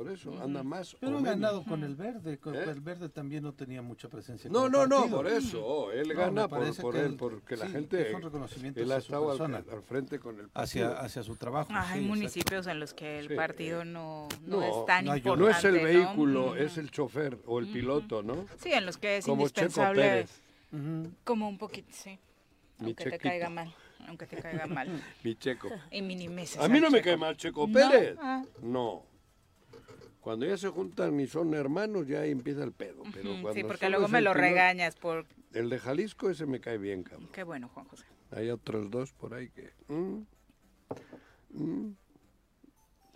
Por 0.00 0.10
eso, 0.10 0.32
anda 0.42 0.62
más 0.62 0.96
Pero 0.98 1.12
o 1.16 1.18
ha 1.18 1.20
menos. 1.20 1.38
ganado 1.40 1.62
con 1.62 1.84
el 1.84 1.94
verde, 1.94 2.38
con 2.38 2.54
¿Eh? 2.54 2.62
el 2.66 2.80
verde 2.80 3.10
también 3.10 3.42
no 3.42 3.52
tenía 3.52 3.82
mucha 3.82 4.08
presencia. 4.08 4.48
No, 4.50 4.66
no, 4.66 4.86
no, 4.86 5.10
por 5.10 5.26
eso. 5.26 5.92
Él 5.92 6.08
No, 6.08 6.14
gana 6.14 6.48
por, 6.48 6.74
por 6.80 6.96
él, 6.96 7.04
él- 7.04 7.16
porque 7.18 7.54
la 7.54 7.68
gente. 7.68 8.08
es 8.08 8.14
un 8.14 8.22
reconocimiento 8.22 8.80
Él 8.80 8.90
ha 8.92 8.96
hacia 8.96 9.18
su 9.18 9.30
estado 9.32 9.44
al, 9.44 9.82
frente 9.82 10.18
con 10.18 10.40
el 10.40 10.48
hacia, 10.54 10.86
partido. 10.86 11.04
hacia 11.04 11.22
su 11.22 11.36
trabajo. 11.36 11.68
Ah, 11.70 11.82
sí, 11.82 11.92
hay 11.92 11.98
exacto. 11.98 12.08
municipios 12.16 12.66
en 12.66 12.80
los 12.80 12.94
que 12.94 13.18
el 13.18 13.28
Sí. 13.28 13.34
partido 13.34 13.84
no, 13.84 14.26
no, 14.46 14.60
No, 14.60 14.62
es 14.62 14.86
tan 14.86 15.06
importante. 15.06 15.38
No 15.38 15.48
es 15.50 15.64
el 15.64 15.74
¿no? 15.76 15.82
vehículo, 15.82 16.56
es 16.56 16.78
el 16.78 16.90
chofer 16.90 17.38
o 17.44 17.58
el 17.58 17.66
piloto, 17.70 18.22
¿no? 18.22 18.46
Sí, 18.56 18.72
en 18.72 18.86
los 18.86 18.96
que 18.96 19.18
es 19.18 19.26
Como 19.26 19.46
Checo 19.48 19.60
indispensable. 19.64 20.00
Pérez, 20.02 20.42
Como 21.24 21.46
un 21.46 21.58
poquito, 21.58 21.88
sí. 21.92 22.18
Mi 22.78 22.86
Aunque 22.86 23.04
te 23.10 23.18
caiga 23.18 23.50
mal. 23.50 23.74
Aunque 24.08 24.24
te 24.26 24.36
caiga 24.40 24.66
mal. 24.66 24.88
mi 25.24 25.34
checo. 25.34 25.68
Y 25.90 26.00
minimices. 26.00 26.56
A 26.58 26.68
mí 26.68 26.80
no 26.80 26.90
me 26.90 27.02
cae 27.02 27.18
mal 27.18 27.36
Checo 27.36 27.66
¿No? 27.66 27.74
Pérez. 27.74 28.16
Ah. 28.18 28.42
No. 28.62 29.09
Cuando 30.20 30.44
ya 30.46 30.56
se 30.56 30.68
juntan 30.68 31.18
y 31.18 31.26
son 31.26 31.54
hermanos, 31.54 32.06
ya 32.06 32.24
empieza 32.26 32.62
el 32.62 32.72
pedo. 32.72 33.02
Pero 33.14 33.52
Sí, 33.54 33.64
porque 33.64 33.88
luego 33.88 34.08
me 34.08 34.20
lo 34.20 34.34
regañas 34.34 34.96
por... 34.96 35.26
El 35.52 35.70
de 35.70 35.78
Jalisco, 35.78 36.28
ese 36.28 36.46
me 36.46 36.60
cae 36.60 36.78
bien, 36.78 37.02
cabrón. 37.02 37.30
Qué 37.32 37.42
bueno, 37.42 37.68
Juan 37.68 37.86
José. 37.86 38.04
Hay 38.30 38.50
otros 38.50 38.90
dos 38.90 39.12
por 39.12 39.34
ahí 39.34 39.48
que. 39.50 39.72
mm, 39.88 40.26
mm. 41.50 41.96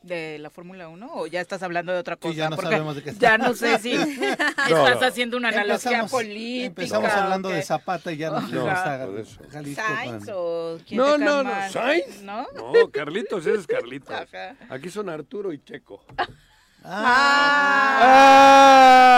¿De 0.04 0.38
la 0.38 0.50
Fórmula 0.50 0.88
1 0.88 1.10
o 1.14 1.26
ya 1.26 1.40
estás 1.40 1.62
hablando 1.62 1.90
de 1.90 1.98
otra 1.98 2.16
cosa? 2.16 2.32
Sí, 2.32 2.36
ya 2.38 2.50
no 2.50 2.56
Porque 2.56 2.70
sabemos 2.72 2.94
de 2.96 3.02
qué 3.02 3.12
Ya 3.18 3.34
está- 3.36 3.38
no 3.38 3.54
sé 3.54 3.78
si 3.78 3.92
estás 3.92 5.00
no. 5.00 5.06
haciendo 5.06 5.36
una 5.38 5.48
analogía 5.48 5.74
Empezamos- 6.00 6.10
política. 6.10 6.66
Empezamos 6.66 7.10
o 7.10 7.16
hablando 7.16 7.48
qué. 7.48 7.54
de 7.54 7.62
Zapata 7.62 8.12
y 8.12 8.16
ya 8.18 8.30
nos 8.30 8.44
fuimos 8.44 8.68
a. 8.68 9.08
Jalisco. 9.50 9.82
¿Sainz 9.82 10.28
o 10.30 10.78
quién 10.86 10.98
No, 10.98 11.16
no, 11.16 11.42
no. 11.42 11.50
¿Sainz? 11.70 12.20
¿No? 12.22 12.46
No, 12.54 12.90
Carlitos, 12.92 13.46
ese 13.46 13.58
es 13.58 13.66
Carlitos. 13.66 14.10
Ajá. 14.14 14.56
Aquí 14.68 14.90
son 14.90 15.08
Arturo 15.08 15.52
y 15.54 15.64
Checo. 15.64 16.04
Ah. 16.84 17.98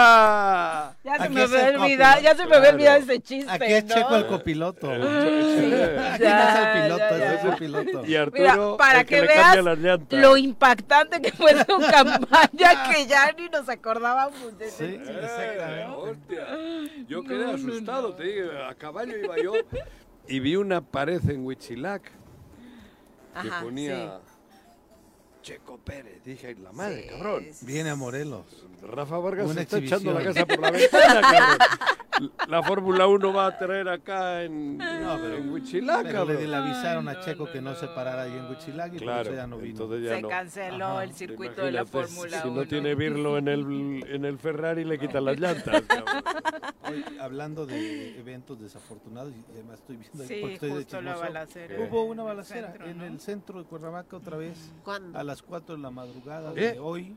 ¡Ah! 0.09 0.93
Ya 1.03 1.17
se 1.23 1.29
me 1.29 1.43
el 1.43 1.77
olvidado, 1.77 2.21
ya 2.21 2.35
se 2.35 2.45
me 2.45 2.55
había 2.57 2.69
olvidado 2.71 2.97
ese 2.99 3.19
chiste, 3.21 3.49
Aquí 3.51 3.63
es 3.73 3.85
¿no? 3.85 3.95
Checo 3.95 4.15
el 4.15 4.27
copiloto. 4.27 4.93
El-. 4.93 5.01
Ya, 5.71 6.13
Aquí 6.13 6.23
no 6.23 6.47
es 6.47 6.55
el 6.59 6.81
piloto, 6.83 7.17
ya, 7.17 7.25
ese 7.25 7.35
es 7.35 7.43
ya. 7.43 7.49
el 7.49 7.55
piloto. 7.57 8.05
Y 8.05 8.15
Arturo, 8.15 8.41
Mira, 8.41 8.77
para 8.77 8.99
el 9.01 9.05
que, 9.05 9.21
veas 9.21 9.57
lo 10.11 10.37
impactante 10.37 11.21
que 11.21 11.31
fue 11.31 11.53
su 11.65 11.77
campaña 11.91 12.91
que 12.91 13.05
ya 13.07 13.31
ni 13.37 13.47
nos 13.49 13.67
acordábamos 13.69 14.57
de 14.57 14.69
Sí, 14.69 14.83
ese 14.85 14.97
chiste. 14.97 15.19
exactamente. 15.19 15.85
Hostia. 15.95 16.47
Yo 17.07 17.23
quedé 17.23 17.51
asustado, 17.53 18.13
te 18.13 18.23
digo, 18.23 18.49
a 18.69 18.75
caballo 18.75 19.17
iba 19.17 19.37
yo 19.41 19.53
y 20.27 20.39
vi 20.39 20.55
una 20.55 20.81
pared 20.81 21.21
en 21.29 21.45
Huitzilac 21.45 22.03
que 22.03 23.47
Ajá, 23.49 23.61
ponía 23.61 24.19
Checo 25.47 25.77
Pérez. 25.77 26.21
Dije, 26.25 26.47
"Ay, 26.47 26.55
la 26.55 26.73
madre, 26.73 27.07
cabrón. 27.07 27.45
Viene 27.61 27.89
a 27.89 27.95
Morelos. 27.95 28.65
Rafa 28.81 29.17
Vargas 29.17 29.45
Una 29.45 29.53
se 29.55 29.61
está 29.61 29.77
echando 29.77 30.11
la 30.13 30.21
casa 30.23 30.45
por 30.45 30.59
la 30.59 30.71
ventana, 30.71 31.21
cabrón. 31.21 31.57
La 32.49 32.63
Fórmula 32.63 33.05
1 33.05 33.31
va 33.31 33.45
a 33.45 33.57
traer 33.59 33.87
acá 33.89 34.41
en, 34.41 34.75
No, 34.79 35.17
pero- 35.21 35.35
en 35.35 35.51
Huitzilac, 35.51 35.97
Pero 36.01 36.25
le, 36.25 36.33
cabrón. 36.33 36.49
le 36.51 36.55
avisaron 36.57 37.07
Ay, 37.09 37.15
a 37.15 37.19
Checo 37.19 37.45
no, 37.45 37.51
que 37.51 37.61
no 37.61 37.75
se 37.75 37.85
parara 37.89 38.23
ahí 38.23 38.31
en 38.31 38.45
Huitzilac 38.49 38.87
y 38.87 38.97
por 38.97 39.03
Claro, 39.03 39.21
eso 39.21 39.33
ya 39.35 39.45
no 39.45 39.57
vino. 39.59 39.69
entonces 39.83 40.03
ya 40.09 40.15
Se 40.15 40.21
no. 40.23 40.27
canceló 40.29 40.85
Ajá. 40.87 41.03
el 41.03 41.13
circuito 41.13 41.61
de 41.63 41.71
la 41.73 41.85
Fórmula 41.85 42.41
Si 42.41 42.47
1. 42.47 42.55
no 42.61 42.67
tiene 42.67 42.95
Birlo 42.95 43.37
en 43.37 43.47
el, 43.47 44.03
en 44.09 44.25
el 44.25 44.39
Ferrari, 44.39 44.83
le 44.83 44.97
quitan 44.97 45.25
las 45.25 45.39
llantas, 45.39 45.79
cabrón. 45.87 46.23
Hoy, 46.89 47.05
hablando 47.19 47.67
de 47.67 48.17
eventos 48.19 48.59
desafortunados, 48.59 49.31
y 49.33 49.51
además 49.53 49.75
estoy 49.79 49.97
viendo 49.97 50.23
ahí 50.23 50.53
estoy 50.53 50.83
de 50.85 51.01
la 51.03 51.15
balacera. 51.17 51.75
Hubo 51.87 52.03
en 52.05 52.09
una 52.11 52.21
el 52.23 52.27
balacera 52.29 52.67
centro, 52.71 52.87
en 52.89 52.97
¿no? 52.97 53.05
el 53.05 53.19
centro 53.19 53.59
de 53.59 53.65
Cuernavaca 53.65 54.17
otra 54.17 54.37
vez, 54.37 54.57
¿Cuándo? 54.83 55.15
a 55.19 55.23
las 55.23 55.36
4 55.41 55.75
de 55.75 55.81
la 55.81 55.89
madrugada 55.91 56.51
¿Eh? 56.55 56.73
de 56.73 56.79
hoy, 56.79 57.15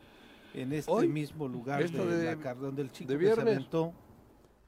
en 0.55 0.73
este 0.73 0.91
¿Hoy? 0.91 1.09
mismo 1.09 1.49
lugar 1.49 1.83
¿Esto 1.83 2.05
de, 2.07 2.17
de- 2.17 2.25
la 2.37 2.41
car- 2.41 2.59
donde 2.59 2.83
el 2.83 2.91
chico 2.93 3.13
de 3.13 3.19
que 3.19 3.35
se 3.35 3.41
aventó, 3.41 3.93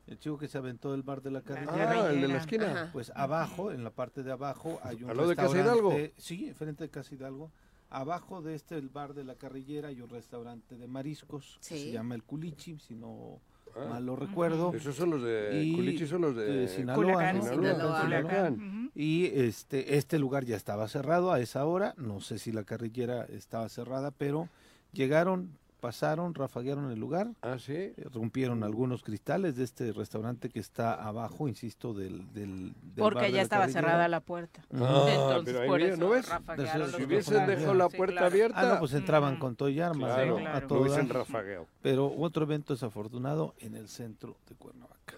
el 0.07 0.19
chico 0.19 0.39
que 0.39 0.49
se 0.49 0.59
aventó 0.59 0.93
del 0.93 1.03
bar 1.03 1.23
de 1.23 1.31
la 1.31 1.43
carretera, 1.43 2.05
Ah, 2.05 2.11
el 2.11 2.21
de 2.21 2.29
la 2.29 2.35
Ajá. 2.35 2.43
esquina. 2.43 2.91
pues 2.93 3.13
abajo, 3.15 3.71
en 3.73 3.85
la 3.85 3.91
parte 3.91 4.23
de 4.23 4.33
abajo, 4.33 4.81
hay 4.83 5.03
un 5.03 5.11
¿Al 5.11 5.17
lado 5.17 5.29
de 5.29 5.37
Casa 5.37 5.59
Hidalgo? 5.59 5.91
restaurante- 5.91 6.15
Sí, 6.21 6.49
enfrente 6.49 6.85
de 6.85 6.91
Casa 6.91 7.15
Hidalgo. 7.15 7.51
Abajo 7.91 8.41
de 8.41 8.55
este, 8.55 8.77
el 8.79 8.89
bar 8.89 9.13
de 9.13 9.23
la 9.23 9.35
carrillera, 9.35 9.89
hay 9.89 10.01
un 10.01 10.09
restaurante 10.09 10.79
de 10.79 10.89
mariscos 10.89 11.59
que 11.61 11.77
se 11.79 11.93
llama 11.93 12.15
El 12.15 12.23
Culichi, 12.23 12.79
si 12.79 12.95
no 12.95 13.41
Ah. 13.75 13.87
mal 13.89 14.05
lo 14.07 14.17
recuerdo. 14.17 14.73
Esos 14.75 14.95
son 14.97 15.11
los 15.11 15.23
de 15.23 15.63
Y 15.63 15.75
Culichi, 15.75 16.07
son 16.07 16.23
los 16.23 16.37
de, 16.37 16.45
de 16.45 16.69
Sinaloa, 16.69 17.03
Culiacán. 17.03 17.43
Sinaloa, 17.43 17.73
Sinaloa. 17.73 18.01
Culiacán. 18.03 18.53
Ujú. 18.55 18.91
Y 18.95 19.27
este, 19.35 19.97
este 19.97 20.19
lugar 20.19 20.45
ya 20.45 20.57
estaba 20.57 20.89
cerrado 20.89 21.33
a 21.33 21.41
esa 21.41 21.65
hora. 21.65 21.95
No 21.97 22.21
sé 22.21 22.39
si 22.39 22.53
la 22.53 22.65
carrillera 22.65 23.25
estaba 23.25 23.69
cerrada, 23.69 24.11
pero 24.11 24.49
llegaron, 24.93 25.57
pasaron, 25.83 26.33
rafaguearon 26.33 26.93
el 26.93 26.99
lugar, 27.01 27.33
Ah, 27.43 27.59
sí. 27.59 27.93
rompieron 28.15 28.63
algunos 28.63 29.03
cristales 29.03 29.57
de 29.57 29.65
este 29.65 29.93
restaurante 29.93 30.49
que 30.49 30.61
está 30.61 30.95
abajo, 30.95 31.49
insisto, 31.49 31.93
del, 31.93 32.33
del, 32.33 32.73
del 32.73 32.75
bar 32.95 33.13
Porque 33.13 33.25
de 33.27 33.31
ya 33.33 33.37
la 33.39 33.43
estaba 33.43 33.63
carrillera. 33.63 33.81
cerrada 33.89 34.09
la 34.09 34.21
puerta. 34.21 34.63
Ah, 34.73 35.07
Entonces, 35.11 35.55
pero 35.55 35.67
por 35.67 35.81
mira, 35.81 35.93
eso 35.95 36.01
¿no 36.05 36.11
ves? 36.11 36.29
rafaguearon 36.29 36.71
Entonces, 36.83 36.93
los 36.93 37.01
Si 37.01 37.05
hubiesen 37.05 37.35
Claro. 37.35 37.51
dejado 37.51 37.75
la 37.75 37.89
Sí, 37.91 37.97
puerta 37.97 38.13
claro. 38.15 38.27
abierta, 38.29 38.61
Ah, 38.61 38.75
no, 38.75 38.79
pues 38.79 38.95
entraban 38.95 39.37
con 39.41 39.57
todo 39.57 39.69
y 39.69 39.81
armas, 39.81 40.15
claro, 40.15 40.27
¿no? 40.31 40.37
Sí, 40.37 40.43
a 40.43 40.45
claro. 40.45 40.61
lo 40.61 40.67
todo 40.69 40.81
hubiesen 40.83 41.09
rafagueado. 41.09 41.67
Pero 41.83 42.07
otro 42.17 42.45
evento 42.45 42.75
desafortunado 42.75 43.55
en 43.59 43.75
el 43.75 43.89
centro 43.89 44.37
de 44.49 44.55
Cuernavaca. 44.55 45.17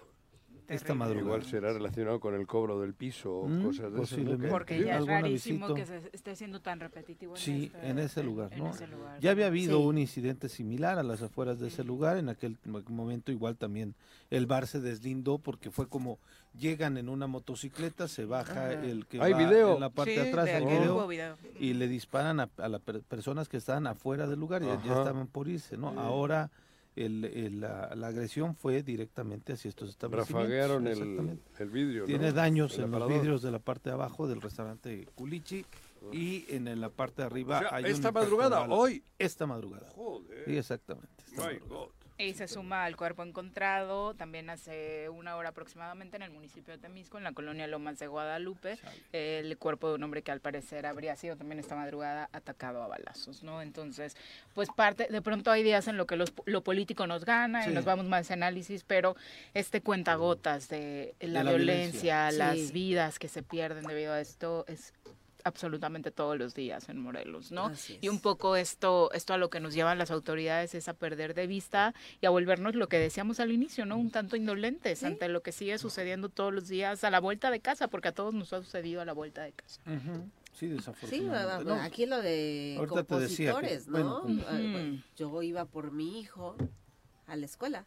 Esta 0.67 0.93
madrugada. 0.93 1.25
Igual 1.27 1.43
será 1.43 1.73
relacionado 1.73 2.19
con 2.19 2.33
el 2.35 2.47
cobro 2.47 2.79
del 2.79 2.93
piso 2.93 3.31
o 3.41 3.47
Mm, 3.47 3.63
cosas 3.63 3.93
de 3.93 4.01
esas. 4.01 4.19
¿no? 4.19 4.49
Porque 4.49 4.83
ya 4.83 4.97
es 4.97 5.05
rarísimo 5.05 5.73
que 5.73 5.85
se 5.85 6.01
esté 6.11 6.35
siendo 6.35 6.61
tan 6.61 6.79
repetitivo 6.79 7.35
en, 7.35 7.41
Sí, 7.41 7.65
este- 7.73 7.87
en 7.89 7.99
ese 7.99 8.23
lugar, 8.23 8.51
en 8.53 8.59
¿no? 8.63 8.69
ese 8.71 8.87
lugar. 8.87 9.19
Ya 9.19 9.31
había 9.31 9.47
habido 9.47 9.79
Sí. 9.79 9.85
un 9.85 9.97
incidente 9.97 10.49
similar 10.49 10.97
a 10.97 11.03
las 11.03 11.21
afueras 11.21 11.59
de 11.59 11.67
ese 11.67 11.83
lugar. 11.83 12.17
En 12.17 12.29
aquel 12.29 12.57
mo- 12.65 12.81
momento 12.89 13.31
igual 13.31 13.57
también 13.57 13.95
el 14.29 14.45
bar 14.47 14.67
se 14.67 14.79
deslindó 14.81 15.37
porque 15.37 15.69
fue 15.71 15.87
como 15.87 16.19
llegan 16.57 16.97
en 16.97 17.09
una 17.09 17.27
motocicleta, 17.27 18.07
se 18.07 18.25
baja 18.25 18.67
Ajá. 18.69 18.73
el 18.73 19.05
que 19.07 19.21
Hay 19.21 19.33
va 19.33 19.37
video. 19.39 19.73
en 19.75 19.81
la 19.81 19.89
parte 19.89 20.15
Sí, 20.15 20.21
de 20.21 20.29
atrás, 20.29 20.45
video, 20.45 21.07
y 21.59 21.73
le 21.73 21.87
disparan 21.87 22.39
a, 22.39 22.49
a 22.57 22.69
las 22.69 22.81
per- 22.81 23.01
personas 23.01 23.49
que 23.49 23.57
estaban 23.57 23.87
afuera 23.87 24.25
del 24.25 24.39
lugar 24.39 24.63
y 24.63 24.65
ya- 24.65 24.75
estaban 24.75 25.27
por 25.27 25.47
irse, 25.49 25.77
¿no? 25.77 25.89
Ahora 25.99 26.49
el, 26.95 27.25
el- 27.25 27.59
la, 27.61 27.93
la 27.95 28.07
agresión 28.07 28.55
fue 28.55 28.83
directamente 28.83 29.53
hacia 29.53 29.69
estos 29.69 29.89
establecimientos. 29.89 30.43
Rafaguearon 30.49 30.87
el, 30.87 31.39
el 31.59 31.69
vidrio. 31.69 32.05
Tiene 32.05 32.27
¿no? 32.29 32.33
daños 32.33 32.77
en 32.79 32.91
los 32.91 33.07
vidrios 33.09 33.41
de 33.41 33.51
la 33.51 33.59
parte 33.59 33.89
de 33.89 33.93
abajo 33.95 34.27
del 34.27 34.41
restaurante 34.41 35.07
Culichi 35.15 35.65
y 36.11 36.45
en 36.49 36.79
la 36.79 36.89
parte 36.89 37.21
de 37.23 37.25
arriba 37.27 37.57
O 37.57 37.59
sea, 37.61 37.75
hay 37.75 37.83
un 37.85 37.89
esta 37.91 38.11
madrugada, 38.11 38.61
hoy. 38.69 39.03
Esta 39.17 39.45
madrugada. 39.47 39.87
Joder. 39.95 40.45
Sí, 40.45 40.57
exactamente. 40.57 41.09
esta 41.27 41.43
madrugada. 41.43 41.87
Y 42.17 42.33
se 42.33 42.47
suma 42.47 42.85
al 42.85 42.95
cuerpo 42.95 43.23
encontrado 43.23 44.13
también 44.13 44.49
hace 44.49 45.09
una 45.09 45.35
hora 45.35 45.49
aproximadamente 45.49 46.15
en 46.15 46.23
el 46.23 46.31
municipio 46.31 46.73
de 46.73 46.79
Temisco, 46.79 47.17
en 47.17 47.25
la 47.25 47.33
colonia 47.33 47.67
Lomas 47.67 47.99
de 47.99 48.07
Guadalupe, 48.07 48.77
el 49.11 49.57
cuerpo 49.57 49.89
de 49.89 49.95
un 49.95 50.03
hombre 50.03 50.21
que 50.21 50.31
al 50.31 50.39
parecer 50.39 50.85
habría 50.85 51.17
sido 51.17 51.35
también 51.35 51.59
esta 51.59 51.75
madrugada 51.75 52.29
atacado 52.31 52.81
a 52.83 52.87
balazos, 52.87 53.43
¿no? 53.43 53.61
Entonces, 53.61 54.15
pues 54.53 54.69
parte, 54.73 55.07
de 55.09 55.21
pronto 55.21 55.51
hay 55.51 55.61
días 55.63 55.89
en 55.89 55.97
lo 55.97 56.05
que 56.07 56.15
los- 56.15 56.31
lo 56.45 56.63
político 56.63 57.05
nos 57.05 57.25
gana 57.25 57.67
y 57.69 57.73
nos 57.73 57.83
vamos 57.83 58.05
más 58.05 58.31
a 58.31 58.35
análisis, 58.35 58.85
pero 58.85 59.17
este 59.53 59.81
cuentagotas 59.81 60.69
de 60.69 61.15
la, 61.19 61.43
la 61.43 61.49
violencia, 61.51 62.29
violencia. 62.29 62.31
las 62.31 62.57
Sí. 62.67 62.71
vidas 62.71 63.19
que 63.19 63.27
se 63.27 63.43
pierden 63.43 63.83
debido 63.85 64.13
a 64.13 64.21
esto 64.21 64.63
es 64.69 64.93
absolutamente 65.45 66.09
todos 66.11 66.37
los 66.37 66.55
días 66.55 66.89
en 66.89 66.99
Morelos, 66.99 67.51
¿no? 67.51 67.71
Y 68.01 68.09
un 68.09 68.19
poco 68.19 68.55
esto, 68.55 69.11
esto 69.13 69.33
a 69.33 69.37
lo 69.37 69.51
que 69.51 69.59
nos 69.59 69.75
llevan 69.75 69.99
las 69.99 70.09
autoridades 70.09 70.73
es 70.73 70.89
a 70.89 70.93
perder 70.93 71.35
de 71.35 71.45
vista 71.45 71.93
y 72.19 72.25
a 72.25 72.31
volvernos 72.31 72.73
lo 72.73 72.89
que 72.89 72.97
decíamos 72.97 73.39
al 73.39 73.51
inicio, 73.51 73.85
¿no? 73.85 73.95
Un 73.95 74.09
tanto 74.09 74.35
indolentes 74.35 75.03
ante 75.03 75.29
lo 75.29 75.41
que 75.41 75.51
sigue 75.51 75.77
sucediendo 75.77 76.29
todos 76.29 76.51
los 76.51 76.67
días 76.67 77.03
a 77.03 77.11
la 77.11 77.19
vuelta 77.19 77.51
de 77.51 77.59
casa, 77.59 77.87
porque 77.87 78.07
a 78.07 78.11
todos 78.11 78.33
nos 78.33 78.51
ha 78.53 78.61
sucedido 78.63 79.01
a 79.01 79.05
la 79.05 79.13
vuelta 79.13 79.43
de 79.43 79.53
casa. 79.53 79.79
Sí, 80.53 80.67
desafortunadamente. 80.67 81.73
Sí, 81.73 81.79
aquí 81.79 82.05
lo 82.07 82.21
de 82.21 82.83
compositores, 82.89 83.87
¿no? 83.87 84.25
Yo 85.15 85.43
iba 85.43 85.65
por 85.65 85.91
mi 85.91 86.19
hijo 86.19 86.55
a 87.27 87.35
la 87.35 87.45
escuela. 87.45 87.85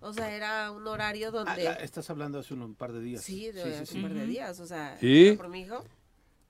O 0.00 0.12
sea, 0.12 0.32
era 0.32 0.70
un 0.70 0.86
horario 0.86 1.28
ah, 1.28 1.30
donde... 1.32 1.76
estás 1.80 2.08
hablando 2.08 2.38
hace 2.38 2.54
un 2.54 2.76
par 2.76 2.92
de 2.92 3.00
días. 3.00 3.22
Sí, 3.22 3.50
de 3.50 3.78
hace 3.78 3.96
un 3.96 4.02
par 4.02 4.14
de 4.14 4.26
días. 4.26 4.60
O 4.60 4.66
sea, 4.66 4.96
por 5.36 5.48
mi 5.48 5.62
hijo. 5.62 5.84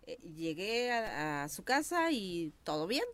Eh, 0.08 0.16
llegué 0.34 0.90
a, 0.90 1.46
su 1.50 1.64
casa 1.64 2.10
y 2.10 2.54
todo 2.64 2.86
bien. 2.86 3.04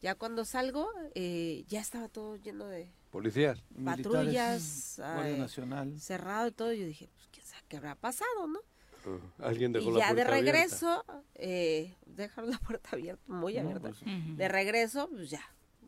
Ya 0.00 0.14
cuando 0.14 0.44
salgo, 0.44 0.88
eh, 1.16 1.64
ya 1.66 1.80
estaba 1.80 2.08
todo 2.08 2.36
lleno 2.36 2.66
de... 2.66 2.92
Policías. 3.10 3.64
Patrullas. 3.84 4.94
Guardia 4.98 5.36
Nacional. 5.38 6.00
Cerrado 6.00 6.46
y 6.46 6.52
todo. 6.52 6.72
Yo 6.72 6.86
dije, 6.86 7.08
pues, 7.12 7.26
¿qué, 7.32 7.42
qué 7.66 7.76
habrá 7.78 7.96
pasado, 7.96 8.46
no? 8.46 8.60
Uh, 9.06 9.42
alguien 9.42 9.72
dejó 9.72 9.90
y 9.90 9.92
la 9.94 9.98
ya 9.98 10.14
de 10.14 10.22
regreso, 10.22 11.04
eh, 11.34 11.96
dejaron 12.06 12.50
la 12.50 12.58
puerta 12.58 12.90
abierta, 12.92 13.24
muy 13.26 13.56
abierta. 13.56 13.88
Pues, 13.88 13.98
de 14.36 14.48
regreso, 14.48 15.08
pues 15.08 15.30
ya, 15.30 15.42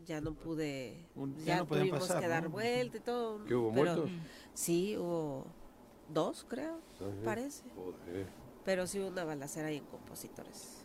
ya 0.04 0.20
no 0.20 0.34
pude, 0.34 1.06
ya, 1.44 1.64
tuvimos 1.64 2.10
que 2.10 2.26
dar 2.26 2.48
vuelta 2.48 2.96
y 2.96 3.00
todo. 3.00 3.44
¿Qué 3.44 3.54
hubo 3.54 3.70
muertos? 3.70 4.10
Sí, 4.54 4.96
hubo 4.96 5.46
dos, 6.08 6.44
creo, 6.48 6.80
parece. 7.22 7.62
Pero 8.64 8.86
sí 8.86 8.98
una 8.98 9.24
balacera 9.24 9.68
ahí 9.68 9.78
en 9.78 9.84
compositores. 9.86 10.84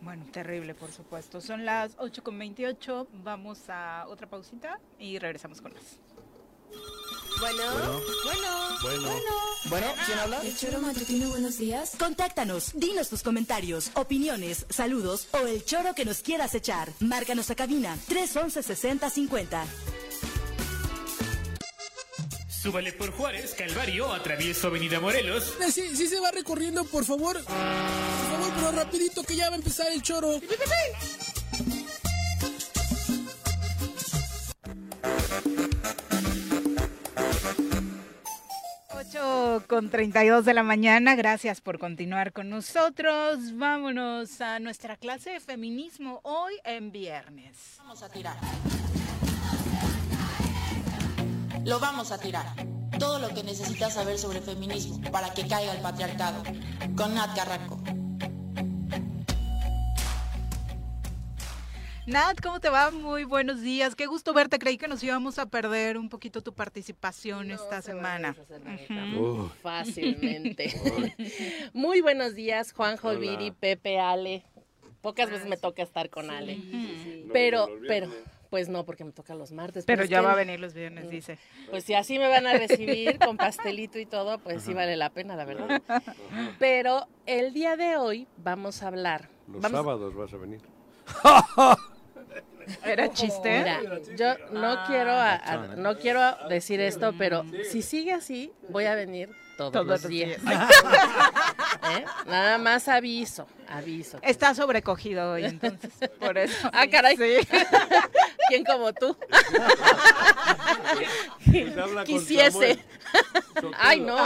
Bueno, 0.00 0.24
terrible, 0.32 0.74
por 0.74 0.90
supuesto. 0.90 1.40
Son 1.40 1.64
las 1.64 1.96
8.28, 1.96 3.06
vamos 3.24 3.68
a 3.68 4.06
otra 4.08 4.28
pausita 4.28 4.80
y 4.98 5.18
regresamos 5.18 5.60
con 5.60 5.72
más. 5.72 5.98
Bueno, 7.40 7.62
bueno, 8.24 8.70
bueno, 8.82 9.00
bueno. 9.02 9.30
Bueno, 9.66 9.86
¿quién 10.06 10.18
habla? 10.18 10.40
El 10.42 10.56
Choro 10.56 10.80
Matutino, 10.80 11.28
buenos 11.30 11.58
días. 11.58 11.96
Contáctanos, 11.98 12.72
dinos 12.74 13.08
tus 13.08 13.22
comentarios, 13.22 13.90
opiniones, 13.94 14.66
saludos 14.68 15.28
o 15.32 15.38
el 15.46 15.64
choro 15.64 15.94
que 15.94 16.04
nos 16.04 16.22
quieras 16.22 16.54
echar. 16.54 16.90
Márcanos 17.00 17.50
a 17.50 17.54
cabina 17.54 17.96
311 18.08 18.62
6050. 18.62 19.64
Súbale 22.62 22.92
por 22.92 23.10
Juárez, 23.10 23.56
Calvario, 23.58 24.12
atravieso 24.12 24.68
Avenida 24.68 25.00
Morelos. 25.00 25.52
Eh, 25.60 25.72
sí, 25.72 25.96
sí 25.96 26.06
se 26.06 26.20
va 26.20 26.30
recorriendo, 26.30 26.84
por 26.84 27.04
favor. 27.04 27.42
Por 27.42 27.44
favor, 27.44 28.52
pero 28.54 28.70
rapidito 28.70 29.24
que 29.24 29.34
ya 29.34 29.48
va 29.48 29.56
a 29.56 29.58
empezar 29.58 29.90
el 29.90 30.00
choro. 30.00 30.40
8 38.94 39.64
con 39.66 39.90
32 39.90 40.44
de 40.44 40.54
la 40.54 40.62
mañana, 40.62 41.16
gracias 41.16 41.60
por 41.60 41.80
continuar 41.80 42.32
con 42.32 42.48
nosotros. 42.48 43.58
Vámonos 43.58 44.40
a 44.40 44.60
nuestra 44.60 44.96
clase 44.96 45.30
de 45.30 45.40
feminismo 45.40 46.20
hoy 46.22 46.54
en 46.64 46.92
viernes. 46.92 47.74
Vamos 47.78 48.04
a 48.04 48.08
tirar. 48.08 48.36
Lo 51.64 51.78
vamos 51.78 52.10
a 52.10 52.18
tirar. 52.18 52.46
Todo 52.98 53.20
lo 53.20 53.28
que 53.28 53.44
necesitas 53.44 53.94
saber 53.94 54.18
sobre 54.18 54.40
feminismo 54.40 55.00
para 55.12 55.32
que 55.32 55.46
caiga 55.46 55.72
el 55.72 55.80
patriarcado. 55.80 56.42
Con 56.96 57.14
Nat 57.14 57.36
Carranco. 57.36 57.78
Nat, 62.04 62.40
¿cómo 62.40 62.58
te 62.58 62.68
va? 62.68 62.90
Muy 62.90 63.22
buenos 63.22 63.60
días. 63.60 63.94
Qué 63.94 64.06
gusto 64.06 64.34
verte. 64.34 64.58
Creí 64.58 64.76
que 64.76 64.88
nos 64.88 65.04
íbamos 65.04 65.38
a 65.38 65.46
perder 65.46 65.98
un 65.98 66.08
poquito 66.08 66.42
tu 66.42 66.52
participación 66.52 67.52
esta 67.52 67.80
semana. 67.80 68.34
Fácilmente. 69.62 70.74
Muy 71.72 72.00
buenos 72.00 72.34
días, 72.34 72.72
Juanjo, 72.72 73.16
Viri, 73.16 73.52
Pepe, 73.52 74.00
Ale. 74.00 74.44
Pocas 75.00 75.30
veces 75.30 75.46
me 75.46 75.56
toca 75.56 75.82
estar 75.84 76.10
con 76.10 76.28
Ale. 76.30 76.58
Pero, 77.32 77.68
pero, 77.86 78.10
pues 78.52 78.68
no, 78.68 78.84
porque 78.84 79.02
me 79.02 79.12
toca 79.12 79.34
los 79.34 79.50
martes. 79.50 79.86
Pero, 79.86 80.04
ya 80.04 80.20
va 80.20 80.32
a 80.32 80.34
venir 80.34 80.60
los 80.60 80.74
viernes, 80.74 81.08
dice. 81.08 81.38
Pues 81.70 81.84
si 81.84 81.94
así 81.94 82.18
me 82.18 82.28
van 82.28 82.46
a 82.46 82.52
recibir 82.52 83.18
con 83.18 83.38
pastelito 83.38 83.98
y 83.98 84.04
todo, 84.04 84.38
pues 84.40 84.62
sí 84.62 84.74
vale 84.74 84.94
la 84.94 85.08
pena, 85.08 85.36
la 85.36 85.46
verdad. 85.46 85.80
Pero 86.58 87.06
el 87.24 87.54
día 87.54 87.76
de 87.78 87.96
hoy 87.96 88.28
vamos 88.36 88.82
a 88.82 88.88
hablar. 88.88 89.30
Los 89.48 89.62
sábados 89.62 90.14
vas 90.14 90.34
a 90.34 90.36
venir. 90.36 90.60
Era 92.84 93.10
chiste. 93.10 93.58
Mira, 93.60 93.80
yo 94.18 94.34
no 94.52 94.72
ah, 94.72 94.84
quiero 94.86 95.76
no 95.76 95.96
quiero 95.96 96.20
decir 96.50 96.78
esto, 96.82 97.14
pero 97.16 97.46
si 97.70 97.80
sigue 97.80 98.12
así, 98.12 98.52
voy 98.68 98.84
a 98.84 98.94
venir 98.94 99.30
todos, 99.56 99.86
los 99.86 100.06
días. 100.06 100.42
¿Eh? 101.90 102.04
Nada 102.26 102.58
más 102.58 102.86
aviso, 102.86 103.46
aviso. 103.72 104.18
Está 104.22 104.54
sobrecogido 104.54 105.32
hoy, 105.32 105.44
entonces, 105.44 105.90
por 106.20 106.38
eso. 106.38 106.70
Ah, 106.72 106.86
caray. 106.90 107.16
¿Quién 108.48 108.64
como 108.64 108.92
tú? 108.92 109.16
Pues 111.44 112.04
Quisiese. 112.04 112.78
Ay, 113.78 114.00
no. 114.00 114.16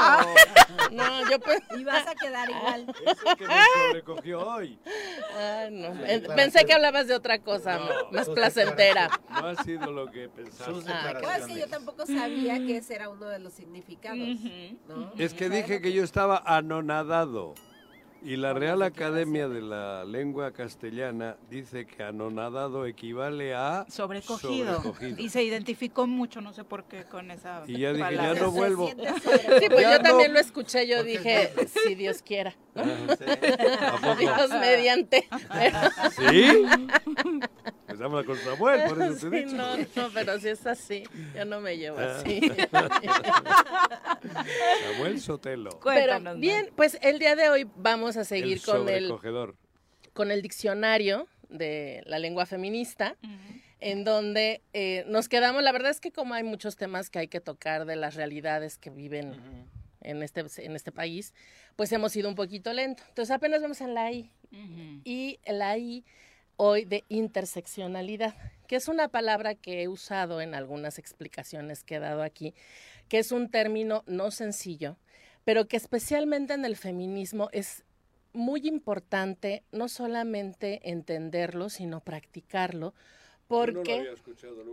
No, 0.93 1.31
yo 1.31 1.41
pues... 1.41 1.61
Y 1.77 1.83
vas 1.83 2.07
a 2.07 2.15
quedar 2.15 2.49
igual. 2.49 2.87
Eso 3.05 3.37
que 3.37 3.47
me 3.49 3.55
sobrecogió 3.89 4.47
hoy. 4.47 4.79
Ay, 5.37 5.71
no. 5.73 5.95
Pensé 6.35 6.65
que 6.65 6.73
hablabas 6.73 7.09
de 7.09 7.15
otra 7.15 7.41
cosa, 7.41 7.81
más 8.13 8.29
placentera. 8.29 9.11
No 9.31 9.49
ha 9.49 9.63
sido 9.63 9.91
lo 9.91 10.11
que 10.11 10.29
pensaba. 10.29 10.79
Ah, 11.27 11.39
es 11.39 11.47
que 11.47 11.59
yo 11.59 11.69
tampoco 11.69 12.07
sabía 12.07 12.59
que 12.59 12.77
ese 12.77 12.95
era 12.95 13.09
uno 13.09 13.27
de 13.27 13.39
los 13.39 13.53
significados. 13.53 14.19
¿no? 14.89 15.13
Es 15.19 15.35
que 15.35 15.49
dije 15.49 15.81
que 15.81 15.93
yo 15.93 16.05
estaba 16.05 16.43
anonadado. 16.47 17.55
Y 18.23 18.37
la 18.37 18.55
Real 18.55 18.83
Academia 18.83 19.49
de 19.49 19.61
la 19.61 20.05
Lengua 20.05 20.53
Castellana 20.53 21.37
dice 21.51 21.87
que 21.87 22.03
anonadado 22.03 22.87
equivale 22.87 23.55
a 23.55 23.87
sobrecogido. 23.89 24.83
Y 25.17 25.29
se 25.29 25.45
identificó 25.45 26.07
mucho, 26.07 26.41
no 26.41 26.53
sé 26.53 26.65
por 26.65 26.85
qué, 26.85 27.05
con 27.05 27.31
esa 27.31 27.63
Y 27.67 27.79
ya 27.79 27.93
dije, 27.93 28.15
ya 28.15 28.35
no 28.35 28.51
vuelvo. 28.51 28.91
Sí, 29.61 29.69
pues 29.71 29.91
yo 29.91 30.01
también 30.01 30.33
lo 30.33 30.41
escuché, 30.41 30.87
yo 30.87 31.03
dije, 31.03 31.53
si 31.87 31.95
Dios 31.95 32.23
quiera. 32.23 32.55
Dios 34.19 34.51
mediante. 34.51 35.29
¿Sí? 36.17 36.65
Pues 37.97 38.05
habla 38.05 38.25
con 38.25 38.37
Samuel, 38.37 38.83
por 38.89 39.03
eso 39.03 39.17
te 39.31 39.37
he 39.37 39.45
dicho. 39.45 39.57
No, 39.57 39.77
no, 39.79 40.11
pero 40.13 40.39
si 40.39 40.49
es 40.49 40.67
así, 40.67 41.05
yo 41.35 41.47
no 41.47 41.63
me 41.63 41.79
llevo 41.79 41.99
ah. 41.99 42.19
así. 42.19 42.41
Samuel 44.93 45.21
Sotelo. 45.21 45.81
Pero 45.83 46.37
bien, 46.37 46.71
pues 46.77 46.99
el 47.01 47.19
día 47.19 47.37
de 47.37 47.49
hoy 47.49 47.67
vamos 47.77 48.19
a 48.19 48.25
seguir 48.25 48.61
con 48.61 48.89
el 48.91 49.11
con 50.13 50.31
el 50.31 50.43
diccionario 50.43 51.27
de 51.49 52.03
la 52.07 52.19
lengua 52.19 52.45
feminista. 52.45 53.17
en 53.79 54.05
donde 54.05 54.63
eh, 54.73 55.05
nos 55.07 55.29
quedamos, 55.29 55.63
la 55.63 55.71
verdad 55.71 55.91
es 55.91 56.01
que 56.01 56.11
como 56.11 56.33
hay 56.33 56.43
muchos 56.43 56.77
temas 56.77 57.11
que 57.11 57.19
hay 57.19 57.29
que 57.29 57.41
tocar 57.41 57.85
de 57.85 57.95
las 57.95 58.15
realidades 58.15 58.79
que 58.79 58.89
viven 58.89 59.37
en, 60.01 60.23
este, 60.23 60.47
en 60.65 60.75
este 60.75 60.93
país, 60.93 61.35
pues 61.77 61.93
hemos 61.93 62.17
ido 62.17 62.29
un 62.29 62.35
poquito 62.35 62.73
lento. 62.73 63.03
Entonces 63.09 63.35
apenas 63.35 63.61
vamos 63.61 63.81
en 63.81 63.95
la 63.95 64.13
I. 64.13 64.31
Y 65.05 65.39
la 65.47 65.77
I 65.77 66.05
hoy 66.57 66.85
de 66.85 67.05
interseccionalidad, 67.09 68.35
que 68.67 68.77
es 68.77 68.89
una 68.89 69.09
palabra 69.09 69.55
que 69.55 69.83
he 69.83 69.89
usado 69.89 70.41
en 70.41 70.55
algunas 70.55 70.99
explicaciones 70.99 71.85
que 71.85 71.97
he 71.97 72.01
dado 72.01 72.23
aquí, 72.23 72.55
que 73.09 73.19
es 73.19 73.33
un 73.33 73.51
término 73.51 74.03
no 74.07 74.31
sencillo, 74.31 74.97
pero 75.45 75.69
que 75.69 75.77
especialmente 75.77 76.55
en 76.55 76.65
el 76.65 76.77
feminismo 76.77 77.49
es 77.53 77.85
muy 78.33 78.67
importante 78.67 79.63
no 79.73 79.89
solamente 79.89 80.91
entenderlo, 80.91 81.71
sino 81.71 82.01
practicarlo, 82.01 82.95
porque 83.49 84.13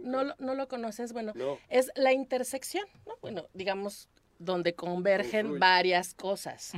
no 0.03 0.23
lo, 0.23 0.35
no, 0.39 0.55
lo 0.55 0.67
conoces, 0.67 1.13
bueno, 1.13 1.33
es 1.69 1.91
la 1.95 2.11
intersección, 2.11 2.85
¿no? 3.05 3.15
Bueno, 3.21 3.47
digamos, 3.53 4.09
donde 4.39 4.73
convergen 4.73 5.59
varias 5.59 6.13
cosas. 6.13 6.73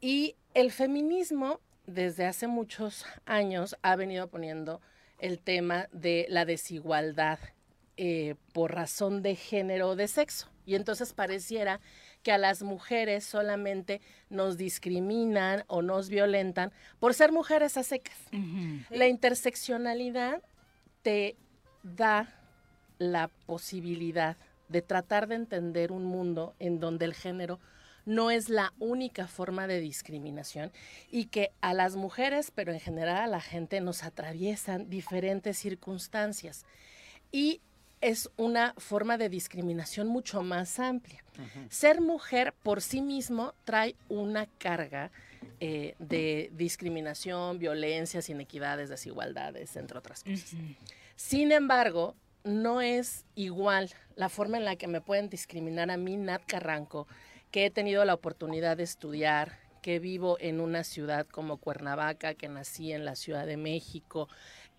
Y 0.00 0.36
el 0.54 0.70
feminismo 0.70 1.60
desde 1.94 2.26
hace 2.26 2.46
muchos 2.46 3.04
años 3.26 3.76
ha 3.82 3.96
venido 3.96 4.28
poniendo 4.28 4.80
el 5.18 5.38
tema 5.38 5.88
de 5.92 6.26
la 6.28 6.44
desigualdad 6.44 7.38
eh, 7.96 8.36
por 8.52 8.74
razón 8.74 9.22
de 9.22 9.34
género 9.34 9.90
o 9.90 9.96
de 9.96 10.08
sexo. 10.08 10.48
Y 10.64 10.74
entonces 10.74 11.12
pareciera 11.12 11.80
que 12.22 12.32
a 12.32 12.38
las 12.38 12.62
mujeres 12.62 13.24
solamente 13.24 14.00
nos 14.28 14.56
discriminan 14.56 15.64
o 15.66 15.82
nos 15.82 16.08
violentan 16.08 16.72
por 16.98 17.14
ser 17.14 17.32
mujeres 17.32 17.76
a 17.76 17.82
secas. 17.82 18.16
La 18.90 19.08
interseccionalidad 19.08 20.42
te 21.02 21.36
da 21.82 22.28
la 22.98 23.28
posibilidad 23.46 24.36
de 24.68 24.82
tratar 24.82 25.26
de 25.26 25.34
entender 25.34 25.92
un 25.92 26.04
mundo 26.04 26.54
en 26.58 26.78
donde 26.78 27.06
el 27.06 27.14
género 27.14 27.58
no 28.06 28.30
es 28.30 28.48
la 28.48 28.72
única 28.78 29.26
forma 29.26 29.66
de 29.66 29.80
discriminación 29.80 30.72
y 31.10 31.26
que 31.26 31.52
a 31.60 31.74
las 31.74 31.96
mujeres, 31.96 32.50
pero 32.54 32.72
en 32.72 32.80
general 32.80 33.16
a 33.16 33.26
la 33.26 33.40
gente, 33.40 33.80
nos 33.80 34.02
atraviesan 34.02 34.90
diferentes 34.90 35.58
circunstancias. 35.58 36.64
Y 37.32 37.60
es 38.00 38.30
una 38.36 38.74
forma 38.78 39.18
de 39.18 39.28
discriminación 39.28 40.08
mucho 40.08 40.42
más 40.42 40.78
amplia. 40.78 41.22
Ser 41.68 42.00
mujer 42.00 42.52
por 42.62 42.82
sí 42.82 43.00
mismo 43.00 43.54
trae 43.64 43.94
una 44.08 44.46
carga 44.58 45.10
eh, 45.58 45.94
de 45.98 46.50
discriminación, 46.54 47.58
violencias, 47.58 48.28
inequidades, 48.28 48.88
desigualdades, 48.88 49.76
entre 49.76 49.98
otras 49.98 50.24
cosas. 50.24 50.54
Sin 51.16 51.52
embargo, 51.52 52.14
no 52.44 52.80
es 52.80 53.24
igual 53.34 53.90
la 54.16 54.28
forma 54.28 54.56
en 54.56 54.64
la 54.64 54.76
que 54.76 54.86
me 54.86 55.00
pueden 55.00 55.28
discriminar 55.28 55.90
a 55.90 55.96
mí, 55.96 56.16
Nat 56.16 56.42
Carranco, 56.46 57.06
que 57.50 57.66
he 57.66 57.70
tenido 57.70 58.04
la 58.04 58.14
oportunidad 58.14 58.76
de 58.76 58.84
estudiar, 58.84 59.58
que 59.82 59.98
vivo 59.98 60.36
en 60.40 60.60
una 60.60 60.84
ciudad 60.84 61.26
como 61.26 61.56
Cuernavaca, 61.56 62.34
que 62.34 62.48
nací 62.48 62.92
en 62.92 63.04
la 63.04 63.16
Ciudad 63.16 63.46
de 63.46 63.56
México, 63.56 64.28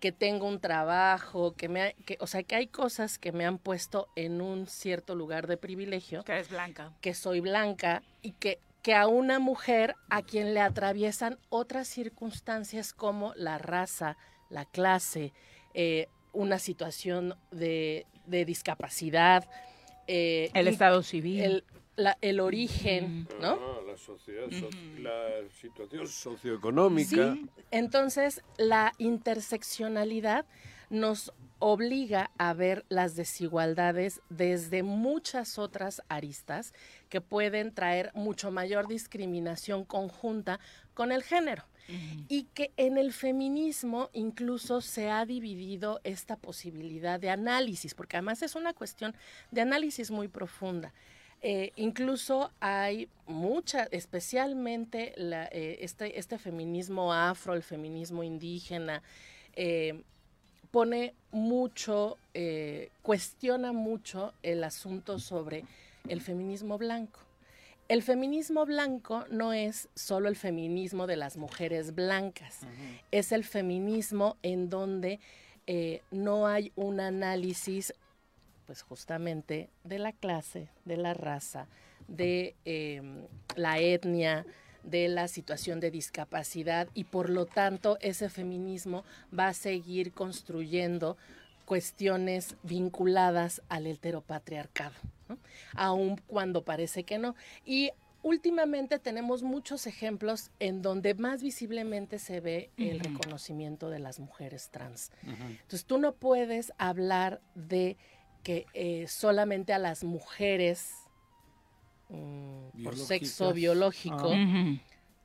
que 0.00 0.12
tengo 0.12 0.46
un 0.48 0.60
trabajo, 0.60 1.54
que 1.54 1.68
me, 1.68 1.94
que, 2.06 2.16
o 2.20 2.26
sea, 2.26 2.42
que 2.42 2.56
hay 2.56 2.66
cosas 2.66 3.18
que 3.18 3.32
me 3.32 3.46
han 3.46 3.58
puesto 3.58 4.08
en 4.16 4.40
un 4.40 4.66
cierto 4.66 5.14
lugar 5.14 5.46
de 5.46 5.56
privilegio. 5.56 6.24
Que 6.24 6.32
eres 6.32 6.48
blanca. 6.48 6.92
Que 7.00 7.14
soy 7.14 7.40
blanca 7.40 8.02
y 8.20 8.32
que, 8.32 8.58
que 8.82 8.94
a 8.94 9.06
una 9.06 9.38
mujer 9.38 9.94
a 10.10 10.22
quien 10.22 10.54
le 10.54 10.60
atraviesan 10.60 11.38
otras 11.50 11.88
circunstancias 11.88 12.92
como 12.92 13.32
la 13.34 13.58
raza, 13.58 14.16
la 14.50 14.64
clase, 14.64 15.32
eh, 15.74 16.08
una 16.32 16.58
situación 16.58 17.36
de, 17.50 18.06
de 18.26 18.44
discapacidad. 18.44 19.48
Eh, 20.08 20.50
el 20.54 20.66
estado 20.66 21.02
civil. 21.02 21.42
El, 21.42 21.64
el 22.20 22.40
origen, 22.40 23.28
¿no? 23.40 23.82
la 23.82 23.96
sociedad, 23.96 24.46
la 24.98 25.48
situación 25.60 26.06
socioeconómica. 26.06 27.34
Sí, 27.34 27.46
entonces 27.70 28.42
la 28.56 28.92
interseccionalidad 28.98 30.46
nos 30.90 31.32
obliga 31.58 32.30
a 32.38 32.54
ver 32.54 32.84
las 32.88 33.14
desigualdades 33.14 34.20
desde 34.28 34.82
muchas 34.82 35.58
otras 35.58 36.02
aristas 36.08 36.74
que 37.08 37.20
pueden 37.20 37.72
traer 37.72 38.10
mucho 38.14 38.50
mayor 38.50 38.88
discriminación 38.88 39.84
conjunta 39.84 40.58
con 40.94 41.12
el 41.12 41.22
género. 41.22 41.64
Y 42.28 42.44
que 42.54 42.72
en 42.76 42.96
el 42.96 43.12
feminismo 43.12 44.08
incluso 44.12 44.80
se 44.80 45.10
ha 45.10 45.26
dividido 45.26 46.00
esta 46.04 46.36
posibilidad 46.36 47.20
de 47.20 47.28
análisis, 47.28 47.94
porque 47.94 48.16
además 48.16 48.40
es 48.42 48.54
una 48.54 48.72
cuestión 48.72 49.14
de 49.50 49.60
análisis 49.60 50.10
muy 50.10 50.28
profunda. 50.28 50.94
Eh, 51.42 51.72
incluso 51.74 52.52
hay 52.60 53.08
mucha, 53.26 53.88
especialmente 53.90 55.12
eh, 55.16 55.78
este, 55.80 56.18
este, 56.18 56.38
feminismo 56.38 57.12
afro, 57.12 57.54
el 57.54 57.64
feminismo 57.64 58.22
indígena, 58.22 59.02
eh, 59.56 60.02
pone 60.70 61.14
mucho, 61.32 62.16
cuestiona 63.02 63.72
mucho 63.72 64.32
el 64.42 64.64
asunto 64.64 65.18
sobre 65.18 65.64
el 66.08 66.22
feminismo 66.22 66.78
blanco. 66.78 67.20
El 67.88 68.02
feminismo 68.02 68.64
blanco 68.64 69.26
no 69.28 69.52
es 69.52 69.88
solo 69.94 70.28
el 70.28 70.36
feminismo 70.36 71.06
de 71.06 71.16
las 71.16 71.36
mujeres 71.36 71.94
blancas, 71.94 72.60
es 73.10 73.32
el 73.32 73.44
feminismo 73.44 74.38
en 74.42 74.70
donde 74.70 75.20
eh, 75.66 76.02
no 76.10 76.46
hay 76.46 76.72
un 76.74 77.00
análisis, 77.00 77.94
pues 78.66 78.82
justamente, 78.82 79.70
de 79.84 79.98
la 79.98 80.12
clase, 80.12 80.68
de 80.84 80.96
la 80.96 81.14
raza, 81.14 81.66
de 82.08 82.54
em, 82.64 83.26
la 83.56 83.78
etnia, 83.78 84.44
de 84.82 85.08
la 85.08 85.28
situación 85.28 85.80
de 85.80 85.90
discapacidad 85.90 86.88
y 86.94 87.04
por 87.04 87.30
lo 87.30 87.46
tanto 87.46 87.98
ese 88.00 88.28
feminismo 88.28 89.04
va 89.36 89.48
a 89.48 89.54
seguir 89.54 90.12
construyendo 90.12 91.16
cuestiones 91.64 92.56
vinculadas 92.64 93.62
al 93.68 93.86
heteropatriarcado, 93.86 94.94
¿no? 95.28 95.38
aun 95.74 96.20
cuando 96.26 96.64
parece 96.64 97.04
que 97.04 97.18
no. 97.18 97.36
Y 97.64 97.92
últimamente 98.22 98.98
tenemos 98.98 99.42
muchos 99.42 99.86
ejemplos 99.86 100.50
en 100.60 100.82
donde 100.82 101.14
más 101.14 101.42
visiblemente 101.42 102.18
se 102.18 102.40
ve 102.40 102.70
el 102.76 103.00
reconocimiento 103.00 103.90
de 103.90 103.98
las 103.98 104.20
mujeres 104.20 104.70
trans. 104.70 105.10
Entonces 105.22 105.84
tú 105.84 105.98
no 105.98 106.12
puedes 106.12 106.72
hablar 106.78 107.40
de 107.54 107.96
que 108.42 108.66
eh, 108.74 109.06
solamente 109.08 109.72
a 109.72 109.78
las 109.78 110.04
mujeres 110.04 110.92
mm, 112.08 112.82
por 112.82 112.96
sexo 112.96 113.52
biológico 113.52 114.32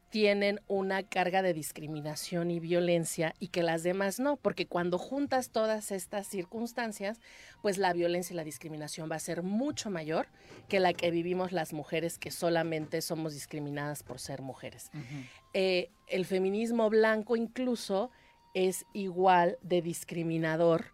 tienen 0.09 0.61
una 0.67 1.03
carga 1.03 1.41
de 1.41 1.53
discriminación 1.53 2.49
y 2.49 2.59
violencia 2.59 3.35
y 3.39 3.49
que 3.49 3.61
las 3.61 3.83
demás 3.83 4.19
no, 4.19 4.37
porque 4.37 4.65
cuando 4.65 4.97
juntas 4.97 5.49
todas 5.49 5.91
estas 5.91 6.27
circunstancias, 6.27 7.19
pues 7.61 7.77
la 7.77 7.91
violencia 7.91 8.33
y 8.33 8.37
la 8.37 8.43
discriminación 8.43 9.11
va 9.11 9.17
a 9.17 9.19
ser 9.19 9.43
mucho 9.43 9.89
mayor 9.89 10.27
que 10.69 10.79
la 10.79 10.93
que 10.93 11.11
vivimos 11.11 11.51
las 11.51 11.73
mujeres 11.73 12.17
que 12.17 12.31
solamente 12.31 13.01
somos 13.01 13.33
discriminadas 13.33 14.03
por 14.03 14.19
ser 14.19 14.41
mujeres. 14.41 14.91
Eh, 15.53 15.89
el 16.07 16.25
feminismo 16.25 16.89
blanco 16.89 17.35
incluso 17.35 18.11
es 18.53 18.85
igual 18.93 19.57
de 19.61 19.81
discriminador 19.81 20.93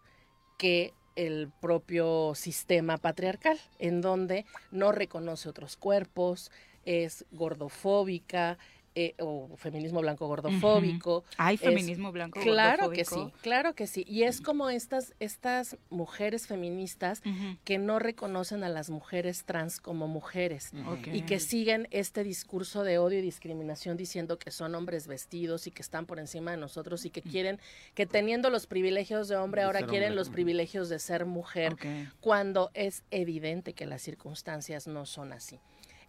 que 0.58 0.92
el 1.16 1.50
propio 1.60 2.34
sistema 2.34 2.98
patriarcal, 2.98 3.58
en 3.78 4.00
donde 4.00 4.46
no 4.70 4.92
reconoce 4.92 5.48
otros 5.48 5.76
cuerpos, 5.76 6.50
es 6.84 7.24
gordofóbica, 7.30 8.58
eh, 8.96 9.14
o 9.18 9.50
feminismo 9.56 10.00
blanco 10.00 10.28
gordofóbico. 10.28 11.24
Hay 11.36 11.56
feminismo 11.56 12.12
blanco 12.12 12.40
claro 12.40 12.90
que 12.90 13.04
sí, 13.04 13.32
claro 13.42 13.74
que 13.74 13.86
sí. 13.86 14.04
Y 14.08 14.22
es 14.22 14.40
como 14.40 14.70
estas, 14.70 15.14
estas 15.18 15.76
mujeres 15.90 16.46
feministas 16.46 17.22
que 17.64 17.78
no 17.78 17.98
reconocen 17.98 18.62
a 18.62 18.68
las 18.68 18.90
mujeres 18.90 19.44
trans 19.44 19.80
como 19.80 20.06
mujeres 20.06 20.72
y 21.12 21.22
que 21.22 21.40
siguen 21.40 21.88
este 21.90 22.22
discurso 22.22 22.84
de 22.84 22.98
odio 22.98 23.18
y 23.18 23.22
discriminación 23.22 23.96
diciendo 23.96 24.38
que 24.38 24.50
son 24.50 24.74
hombres 24.74 25.06
vestidos 25.06 25.66
y 25.66 25.70
que 25.70 25.82
están 25.82 26.06
por 26.06 26.18
encima 26.18 26.52
de 26.52 26.56
nosotros 26.56 27.04
y 27.04 27.10
que 27.10 27.22
quieren, 27.22 27.58
que 27.94 28.06
teniendo 28.06 28.50
los 28.50 28.66
privilegios 28.66 29.28
de 29.28 29.36
hombre 29.36 29.62
ahora 29.62 29.86
quieren 29.86 30.14
los 30.14 30.30
privilegios 30.30 30.88
de 30.88 30.98
ser 30.98 31.26
mujer, 31.26 31.76
cuando 32.20 32.70
es 32.74 33.02
evidente 33.10 33.72
que 33.72 33.86
las 33.86 34.02
circunstancias 34.02 34.86
no 34.86 35.06
son 35.06 35.32
así. 35.32 35.58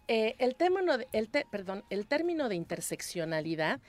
Eh, 0.08 0.36
el, 0.38 0.54
término 0.54 0.98
de, 0.98 1.08
el, 1.12 1.28
perdón, 1.50 1.84
el 1.90 2.06
término 2.06 2.48
de 2.48 2.54
interseccionalidad 2.54 3.80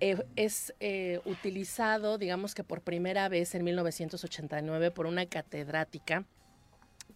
eh, 0.00 0.22
es 0.36 0.72
eh, 0.78 1.20
utilizado, 1.24 2.16
digamos 2.16 2.54
que 2.54 2.62
por 2.62 2.80
primera 2.80 3.28
vez 3.28 3.54
en 3.56 3.64
1989 3.64 4.92
por 4.92 5.06
una 5.06 5.26
catedrática 5.26 6.24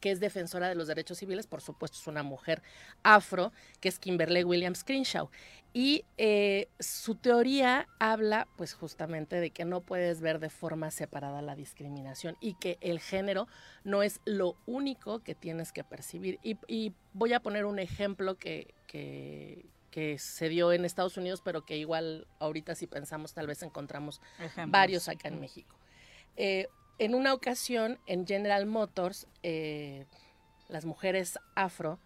que 0.01 0.11
es 0.11 0.21
defensora 0.21 0.69
de 0.69 0.75
los 0.75 0.87
derechos 0.87 1.19
civiles, 1.19 1.47
por 1.47 1.61
supuesto 1.61 1.99
es 1.99 2.07
una 2.07 2.23
mujer 2.23 2.63
afro, 3.03 3.53
que 3.81 3.89
es 3.89 3.99
Kimberly 3.99 4.45
Williams 4.45 4.85
Crenshaw. 4.85 5.29
Y 5.73 6.05
eh, 6.17 6.69
su 6.81 7.15
teoría 7.15 7.89
habla 7.99 8.49
pues 8.57 8.73
justamente 8.73 9.37
de 9.37 9.51
que 9.51 9.65
no 9.65 9.83
puedes 9.83 10.21
ver 10.21 10.39
de 10.39 10.49
forma 10.49 10.91
separada 10.91 11.43
la 11.43 11.55
discriminación 11.55 12.37
y 12.41 12.55
que 12.55 12.79
el 12.81 13.01
género 13.01 13.49
no 13.85 14.03
es 14.03 14.21
lo 14.25 14.57
único 14.67 15.21
que 15.21 15.35
tienes 15.35 15.73
que 15.73 15.85
percibir. 15.85 16.39
Y, 16.43 16.93
voy 17.13 17.33
a 17.33 17.41
poner 17.41 17.65
un 17.65 17.79
ejemplo 17.79 18.37
que, 18.37 18.75
que, 18.87 19.65
se 20.19 20.49
dio 20.49 20.73
en 20.73 20.85
Estados 20.85 21.17
Unidos, 21.17 21.43
pero 21.45 21.65
que 21.65 21.77
igual 21.77 22.29
ahorita 22.39 22.77
si 22.77 22.87
pensamos 22.87 23.35
tal 23.35 23.49
vez 23.49 23.65
encontramos 23.65 24.21
varios 24.69 25.09
acá 25.09 25.27
en 25.27 25.41
México. 25.41 25.77
Eh, 26.37 26.69
en 26.99 27.17
una 27.17 27.35
ocasión 27.35 27.99
en 28.07 28.25
General 28.25 28.65
Motors, 28.67 29.27
eh, 29.43 30.07
las 30.69 30.85
mujeres 30.85 31.39
afro 31.57 31.99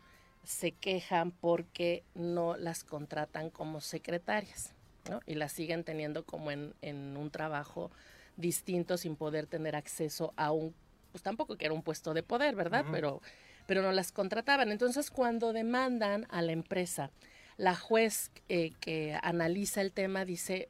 se 0.44 0.72
quejan 0.72 1.30
porque 1.30 2.04
no 2.14 2.56
las 2.56 2.84
contratan 2.84 3.50
como 3.50 3.80
secretarias, 3.80 4.74
¿no? 5.08 5.20
Y 5.26 5.34
las 5.34 5.52
siguen 5.52 5.84
teniendo 5.84 6.24
como 6.24 6.50
en, 6.50 6.74
un 6.82 7.30
trabajo 7.30 7.90
distinto 8.36 8.96
sin 8.96 9.16
poder 9.16 9.46
tener 9.46 9.76
acceso 9.76 10.32
a 10.36 10.52
un, 10.52 10.74
pues 11.12 11.22
tampoco 11.22 11.56
que 11.56 11.66
era 11.66 11.74
un 11.74 11.82
puesto 11.82 12.14
de 12.14 12.22
poder, 12.22 12.56
¿verdad? 12.56 12.84
Pero, 12.90 13.20
pero 13.66 13.82
no 13.82 13.92
las 13.92 14.10
contrataban. 14.10 14.70
Entonces, 14.70 15.10
cuando 15.10 15.52
demandan 15.52 16.26
a 16.30 16.42
la 16.42 16.52
empresa, 16.52 17.10
la 17.56 17.76
juez 17.76 18.30
eh, 18.48 18.72
que 18.80 19.18
analiza 19.22 19.80
el 19.80 19.92
tema 19.92 20.24
dice, 20.24 20.68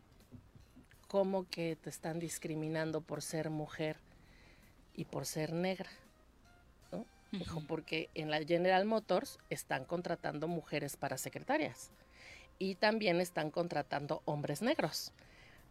¿cómo 1.08 1.48
que 1.48 1.76
te 1.76 1.88
están 1.88 2.18
discriminando 2.18 3.00
por 3.00 3.22
ser 3.22 3.50
mujer? 3.50 3.96
y 4.94 5.04
por 5.04 5.26
ser 5.26 5.52
negra. 5.52 5.90
Dijo, 7.32 7.62
porque 7.66 8.10
en 8.14 8.30
la 8.30 8.44
General 8.44 8.84
Motors 8.84 9.38
están 9.48 9.84
contratando 9.84 10.48
mujeres 10.48 10.96
para 10.96 11.16
secretarias 11.16 11.90
y 12.58 12.74
también 12.74 13.20
están 13.20 13.50
contratando 13.50 14.22
hombres 14.26 14.60
negros. 14.62 15.12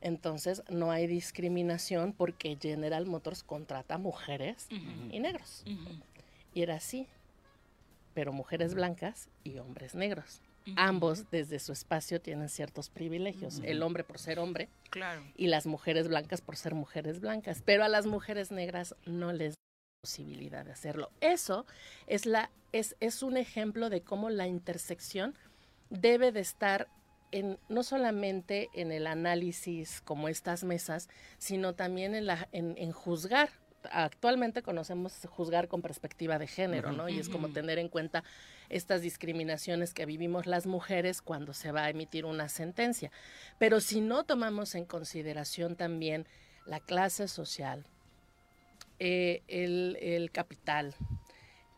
Entonces 0.01 0.63
no 0.69 0.91
hay 0.91 1.05
discriminación 1.05 2.13
porque 2.13 2.57
General 2.59 3.05
Motors 3.05 3.43
contrata 3.43 3.99
mujeres 3.99 4.67
y 5.11 5.19
negros. 5.19 5.63
Y 6.53 6.63
era 6.63 6.75
así, 6.75 7.07
pero 8.13 8.33
mujeres 8.33 8.73
blancas 8.73 9.29
y 9.43 9.59
hombres 9.59 9.93
negros. 9.95 10.41
ambos 10.75 11.29
desde 11.31 11.59
su 11.59 11.71
espacio 11.71 12.21
tienen 12.21 12.49
ciertos 12.49 12.89
privilegios, 12.89 13.61
el 13.63 13.81
hombre 13.83 14.03
por 14.03 14.19
ser 14.19 14.39
hombre 14.39 14.69
y 15.35 15.47
las 15.47 15.65
mujeres 15.65 16.07
blancas 16.07 16.41
por 16.41 16.55
ser 16.55 16.75
mujeres 16.75 17.19
blancas, 17.19 17.61
pero 17.65 17.83
a 17.83 17.89
las 17.89 18.05
mujeres 18.05 18.51
negras 18.51 18.95
no 19.05 19.31
les 19.31 19.53
da 19.53 19.60
posibilidad 20.01 20.65
de 20.65 20.71
hacerlo. 20.71 21.11
Eso 21.21 21.65
es 22.07 22.25
la 22.25 22.49
es, 22.71 22.95
es 22.99 23.21
un 23.21 23.37
ejemplo 23.37 23.89
de 23.89 24.01
cómo 24.01 24.29
la 24.29 24.47
intersección 24.47 25.35
debe 25.89 26.31
de 26.31 26.39
estar 26.39 26.87
en, 27.31 27.59
no 27.69 27.83
solamente 27.83 28.69
en 28.73 28.91
el 28.91 29.07
análisis 29.07 30.01
como 30.01 30.27
estas 30.27 30.63
mesas, 30.63 31.09
sino 31.37 31.75
también 31.75 32.15
en, 32.15 32.25
la, 32.25 32.47
en 32.51 32.91
juzgar 32.91 33.49
actualmente 33.89 34.61
conocemos 34.61 35.13
juzgar 35.29 35.67
con 35.67 35.81
perspectiva 35.81 36.37
de 36.37 36.45
género, 36.45 36.91
¿no? 36.91 37.09
Y 37.09 37.17
es 37.17 37.29
como 37.29 37.49
tener 37.49 37.79
en 37.79 37.89
cuenta 37.89 38.23
estas 38.69 39.01
discriminaciones 39.01 39.93
que 39.93 40.05
vivimos 40.05 40.45
las 40.45 40.67
mujeres 40.67 41.21
cuando 41.21 41.53
se 41.53 41.71
va 41.71 41.85
a 41.85 41.89
emitir 41.89 42.25
una 42.25 42.47
sentencia. 42.47 43.11
Pero 43.57 43.79
si 43.79 44.01
no 44.01 44.23
tomamos 44.23 44.75
en 44.75 44.85
consideración 44.85 45.75
también 45.75 46.27
la 46.65 46.79
clase 46.79 47.27
social, 47.27 47.85
eh, 49.03 49.41
el, 49.47 49.97
el 49.99 50.29
capital, 50.29 50.93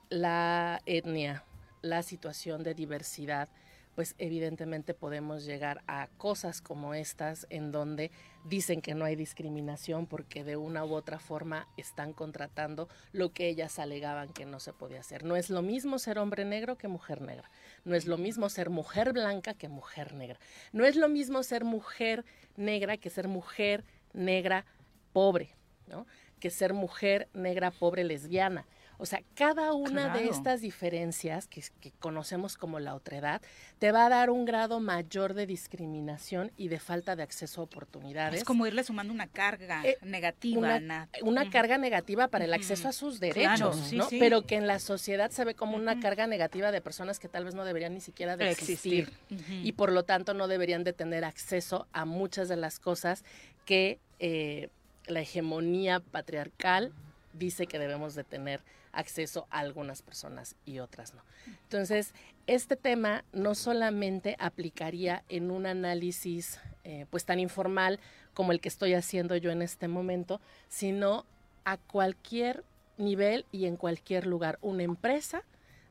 la 0.10 0.82
etnia, 0.86 1.46
la 1.82 2.04
situación 2.04 2.64
de 2.64 2.74
diversidad, 2.74 3.48
pues 3.96 4.14
evidentemente 4.18 4.94
podemos 4.94 5.46
llegar 5.46 5.84
a 5.88 6.10
cosas 6.18 6.60
como 6.60 6.94
estas 6.94 7.48
en 7.50 7.72
donde 7.72 8.12
dicen 8.44 8.82
que 8.82 8.94
no 8.94 9.06
hay 9.06 9.16
discriminación 9.16 10.06
porque 10.06 10.44
de 10.44 10.58
una 10.58 10.84
u 10.84 10.94
otra 10.94 11.18
forma 11.18 11.66
están 11.78 12.12
contratando 12.12 12.90
lo 13.14 13.32
que 13.32 13.48
ellas 13.48 13.80
alegaban 13.80 14.34
que 14.34 14.46
no 14.46 14.60
se 14.60 14.74
podía 14.74 15.00
hacer. 15.00 15.24
No 15.24 15.38
es 15.38 15.50
lo 15.50 15.62
mismo 15.62 16.00
ser 16.00 16.20
hombre 16.20 16.44
negro 16.44 16.78
que 16.78 16.90
mujer 16.90 17.22
negra. 17.22 17.50
No 17.86 17.96
es 17.96 18.06
lo 18.06 18.18
mismo 18.18 18.50
ser 18.50 18.70
mujer 18.70 19.14
blanca 19.14 19.54
que 19.54 19.70
mujer 19.70 20.14
negra. 20.14 20.40
No 20.74 20.84
es 20.84 20.98
lo 20.98 21.08
mismo 21.08 21.42
ser 21.42 21.64
mujer 21.64 22.26
negra 22.58 22.98
que 22.98 23.10
ser 23.10 23.30
mujer 23.30 23.86
negra 24.12 24.66
pobre, 25.14 25.56
¿no? 25.88 26.06
Que 26.44 26.50
ser 26.50 26.74
mujer 26.74 27.30
negra 27.34 27.72
pobre 27.72 28.04
lesbiana. 28.04 28.66
O 28.98 29.06
sea, 29.06 29.24
cada 29.34 29.72
una 29.72 30.14
de 30.14 30.28
estas 30.28 30.60
diferencias 30.60 31.48
que, 31.48 31.64
conocemos 32.00 32.58
como 32.58 32.82
la 32.82 32.96
otredad 32.96 33.42
te 33.80 33.94
va 33.94 34.08
a 34.08 34.10
dar 34.10 34.30
un 34.30 34.44
grado 34.44 34.82
mayor 34.82 35.36
de 35.36 35.48
discriminación 35.48 36.52
y 36.58 36.68
de 36.68 36.80
falta 36.80 37.16
de 37.16 37.24
acceso 37.24 37.62
a 37.62 37.64
oportunidades. 37.64 38.42
Es 38.42 38.44
como 38.44 38.68
irle 38.68 38.84
sumando 38.84 39.14
una 39.14 39.28
carga 39.28 39.86
eh, 39.86 39.98
negativa. 40.02 40.82
Una, 41.22 41.50
carga 41.50 41.78
negativa 41.78 42.28
para 42.28 42.44
el 42.44 42.54
acceso 42.54 42.90
a 42.90 42.92
sus 42.92 43.22
derechos, 43.22 43.94
¿no? 43.94 44.10
Pero 44.10 44.42
que 44.42 44.56
en 44.56 44.68
la 44.68 44.80
sociedad 44.80 45.32
se 45.32 45.46
ve 45.46 45.56
como 45.56 45.78
una 45.78 46.02
carga 46.02 46.28
negativa 46.28 46.74
de 46.74 46.82
personas 46.82 47.20
que 47.20 47.30
tal 47.30 47.46
vez 47.46 47.56
no 47.56 47.64
deberían 47.64 47.94
ni 47.94 48.02
siquiera 48.02 48.36
de 48.36 48.52
existir, 48.52 49.14
y 49.30 49.72
por 49.72 49.94
lo 49.94 50.04
tanto 50.04 50.34
no 50.34 50.50
deberían 50.50 50.84
de 50.84 50.92
tener 50.92 51.24
acceso 51.24 51.88
a 51.94 52.04
muchas 52.04 52.50
de 52.50 52.58
las 52.58 52.82
cosas 52.82 53.24
que 53.64 54.02
eh, 54.20 54.70
la 55.08 55.22
hegemonía 55.22 56.00
patriarcal 56.00 56.94
dice 57.34 57.68
que 57.68 57.80
debemos 57.80 58.16
de 58.16 58.24
tener 58.24 58.62
acceso 58.92 59.48
a 59.50 59.60
algunas 59.60 60.02
personas 60.02 60.56
y 60.66 60.80
otras 60.80 61.14
no. 61.14 61.24
Entonces, 61.64 62.14
este 62.48 62.76
tema 62.76 63.24
no 63.34 63.56
solamente 63.56 64.36
aplicaría 64.40 65.24
en 65.30 65.50
un 65.50 65.66
análisis 65.66 66.60
eh, 66.84 67.06
pues 67.10 67.26
tan 67.26 67.40
informal 67.40 68.00
como 68.34 68.52
el 68.52 68.62
que 68.62 68.70
estoy 68.70 68.94
haciendo 68.94 69.36
yo 69.36 69.52
en 69.52 69.62
este 69.62 69.88
momento, 69.88 70.40
sino 70.70 71.26
a 71.66 71.78
cualquier 71.78 72.64
nivel 72.98 73.46
y 73.52 73.66
en 73.66 73.78
cualquier 73.78 74.28
lugar. 74.28 74.60
Una 74.62 74.84
empresa 74.84 75.44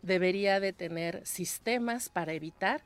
debería 0.02 0.60
de 0.60 0.72
tener 0.72 1.26
sistemas 1.26 2.09
para 2.09 2.32
evitar 2.32 2.82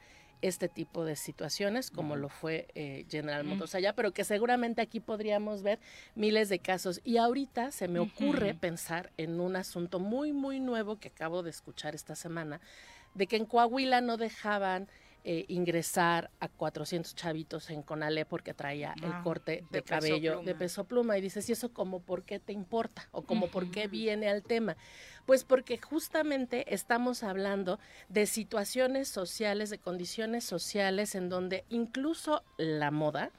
este 0.48 0.68
tipo 0.68 1.04
de 1.04 1.16
situaciones, 1.16 1.90
como 1.90 2.16
lo 2.16 2.28
fue 2.28 2.68
eh, 2.74 3.06
General 3.10 3.44
Motors 3.44 3.74
allá, 3.74 3.94
pero 3.94 4.12
que 4.12 4.24
seguramente 4.24 4.82
aquí 4.82 5.00
podríamos 5.00 5.62
ver 5.62 5.78
miles 6.14 6.48
de 6.48 6.58
casos. 6.58 7.00
Y 7.04 7.16
ahorita 7.18 7.72
se 7.72 7.88
me 7.88 7.98
ocurre 7.98 8.54
pensar 8.54 9.10
en 9.16 9.40
un 9.40 9.56
asunto 9.56 9.98
muy, 9.98 10.32
muy 10.32 10.60
nuevo 10.60 10.96
que 10.96 11.08
acabo 11.08 11.42
de 11.42 11.50
escuchar 11.50 11.94
esta 11.94 12.14
semana, 12.14 12.60
de 13.14 13.26
que 13.26 13.36
en 13.36 13.46
Coahuila 13.46 14.00
no 14.00 14.16
dejaban 14.16 14.88
eh, 15.28 15.44
ingresar 15.48 16.30
a 16.38 16.46
400 16.46 17.16
chavitos 17.16 17.70
en 17.70 17.82
Conale 17.82 18.24
porque 18.24 18.54
traía 18.54 18.94
el 19.02 19.12
corte 19.24 19.64
de, 19.72 19.82
cabello 19.82 20.40
de 20.42 20.54
peso 20.54 20.84
pluma. 20.84 21.18
Y 21.18 21.20
dices, 21.20 21.48
¿y 21.48 21.52
eso 21.52 21.72
como 21.72 21.98
por 21.98 22.22
qué 22.22 22.38
te 22.38 22.52
importa? 22.52 23.08
¿O 23.10 23.22
como 23.22 23.48
por 23.48 23.72
qué 23.72 23.88
viene 23.88 24.28
al 24.28 24.44
tema? 24.44 24.76
Pues 25.26 25.42
porque 25.42 25.78
justamente 25.78 26.72
estamos 26.72 27.24
hablando 27.24 27.80
de 28.08 28.26
situaciones 28.26 29.08
sociales, 29.08 29.68
de 29.68 29.78
condiciones 29.78 30.44
sociales 30.44 31.16
en 31.16 31.28
donde 31.28 31.64
incluso 31.70 32.44
la 32.56 32.92
moda 32.92 33.32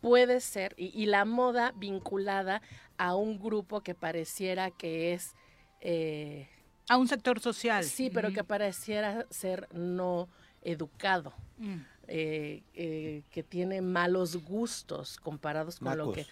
puede 0.00 0.38
ser, 0.38 0.76
y, 0.76 1.06
la 1.06 1.24
moda 1.24 1.72
vinculada 1.74 2.62
a 2.96 3.16
un 3.16 3.40
grupo 3.40 3.80
que 3.80 3.96
pareciera 3.96 4.70
que 4.70 5.14
es... 5.14 5.34
Eh, 5.80 6.48
a 6.88 6.96
un 6.96 7.08
sector 7.08 7.40
social. 7.40 7.82
Sí, 7.82 8.08
pero 8.08 8.32
que 8.32 8.44
pareciera 8.44 9.26
ser 9.30 9.66
no 9.72 10.28
educado. 10.64 11.32
Mm. 11.58 11.76
Eh, 12.06 12.62
eh, 12.74 13.22
que 13.30 13.42
tiene 13.42 13.80
malos 13.80 14.44
gustos 14.44 15.16
comparados 15.16 15.78
con 15.78 15.96
lo 15.96 16.12
que... 16.12 16.26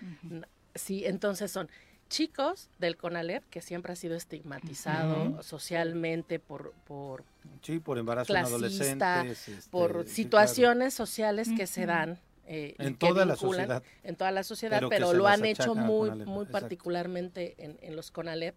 Sí, 0.74 1.06
entonces 1.06 1.50
son 1.50 1.70
chicos 2.10 2.68
del 2.78 2.98
CONALEP, 2.98 3.42
que 3.48 3.62
siempre 3.62 3.94
ha 3.94 3.96
sido 3.96 4.14
estigmatizado 4.14 5.42
socialmente 5.42 6.38
por, 6.38 6.74
por... 6.86 7.24
Sí, 7.62 7.78
por 7.78 7.96
embarazo 7.96 8.34
en 8.34 8.44
adolescentes. 8.44 9.48
Este, 9.48 9.70
por 9.70 10.06
situaciones 10.06 10.92
sociales 10.92 11.48
que 11.56 11.66
se 11.66 11.86
dan 11.86 12.18
eh, 12.46 12.74
en, 12.78 12.96
toda 12.96 13.24
la 13.24 13.36
sociedad. 13.36 13.82
en 14.04 14.16
toda 14.16 14.30
la 14.30 14.42
sociedad, 14.42 14.82
pero, 14.90 15.14
lo 15.14 15.26
han 15.26 15.44
hecho 15.46 15.74
muy, 15.74 16.10
muy 16.10 16.44
particularmente 16.44 17.54
en, 17.56 17.78
en, 17.80 17.96
los 17.96 18.10
CONALEP 18.10 18.54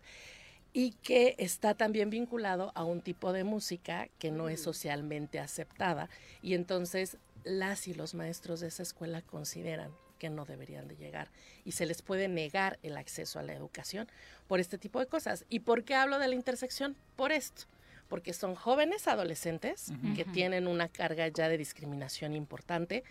y 0.78 0.92
que 0.92 1.36
está 1.38 1.74
también 1.74 2.10
vinculado 2.10 2.74
a 2.76 2.84
un 2.84 3.00
tipo 3.00 3.32
de 3.32 3.46
música 3.46 4.10
que 4.20 4.30
no 4.30 4.50
es 4.50 4.62
socialmente 4.62 5.40
aceptada 5.40 6.10
y 6.42 6.54
entonces 6.54 7.18
las 7.46 7.88
y 7.88 7.94
los 7.94 8.14
maestros 8.14 8.60
de 8.60 8.68
esa 8.68 8.84
escuela 8.84 9.22
consideran 9.22 9.94
que 10.20 10.30
no 10.30 10.44
deberían 10.44 10.90
de 10.90 10.98
llegar 10.98 11.30
y 11.64 11.72
se 11.72 11.86
les 11.86 12.02
puede 12.02 12.28
negar 12.28 12.78
el 12.84 12.98
acceso 12.98 13.40
a 13.40 13.44
la 13.44 13.54
educación 13.54 14.10
por 14.50 14.60
este 14.60 14.78
tipo 14.78 15.00
de 15.00 15.06
cosas. 15.08 15.46
¿Y 15.48 15.62
por 15.62 15.86
qué 15.86 15.96
hablo 15.96 16.20
de 16.20 16.28
la 16.28 16.36
intersección? 16.36 16.98
Por 17.16 17.32
esto, 17.32 17.68
porque 18.10 18.34
son 18.34 18.54
jóvenes 18.56 19.08
adolescentes 19.08 19.94
que 20.14 20.26
tienen 20.26 20.68
una 20.68 20.90
carga 20.90 21.30
ya 21.30 21.48
de 21.48 21.58
discriminación 21.58 22.36
importante, 22.36 23.06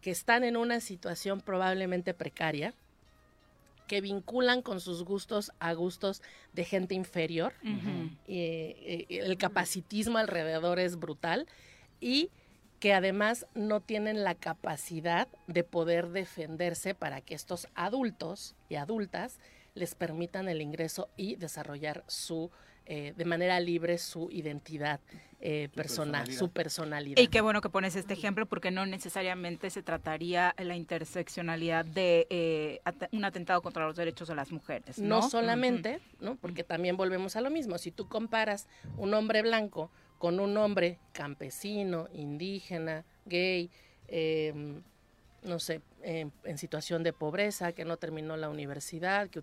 que 0.00 0.10
están 0.10 0.42
en 0.42 0.56
una 0.56 0.80
situación 0.80 1.42
probablemente 1.42 2.12
precaria, 2.12 2.74
que 3.88 4.00
vinculan 4.00 4.62
con 4.62 4.80
sus 4.80 5.02
gustos 5.02 5.50
a 5.58 5.72
gustos 5.72 6.22
de 6.52 6.64
gente 6.64 6.94
inferior. 6.94 7.52
Eh, 8.28 9.06
el 9.08 9.36
capacitismo 9.36 10.18
alrededor 10.18 10.78
es 10.78 10.96
brutal 10.96 11.48
y 12.00 12.30
que 12.78 12.94
además 12.94 13.46
no 13.54 13.80
tienen 13.80 14.22
la 14.22 14.36
capacidad 14.36 15.26
de 15.48 15.64
poder 15.64 16.10
defenderse 16.10 16.94
para 16.94 17.20
que 17.20 17.34
estos 17.34 17.66
adultos 17.74 18.54
y 18.68 18.76
adultas 18.76 19.40
les 19.74 19.94
permitan 19.94 20.48
el 20.48 20.62
ingreso 20.62 21.08
y 21.16 21.34
desarrollar 21.36 22.04
su 22.06 22.50
eh, 22.90 23.12
de 23.14 23.24
manera 23.26 23.60
libre 23.60 23.98
su 23.98 24.30
identidad 24.30 24.98
eh, 25.42 25.68
personal, 25.74 26.32
su 26.32 26.48
personalidad. 26.48 27.20
Y 27.20 27.28
qué 27.28 27.42
bueno 27.42 27.60
que 27.60 27.68
pones 27.68 27.94
este 27.96 28.14
ejemplo 28.14 28.46
porque 28.46 28.70
no 28.70 28.86
necesariamente 28.86 29.68
se 29.68 29.82
trataría 29.82 30.54
la 30.56 30.74
interseccionalidad 30.74 31.84
de 31.84 32.26
eh, 32.30 32.80
un 33.12 33.26
atentado 33.26 33.60
contra 33.60 33.86
los 33.86 33.94
derechos 33.94 34.28
de 34.28 34.36
las 34.36 34.52
mujeres. 34.52 34.98
No, 34.98 35.20
solamente, 35.28 36.00
¿no? 36.20 36.36
porque 36.36 36.64
también 36.64 36.96
volvemos 36.96 37.36
a 37.36 37.42
lo 37.42 37.50
mismo. 37.50 37.76
Si 37.76 37.90
tú 37.90 38.08
comparas 38.08 38.66
un 38.96 39.12
hombre 39.12 39.42
blanco 39.42 39.90
con 40.16 40.40
un 40.40 40.56
hombre 40.56 40.98
campesino, 41.12 42.08
indígena, 42.14 43.04
gay, 43.26 43.70
em, 44.08 44.80
no 45.42 45.58
sé, 45.58 45.82
en, 46.02 46.32
situación 46.56 47.02
de 47.02 47.12
pobreza, 47.12 47.72
que 47.72 47.84
no 47.84 47.98
terminó 47.98 48.38
la 48.38 48.48
universidad, 48.48 49.28
que, 49.28 49.42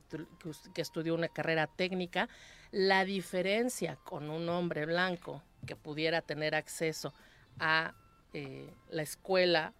que 0.74 0.82
estudió 0.82 1.14
una 1.14 1.28
carrera 1.28 1.68
técnica, 1.68 2.28
la 2.72 3.06
diferencia 3.06 3.98
con 4.04 4.30
un 4.30 4.50
hombre 4.50 4.86
blanco 4.86 5.42
que 5.66 5.76
pudiera 5.76 6.22
tener 6.22 6.56
acceso 6.56 7.14
a 7.60 7.94
eh, 8.34 8.70
la 8.90 9.02
escuela, 9.02 9.74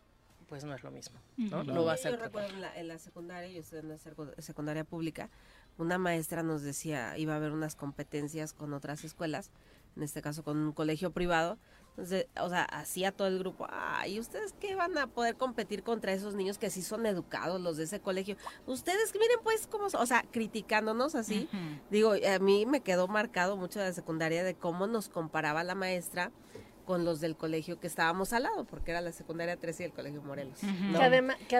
pues 0.48 0.64
no 0.64 0.74
es 0.74 0.84
lo 0.84 0.92
mismo, 0.92 1.20
¿no? 1.38 1.64
no 1.64 1.86
va 1.86 1.94
a 1.94 1.98
ser. 1.98 2.12
Yo 2.12 2.18
recuerdo 2.18 2.50
en 2.76 2.88
la, 2.88 2.98
secundaria, 2.98 3.50
yo 3.50 3.60
estoy 3.60 3.80
en 3.80 3.90
la 3.90 3.98
secundaria 3.98 4.84
pública, 4.84 5.30
una 5.78 5.98
maestra 5.98 6.44
nos 6.44 6.62
decía, 6.62 7.18
iba 7.18 7.34
a 7.34 7.36
haber 7.38 7.52
unas 7.52 7.76
competencias 7.76 8.54
con 8.54 8.74
otras 8.74 9.04
escuelas, 9.04 9.52
en 9.96 10.04
este 10.04 10.22
caso 10.22 10.44
con 10.44 10.58
un 10.58 10.72
colegio 10.72 11.12
privado, 11.12 11.58
entonces, 11.98 12.28
o 12.42 12.50
sea, 12.50 12.64
hacía 12.64 13.14
todo 13.14 13.30
el 13.30 13.40
grupo, 13.40 13.68
ay, 13.70 14.20
¿ustedes 14.20 14.54
qué 14.60 14.76
van 14.76 14.98
a 14.98 15.08
poder 15.08 15.38
competir 15.38 15.82
contra 15.82 16.12
esos 16.12 16.36
niños 16.36 16.58
que 16.58 16.70
sí 16.70 16.82
son 16.82 17.06
educados, 17.06 17.62
los 17.62 17.78
de 17.78 17.86
ese 17.86 18.02
colegio? 18.02 18.36
Ustedes, 18.66 19.14
miren 19.14 19.38
pues 19.44 19.66
cómo, 19.66 19.86
o 19.86 20.06
sea, 20.06 20.26
criticándonos 20.30 21.16
así. 21.16 21.48
Digo, 21.90 22.12
a 22.14 22.40
mí 22.40 22.66
me 22.66 22.82
quedó 22.82 23.08
marcado 23.08 23.56
mucho 23.56 23.80
de 23.80 23.86
la 23.86 23.94
secundaria 23.94 24.44
de 24.44 24.56
cómo 24.56 24.88
nos 24.88 25.08
comparaba 25.08 25.64
la 25.64 25.74
maestra 25.74 26.34
con 26.86 27.06
los 27.06 27.22
del 27.22 27.38
colegio 27.38 27.80
que 27.80 27.88
estábamos 27.88 28.34
al 28.34 28.44
lado, 28.44 28.66
porque 28.66 28.92
era 28.92 29.00
la 29.00 29.14
secundaria 29.14 29.56
13 29.56 29.84
y 29.84 29.86
el 29.86 29.94
colegio 29.94 30.22
Morelos. 30.22 30.60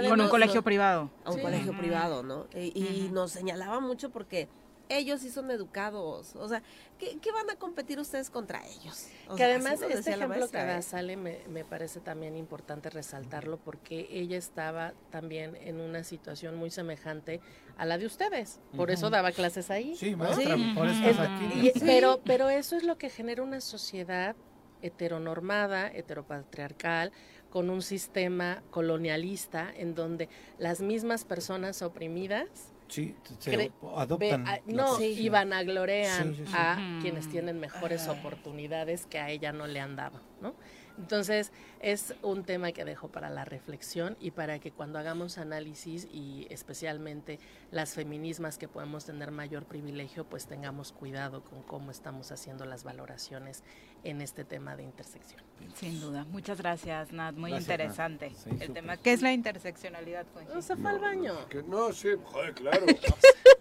con 0.10 0.20
un 0.20 0.28
colegio 0.28 0.64
privado. 0.64 1.10
A 1.24 1.32
un 1.32 1.40
colegio 1.40 1.78
privado, 1.78 2.24
¿no? 2.24 2.48
Y, 2.54 3.10
nos 3.14 3.32
señalaba 3.32 3.80
mucho 3.80 4.10
porque 4.10 4.50
ellos 4.90 5.22
sí 5.22 5.30
son 5.30 5.52
educados. 5.52 6.36
O 6.36 6.48
sea, 6.48 6.62
¿qué, 6.98 7.32
van 7.32 7.50
a 7.50 7.56
competir 7.56 8.00
ustedes 8.00 8.30
contra 8.30 8.66
ellos? 8.66 9.08
que 9.36 9.44
además 9.44 9.82
este 9.82 10.12
ejemplo 10.12 10.50
que 10.50 10.58
da 10.58 10.82
Sale 10.82 11.18
me, 11.18 11.40
me, 11.50 11.66
parece 11.66 12.00
también 12.00 12.38
importante 12.38 12.90
resaltarlo 12.90 13.58
porque 13.58 14.08
ella 14.12 14.38
estaba 14.38 14.94
también 15.10 15.56
en 15.56 15.80
una 15.82 16.04
situación 16.04 16.56
muy 16.56 16.70
semejante 16.70 17.42
a 17.78 17.86
la 17.86 17.98
de 17.98 18.06
ustedes. 18.06 18.60
Por 18.76 18.92
eso 18.92 19.10
daba 19.10 19.32
clases 19.32 19.72
ahí. 19.72 19.96
Sí, 19.96 20.16
maestra, 20.16 20.56
por 20.76 20.88
eso 20.88 21.22
aquí. 21.22 21.72
pero, 21.80 22.22
pero 22.24 22.50
eso 22.50 22.76
es 22.76 22.84
lo 22.84 22.98
que 22.98 23.10
genera 23.10 23.44
una 23.44 23.62
sociedad 23.62 24.36
heteronormada, 24.82 25.88
heteropatriarcal, 25.88 27.12
con 27.50 27.70
un 27.70 27.82
sistema 27.82 28.64
colonialista 28.70 29.72
en 29.74 29.96
donde 29.96 30.30
las 30.58 30.82
mismas 30.82 31.24
personas 31.24 31.82
oprimidas 31.82 32.75
Sí, 32.88 33.16
se 33.40 33.72
adoptan. 33.96 34.46
no, 34.66 35.02
y 35.02 35.30
vanaglorean 35.30 36.36
a 36.54 37.00
quienes 37.02 37.30
tienen 37.30 37.60
mejores 37.60 38.08
oportunidades 38.08 39.06
que 39.06 39.20
a 39.20 39.30
ella 39.30 39.52
no 39.52 39.68
le 39.68 39.80
han 39.80 39.96
dado, 39.96 40.22
¿no? 40.42 40.56
Entonces, 40.98 41.52
es 41.80 42.16
un 42.22 42.44
tema 42.44 42.72
que 42.72 42.86
dejo 42.86 43.10
para 43.10 43.30
la 43.30 43.46
reflexión 43.46 44.18
y 44.20 44.32
para 44.32 44.60
que 44.60 44.72
cuando 44.72 44.98
hagamos 45.00 45.38
análisis 45.38 46.08
y 46.12 46.48
especialmente 46.50 47.40
las 47.72 47.94
feminismas 47.94 48.58
que 48.58 48.68
podemos 48.68 49.06
tener 49.06 49.32
mayor 49.32 49.66
privilegio, 49.66 50.24
pues 50.26 50.48
tengamos 50.48 50.92
cuidado 50.92 51.44
con 51.44 51.64
cómo 51.64 51.92
estamos 51.92 52.32
haciendo 52.32 52.66
las 52.66 52.84
valoraciones 52.84 53.64
en 54.04 54.22
este 54.22 54.46
tema 54.46 54.76
de 54.76 54.84
intersección. 54.84 55.42
Sin 55.76 56.00
duda. 56.00 56.26
Muchas 56.32 56.60
gracias, 56.60 57.12
Nat. 57.12 57.36
Muy 57.36 57.54
interesante 57.54 58.32
el 58.60 58.72
tema. 58.74 58.98
¿Qué 58.98 59.14
es 59.14 59.22
la 59.22 59.34
interseccionalidad, 59.34 60.26
No 60.54 60.62
se 60.62 60.76
fue 60.76 60.92
al 60.92 61.00
baño. 61.00 61.48
Que 61.50 61.64
no, 61.64 61.92
sí, 61.92 62.10
joder, 62.24 62.54
claro. 62.54 62.86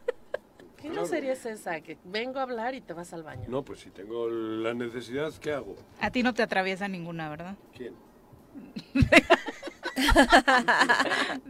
¿Qué 0.84 0.90
no 0.90 1.06
sería 1.06 1.32
esa? 1.32 1.80
Que 1.80 1.96
vengo 2.04 2.38
a 2.38 2.42
hablar 2.42 2.74
y 2.74 2.82
te 2.82 2.92
vas 2.92 3.14
al 3.14 3.22
baño. 3.22 3.46
No, 3.48 3.64
pues 3.64 3.80
si 3.80 3.88
tengo 3.88 4.28
la 4.28 4.74
necesidad, 4.74 5.32
¿qué 5.40 5.54
hago? 5.54 5.76
A 5.98 6.10
ti 6.10 6.22
no 6.22 6.34
te 6.34 6.42
atraviesa 6.42 6.88
ninguna, 6.88 7.30
¿verdad? 7.30 7.56
¿Quién? 7.74 7.94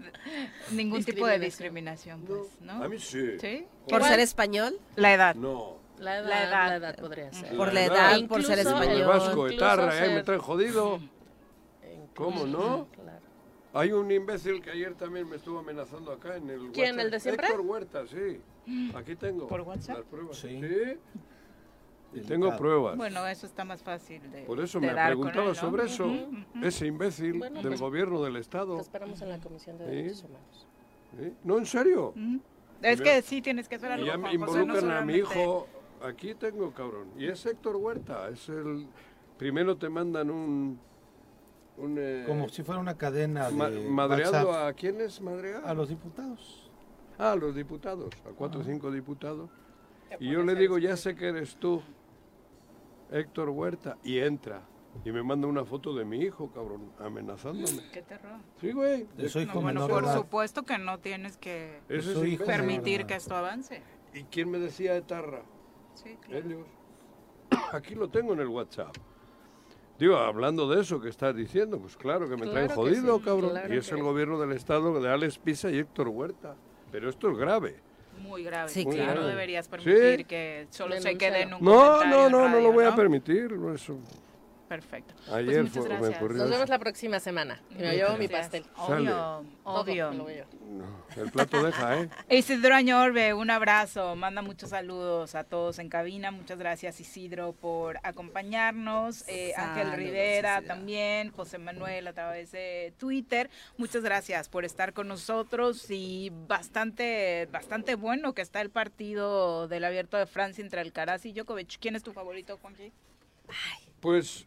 Ningún 0.71 1.03
tipo 1.03 1.27
de 1.27 1.41
discriminación, 1.41 2.23
pues, 2.23 2.61
¿no? 2.61 2.75
A 2.75 2.89
mí 2.89 3.01
sí. 3.01 3.37
¿Sí? 3.41 3.67
¿Por 3.89 4.05
ser 4.05 4.21
español? 4.21 4.79
La 4.95 5.13
edad. 5.13 5.35
No. 5.35 5.79
La 5.99 6.19
edad, 6.19 6.51
la 6.51 6.77
edad, 6.77 6.97
podría 6.97 7.33
ser. 7.33 7.57
Por 7.57 7.73
la 7.73 7.87
edad, 7.87 8.17
por 8.29 8.45
ser 8.45 8.61
español. 8.61 9.01
El 9.01 9.05
vasco, 9.05 9.49
etarra, 9.49 10.07
¿eh? 10.07 10.15
me 10.15 10.23
traen 10.23 10.43
jodido. 10.43 11.01
¿Cómo 12.15 12.47
no? 12.47 12.87
Claro. 12.93 13.24
Hay 13.75 13.91
un 13.91 14.09
imbécil 14.11 14.63
que 14.63 14.71
ayer 14.71 14.95
también 14.95 15.29
me 15.29 15.37
estuvo 15.37 15.59
amenazando 15.59 16.13
acá 16.13 16.37
en 16.37 16.49
el 16.49 16.71
¿Quién, 16.71 16.99
el 17.01 17.11
de 17.11 17.19
siempre? 17.19 17.49
Héctor 17.49 17.61
Huerta, 17.63 18.07
sí. 18.07 18.41
Aquí 18.95 19.17
tengo. 19.17 19.49
¿Por 19.49 19.63
WhatsApp? 19.63 19.99
Las 19.99 20.07
pruebas. 20.07 20.37
Sí. 20.39 20.61
Y 22.15 22.21
tengo 22.21 22.57
pruebas. 22.57 22.97
Bueno, 22.97 23.27
eso 23.27 23.47
está 23.47 23.65
más 23.65 23.83
fácil 23.83 24.31
de 24.31 24.43
Por 24.43 24.61
eso 24.61 24.81
me 24.81 24.95
preguntaba 24.95 25.55
sobre 25.57 25.87
eso. 25.87 26.09
Ese 26.63 26.87
imbécil 26.87 27.41
del 27.41 27.63
pues, 27.63 27.81
gobierno 27.81 28.23
del 28.23 28.37
Estado. 28.37 28.77
Te 28.77 28.83
esperamos 28.83 29.21
en 29.21 29.29
la 29.29 29.41
Comisión 29.41 29.77
de 29.77 29.87
Derechos 29.87 30.25
Humanos. 30.25 30.67
No, 31.43 31.59
en 31.59 31.67
serio. 31.67 32.15
Es 32.81 33.01
que 33.01 33.23
sí 33.23 33.43
tienes 33.43 33.69
que 33.69 33.75
hacer 33.75 33.91
algo. 33.91 34.07
Y 34.07 34.09
ya 34.09 34.17
me 34.17 34.33
involucran 34.33 34.91
a 34.91 35.01
mi 35.03 35.15
hijo. 35.15 35.67
Aquí 36.01 36.35
tengo, 36.35 36.73
cabrón. 36.73 37.09
Y 37.19 37.27
es 37.27 37.45
Héctor 37.45 37.77
Huerta. 37.77 38.29
Es 38.29 38.49
el. 38.49 38.87
Primero 39.37 39.77
te 39.77 39.89
mandan 39.89 40.31
un 40.31 40.79
eh, 41.79 42.25
Como 42.27 42.49
si 42.49 42.63
fuera 42.63 42.81
una 42.81 42.97
cadena 42.97 43.51
de 43.51 43.89
¿Madreando 43.89 44.53
a 44.53 44.73
quiénes 44.73 45.21
madrear? 45.21 45.63
A 45.67 45.75
los 45.75 45.89
diputados. 45.89 46.71
Ah, 47.19 47.33
a 47.33 47.37
los 47.37 47.55
diputados, 47.55 48.13
a 48.27 48.31
cuatro 48.31 48.61
o 48.61 48.65
cinco 48.65 48.91
diputados. 48.91 49.51
Y 50.21 50.31
yo 50.31 50.43
le 50.43 50.55
digo, 50.55 50.79
ya 50.79 50.97
sé 50.97 51.15
que 51.15 51.29
eres 51.29 51.57
tú, 51.57 51.83
Héctor 53.11 53.51
Huerta, 53.51 53.99
y 54.03 54.19
entra. 54.19 54.63
Y 55.05 55.11
me 55.11 55.23
manda 55.25 55.49
una 55.49 55.65
foto 55.65 55.93
de 55.95 56.05
mi 56.05 56.19
hijo, 56.19 56.53
cabrón, 56.53 56.93
amenazándome. 57.01 57.91
Qué 57.93 58.03
terror. 58.03 58.39
Sí, 58.61 58.71
güey. 58.71 59.09
bueno, 59.55 59.89
por 59.89 60.07
supuesto 60.09 60.63
que 60.63 60.79
no 60.79 60.99
tienes 60.99 61.37
que 61.37 61.81
permitir 62.47 63.07
que 63.07 63.17
esto 63.17 63.35
avance. 63.35 63.83
¿Y 64.13 64.23
quién 64.25 64.51
me 64.51 64.59
decía 64.59 64.97
etarra? 64.97 65.43
Sí, 65.95 66.17
claro. 66.21 66.47
Ellos. 66.47 66.67
Aquí 67.73 67.97
lo 67.97 68.09
tengo 68.09 68.35
en 68.35 68.41
el 68.41 68.49
WhatsApp. 68.49 68.97
Digo, 69.99 70.17
hablando 70.17 70.69
de 70.69 70.83
eso 70.83 71.01
que 71.01 71.09
estás 71.09 71.37
diciendo, 71.37 71.79
pues 71.79 71.97
claro 71.97 72.29
que 72.29 72.37
me 72.37 72.47
traen 72.47 72.69
jodido, 72.69 73.21
cabrón. 73.21 73.53
y 73.71 73.77
es 73.77 73.91
el 73.93 74.03
gobierno 74.03 74.41
del 74.41 74.53
Estado 74.53 75.01
de 75.01 75.09
Alex 75.09 75.39
Pisa 75.39 75.71
y 75.71 75.79
Héctor 75.79 76.09
Huerta. 76.09 76.57
Pero 76.91 77.09
esto 77.09 77.31
es 77.31 77.39
grave. 77.39 77.77
Muy 78.21 78.45
grave. 78.45 78.69
Sí, 78.69 78.85
claro. 78.85 79.23
No 79.23 79.27
deberías 79.27 79.69
permitir 79.69 80.27
que 80.27 80.67
solo 80.71 81.01
se 81.01 81.17
quede 81.17 81.43
en 81.43 81.55
un 81.55 81.65
No, 81.65 82.05
no, 82.05 82.29
no, 82.29 82.49
no 82.49 82.61
lo 82.61 82.73
voy 82.73 82.85
a 82.85 82.95
permitir. 82.95 83.57
Eso. 83.75 83.99
Perfecto. 84.69 85.15
Pues 85.15 85.29
Ayer 85.31 85.67
fue, 85.67 85.89
me 85.89 86.09
ocurrió. 86.09 86.39
Nos 86.39 86.51
vemos 86.51 86.69
la 86.69 86.79
próxima 86.79 87.21
semana. 87.21 87.61
Y 87.71 87.75
me 87.75 87.95
llevo 87.95 88.17
mi 88.17 88.29
pastel. 88.29 88.65
Obvio, 88.77 89.45
obvio. 89.65 90.11
No, 90.11 91.05
el 91.17 91.31
plato 91.31 91.63
deja, 91.63 92.01
¿eh? 92.01 92.09
Isidro 92.31 92.75
Añorbe, 92.75 93.35
un 93.35 93.51
abrazo. 93.51 94.17
Manda 94.17 94.41
muchos 94.41 94.71
saludos 94.71 95.35
a 95.35 95.45
todos 95.45 95.79
en 95.79 95.89
cabina. 95.89 96.31
Muchas 96.31 96.59
gracias, 96.59 96.99
Isidro, 96.99 97.53
por 97.53 97.99
acompañarnos. 98.03 99.25
Eh, 99.29 99.53
Ángel 99.57 99.93
Rivera 99.93 100.63
también. 100.63 101.31
José 101.31 101.59
Manuel 101.59 102.07
a 102.09 102.13
través 102.15 102.51
de 102.51 102.95
Twitter. 102.99 103.51
Muchas 103.77 104.03
gracias 104.03 104.49
por 104.49 104.65
estar 104.65 104.95
con 104.95 105.09
nosotros. 105.09 105.91
Y 105.91 106.33
bastante, 106.49 107.49
bastante 107.53 107.95
bueno 107.97 108.33
que 108.33 108.43
está 108.43 108.63
el 108.63 108.71
partido 108.71 109.69
del 109.69 109.85
abierto 109.85 110.17
de 110.17 110.27
Francia 110.27 110.63
entre 110.63 110.81
Alcaraz 110.81 111.27
y 111.27 111.33
Djokovic. 111.33 111.79
¿Quién 111.79 111.97
es 111.97 112.03
tu 112.03 112.13
favorito, 112.13 112.57
Juanji? 112.57 112.93
Pues 114.01 114.47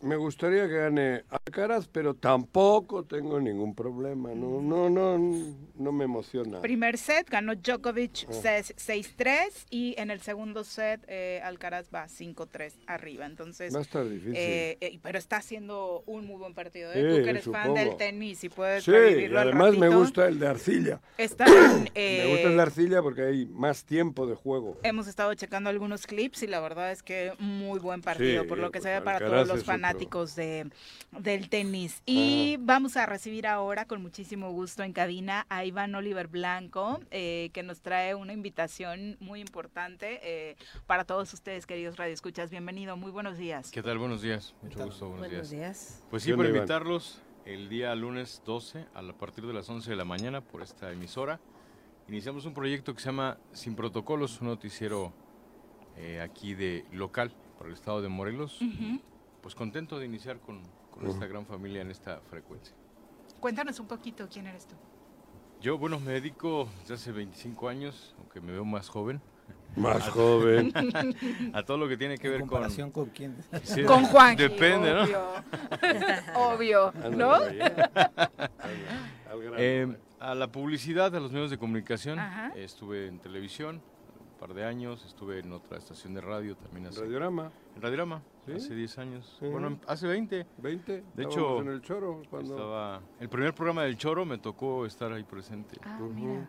me 0.00 0.16
gustaría 0.16 0.68
que 0.68 0.74
gane 0.74 1.24
Alcaraz, 1.28 1.88
pero 1.88 2.14
tampoco 2.14 3.04
tengo 3.04 3.40
ningún 3.40 3.74
problema. 3.74 4.30
No, 4.34 4.60
no, 4.62 4.88
no, 4.88 5.18
no 5.74 5.92
me 5.92 6.04
emociona. 6.04 6.60
Primer 6.60 6.98
set 6.98 7.28
ganó 7.28 7.54
Djokovic 7.56 8.28
6-3 8.28 9.66
y 9.70 9.94
en 9.98 10.10
el 10.10 10.20
segundo 10.20 10.62
set 10.62 11.04
eh, 11.08 11.40
Alcaraz 11.42 11.88
va 11.92 12.06
5-3 12.06 12.74
arriba. 12.86 13.26
Entonces 13.26 13.74
va 13.74 13.80
a 13.80 13.82
estar 13.82 14.08
difícil. 14.08 14.36
Eh, 14.36 14.78
eh, 14.80 14.98
pero 15.02 15.18
está 15.18 15.38
haciendo 15.38 16.04
un 16.06 16.26
muy 16.26 16.36
buen 16.36 16.54
partido. 16.54 16.92
Tú 16.92 16.98
que 16.98 17.30
eres 17.30 17.44
fan 17.44 17.74
del 17.74 17.96
tenis 17.96 18.44
y 18.44 18.48
puedes 18.48 18.84
sí, 18.84 18.92
y 18.92 19.34
además 19.34 19.76
me 19.76 19.88
gusta 19.88 20.28
el 20.28 20.38
de 20.38 20.46
arcilla. 20.46 21.00
Me 21.98 22.26
gusta 22.26 22.48
el 22.48 22.56
de 22.56 22.62
arcilla 22.62 23.02
porque 23.02 23.22
hay 23.22 23.46
más 23.46 23.84
tiempo 23.84 24.26
de 24.26 24.34
juego. 24.34 24.78
Hemos 24.82 25.08
estado 25.08 25.34
checando 25.34 25.70
algunos 25.70 26.06
clips 26.06 26.42
y 26.42 26.46
la 26.46 26.60
verdad 26.60 26.92
es 26.92 27.02
que 27.02 27.32
muy 27.38 27.78
buen 27.78 28.00
partido, 28.00 28.46
por 28.46 28.58
lo 28.58 28.70
que 28.70 28.80
se 28.80 28.90
ve 28.90 29.00
para 29.00 29.18
todos 29.18 29.48
los 29.48 29.64
fanáticos 29.64 29.87
fanáticos 29.88 30.36
de, 30.36 30.70
del 31.18 31.48
tenis. 31.48 32.02
Y 32.04 32.56
vamos 32.60 32.96
a 32.96 33.06
recibir 33.06 33.46
ahora 33.46 33.86
con 33.86 34.02
muchísimo 34.02 34.50
gusto 34.50 34.82
en 34.82 34.92
cabina 34.92 35.46
a 35.48 35.64
Iván 35.64 35.94
Oliver 35.94 36.28
Blanco, 36.28 37.00
eh, 37.10 37.50
que 37.52 37.62
nos 37.62 37.80
trae 37.80 38.14
una 38.14 38.32
invitación 38.32 39.16
muy 39.20 39.40
importante 39.40 40.20
eh, 40.22 40.56
para 40.86 41.04
todos 41.04 41.32
ustedes, 41.32 41.66
queridos 41.66 41.96
radioescuchas. 41.96 42.50
Bienvenido, 42.50 42.96
muy 42.96 43.10
buenos 43.10 43.38
días. 43.38 43.70
¿Qué 43.70 43.82
tal? 43.82 43.98
Buenos 43.98 44.20
días. 44.22 44.54
Mucho 44.62 44.84
gusto, 44.84 45.08
buenos, 45.08 45.28
buenos 45.28 45.50
días. 45.50 46.02
Pues 46.10 46.22
sí, 46.22 46.32
por 46.32 46.46
invitarlos 46.46 47.22
el 47.46 47.68
día 47.70 47.94
lunes 47.94 48.42
12 48.44 48.86
a 48.94 49.02
partir 49.14 49.46
de 49.46 49.54
las 49.54 49.68
11 49.70 49.90
de 49.90 49.96
la 49.96 50.04
mañana 50.04 50.42
por 50.42 50.62
esta 50.62 50.92
emisora. 50.92 51.40
Iniciamos 52.08 52.44
un 52.44 52.54
proyecto 52.54 52.94
que 52.94 53.00
se 53.00 53.06
llama 53.06 53.38
Sin 53.52 53.74
Protocolos, 53.74 54.40
un 54.40 54.48
noticiero 54.48 55.12
eh, 55.96 56.20
aquí 56.20 56.54
de 56.54 56.84
local 56.92 57.32
por 57.58 57.66
el 57.66 57.74
estado 57.74 58.00
de 58.00 58.08
Morelos 58.08 58.60
pues 59.48 59.54
contento 59.54 59.98
de 59.98 60.04
iniciar 60.04 60.40
con, 60.40 60.60
esta 61.08 61.26
gran 61.26 61.46
familia 61.46 61.80
en 61.80 61.90
esta 61.90 62.20
frecuencia. 62.28 62.76
Cuéntanos 63.40 63.80
un 63.80 63.86
poquito 63.86 64.28
quién 64.30 64.46
eres 64.46 64.66
tú. 64.66 64.74
Yo, 65.62 65.78
bueno, 65.78 65.98
me 65.98 66.12
dedico 66.12 66.68
desde 66.82 66.92
hace 66.96 67.12
25 67.12 67.66
años, 67.66 68.14
aunque 68.18 68.42
me 68.42 68.52
veo 68.52 68.66
más 68.66 68.90
joven. 68.90 69.22
Más 69.74 70.06
joven. 70.10 70.70
A 71.54 71.62
todo 71.62 71.78
lo 71.78 71.88
que 71.88 71.96
tiene 71.96 72.18
que 72.18 72.28
ver 72.28 72.40
con... 72.40 72.48
¿Comparación 72.50 72.90
con 72.90 73.06
quién? 73.06 73.38
con 73.86 74.04
Juan. 74.04 74.36
Depende, 74.36 74.92
¿no? 74.92 75.04
Obvio, 76.34 76.92
¿no? 77.10 77.38
Eh, 79.56 79.96
a 80.20 80.34
la 80.34 80.52
publicidad, 80.52 81.16
a 81.16 81.20
los 81.20 81.32
medios 81.32 81.50
de 81.50 81.56
comunicación. 81.56 82.18
Estuve 82.54 83.06
en 83.06 83.18
televisión 83.18 83.80
par 84.38 84.54
de 84.54 84.64
años, 84.64 85.04
estuve 85.04 85.40
en 85.40 85.52
otra 85.52 85.78
estación 85.78 86.14
de 86.14 86.20
radio 86.20 86.56
también. 86.56 86.86
Hace, 86.86 87.00
¿Radiorama? 87.00 87.50
En 87.76 87.82
Radiorama, 87.82 88.22
Hace 88.54 88.74
10 88.74 88.98
años. 88.98 89.38
Bueno, 89.40 89.78
hace 89.86 90.06
20. 90.06 90.46
20. 90.58 91.04
De 91.14 91.22
hecho, 91.22 91.60
en 91.60 91.68
el 91.68 91.82
Choro. 91.82 92.22
Estaba, 92.22 93.02
el 93.20 93.28
primer 93.28 93.54
programa 93.54 93.82
del 93.82 93.96
Choro 93.96 94.24
me 94.24 94.38
tocó 94.38 94.86
estar 94.86 95.12
ahí 95.12 95.24
presente. 95.24 95.78
Ah, 95.84 95.98
mira. 96.00 96.48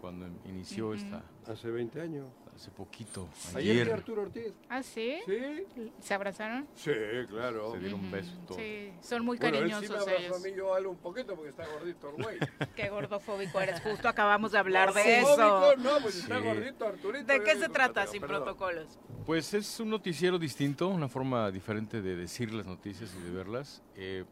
cuando 0.00 0.26
inició 0.44 0.92
esta... 0.92 1.22
Hace 1.46 1.70
20 1.70 2.00
años. 2.00 2.26
Hace 2.56 2.70
poquito. 2.70 3.28
Ayer. 3.54 3.82
Ayer 3.82 3.92
Arturo 3.92 4.22
Ortiz. 4.22 4.54
¿Ah, 4.70 4.82
sí? 4.82 5.18
Sí. 5.26 5.92
¿Se 6.00 6.14
abrazaron? 6.14 6.66
Sí, 6.74 6.90
claro. 7.28 7.72
Se 7.72 7.78
dieron 7.80 8.00
un 8.00 8.10
beso 8.10 8.32
todo. 8.46 8.56
Sí, 8.56 8.92
son 9.02 9.26
muy 9.26 9.36
cariñosos 9.36 9.88
bueno, 9.88 10.04
él 10.04 10.08
sí 10.08 10.10
me 10.10 10.24
ellos. 10.24 10.36
a 10.38 10.48
mí 10.48 10.56
yo 10.56 10.74
algo 10.74 10.90
un 10.92 10.96
poquito 10.96 11.34
porque 11.34 11.50
está 11.50 11.66
gordito 11.66 12.14
el 12.16 12.22
güey. 12.22 12.38
Qué 12.74 12.88
gordofóbico 12.88 13.60
eres. 13.60 13.82
Justo 13.82 14.08
acabamos 14.08 14.52
de 14.52 14.58
hablar 14.58 14.94
de 14.94 15.18
eso. 15.18 15.76
No, 15.76 16.00
pues 16.00 16.16
está 16.16 16.38
gordito 16.38 16.86
Arturito. 16.86 17.30
¿De 17.30 17.42
qué 17.42 17.56
se 17.56 17.68
trata 17.68 18.06
sin 18.06 18.22
protocolos? 18.22 18.98
Pues 19.26 19.52
es 19.52 19.78
un 19.78 19.90
noticiero 19.90 20.38
distinto, 20.38 20.88
una 20.88 21.08
forma 21.08 21.50
diferente 21.50 22.00
de 22.00 22.16
decir 22.16 22.54
las 22.54 22.64
noticias 22.64 23.14
y 23.20 23.22
de 23.22 23.30
verlas. 23.32 23.82
Eh, 23.96 24.24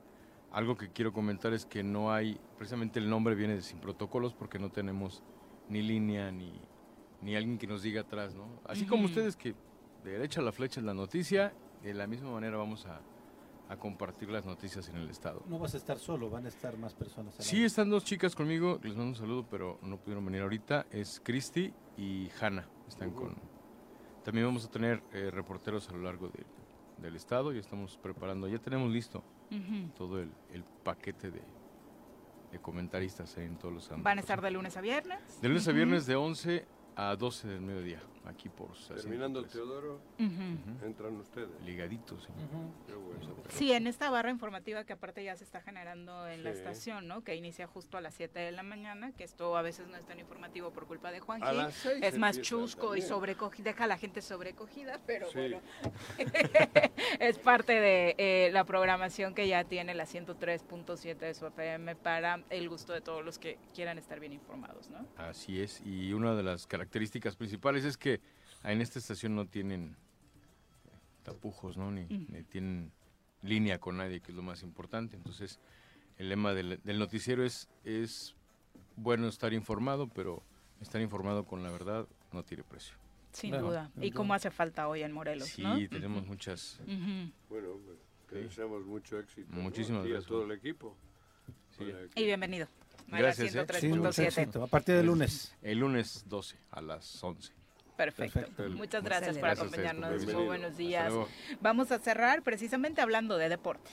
algo 0.50 0.78
que 0.78 0.88
quiero 0.88 1.12
comentar 1.12 1.52
es 1.52 1.66
que 1.66 1.82
no 1.82 2.10
hay, 2.10 2.40
precisamente 2.56 3.00
el 3.00 3.10
nombre 3.10 3.34
viene 3.34 3.56
de 3.56 3.62
sin 3.62 3.80
protocolos 3.80 4.32
porque 4.32 4.58
no 4.58 4.70
tenemos 4.70 5.22
ni 5.68 5.82
línea 5.82 6.30
ni, 6.30 6.58
ni 7.24 7.34
alguien 7.34 7.56
que 7.58 7.66
nos 7.66 7.82
diga 7.82 8.02
atrás, 8.02 8.34
¿no? 8.34 8.60
Así 8.66 8.84
como 8.84 9.06
ustedes 9.06 9.34
que 9.34 9.54
de 10.04 10.12
derecha 10.12 10.40
a 10.40 10.44
la 10.44 10.52
flecha 10.52 10.80
es 10.80 10.86
la 10.86 10.92
noticia, 10.92 11.54
de 11.82 11.94
la 11.94 12.06
misma 12.06 12.30
manera 12.30 12.58
vamos 12.58 12.84
a, 12.84 13.00
a, 13.70 13.76
compartir 13.78 14.28
las 14.28 14.44
noticias 14.44 14.88
en 14.90 14.96
el 14.96 15.08
estado. 15.08 15.42
No 15.46 15.58
vas 15.58 15.72
a 15.74 15.78
estar 15.78 15.98
solo, 15.98 16.28
van 16.28 16.44
a 16.44 16.48
estar 16.48 16.76
más 16.76 16.92
personas. 16.92 17.34
Sí, 17.38 17.64
están 17.64 17.88
dos 17.88 18.04
chicas 18.04 18.34
conmigo, 18.36 18.78
les 18.82 18.94
mando 18.94 19.08
un 19.08 19.16
saludo, 19.16 19.46
pero 19.50 19.78
no 19.82 19.96
pudieron 19.96 20.24
venir 20.26 20.42
ahorita. 20.42 20.86
Es 20.90 21.20
Cristi 21.24 21.72
y 21.96 22.28
Hanna, 22.38 22.68
están 22.86 23.10
con... 23.12 23.34
También 24.22 24.46
vamos 24.46 24.66
a 24.66 24.70
tener 24.70 25.02
eh, 25.12 25.30
reporteros 25.30 25.88
a 25.88 25.92
lo 25.92 26.02
largo 26.02 26.28
de, 26.28 26.44
del 26.98 27.16
estado 27.16 27.54
y 27.54 27.58
estamos 27.58 27.96
preparando, 27.96 28.48
ya 28.48 28.58
tenemos 28.58 28.90
listo 28.92 29.24
uh 29.50 29.54
-huh. 29.54 29.92
todo 29.94 30.20
el, 30.20 30.30
el 30.52 30.62
paquete 30.62 31.30
de, 31.30 31.42
de, 32.52 32.58
comentaristas 32.60 33.36
en 33.38 33.56
todos 33.56 33.74
los 33.74 33.84
ámbitos. 33.84 34.04
¿Van 34.04 34.18
a 34.18 34.20
estar 34.20 34.40
de 34.40 34.50
lunes 34.50 34.76
a 34.76 34.80
viernes? 34.82 35.40
De 35.40 35.48
lunes 35.48 35.66
uh 35.66 35.70
-huh. 35.70 35.72
a 35.72 35.76
viernes 35.76 36.06
de 36.06 36.16
11 36.16 36.73
a 36.96 37.16
12 37.16 37.48
del 37.48 37.60
mediodía, 37.60 38.00
aquí 38.26 38.48
por 38.48 38.68
Terminando 38.94 39.40
el 39.40 39.46
Teodoro, 39.46 40.00
uh 40.18 40.22
-huh. 40.22 40.84
entran 40.84 41.16
ustedes. 41.16 41.48
Ligaditos. 41.64 42.24
¿sí? 42.24 42.28
Qué 42.86 42.94
bueno. 42.94 43.34
Sí, 43.48 43.72
en 43.72 43.86
esta 43.86 44.10
barra 44.10 44.30
informativa 44.30 44.84
que 44.84 44.92
aparte 44.92 45.22
ya 45.22 45.36
se 45.36 45.44
está 45.44 45.60
generando 45.60 46.26
en 46.28 46.38
sí. 46.38 46.42
la 46.42 46.50
estación, 46.50 47.06
¿no? 47.08 47.22
Que 47.22 47.36
inicia 47.36 47.66
justo 47.66 47.98
a 47.98 48.00
las 48.00 48.14
7 48.14 48.38
de 48.38 48.52
la 48.52 48.62
mañana, 48.62 49.12
que 49.12 49.24
esto 49.24 49.56
a 49.56 49.62
veces 49.62 49.88
no 49.88 49.96
es 49.96 50.04
tan 50.06 50.18
informativo 50.18 50.70
por 50.70 50.86
culpa 50.86 51.10
de 51.10 51.20
Juanji. 51.20 51.44
Es 52.02 52.18
más 52.18 52.40
chusco 52.40 52.88
también. 52.88 53.04
y 53.04 53.08
sobrecogida, 53.08 53.64
deja 53.64 53.84
a 53.84 53.86
la 53.86 53.98
gente 53.98 54.22
sobrecogida, 54.22 55.00
pero 55.06 55.26
sí. 55.28 55.38
bueno, 55.38 55.60
es 57.20 57.38
parte 57.38 57.72
de 57.80 58.14
eh, 58.18 58.50
la 58.52 58.64
programación 58.64 59.34
que 59.34 59.48
ya 59.48 59.64
tiene 59.64 59.94
la 59.94 60.04
103.7 60.04 61.16
de 61.16 61.34
su 61.34 61.46
FM 61.46 61.96
para 61.96 62.42
el 62.50 62.68
gusto 62.68 62.92
de 62.92 63.00
todos 63.00 63.24
los 63.24 63.38
que 63.38 63.58
quieran 63.74 63.98
estar 63.98 64.20
bien 64.20 64.32
informados, 64.32 64.90
¿no? 64.90 65.06
Así 65.16 65.60
es, 65.60 65.82
y 65.84 66.12
una 66.12 66.34
de 66.34 66.42
las 66.42 66.66
características 66.66 67.36
principales 67.36 67.84
es 67.84 67.96
que 67.96 68.13
en 68.72 68.80
esta 68.80 68.98
estación 68.98 69.34
no 69.34 69.46
tienen 69.46 69.96
tapujos, 71.22 71.76
¿no? 71.76 71.90
Ni, 71.90 72.02
mm. 72.04 72.26
ni, 72.28 72.42
tienen 72.44 72.92
línea 73.42 73.78
con 73.78 73.96
nadie, 73.96 74.20
que 74.20 74.32
es 74.32 74.36
lo 74.36 74.42
más 74.42 74.62
importante. 74.62 75.16
Entonces, 75.16 75.58
el 76.18 76.28
lema 76.28 76.54
del, 76.54 76.80
del, 76.82 76.98
noticiero 76.98 77.44
es, 77.44 77.68
es 77.84 78.34
bueno 78.96 79.28
estar 79.28 79.52
informado, 79.52 80.08
pero 80.08 80.42
estar 80.80 81.00
informado 81.00 81.44
con 81.44 81.62
la 81.62 81.70
verdad 81.70 82.06
no 82.32 82.42
tiene 82.42 82.62
precio. 82.62 82.94
Sin 83.32 83.50
claro, 83.50 83.66
duda. 83.66 83.90
Y 84.00 84.12
cómo 84.12 84.32
hace 84.32 84.50
falta 84.50 84.86
hoy 84.86 85.02
en 85.02 85.12
Morelos, 85.12 85.48
sí, 85.48 85.62
¿no? 85.62 85.76
tenemos 85.88 86.22
uh 86.22 86.24
-huh. 86.24 86.28
muchas... 86.28 86.80
Uh 86.86 86.90
-huh. 86.90 87.32
Bueno, 87.48 87.68
que 88.28 88.36
deseamos 88.36 88.84
mucho 88.84 89.18
éxito. 89.18 89.52
Muchísimas 89.52 90.04
¿no? 90.04 90.08
gracias. 90.08 90.24
a 90.24 90.28
todo 90.28 90.44
el 90.44 90.52
equipo. 90.52 90.96
Sí. 91.76 91.84
Y 92.14 92.24
bienvenido. 92.24 92.68
Gracias. 93.08 93.54
¿eh? 93.54 93.66
Sí, 93.80 94.58
a 94.60 94.66
partir 94.66 94.94
del 94.94 95.06
lunes. 95.06 95.54
El 95.60 95.80
lunes 95.80 96.24
12 96.28 96.56
a 96.70 96.80
las 96.80 97.22
11. 97.22 97.52
Perfecto. 97.96 98.40
Perfecto. 98.40 98.70
Muchas 98.70 99.04
gracias 99.04 99.38
por 99.38 99.48
acompañarnos. 99.48 100.24
Muy 100.24 100.44
buenos 100.44 100.76
días. 100.76 101.12
Vamos 101.60 101.92
a 101.92 101.98
cerrar 101.98 102.42
precisamente 102.42 103.00
hablando 103.00 103.36
de 103.36 103.48
deportes. 103.48 103.92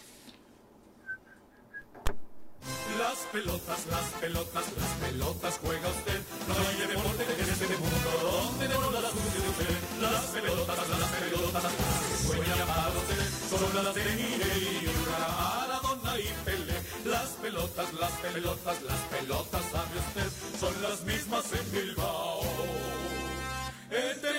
Las 2.99 3.18
pelotas, 3.32 3.88
las 3.88 4.06
pelotas, 4.22 4.65
las 4.78 5.10
pelotas 5.10 5.60
juega 5.64 5.90
usted. 5.90 6.22
No 6.48 6.53
hay 6.53 6.88
deporte 6.88 7.23
en 7.23 7.49
este 7.49 7.78
mundo 7.78 8.10
donde 8.22 8.68
no 8.68 8.91
las 8.91 9.14
use 9.14 9.40
usted. 9.49 10.02
Las 10.02 10.26
pelotas, 10.26 10.90
las 10.90 11.11
pelotas, 11.11 11.64
las 11.64 11.73
que 11.73 12.28
sueña 12.28 12.65
para 12.65 12.88
usted. 12.90 13.22
Son 13.49 13.84
las 13.84 13.95
de 13.95 14.02
Maradona 15.10 16.19
y 16.19 16.30
Pelé. 16.45 16.82
Las 17.06 17.30
pelotas, 17.41 17.94
las 17.94 18.11
pelotas, 18.11 18.84
las 18.84 18.99
pelotas, 19.10 19.65
sabe 19.72 19.99
usted, 19.99 20.60
son 20.60 20.82
las 20.84 21.03
mismas 21.03 21.45
en 21.53 21.72
Bilbao. 21.72 22.30
Donde 23.91 24.11
esté. 24.11 24.30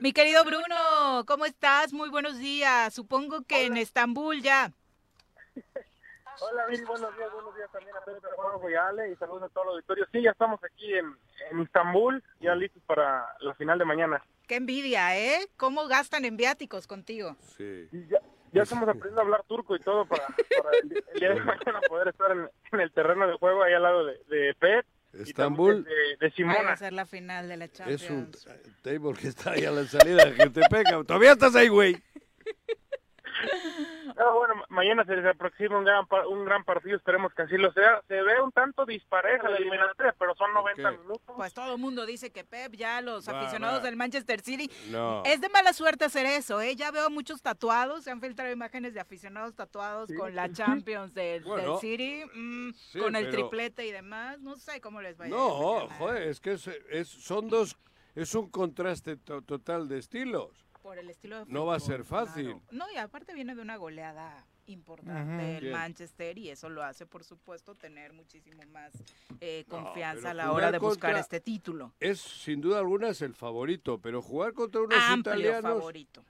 Mi 0.00 0.12
querido 0.12 0.44
Bruno, 0.44 1.24
¿cómo 1.28 1.44
estás? 1.46 1.92
Muy 1.92 2.10
buenos 2.10 2.40
días. 2.40 2.92
Supongo 2.92 3.42
que 3.42 3.54
Hola. 3.54 3.66
en 3.66 3.76
Estambul 3.76 4.42
ya. 4.42 4.72
Hola, 6.40 6.66
Viri, 6.66 6.82
buenos 6.84 7.16
días, 7.16 7.32
buenos 7.32 7.54
días 7.54 7.70
también 7.70 7.96
a 7.96 8.00
Pedro 8.00 8.28
Juan 8.34 8.72
y 8.72 8.74
Ale 8.74 9.12
y 9.12 9.16
saludos 9.16 9.44
a 9.44 9.48
todo 9.50 9.62
el 9.62 9.70
auditorio. 9.70 10.04
Sí, 10.10 10.20
ya 10.20 10.32
estamos 10.32 10.58
aquí 10.64 10.92
en, 10.92 11.16
en 11.52 11.60
Estambul, 11.60 12.20
ya 12.40 12.56
listos 12.56 12.82
para 12.84 13.28
la 13.38 13.54
final 13.54 13.78
de 13.78 13.84
mañana. 13.84 14.24
Qué 14.48 14.56
envidia, 14.56 15.16
¿eh? 15.16 15.48
¿Cómo 15.56 15.86
gastan 15.86 16.24
en 16.24 16.36
viáticos 16.36 16.88
contigo? 16.88 17.36
Sí. 17.56 17.88
Y 17.92 18.08
ya, 18.08 18.18
ya 18.52 18.62
estamos 18.62 18.88
aprendiendo 18.88 19.20
a 19.20 19.24
hablar 19.24 19.42
turco 19.48 19.74
y 19.76 19.80
todo 19.80 20.06
para, 20.06 20.26
para 20.26 20.78
el, 20.82 21.04
el, 21.12 21.20
día 21.20 21.30
de 21.30 21.40
mañana 21.44 21.80
poder 21.88 22.08
estar 22.08 22.30
en, 22.30 22.48
en, 22.72 22.80
el 22.80 22.92
terreno 22.92 23.26
de 23.26 23.34
juego 23.34 23.62
ahí 23.62 23.72
al 23.72 23.82
lado 23.82 24.06
de, 24.06 24.18
de 24.28 24.54
Pet. 24.54 24.86
Estambul 25.12 25.84
de, 25.84 26.16
de 26.20 26.30
Simona. 26.32 26.62
Va 26.62 26.72
a 26.72 26.76
ser 26.76 26.92
la 26.92 27.04
final 27.04 27.48
de 27.48 27.56
la 27.58 27.70
Champions. 27.70 28.02
Es 28.02 28.10
un 28.10 28.30
table 28.82 29.12
que 29.14 29.28
está 29.28 29.52
ahí 29.52 29.64
a 29.64 29.70
la 29.70 29.84
salida 29.84 30.24
te 30.34 30.62
pega. 30.70 31.04
Todavía 31.04 31.32
estás 31.32 31.54
ahí, 31.54 31.68
güey. 31.68 32.02
No, 34.16 34.34
bueno, 34.34 34.54
mañana 34.68 35.04
se 35.04 35.16
les 35.16 35.24
aproxima 35.24 35.78
un 35.78 35.84
gran, 35.84 36.06
un 36.28 36.44
gran 36.44 36.64
partido, 36.64 36.96
esperemos 36.96 37.32
que 37.34 37.42
así 37.42 37.56
lo 37.56 37.72
sea. 37.72 38.02
Se 38.08 38.20
ve 38.22 38.40
un 38.42 38.52
tanto 38.52 38.84
dispareja 38.84 39.48
la 39.48 39.56
eliminatoria, 39.56 40.14
pero 40.18 40.34
son 40.36 40.52
90 40.52 40.82
okay. 40.82 40.98
minutos. 40.98 41.36
Pues 41.36 41.54
todo 41.54 41.74
el 41.74 41.80
mundo 41.80 42.04
dice 42.04 42.30
que 42.30 42.44
Pep, 42.44 42.74
ya 42.74 43.00
los 43.00 43.28
va, 43.28 43.40
aficionados 43.40 43.80
va. 43.80 43.84
del 43.84 43.96
Manchester 43.96 44.40
City, 44.40 44.70
no. 44.90 45.22
es 45.24 45.40
de 45.40 45.48
mala 45.48 45.72
suerte 45.72 46.04
hacer 46.04 46.26
eso, 46.26 46.60
¿eh? 46.60 46.76
Ya 46.76 46.90
veo 46.90 47.08
muchos 47.10 47.40
tatuados, 47.42 48.04
se 48.04 48.10
han 48.10 48.20
filtrado 48.20 48.52
imágenes 48.52 48.92
de 48.92 49.00
aficionados 49.00 49.54
tatuados 49.54 50.08
sí. 50.08 50.16
con 50.16 50.34
la 50.34 50.52
Champions 50.52 51.14
del, 51.14 51.42
bueno, 51.44 51.72
del 51.72 51.80
City, 51.80 52.24
mmm, 52.34 52.70
sí, 52.72 52.98
con 52.98 53.16
el 53.16 53.26
pero... 53.26 53.48
triplete 53.48 53.86
y 53.86 53.92
demás, 53.92 54.40
no 54.40 54.56
sé 54.56 54.80
cómo 54.80 55.00
les 55.00 55.18
va 55.18 55.24
a 55.24 55.28
ir. 55.28 55.34
No, 55.34 55.88
joder, 55.98 56.22
es 56.28 56.40
que 56.40 56.52
es, 56.52 56.66
es, 56.90 57.08
son 57.08 57.48
dos, 57.48 57.76
es 58.14 58.34
un 58.34 58.50
contraste 58.50 59.16
to 59.16 59.40
total 59.42 59.88
de 59.88 59.98
estilos 59.98 60.62
por 60.82 60.98
el 60.98 61.08
estilo 61.08 61.36
de 61.38 61.44
fútbol, 61.44 61.54
No 61.54 61.66
va 61.66 61.76
a 61.76 61.80
ser 61.80 62.04
fácil. 62.04 62.44
Claro. 62.46 62.62
No, 62.72 62.90
y 62.92 62.96
aparte 62.96 63.32
viene 63.34 63.54
de 63.54 63.62
una 63.62 63.76
goleada 63.76 64.44
importante 64.66 65.12
uh 65.12 65.48
-huh. 65.48 65.56
el 65.56 65.60
Bien. 65.60 65.72
Manchester 65.72 66.38
y 66.38 66.50
eso 66.50 66.68
lo 66.68 66.82
hace, 66.82 67.06
por 67.06 67.24
supuesto, 67.24 67.74
tener 67.74 68.12
muchísimo 68.12 68.62
más 68.72 68.92
eh, 69.40 69.64
confianza 69.68 70.22
no, 70.22 70.28
a 70.30 70.34
la 70.34 70.52
hora 70.52 70.70
de 70.70 70.78
buscar 70.78 71.16
este 71.16 71.40
título. 71.40 71.92
Es, 71.98 72.20
sin 72.20 72.60
duda 72.60 72.78
alguna, 72.78 73.08
es 73.08 73.22
el 73.22 73.34
favorito, 73.34 73.98
pero 73.98 74.20
jugar 74.22 74.52
contra 74.52 74.80
unos 74.82 74.98
Amplio 74.98 75.20
italianos... 75.34 75.78
favorito. 75.78 76.24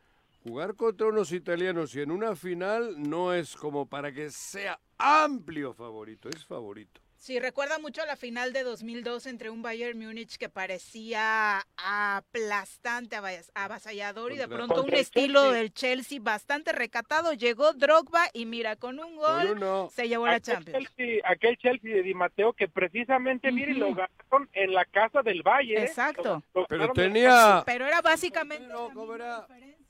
Jugar 0.45 0.74
contra 0.74 1.07
unos 1.07 1.31
italianos 1.31 1.95
y 1.95 2.01
en 2.01 2.11
una 2.11 2.35
final 2.35 3.01
no 3.01 3.33
es 3.33 3.55
como 3.55 3.87
para 3.87 4.11
que 4.12 4.29
sea 4.31 4.81
amplio 4.99 5.73
favorito, 5.73 6.29
es 6.29 6.45
favorito. 6.45 7.01
Sí, 7.23 7.39
recuerda 7.39 7.78
mucho 7.78 8.05
la 8.05 8.16
final 8.16 8.53
de 8.53 8.65
2002 8.65 9.27
entre 9.27 9.49
un 9.49 9.62
Bayern 9.62 9.97
Múnich 9.97 10.39
que 10.39 10.49
parecía 10.49 11.65
aplastante, 11.77 13.15
avasallador 13.55 14.32
y 14.32 14.39
de 14.39 14.49
pronto 14.49 14.82
un 14.82 14.93
estilo 14.93 15.53
del 15.53 15.73
Chelsea 15.73 16.19
bastante 16.20 16.73
recatado. 16.73 17.32
Llegó 17.32 17.74
Drogba 17.74 18.24
y 18.32 18.44
mira, 18.44 18.74
con 18.74 18.99
un 18.99 19.15
gol 19.15 19.53
uno. 19.53 19.89
se 19.94 20.09
llevó 20.09 20.27
aquel 20.27 20.35
la 20.35 20.40
Champions. 20.40 20.89
Chelsea, 20.97 21.23
aquel 21.24 21.57
Chelsea 21.59 21.94
de 21.94 22.03
Di 22.03 22.12
Matteo 22.12 22.55
que 22.55 22.66
precisamente, 22.66 23.51
uh 23.51 23.51
-huh. 23.53 23.55
mire, 23.55 23.74
lo 23.74 23.94
ganaron 23.94 24.49
en 24.53 24.74
la 24.74 24.85
casa 24.85 25.23
del 25.23 25.44
Bayern. 25.44 25.85
Exacto. 25.85 26.43
Lo, 26.53 26.62
lo 26.62 26.66
pero 26.66 26.93
tenía... 26.93 27.62
Pero 27.65 27.86
era 27.86 28.03
básicamente... 28.03 28.66
Pero, 28.66 28.90
¿cómo 28.93 29.15
era? 29.15 29.47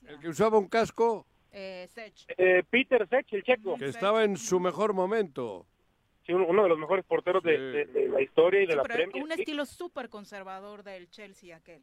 El 0.06 0.20
que 0.20 0.28
usaba 0.28 0.58
un 0.58 0.68
casco... 0.68 1.26
Eh, 1.50 1.88
Sech. 1.94 2.26
Eh, 2.36 2.62
Peter 2.68 3.08
Sech, 3.08 3.26
el 3.32 3.42
checo. 3.42 3.76
Que 3.78 3.86
estaba 3.86 4.22
en 4.22 4.36
su 4.36 4.60
mejor 4.60 4.92
momento. 4.92 5.66
Sí, 6.26 6.32
uno 6.32 6.62
de 6.62 6.68
los 6.68 6.78
mejores 6.78 7.04
porteros 7.04 7.42
de, 7.42 7.58
de, 7.58 7.84
de 7.86 8.08
la 8.08 8.22
historia 8.22 8.62
y 8.62 8.66
de 8.66 8.72
sí, 8.72 8.76
la 8.76 8.82
pero 8.82 8.94
Premier. 8.94 9.24
Un 9.24 9.32
estilo 9.32 9.66
súper 9.66 10.08
conservador 10.08 10.84
del 10.84 11.10
Chelsea 11.10 11.56
aquel. 11.56 11.82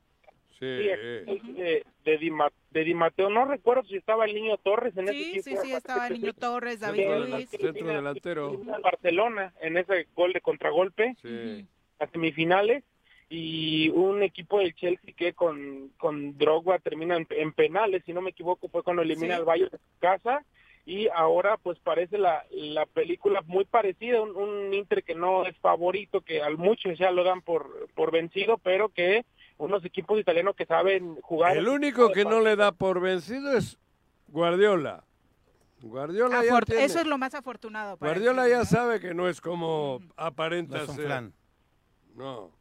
Sí, 0.59 0.65
sí 0.65 1.53
de, 1.53 1.83
de, 2.03 2.17
Di 2.17 2.31
de, 2.71 2.83
Di 2.83 2.93
Mateo, 2.93 3.29
no 3.29 3.45
recuerdo 3.45 3.83
si 3.83 3.95
estaba 3.95 4.25
el 4.25 4.33
niño 4.33 4.57
Torres 4.57 4.95
en 4.97 5.07
sí, 5.07 5.13
ese 5.37 5.51
equipo. 5.51 5.61
Sí, 5.61 5.67
sí, 5.67 5.73
estaba 5.73 6.07
el 6.07 6.13
niño 6.13 6.33
Torres, 6.33 6.79
David 6.79 7.07
Luiz. 7.29 7.49
Centro 7.49 7.87
delantero. 7.87 8.57
Barcelona 8.81 9.53
en 9.61 9.77
ese 9.77 10.07
gol 10.15 10.33
de 10.33 10.41
contragolpe, 10.41 11.15
sí. 11.21 11.65
las 11.97 12.09
semifinales, 12.11 12.83
y 13.29 13.89
un 13.89 14.23
equipo 14.23 14.59
del 14.59 14.73
Chelsea 14.75 15.13
que 15.15 15.33
con, 15.33 15.91
con 15.97 16.37
Drogba 16.37 16.79
termina 16.79 17.15
en, 17.15 17.27
en, 17.29 17.53
penales, 17.53 18.03
si 18.05 18.11
no 18.11 18.21
me 18.21 18.31
equivoco, 18.31 18.67
fue 18.69 18.83
cuando 18.83 19.03
elimina 19.03 19.35
sí. 19.35 19.39
al 19.39 19.45
Bayern 19.45 19.69
de 19.69 19.77
su 19.77 19.99
casa, 19.99 20.43
y 20.89 21.07
ahora 21.09 21.57
pues 21.57 21.77
parece 21.77 22.17
la, 22.17 22.43
la 22.49 22.87
película 22.87 23.43
muy 23.45 23.63
parecida, 23.63 24.23
un, 24.23 24.35
un, 24.35 24.73
Inter 24.73 25.03
que 25.03 25.13
no 25.13 25.45
es 25.45 25.55
favorito, 25.59 26.21
que 26.21 26.41
al 26.41 26.57
muchos 26.57 26.97
ya 26.97 27.11
lo 27.11 27.23
dan 27.23 27.43
por, 27.43 27.87
por 27.93 28.11
vencido, 28.11 28.57
pero 28.57 28.89
que 28.89 29.23
unos 29.59 29.85
equipos 29.85 30.19
italianos 30.19 30.55
que 30.55 30.65
saben 30.65 31.21
jugar. 31.21 31.55
El 31.55 31.67
único 31.67 32.11
que 32.11 32.25
no 32.25 32.41
le 32.41 32.55
da 32.55 32.71
por 32.71 33.01
vencido 33.01 33.55
es 33.55 33.77
Guardiola. 34.29 35.03
Guardiola 35.79 36.43
ya 36.43 36.59
tiene... 36.61 36.85
Eso 36.85 36.99
es 36.99 37.05
lo 37.05 37.19
más 37.19 37.35
afortunado. 37.35 37.95
Para 37.97 38.13
Guardiola 38.13 38.49
ya 38.49 38.65
sabe 38.65 38.99
que 38.99 39.13
no 39.13 39.29
es 39.29 39.41
como 39.41 39.99
aparenta 40.17 40.79
no 40.79 40.93
ser. 40.93 41.31
No. 42.15 42.51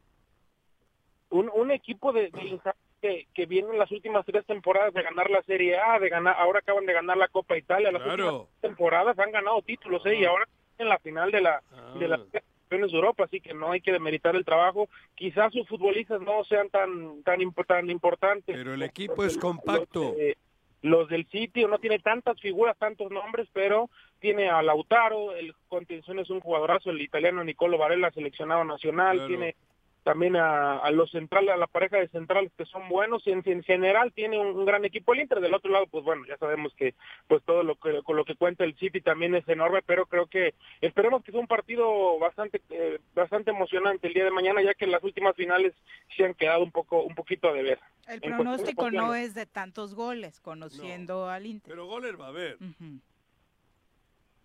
Un, 1.31 1.49
un 1.51 1.71
equipo 1.71 2.13
de, 2.13 2.29
de 2.29 2.61
que, 3.01 3.27
que 3.33 3.45
vienen 3.45 3.77
las 3.77 3.91
últimas 3.91 4.25
tres 4.25 4.45
temporadas 4.45 4.93
de 4.93 5.01
ganar 5.03 5.29
la 5.29 5.41
Serie 5.43 5.77
A, 5.77 5.99
de 5.99 6.09
ganar, 6.09 6.35
ahora 6.37 6.59
acaban 6.59 6.85
de 6.85 6.93
ganar 6.93 7.17
la 7.17 7.27
Copa 7.27 7.57
Italia, 7.57 7.91
las 7.91 8.05
últimas 8.05 8.47
temporadas 8.61 9.17
han 9.19 9.31
ganado 9.31 9.61
títulos, 9.61 10.05
¿eh? 10.05 10.15
y 10.15 10.25
ahora 10.25 10.47
en 10.77 10.89
la 10.89 10.99
final 10.99 11.31
de 11.31 11.41
la 11.41 11.61
de 11.97 12.07
las 12.07 12.19
Ah. 12.21 12.39
campeones 12.69 12.91
de 12.91 12.97
Europa, 12.97 13.23
así 13.23 13.41
que 13.41 13.53
no 13.53 13.71
hay 13.71 13.81
que 13.81 13.91
demeritar 13.91 14.35
el 14.35 14.45
trabajo. 14.45 14.87
Quizás 15.15 15.51
sus 15.51 15.67
futbolistas 15.67 16.21
no 16.21 16.43
sean 16.45 16.69
tan 16.69 17.23
tan, 17.23 17.51
tan 17.65 17.89
importantes. 17.89 18.55
Pero 18.55 18.73
el 18.73 18.83
equipo 18.83 19.23
es 19.23 19.37
compacto. 19.37 20.03
Los, 20.03 20.17
de- 20.17 20.37
los 20.81 21.09
del 21.09 21.25
City 21.27 21.65
no 21.65 21.77
tiene 21.79 21.99
tantas 21.99 22.39
figuras, 22.39 22.77
tantos 22.77 23.11
nombres, 23.11 23.49
pero 23.51 23.89
tiene 24.19 24.49
a 24.49 24.61
Lautaro, 24.61 25.35
el 25.35 25.53
contención 25.67 26.19
es 26.19 26.29
un 26.29 26.39
jugadorazo, 26.39 26.89
el 26.91 27.01
italiano 27.01 27.43
Nicolo 27.43 27.77
Varela, 27.77 28.11
seleccionado 28.11 28.63
nacional, 28.63 29.15
Claro. 29.17 29.27
tiene 29.27 29.55
también 30.03 30.35
a, 30.35 30.77
a 30.79 30.91
los 30.91 31.11
centrales, 31.11 31.51
a 31.51 31.57
la 31.57 31.67
pareja 31.67 31.97
de 31.97 32.07
centrales 32.07 32.51
que 32.57 32.65
son 32.65 32.87
buenos 32.89 33.25
y 33.27 33.31
en, 33.31 33.41
en 33.45 33.63
general 33.63 34.11
tiene 34.13 34.39
un, 34.39 34.47
un 34.57 34.65
gran 34.65 34.85
equipo 34.85 35.13
el 35.13 35.19
Inter. 35.21 35.39
Del 35.39 35.53
otro 35.53 35.71
lado, 35.71 35.87
pues 35.87 36.03
bueno, 36.03 36.25
ya 36.27 36.37
sabemos 36.37 36.73
que 36.75 36.95
pues 37.27 37.43
todo 37.43 37.63
lo 37.63 37.75
que 37.75 38.01
con 38.03 38.15
lo 38.15 38.25
que 38.25 38.35
cuenta 38.35 38.63
el 38.63 38.75
City 38.77 39.01
también 39.01 39.35
es 39.35 39.47
enorme, 39.47 39.81
pero 39.85 40.05
creo 40.05 40.27
que 40.27 40.53
esperemos 40.81 41.23
que 41.23 41.31
sea 41.31 41.41
un 41.41 41.47
partido 41.47 42.17
bastante 42.19 42.61
eh, 42.69 42.99
bastante 43.13 43.51
emocionante 43.51 44.07
el 44.07 44.13
día 44.13 44.23
de 44.25 44.31
mañana, 44.31 44.61
ya 44.61 44.73
que 44.73 44.87
las 44.87 45.03
últimas 45.03 45.35
finales 45.35 45.73
se 46.15 46.25
han 46.25 46.33
quedado 46.33 46.63
un 46.63 46.71
poco 46.71 47.03
un 47.03 47.15
poquito 47.15 47.49
a 47.49 47.53
deber. 47.53 47.79
El 48.07 48.21
pronóstico 48.21 48.89
no 48.91 49.13
es 49.15 49.35
de 49.35 49.45
tantos 49.45 49.93
goles, 49.93 50.39
conociendo 50.39 51.29
al 51.29 51.45
Inter. 51.45 51.69
Pero 51.69 51.85
goles 51.85 52.19
va 52.19 52.25
a 52.25 52.29
haber. 52.29 52.57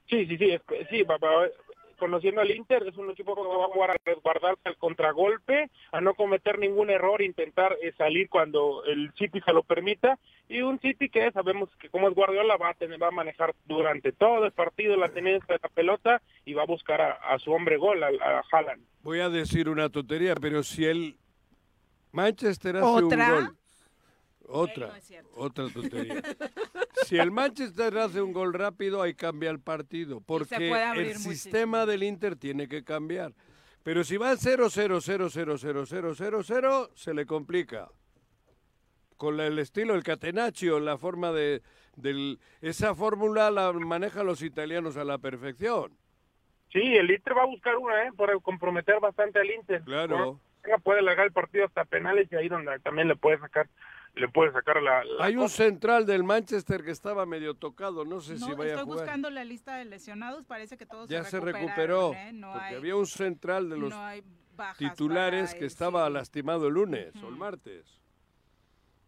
Sí, 0.06 0.26
sí, 0.26 0.36
sí, 0.36 0.58
sí, 0.90 1.02
va- 1.02 1.16
va- 1.16 1.48
conociendo 1.96 2.40
al 2.40 2.50
Inter, 2.50 2.84
es 2.86 2.96
un 2.96 3.10
equipo 3.10 3.34
que 3.34 3.42
va 3.42 3.64
a 3.64 3.68
jugar 3.68 3.90
a 3.90 3.96
resguardarse 4.04 4.60
al 4.64 4.76
contragolpe, 4.76 5.70
a 5.92 6.00
no 6.00 6.14
cometer 6.14 6.58
ningún 6.58 6.90
error, 6.90 7.22
intentar 7.22 7.76
eh, 7.82 7.92
salir 7.96 8.28
cuando 8.28 8.84
el 8.84 9.12
City 9.18 9.40
se 9.40 9.52
lo 9.52 9.62
permita, 9.62 10.18
y 10.48 10.62
un 10.62 10.78
City 10.80 11.08
que 11.08 11.30
sabemos 11.32 11.68
que 11.80 11.88
como 11.88 12.08
es 12.08 12.14
Guardiola 12.14 12.56
va 12.56 12.70
a 12.70 12.74
tener, 12.74 13.02
va 13.02 13.08
a 13.08 13.12
manejar 13.12 13.54
durante 13.64 14.12
todo 14.12 14.44
el 14.44 14.52
partido 14.52 14.96
la 14.96 15.08
tenencia 15.08 15.54
de 15.54 15.60
la 15.62 15.68
pelota 15.68 16.22
y 16.44 16.54
va 16.54 16.62
a 16.62 16.66
buscar 16.66 17.00
a, 17.00 17.12
a 17.12 17.38
su 17.38 17.52
hombre 17.52 17.76
gol, 17.76 18.02
a, 18.02 18.08
a 18.08 18.42
Haaland. 18.50 18.82
Voy 19.02 19.20
a 19.20 19.28
decir 19.28 19.68
una 19.68 19.88
tontería, 19.88 20.34
pero 20.34 20.62
si 20.62 20.84
el 20.84 21.16
Manchester 22.12 22.76
hace 22.76 22.86
¿Otra? 22.86 23.26
un 23.26 23.34
gol. 23.46 23.56
Otra, 24.46 24.92
otra 25.34 25.68
tontería. 25.70 26.22
si 27.06 27.16
el 27.16 27.30
Manchester 27.30 27.96
hace 27.98 28.20
un 28.20 28.32
gol 28.32 28.52
rápido, 28.52 29.00
ahí 29.02 29.14
cambia 29.14 29.50
el 29.50 29.60
partido, 29.60 30.20
porque 30.20 30.68
el 30.70 30.96
muchísimo. 31.06 31.32
sistema 31.32 31.86
del 31.86 32.02
Inter 32.02 32.36
tiene 32.36 32.68
que 32.68 32.84
cambiar. 32.84 33.32
Pero 33.82 34.04
si 34.04 34.16
va 34.16 34.30
al 34.30 34.38
0 34.38 34.68
0 34.70 35.00
0 35.00 35.28
0 35.30 35.56
0 35.58 35.84
0 35.86 36.14
0 36.14 36.42
0 36.42 36.90
se 36.94 37.14
le 37.14 37.26
complica. 37.26 37.88
Con 39.16 39.36
la- 39.36 39.46
el 39.46 39.58
estilo, 39.58 39.94
el 39.94 40.02
catenaccio, 40.02 40.80
la 40.80 40.98
forma 40.98 41.32
de 41.32 41.62
del 41.96 42.40
esa 42.60 42.94
fórmula 42.94 43.50
la 43.52 43.72
manejan 43.72 44.26
los 44.26 44.42
italianos 44.42 44.96
a 44.96 45.04
la 45.04 45.18
perfección. 45.18 45.96
Sí, 46.72 46.80
el 46.80 47.08
Inter 47.10 47.36
va 47.36 47.42
a 47.44 47.46
buscar 47.46 47.76
una, 47.76 48.08
¿eh? 48.08 48.10
Para 48.16 48.36
comprometer 48.40 48.98
bastante 49.00 49.38
al 49.38 49.48
Inter. 49.50 49.82
Claro. 49.82 50.40
Puede 50.82 51.02
largar 51.02 51.26
el 51.26 51.32
partido 51.32 51.66
hasta 51.66 51.84
penales 51.84 52.26
y 52.32 52.36
ahí 52.36 52.48
donde 52.48 52.78
también 52.80 53.06
le 53.06 53.14
puede 53.16 53.38
sacar 53.38 53.68
le 54.14 54.28
puede 54.28 54.52
sacar 54.52 54.80
la, 54.82 55.02
la 55.04 55.24
Hay 55.24 55.36
un 55.36 55.42
cosa. 55.44 55.64
central 55.64 56.06
del 56.06 56.22
Manchester 56.24 56.84
que 56.84 56.90
estaba 56.92 57.26
medio 57.26 57.54
tocado, 57.54 58.04
no 58.04 58.20
sé 58.20 58.38
si 58.38 58.44
vaya 58.52 58.64
a 58.64 58.66
estoy 58.66 58.84
jugar. 58.84 58.98
buscando 59.00 59.30
la 59.30 59.44
lista 59.44 59.76
de 59.76 59.84
lesionados, 59.86 60.44
parece 60.44 60.76
que 60.76 60.86
todos 60.86 61.08
Ya 61.08 61.24
se 61.24 61.30
se 61.32 61.40
recuperaron, 61.40 62.12
recuperó, 62.12 62.12
¿eh? 62.14 62.32
No 62.32 62.52
porque 62.52 62.66
hay- 62.66 62.74
había 62.76 62.96
un 62.96 63.06
central 63.06 63.68
de 63.70 63.76
los 63.78 63.90
no 63.90 64.04
hay 64.04 64.22
bajas 64.56 64.78
titulares 64.78 65.54
que 65.54 65.64
estaba 65.66 66.08
lastimado 66.10 66.68
el 66.68 66.74
lunes 66.74 67.12
o 67.22 67.28
el 67.28 67.36
martes. 67.36 68.00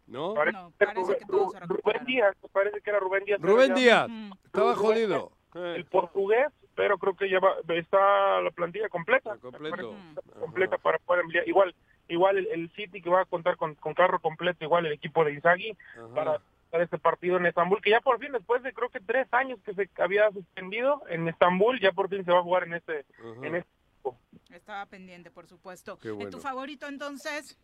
¿No? 0.07 0.33
Parece, 0.35 0.57
que 0.77 0.85
Rubén, 1.27 1.61
Rubén 1.67 2.05
Díaz, 2.05 2.35
parece 2.53 2.79
que 2.81 2.89
era 2.89 2.99
Rubén 2.99 3.25
Díaz. 3.25 3.41
Rubén 3.41 3.73
Díaz, 3.75 4.09
estaba 4.45 4.73
Rubén 4.73 4.85
jodido. 4.85 5.31
El 5.55 5.85
portugués, 5.85 6.47
pero 6.75 6.97
creo 6.97 7.15
que 7.15 7.29
ya 7.29 7.39
va- 7.39 7.55
está 7.75 8.39
la 8.41 8.51
plantilla 8.51 8.87
completa. 8.87 9.35
completo. 9.37 9.95
Completa 10.39 10.77
para 10.77 10.97
poder 10.99 11.23
enviar. 11.23 11.45
Igual, 11.47 11.75
igual 12.07 12.37
el, 12.37 12.47
el 12.47 12.69
City 12.71 13.01
que 13.01 13.09
va 13.09 13.21
a 13.21 13.25
contar 13.25 13.57
con, 13.57 13.75
con 13.75 13.93
carro 13.93 14.19
completo, 14.19 14.63
igual 14.63 14.85
el 14.85 14.93
equipo 14.93 15.23
de 15.23 15.33
Inzaghi, 15.33 15.77
para, 16.13 16.41
para 16.69 16.83
este 16.83 16.97
partido 16.97 17.37
en 17.37 17.45
Estambul, 17.45 17.81
que 17.81 17.91
ya 17.91 18.01
por 18.01 18.19
fin, 18.19 18.31
después 18.31 18.63
de 18.63 18.73
creo 18.73 18.89
que 18.89 18.99
tres 18.99 19.27
años 19.31 19.59
que 19.63 19.73
se 19.73 19.89
había 19.97 20.31
suspendido 20.31 21.03
en 21.09 21.27
Estambul, 21.27 21.79
ya 21.79 21.91
por 21.91 22.09
fin 22.09 22.25
se 22.25 22.31
va 22.31 22.39
a 22.39 22.43
jugar 22.43 22.63
en 22.63 22.73
este, 22.73 23.05
en 23.43 23.55
este 23.55 23.69
Estaba 24.51 24.85
pendiente, 24.85 25.31
por 25.31 25.47
supuesto. 25.47 25.97
Qué 25.97 26.09
¿En 26.09 26.15
bueno. 26.15 26.31
tu 26.31 26.39
favorito 26.39 26.87
entonces? 26.87 27.57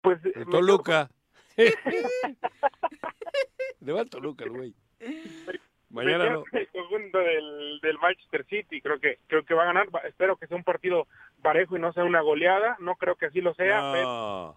Pues 0.00 0.18
El 0.24 0.46
Toluca. 0.46 1.10
Le 3.80 3.92
va 3.92 4.00
al 4.00 4.10
Toluca 4.10 4.44
el 4.44 4.50
güey. 4.50 4.74
Mañana 5.90 6.30
no. 6.30 6.44
El 6.52 6.68
conjunto 6.68 7.18
del, 7.18 7.80
del 7.80 7.98
Manchester 7.98 8.44
City, 8.46 8.80
creo 8.80 9.00
que 9.00 9.18
creo 9.26 9.44
que 9.44 9.54
va 9.54 9.62
a 9.62 9.66
ganar. 9.66 9.88
Espero 10.04 10.36
que 10.36 10.46
sea 10.46 10.56
un 10.56 10.64
partido 10.64 11.06
parejo 11.42 11.76
y 11.76 11.80
no 11.80 11.92
sea 11.92 12.04
una 12.04 12.20
goleada. 12.20 12.76
No 12.80 12.96
creo 12.96 13.16
que 13.16 13.26
así 13.26 13.40
lo 13.40 13.54
sea. 13.54 13.92
pero 13.92 14.56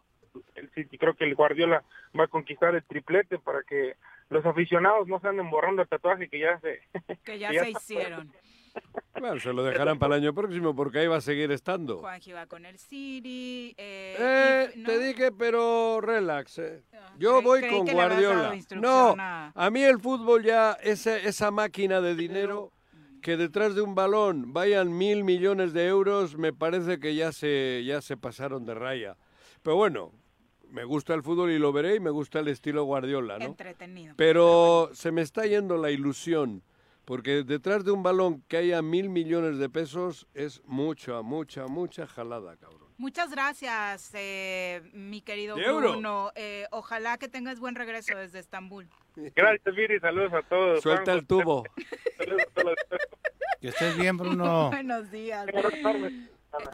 el 0.56 0.70
City 0.72 0.98
creo 0.98 1.14
que 1.16 1.26
el 1.26 1.36
Guardiola 1.36 1.84
va 2.18 2.26
a 2.26 2.28
conquistar 2.28 2.76
el 2.76 2.84
triplete 2.84 3.40
para 3.40 3.64
que 3.64 3.96
los 4.30 4.46
aficionados 4.46 5.08
no 5.08 5.20
se 5.20 5.28
anden 5.28 5.50
borrando 5.50 5.82
el 5.82 5.88
tatuaje 5.88 6.30
que 6.30 6.40
ya 6.40 6.60
se 6.60 6.82
Que 7.24 7.40
ya 7.40 7.50
que 7.52 7.60
se 7.60 7.70
hicieron. 7.72 8.32
Bueno, 9.20 9.40
se 9.40 9.54
lo 9.54 9.64
dejarán 9.64 10.00
para 10.00 10.16
el 10.16 10.24
año 10.24 10.34
próximo 10.34 10.76
porque 10.76 11.00
ahí 11.00 11.08
va 11.08 11.18
a 11.18 11.22
seguir 11.22 11.52
estando. 11.52 12.00
Juanji 12.00 12.32
va 12.32 12.48
con 12.48 12.66
el 12.66 12.80
City. 12.80 13.74
Eh, 13.78 14.16
Eh, 14.18 14.72
¿no? 14.78 14.86
te 14.90 15.00
dije, 15.00 15.32
pero 15.32 16.02
relax. 16.02 16.58
eh. 16.60 16.84
Yo 17.20 17.34
creí- 17.38 17.44
voy 17.44 17.60
creí 17.60 17.78
con 17.78 17.88
Guardiola. 17.88 18.56
No, 18.78 19.16
a- 19.20 19.52
a 19.54 19.70
mí 19.70 19.84
el 19.84 20.00
fútbol 20.00 20.44
ya, 20.44 20.74
esa, 20.82 21.18
esa 21.18 21.52
máquina 21.52 22.02
de 22.02 22.16
dinero 22.16 22.72
que 23.22 23.38
detrás 23.38 23.76
de 23.76 23.82
un 23.82 23.94
balón 23.94 24.54
vayan 24.54 24.98
mil 24.98 25.24
millones 25.24 25.74
de 25.74 25.86
euros, 25.88 26.36
me 26.38 26.52
parece 26.54 27.00
que 27.00 27.14
ya 27.14 27.32
se, 27.32 27.84
ya 27.86 28.02
se 28.02 28.18
pasaron 28.18 28.66
de 28.66 28.74
raya. 28.74 29.18
Pero 29.62 29.76
bueno, 29.76 30.12
me 30.70 30.84
gusta 30.86 31.14
el 31.14 31.22
fútbol 31.22 31.52
y 31.52 31.60
lo 31.60 31.72
veré 31.72 31.96
y 31.96 32.00
me 32.00 32.10
gusta 32.10 32.40
el 32.40 32.48
estilo 32.48 32.86
Guardiola, 32.86 33.38
¿no? 33.38 33.46
Entretenido. 33.46 34.16
Pero 34.18 34.90
se 34.94 35.12
me 35.12 35.22
está 35.22 35.46
yendo 35.46 35.78
la 35.78 35.92
ilusión, 35.92 36.64
porque 37.12 37.44
detrás 37.44 37.84
de 37.84 37.92
un 37.92 38.04
balón 38.04 38.42
que 38.48 38.56
haya 38.56 38.82
mil 38.82 39.10
millones 39.10 39.58
de 39.58 39.68
pesos 39.68 40.30
es 40.34 40.62
mucha, 40.64 41.22
mucha, 41.22 41.68
mucha 41.68 42.08
jalada, 42.08 42.56
cabrón. 42.56 42.88
Muchas 42.98 43.32
gracias, 43.32 44.12
eh, 44.14 44.82
mi 44.94 45.20
querido 45.20 45.58
De 45.58 45.64
euro. 45.64 45.92
Bruno. 45.92 46.32
Eh, 46.36 46.68
ojalá 46.72 47.18
que 47.18 47.28
tengas 47.28 47.60
buen 47.60 47.76
regreso 47.76 48.18
desde 48.18 48.40
Estambul. 48.40 48.88
Gracias, 49.36 49.76
Viri. 49.76 50.00
Saludos 50.00 50.32
a 50.32 50.42
todos. 50.44 50.82
Suelta 50.82 51.12
el 51.12 51.28
tubo. 51.28 51.66
Saludos 52.18 52.44
a 52.48 52.62
todos. 52.62 52.76
Que 53.60 53.68
estés 53.68 53.98
bien, 53.98 54.16
Bruno. 54.16 54.70
Buenos 54.72 55.12
días. 55.12 55.48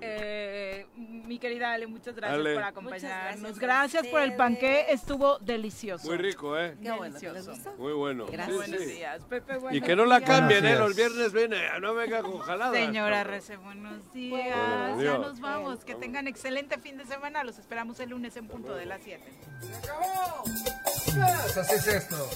Eh, 0.01 0.87
mi 0.95 1.37
querida 1.37 1.71
Ale, 1.71 1.85
muchas 1.85 2.15
gracias 2.15 2.39
Ale. 2.39 2.53
por 2.55 2.63
Muchas 2.63 2.71
acompañarnos. 3.03 3.59
gracias 3.59 4.07
por 4.07 4.21
el 4.21 4.35
panqué, 4.35 4.87
estuvo 4.91 5.37
delicioso. 5.37 6.07
Muy 6.07 6.17
rico, 6.17 6.57
¿eh? 6.57 6.75
Qué 6.81 6.91
bueno, 6.91 7.13
¿les 7.19 7.45
Delicioso. 7.45 7.75
Muy 7.77 7.93
bueno. 7.93 8.25
Gracias. 8.25 8.47
Sí, 8.65 8.71
Buenos 8.71 8.87
días, 8.87 9.23
Pepe. 9.25 9.53
Y 9.55 9.59
buenos 9.59 9.87
que 9.87 9.95
no 9.95 10.05
la 10.05 10.17
días. 10.19 10.29
cambien, 10.31 10.65
¿eh? 10.65 10.75
Los 10.77 10.95
viernes 10.95 11.31
viene, 11.31 11.61
no 11.79 11.93
venga 11.93 12.21
con 12.23 12.39
jaladas. 12.39 12.73
Señora. 12.73 13.23
Rece, 13.23 13.57
buenos 13.57 14.11
días. 14.13 14.57
Bueno, 14.95 15.01
ya 15.03 15.17
nos 15.19 15.39
vamos. 15.39 15.83
Que 15.85 15.93
tengan 15.93 16.27
excelente 16.27 16.79
fin 16.79 16.97
de 16.97 17.05
semana. 17.05 17.43
Los 17.43 17.59
esperamos 17.59 17.99
el 17.99 18.09
lunes 18.09 18.35
en 18.35 18.47
punto 18.47 18.73
de 18.75 18.85
las 18.87 19.01
7. 19.03 19.23
Pues 21.05 21.57
así 21.57 21.75
es 21.75 21.87
esto. 21.87 22.29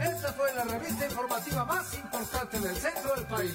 Esta 0.00 0.32
fue 0.32 0.52
la 0.54 0.64
revista 0.64 1.06
informativa 1.06 1.64
más 1.64 1.94
importante 1.94 2.58
del 2.58 2.76
centro 2.76 3.14
del 3.14 3.26
país. 3.26 3.54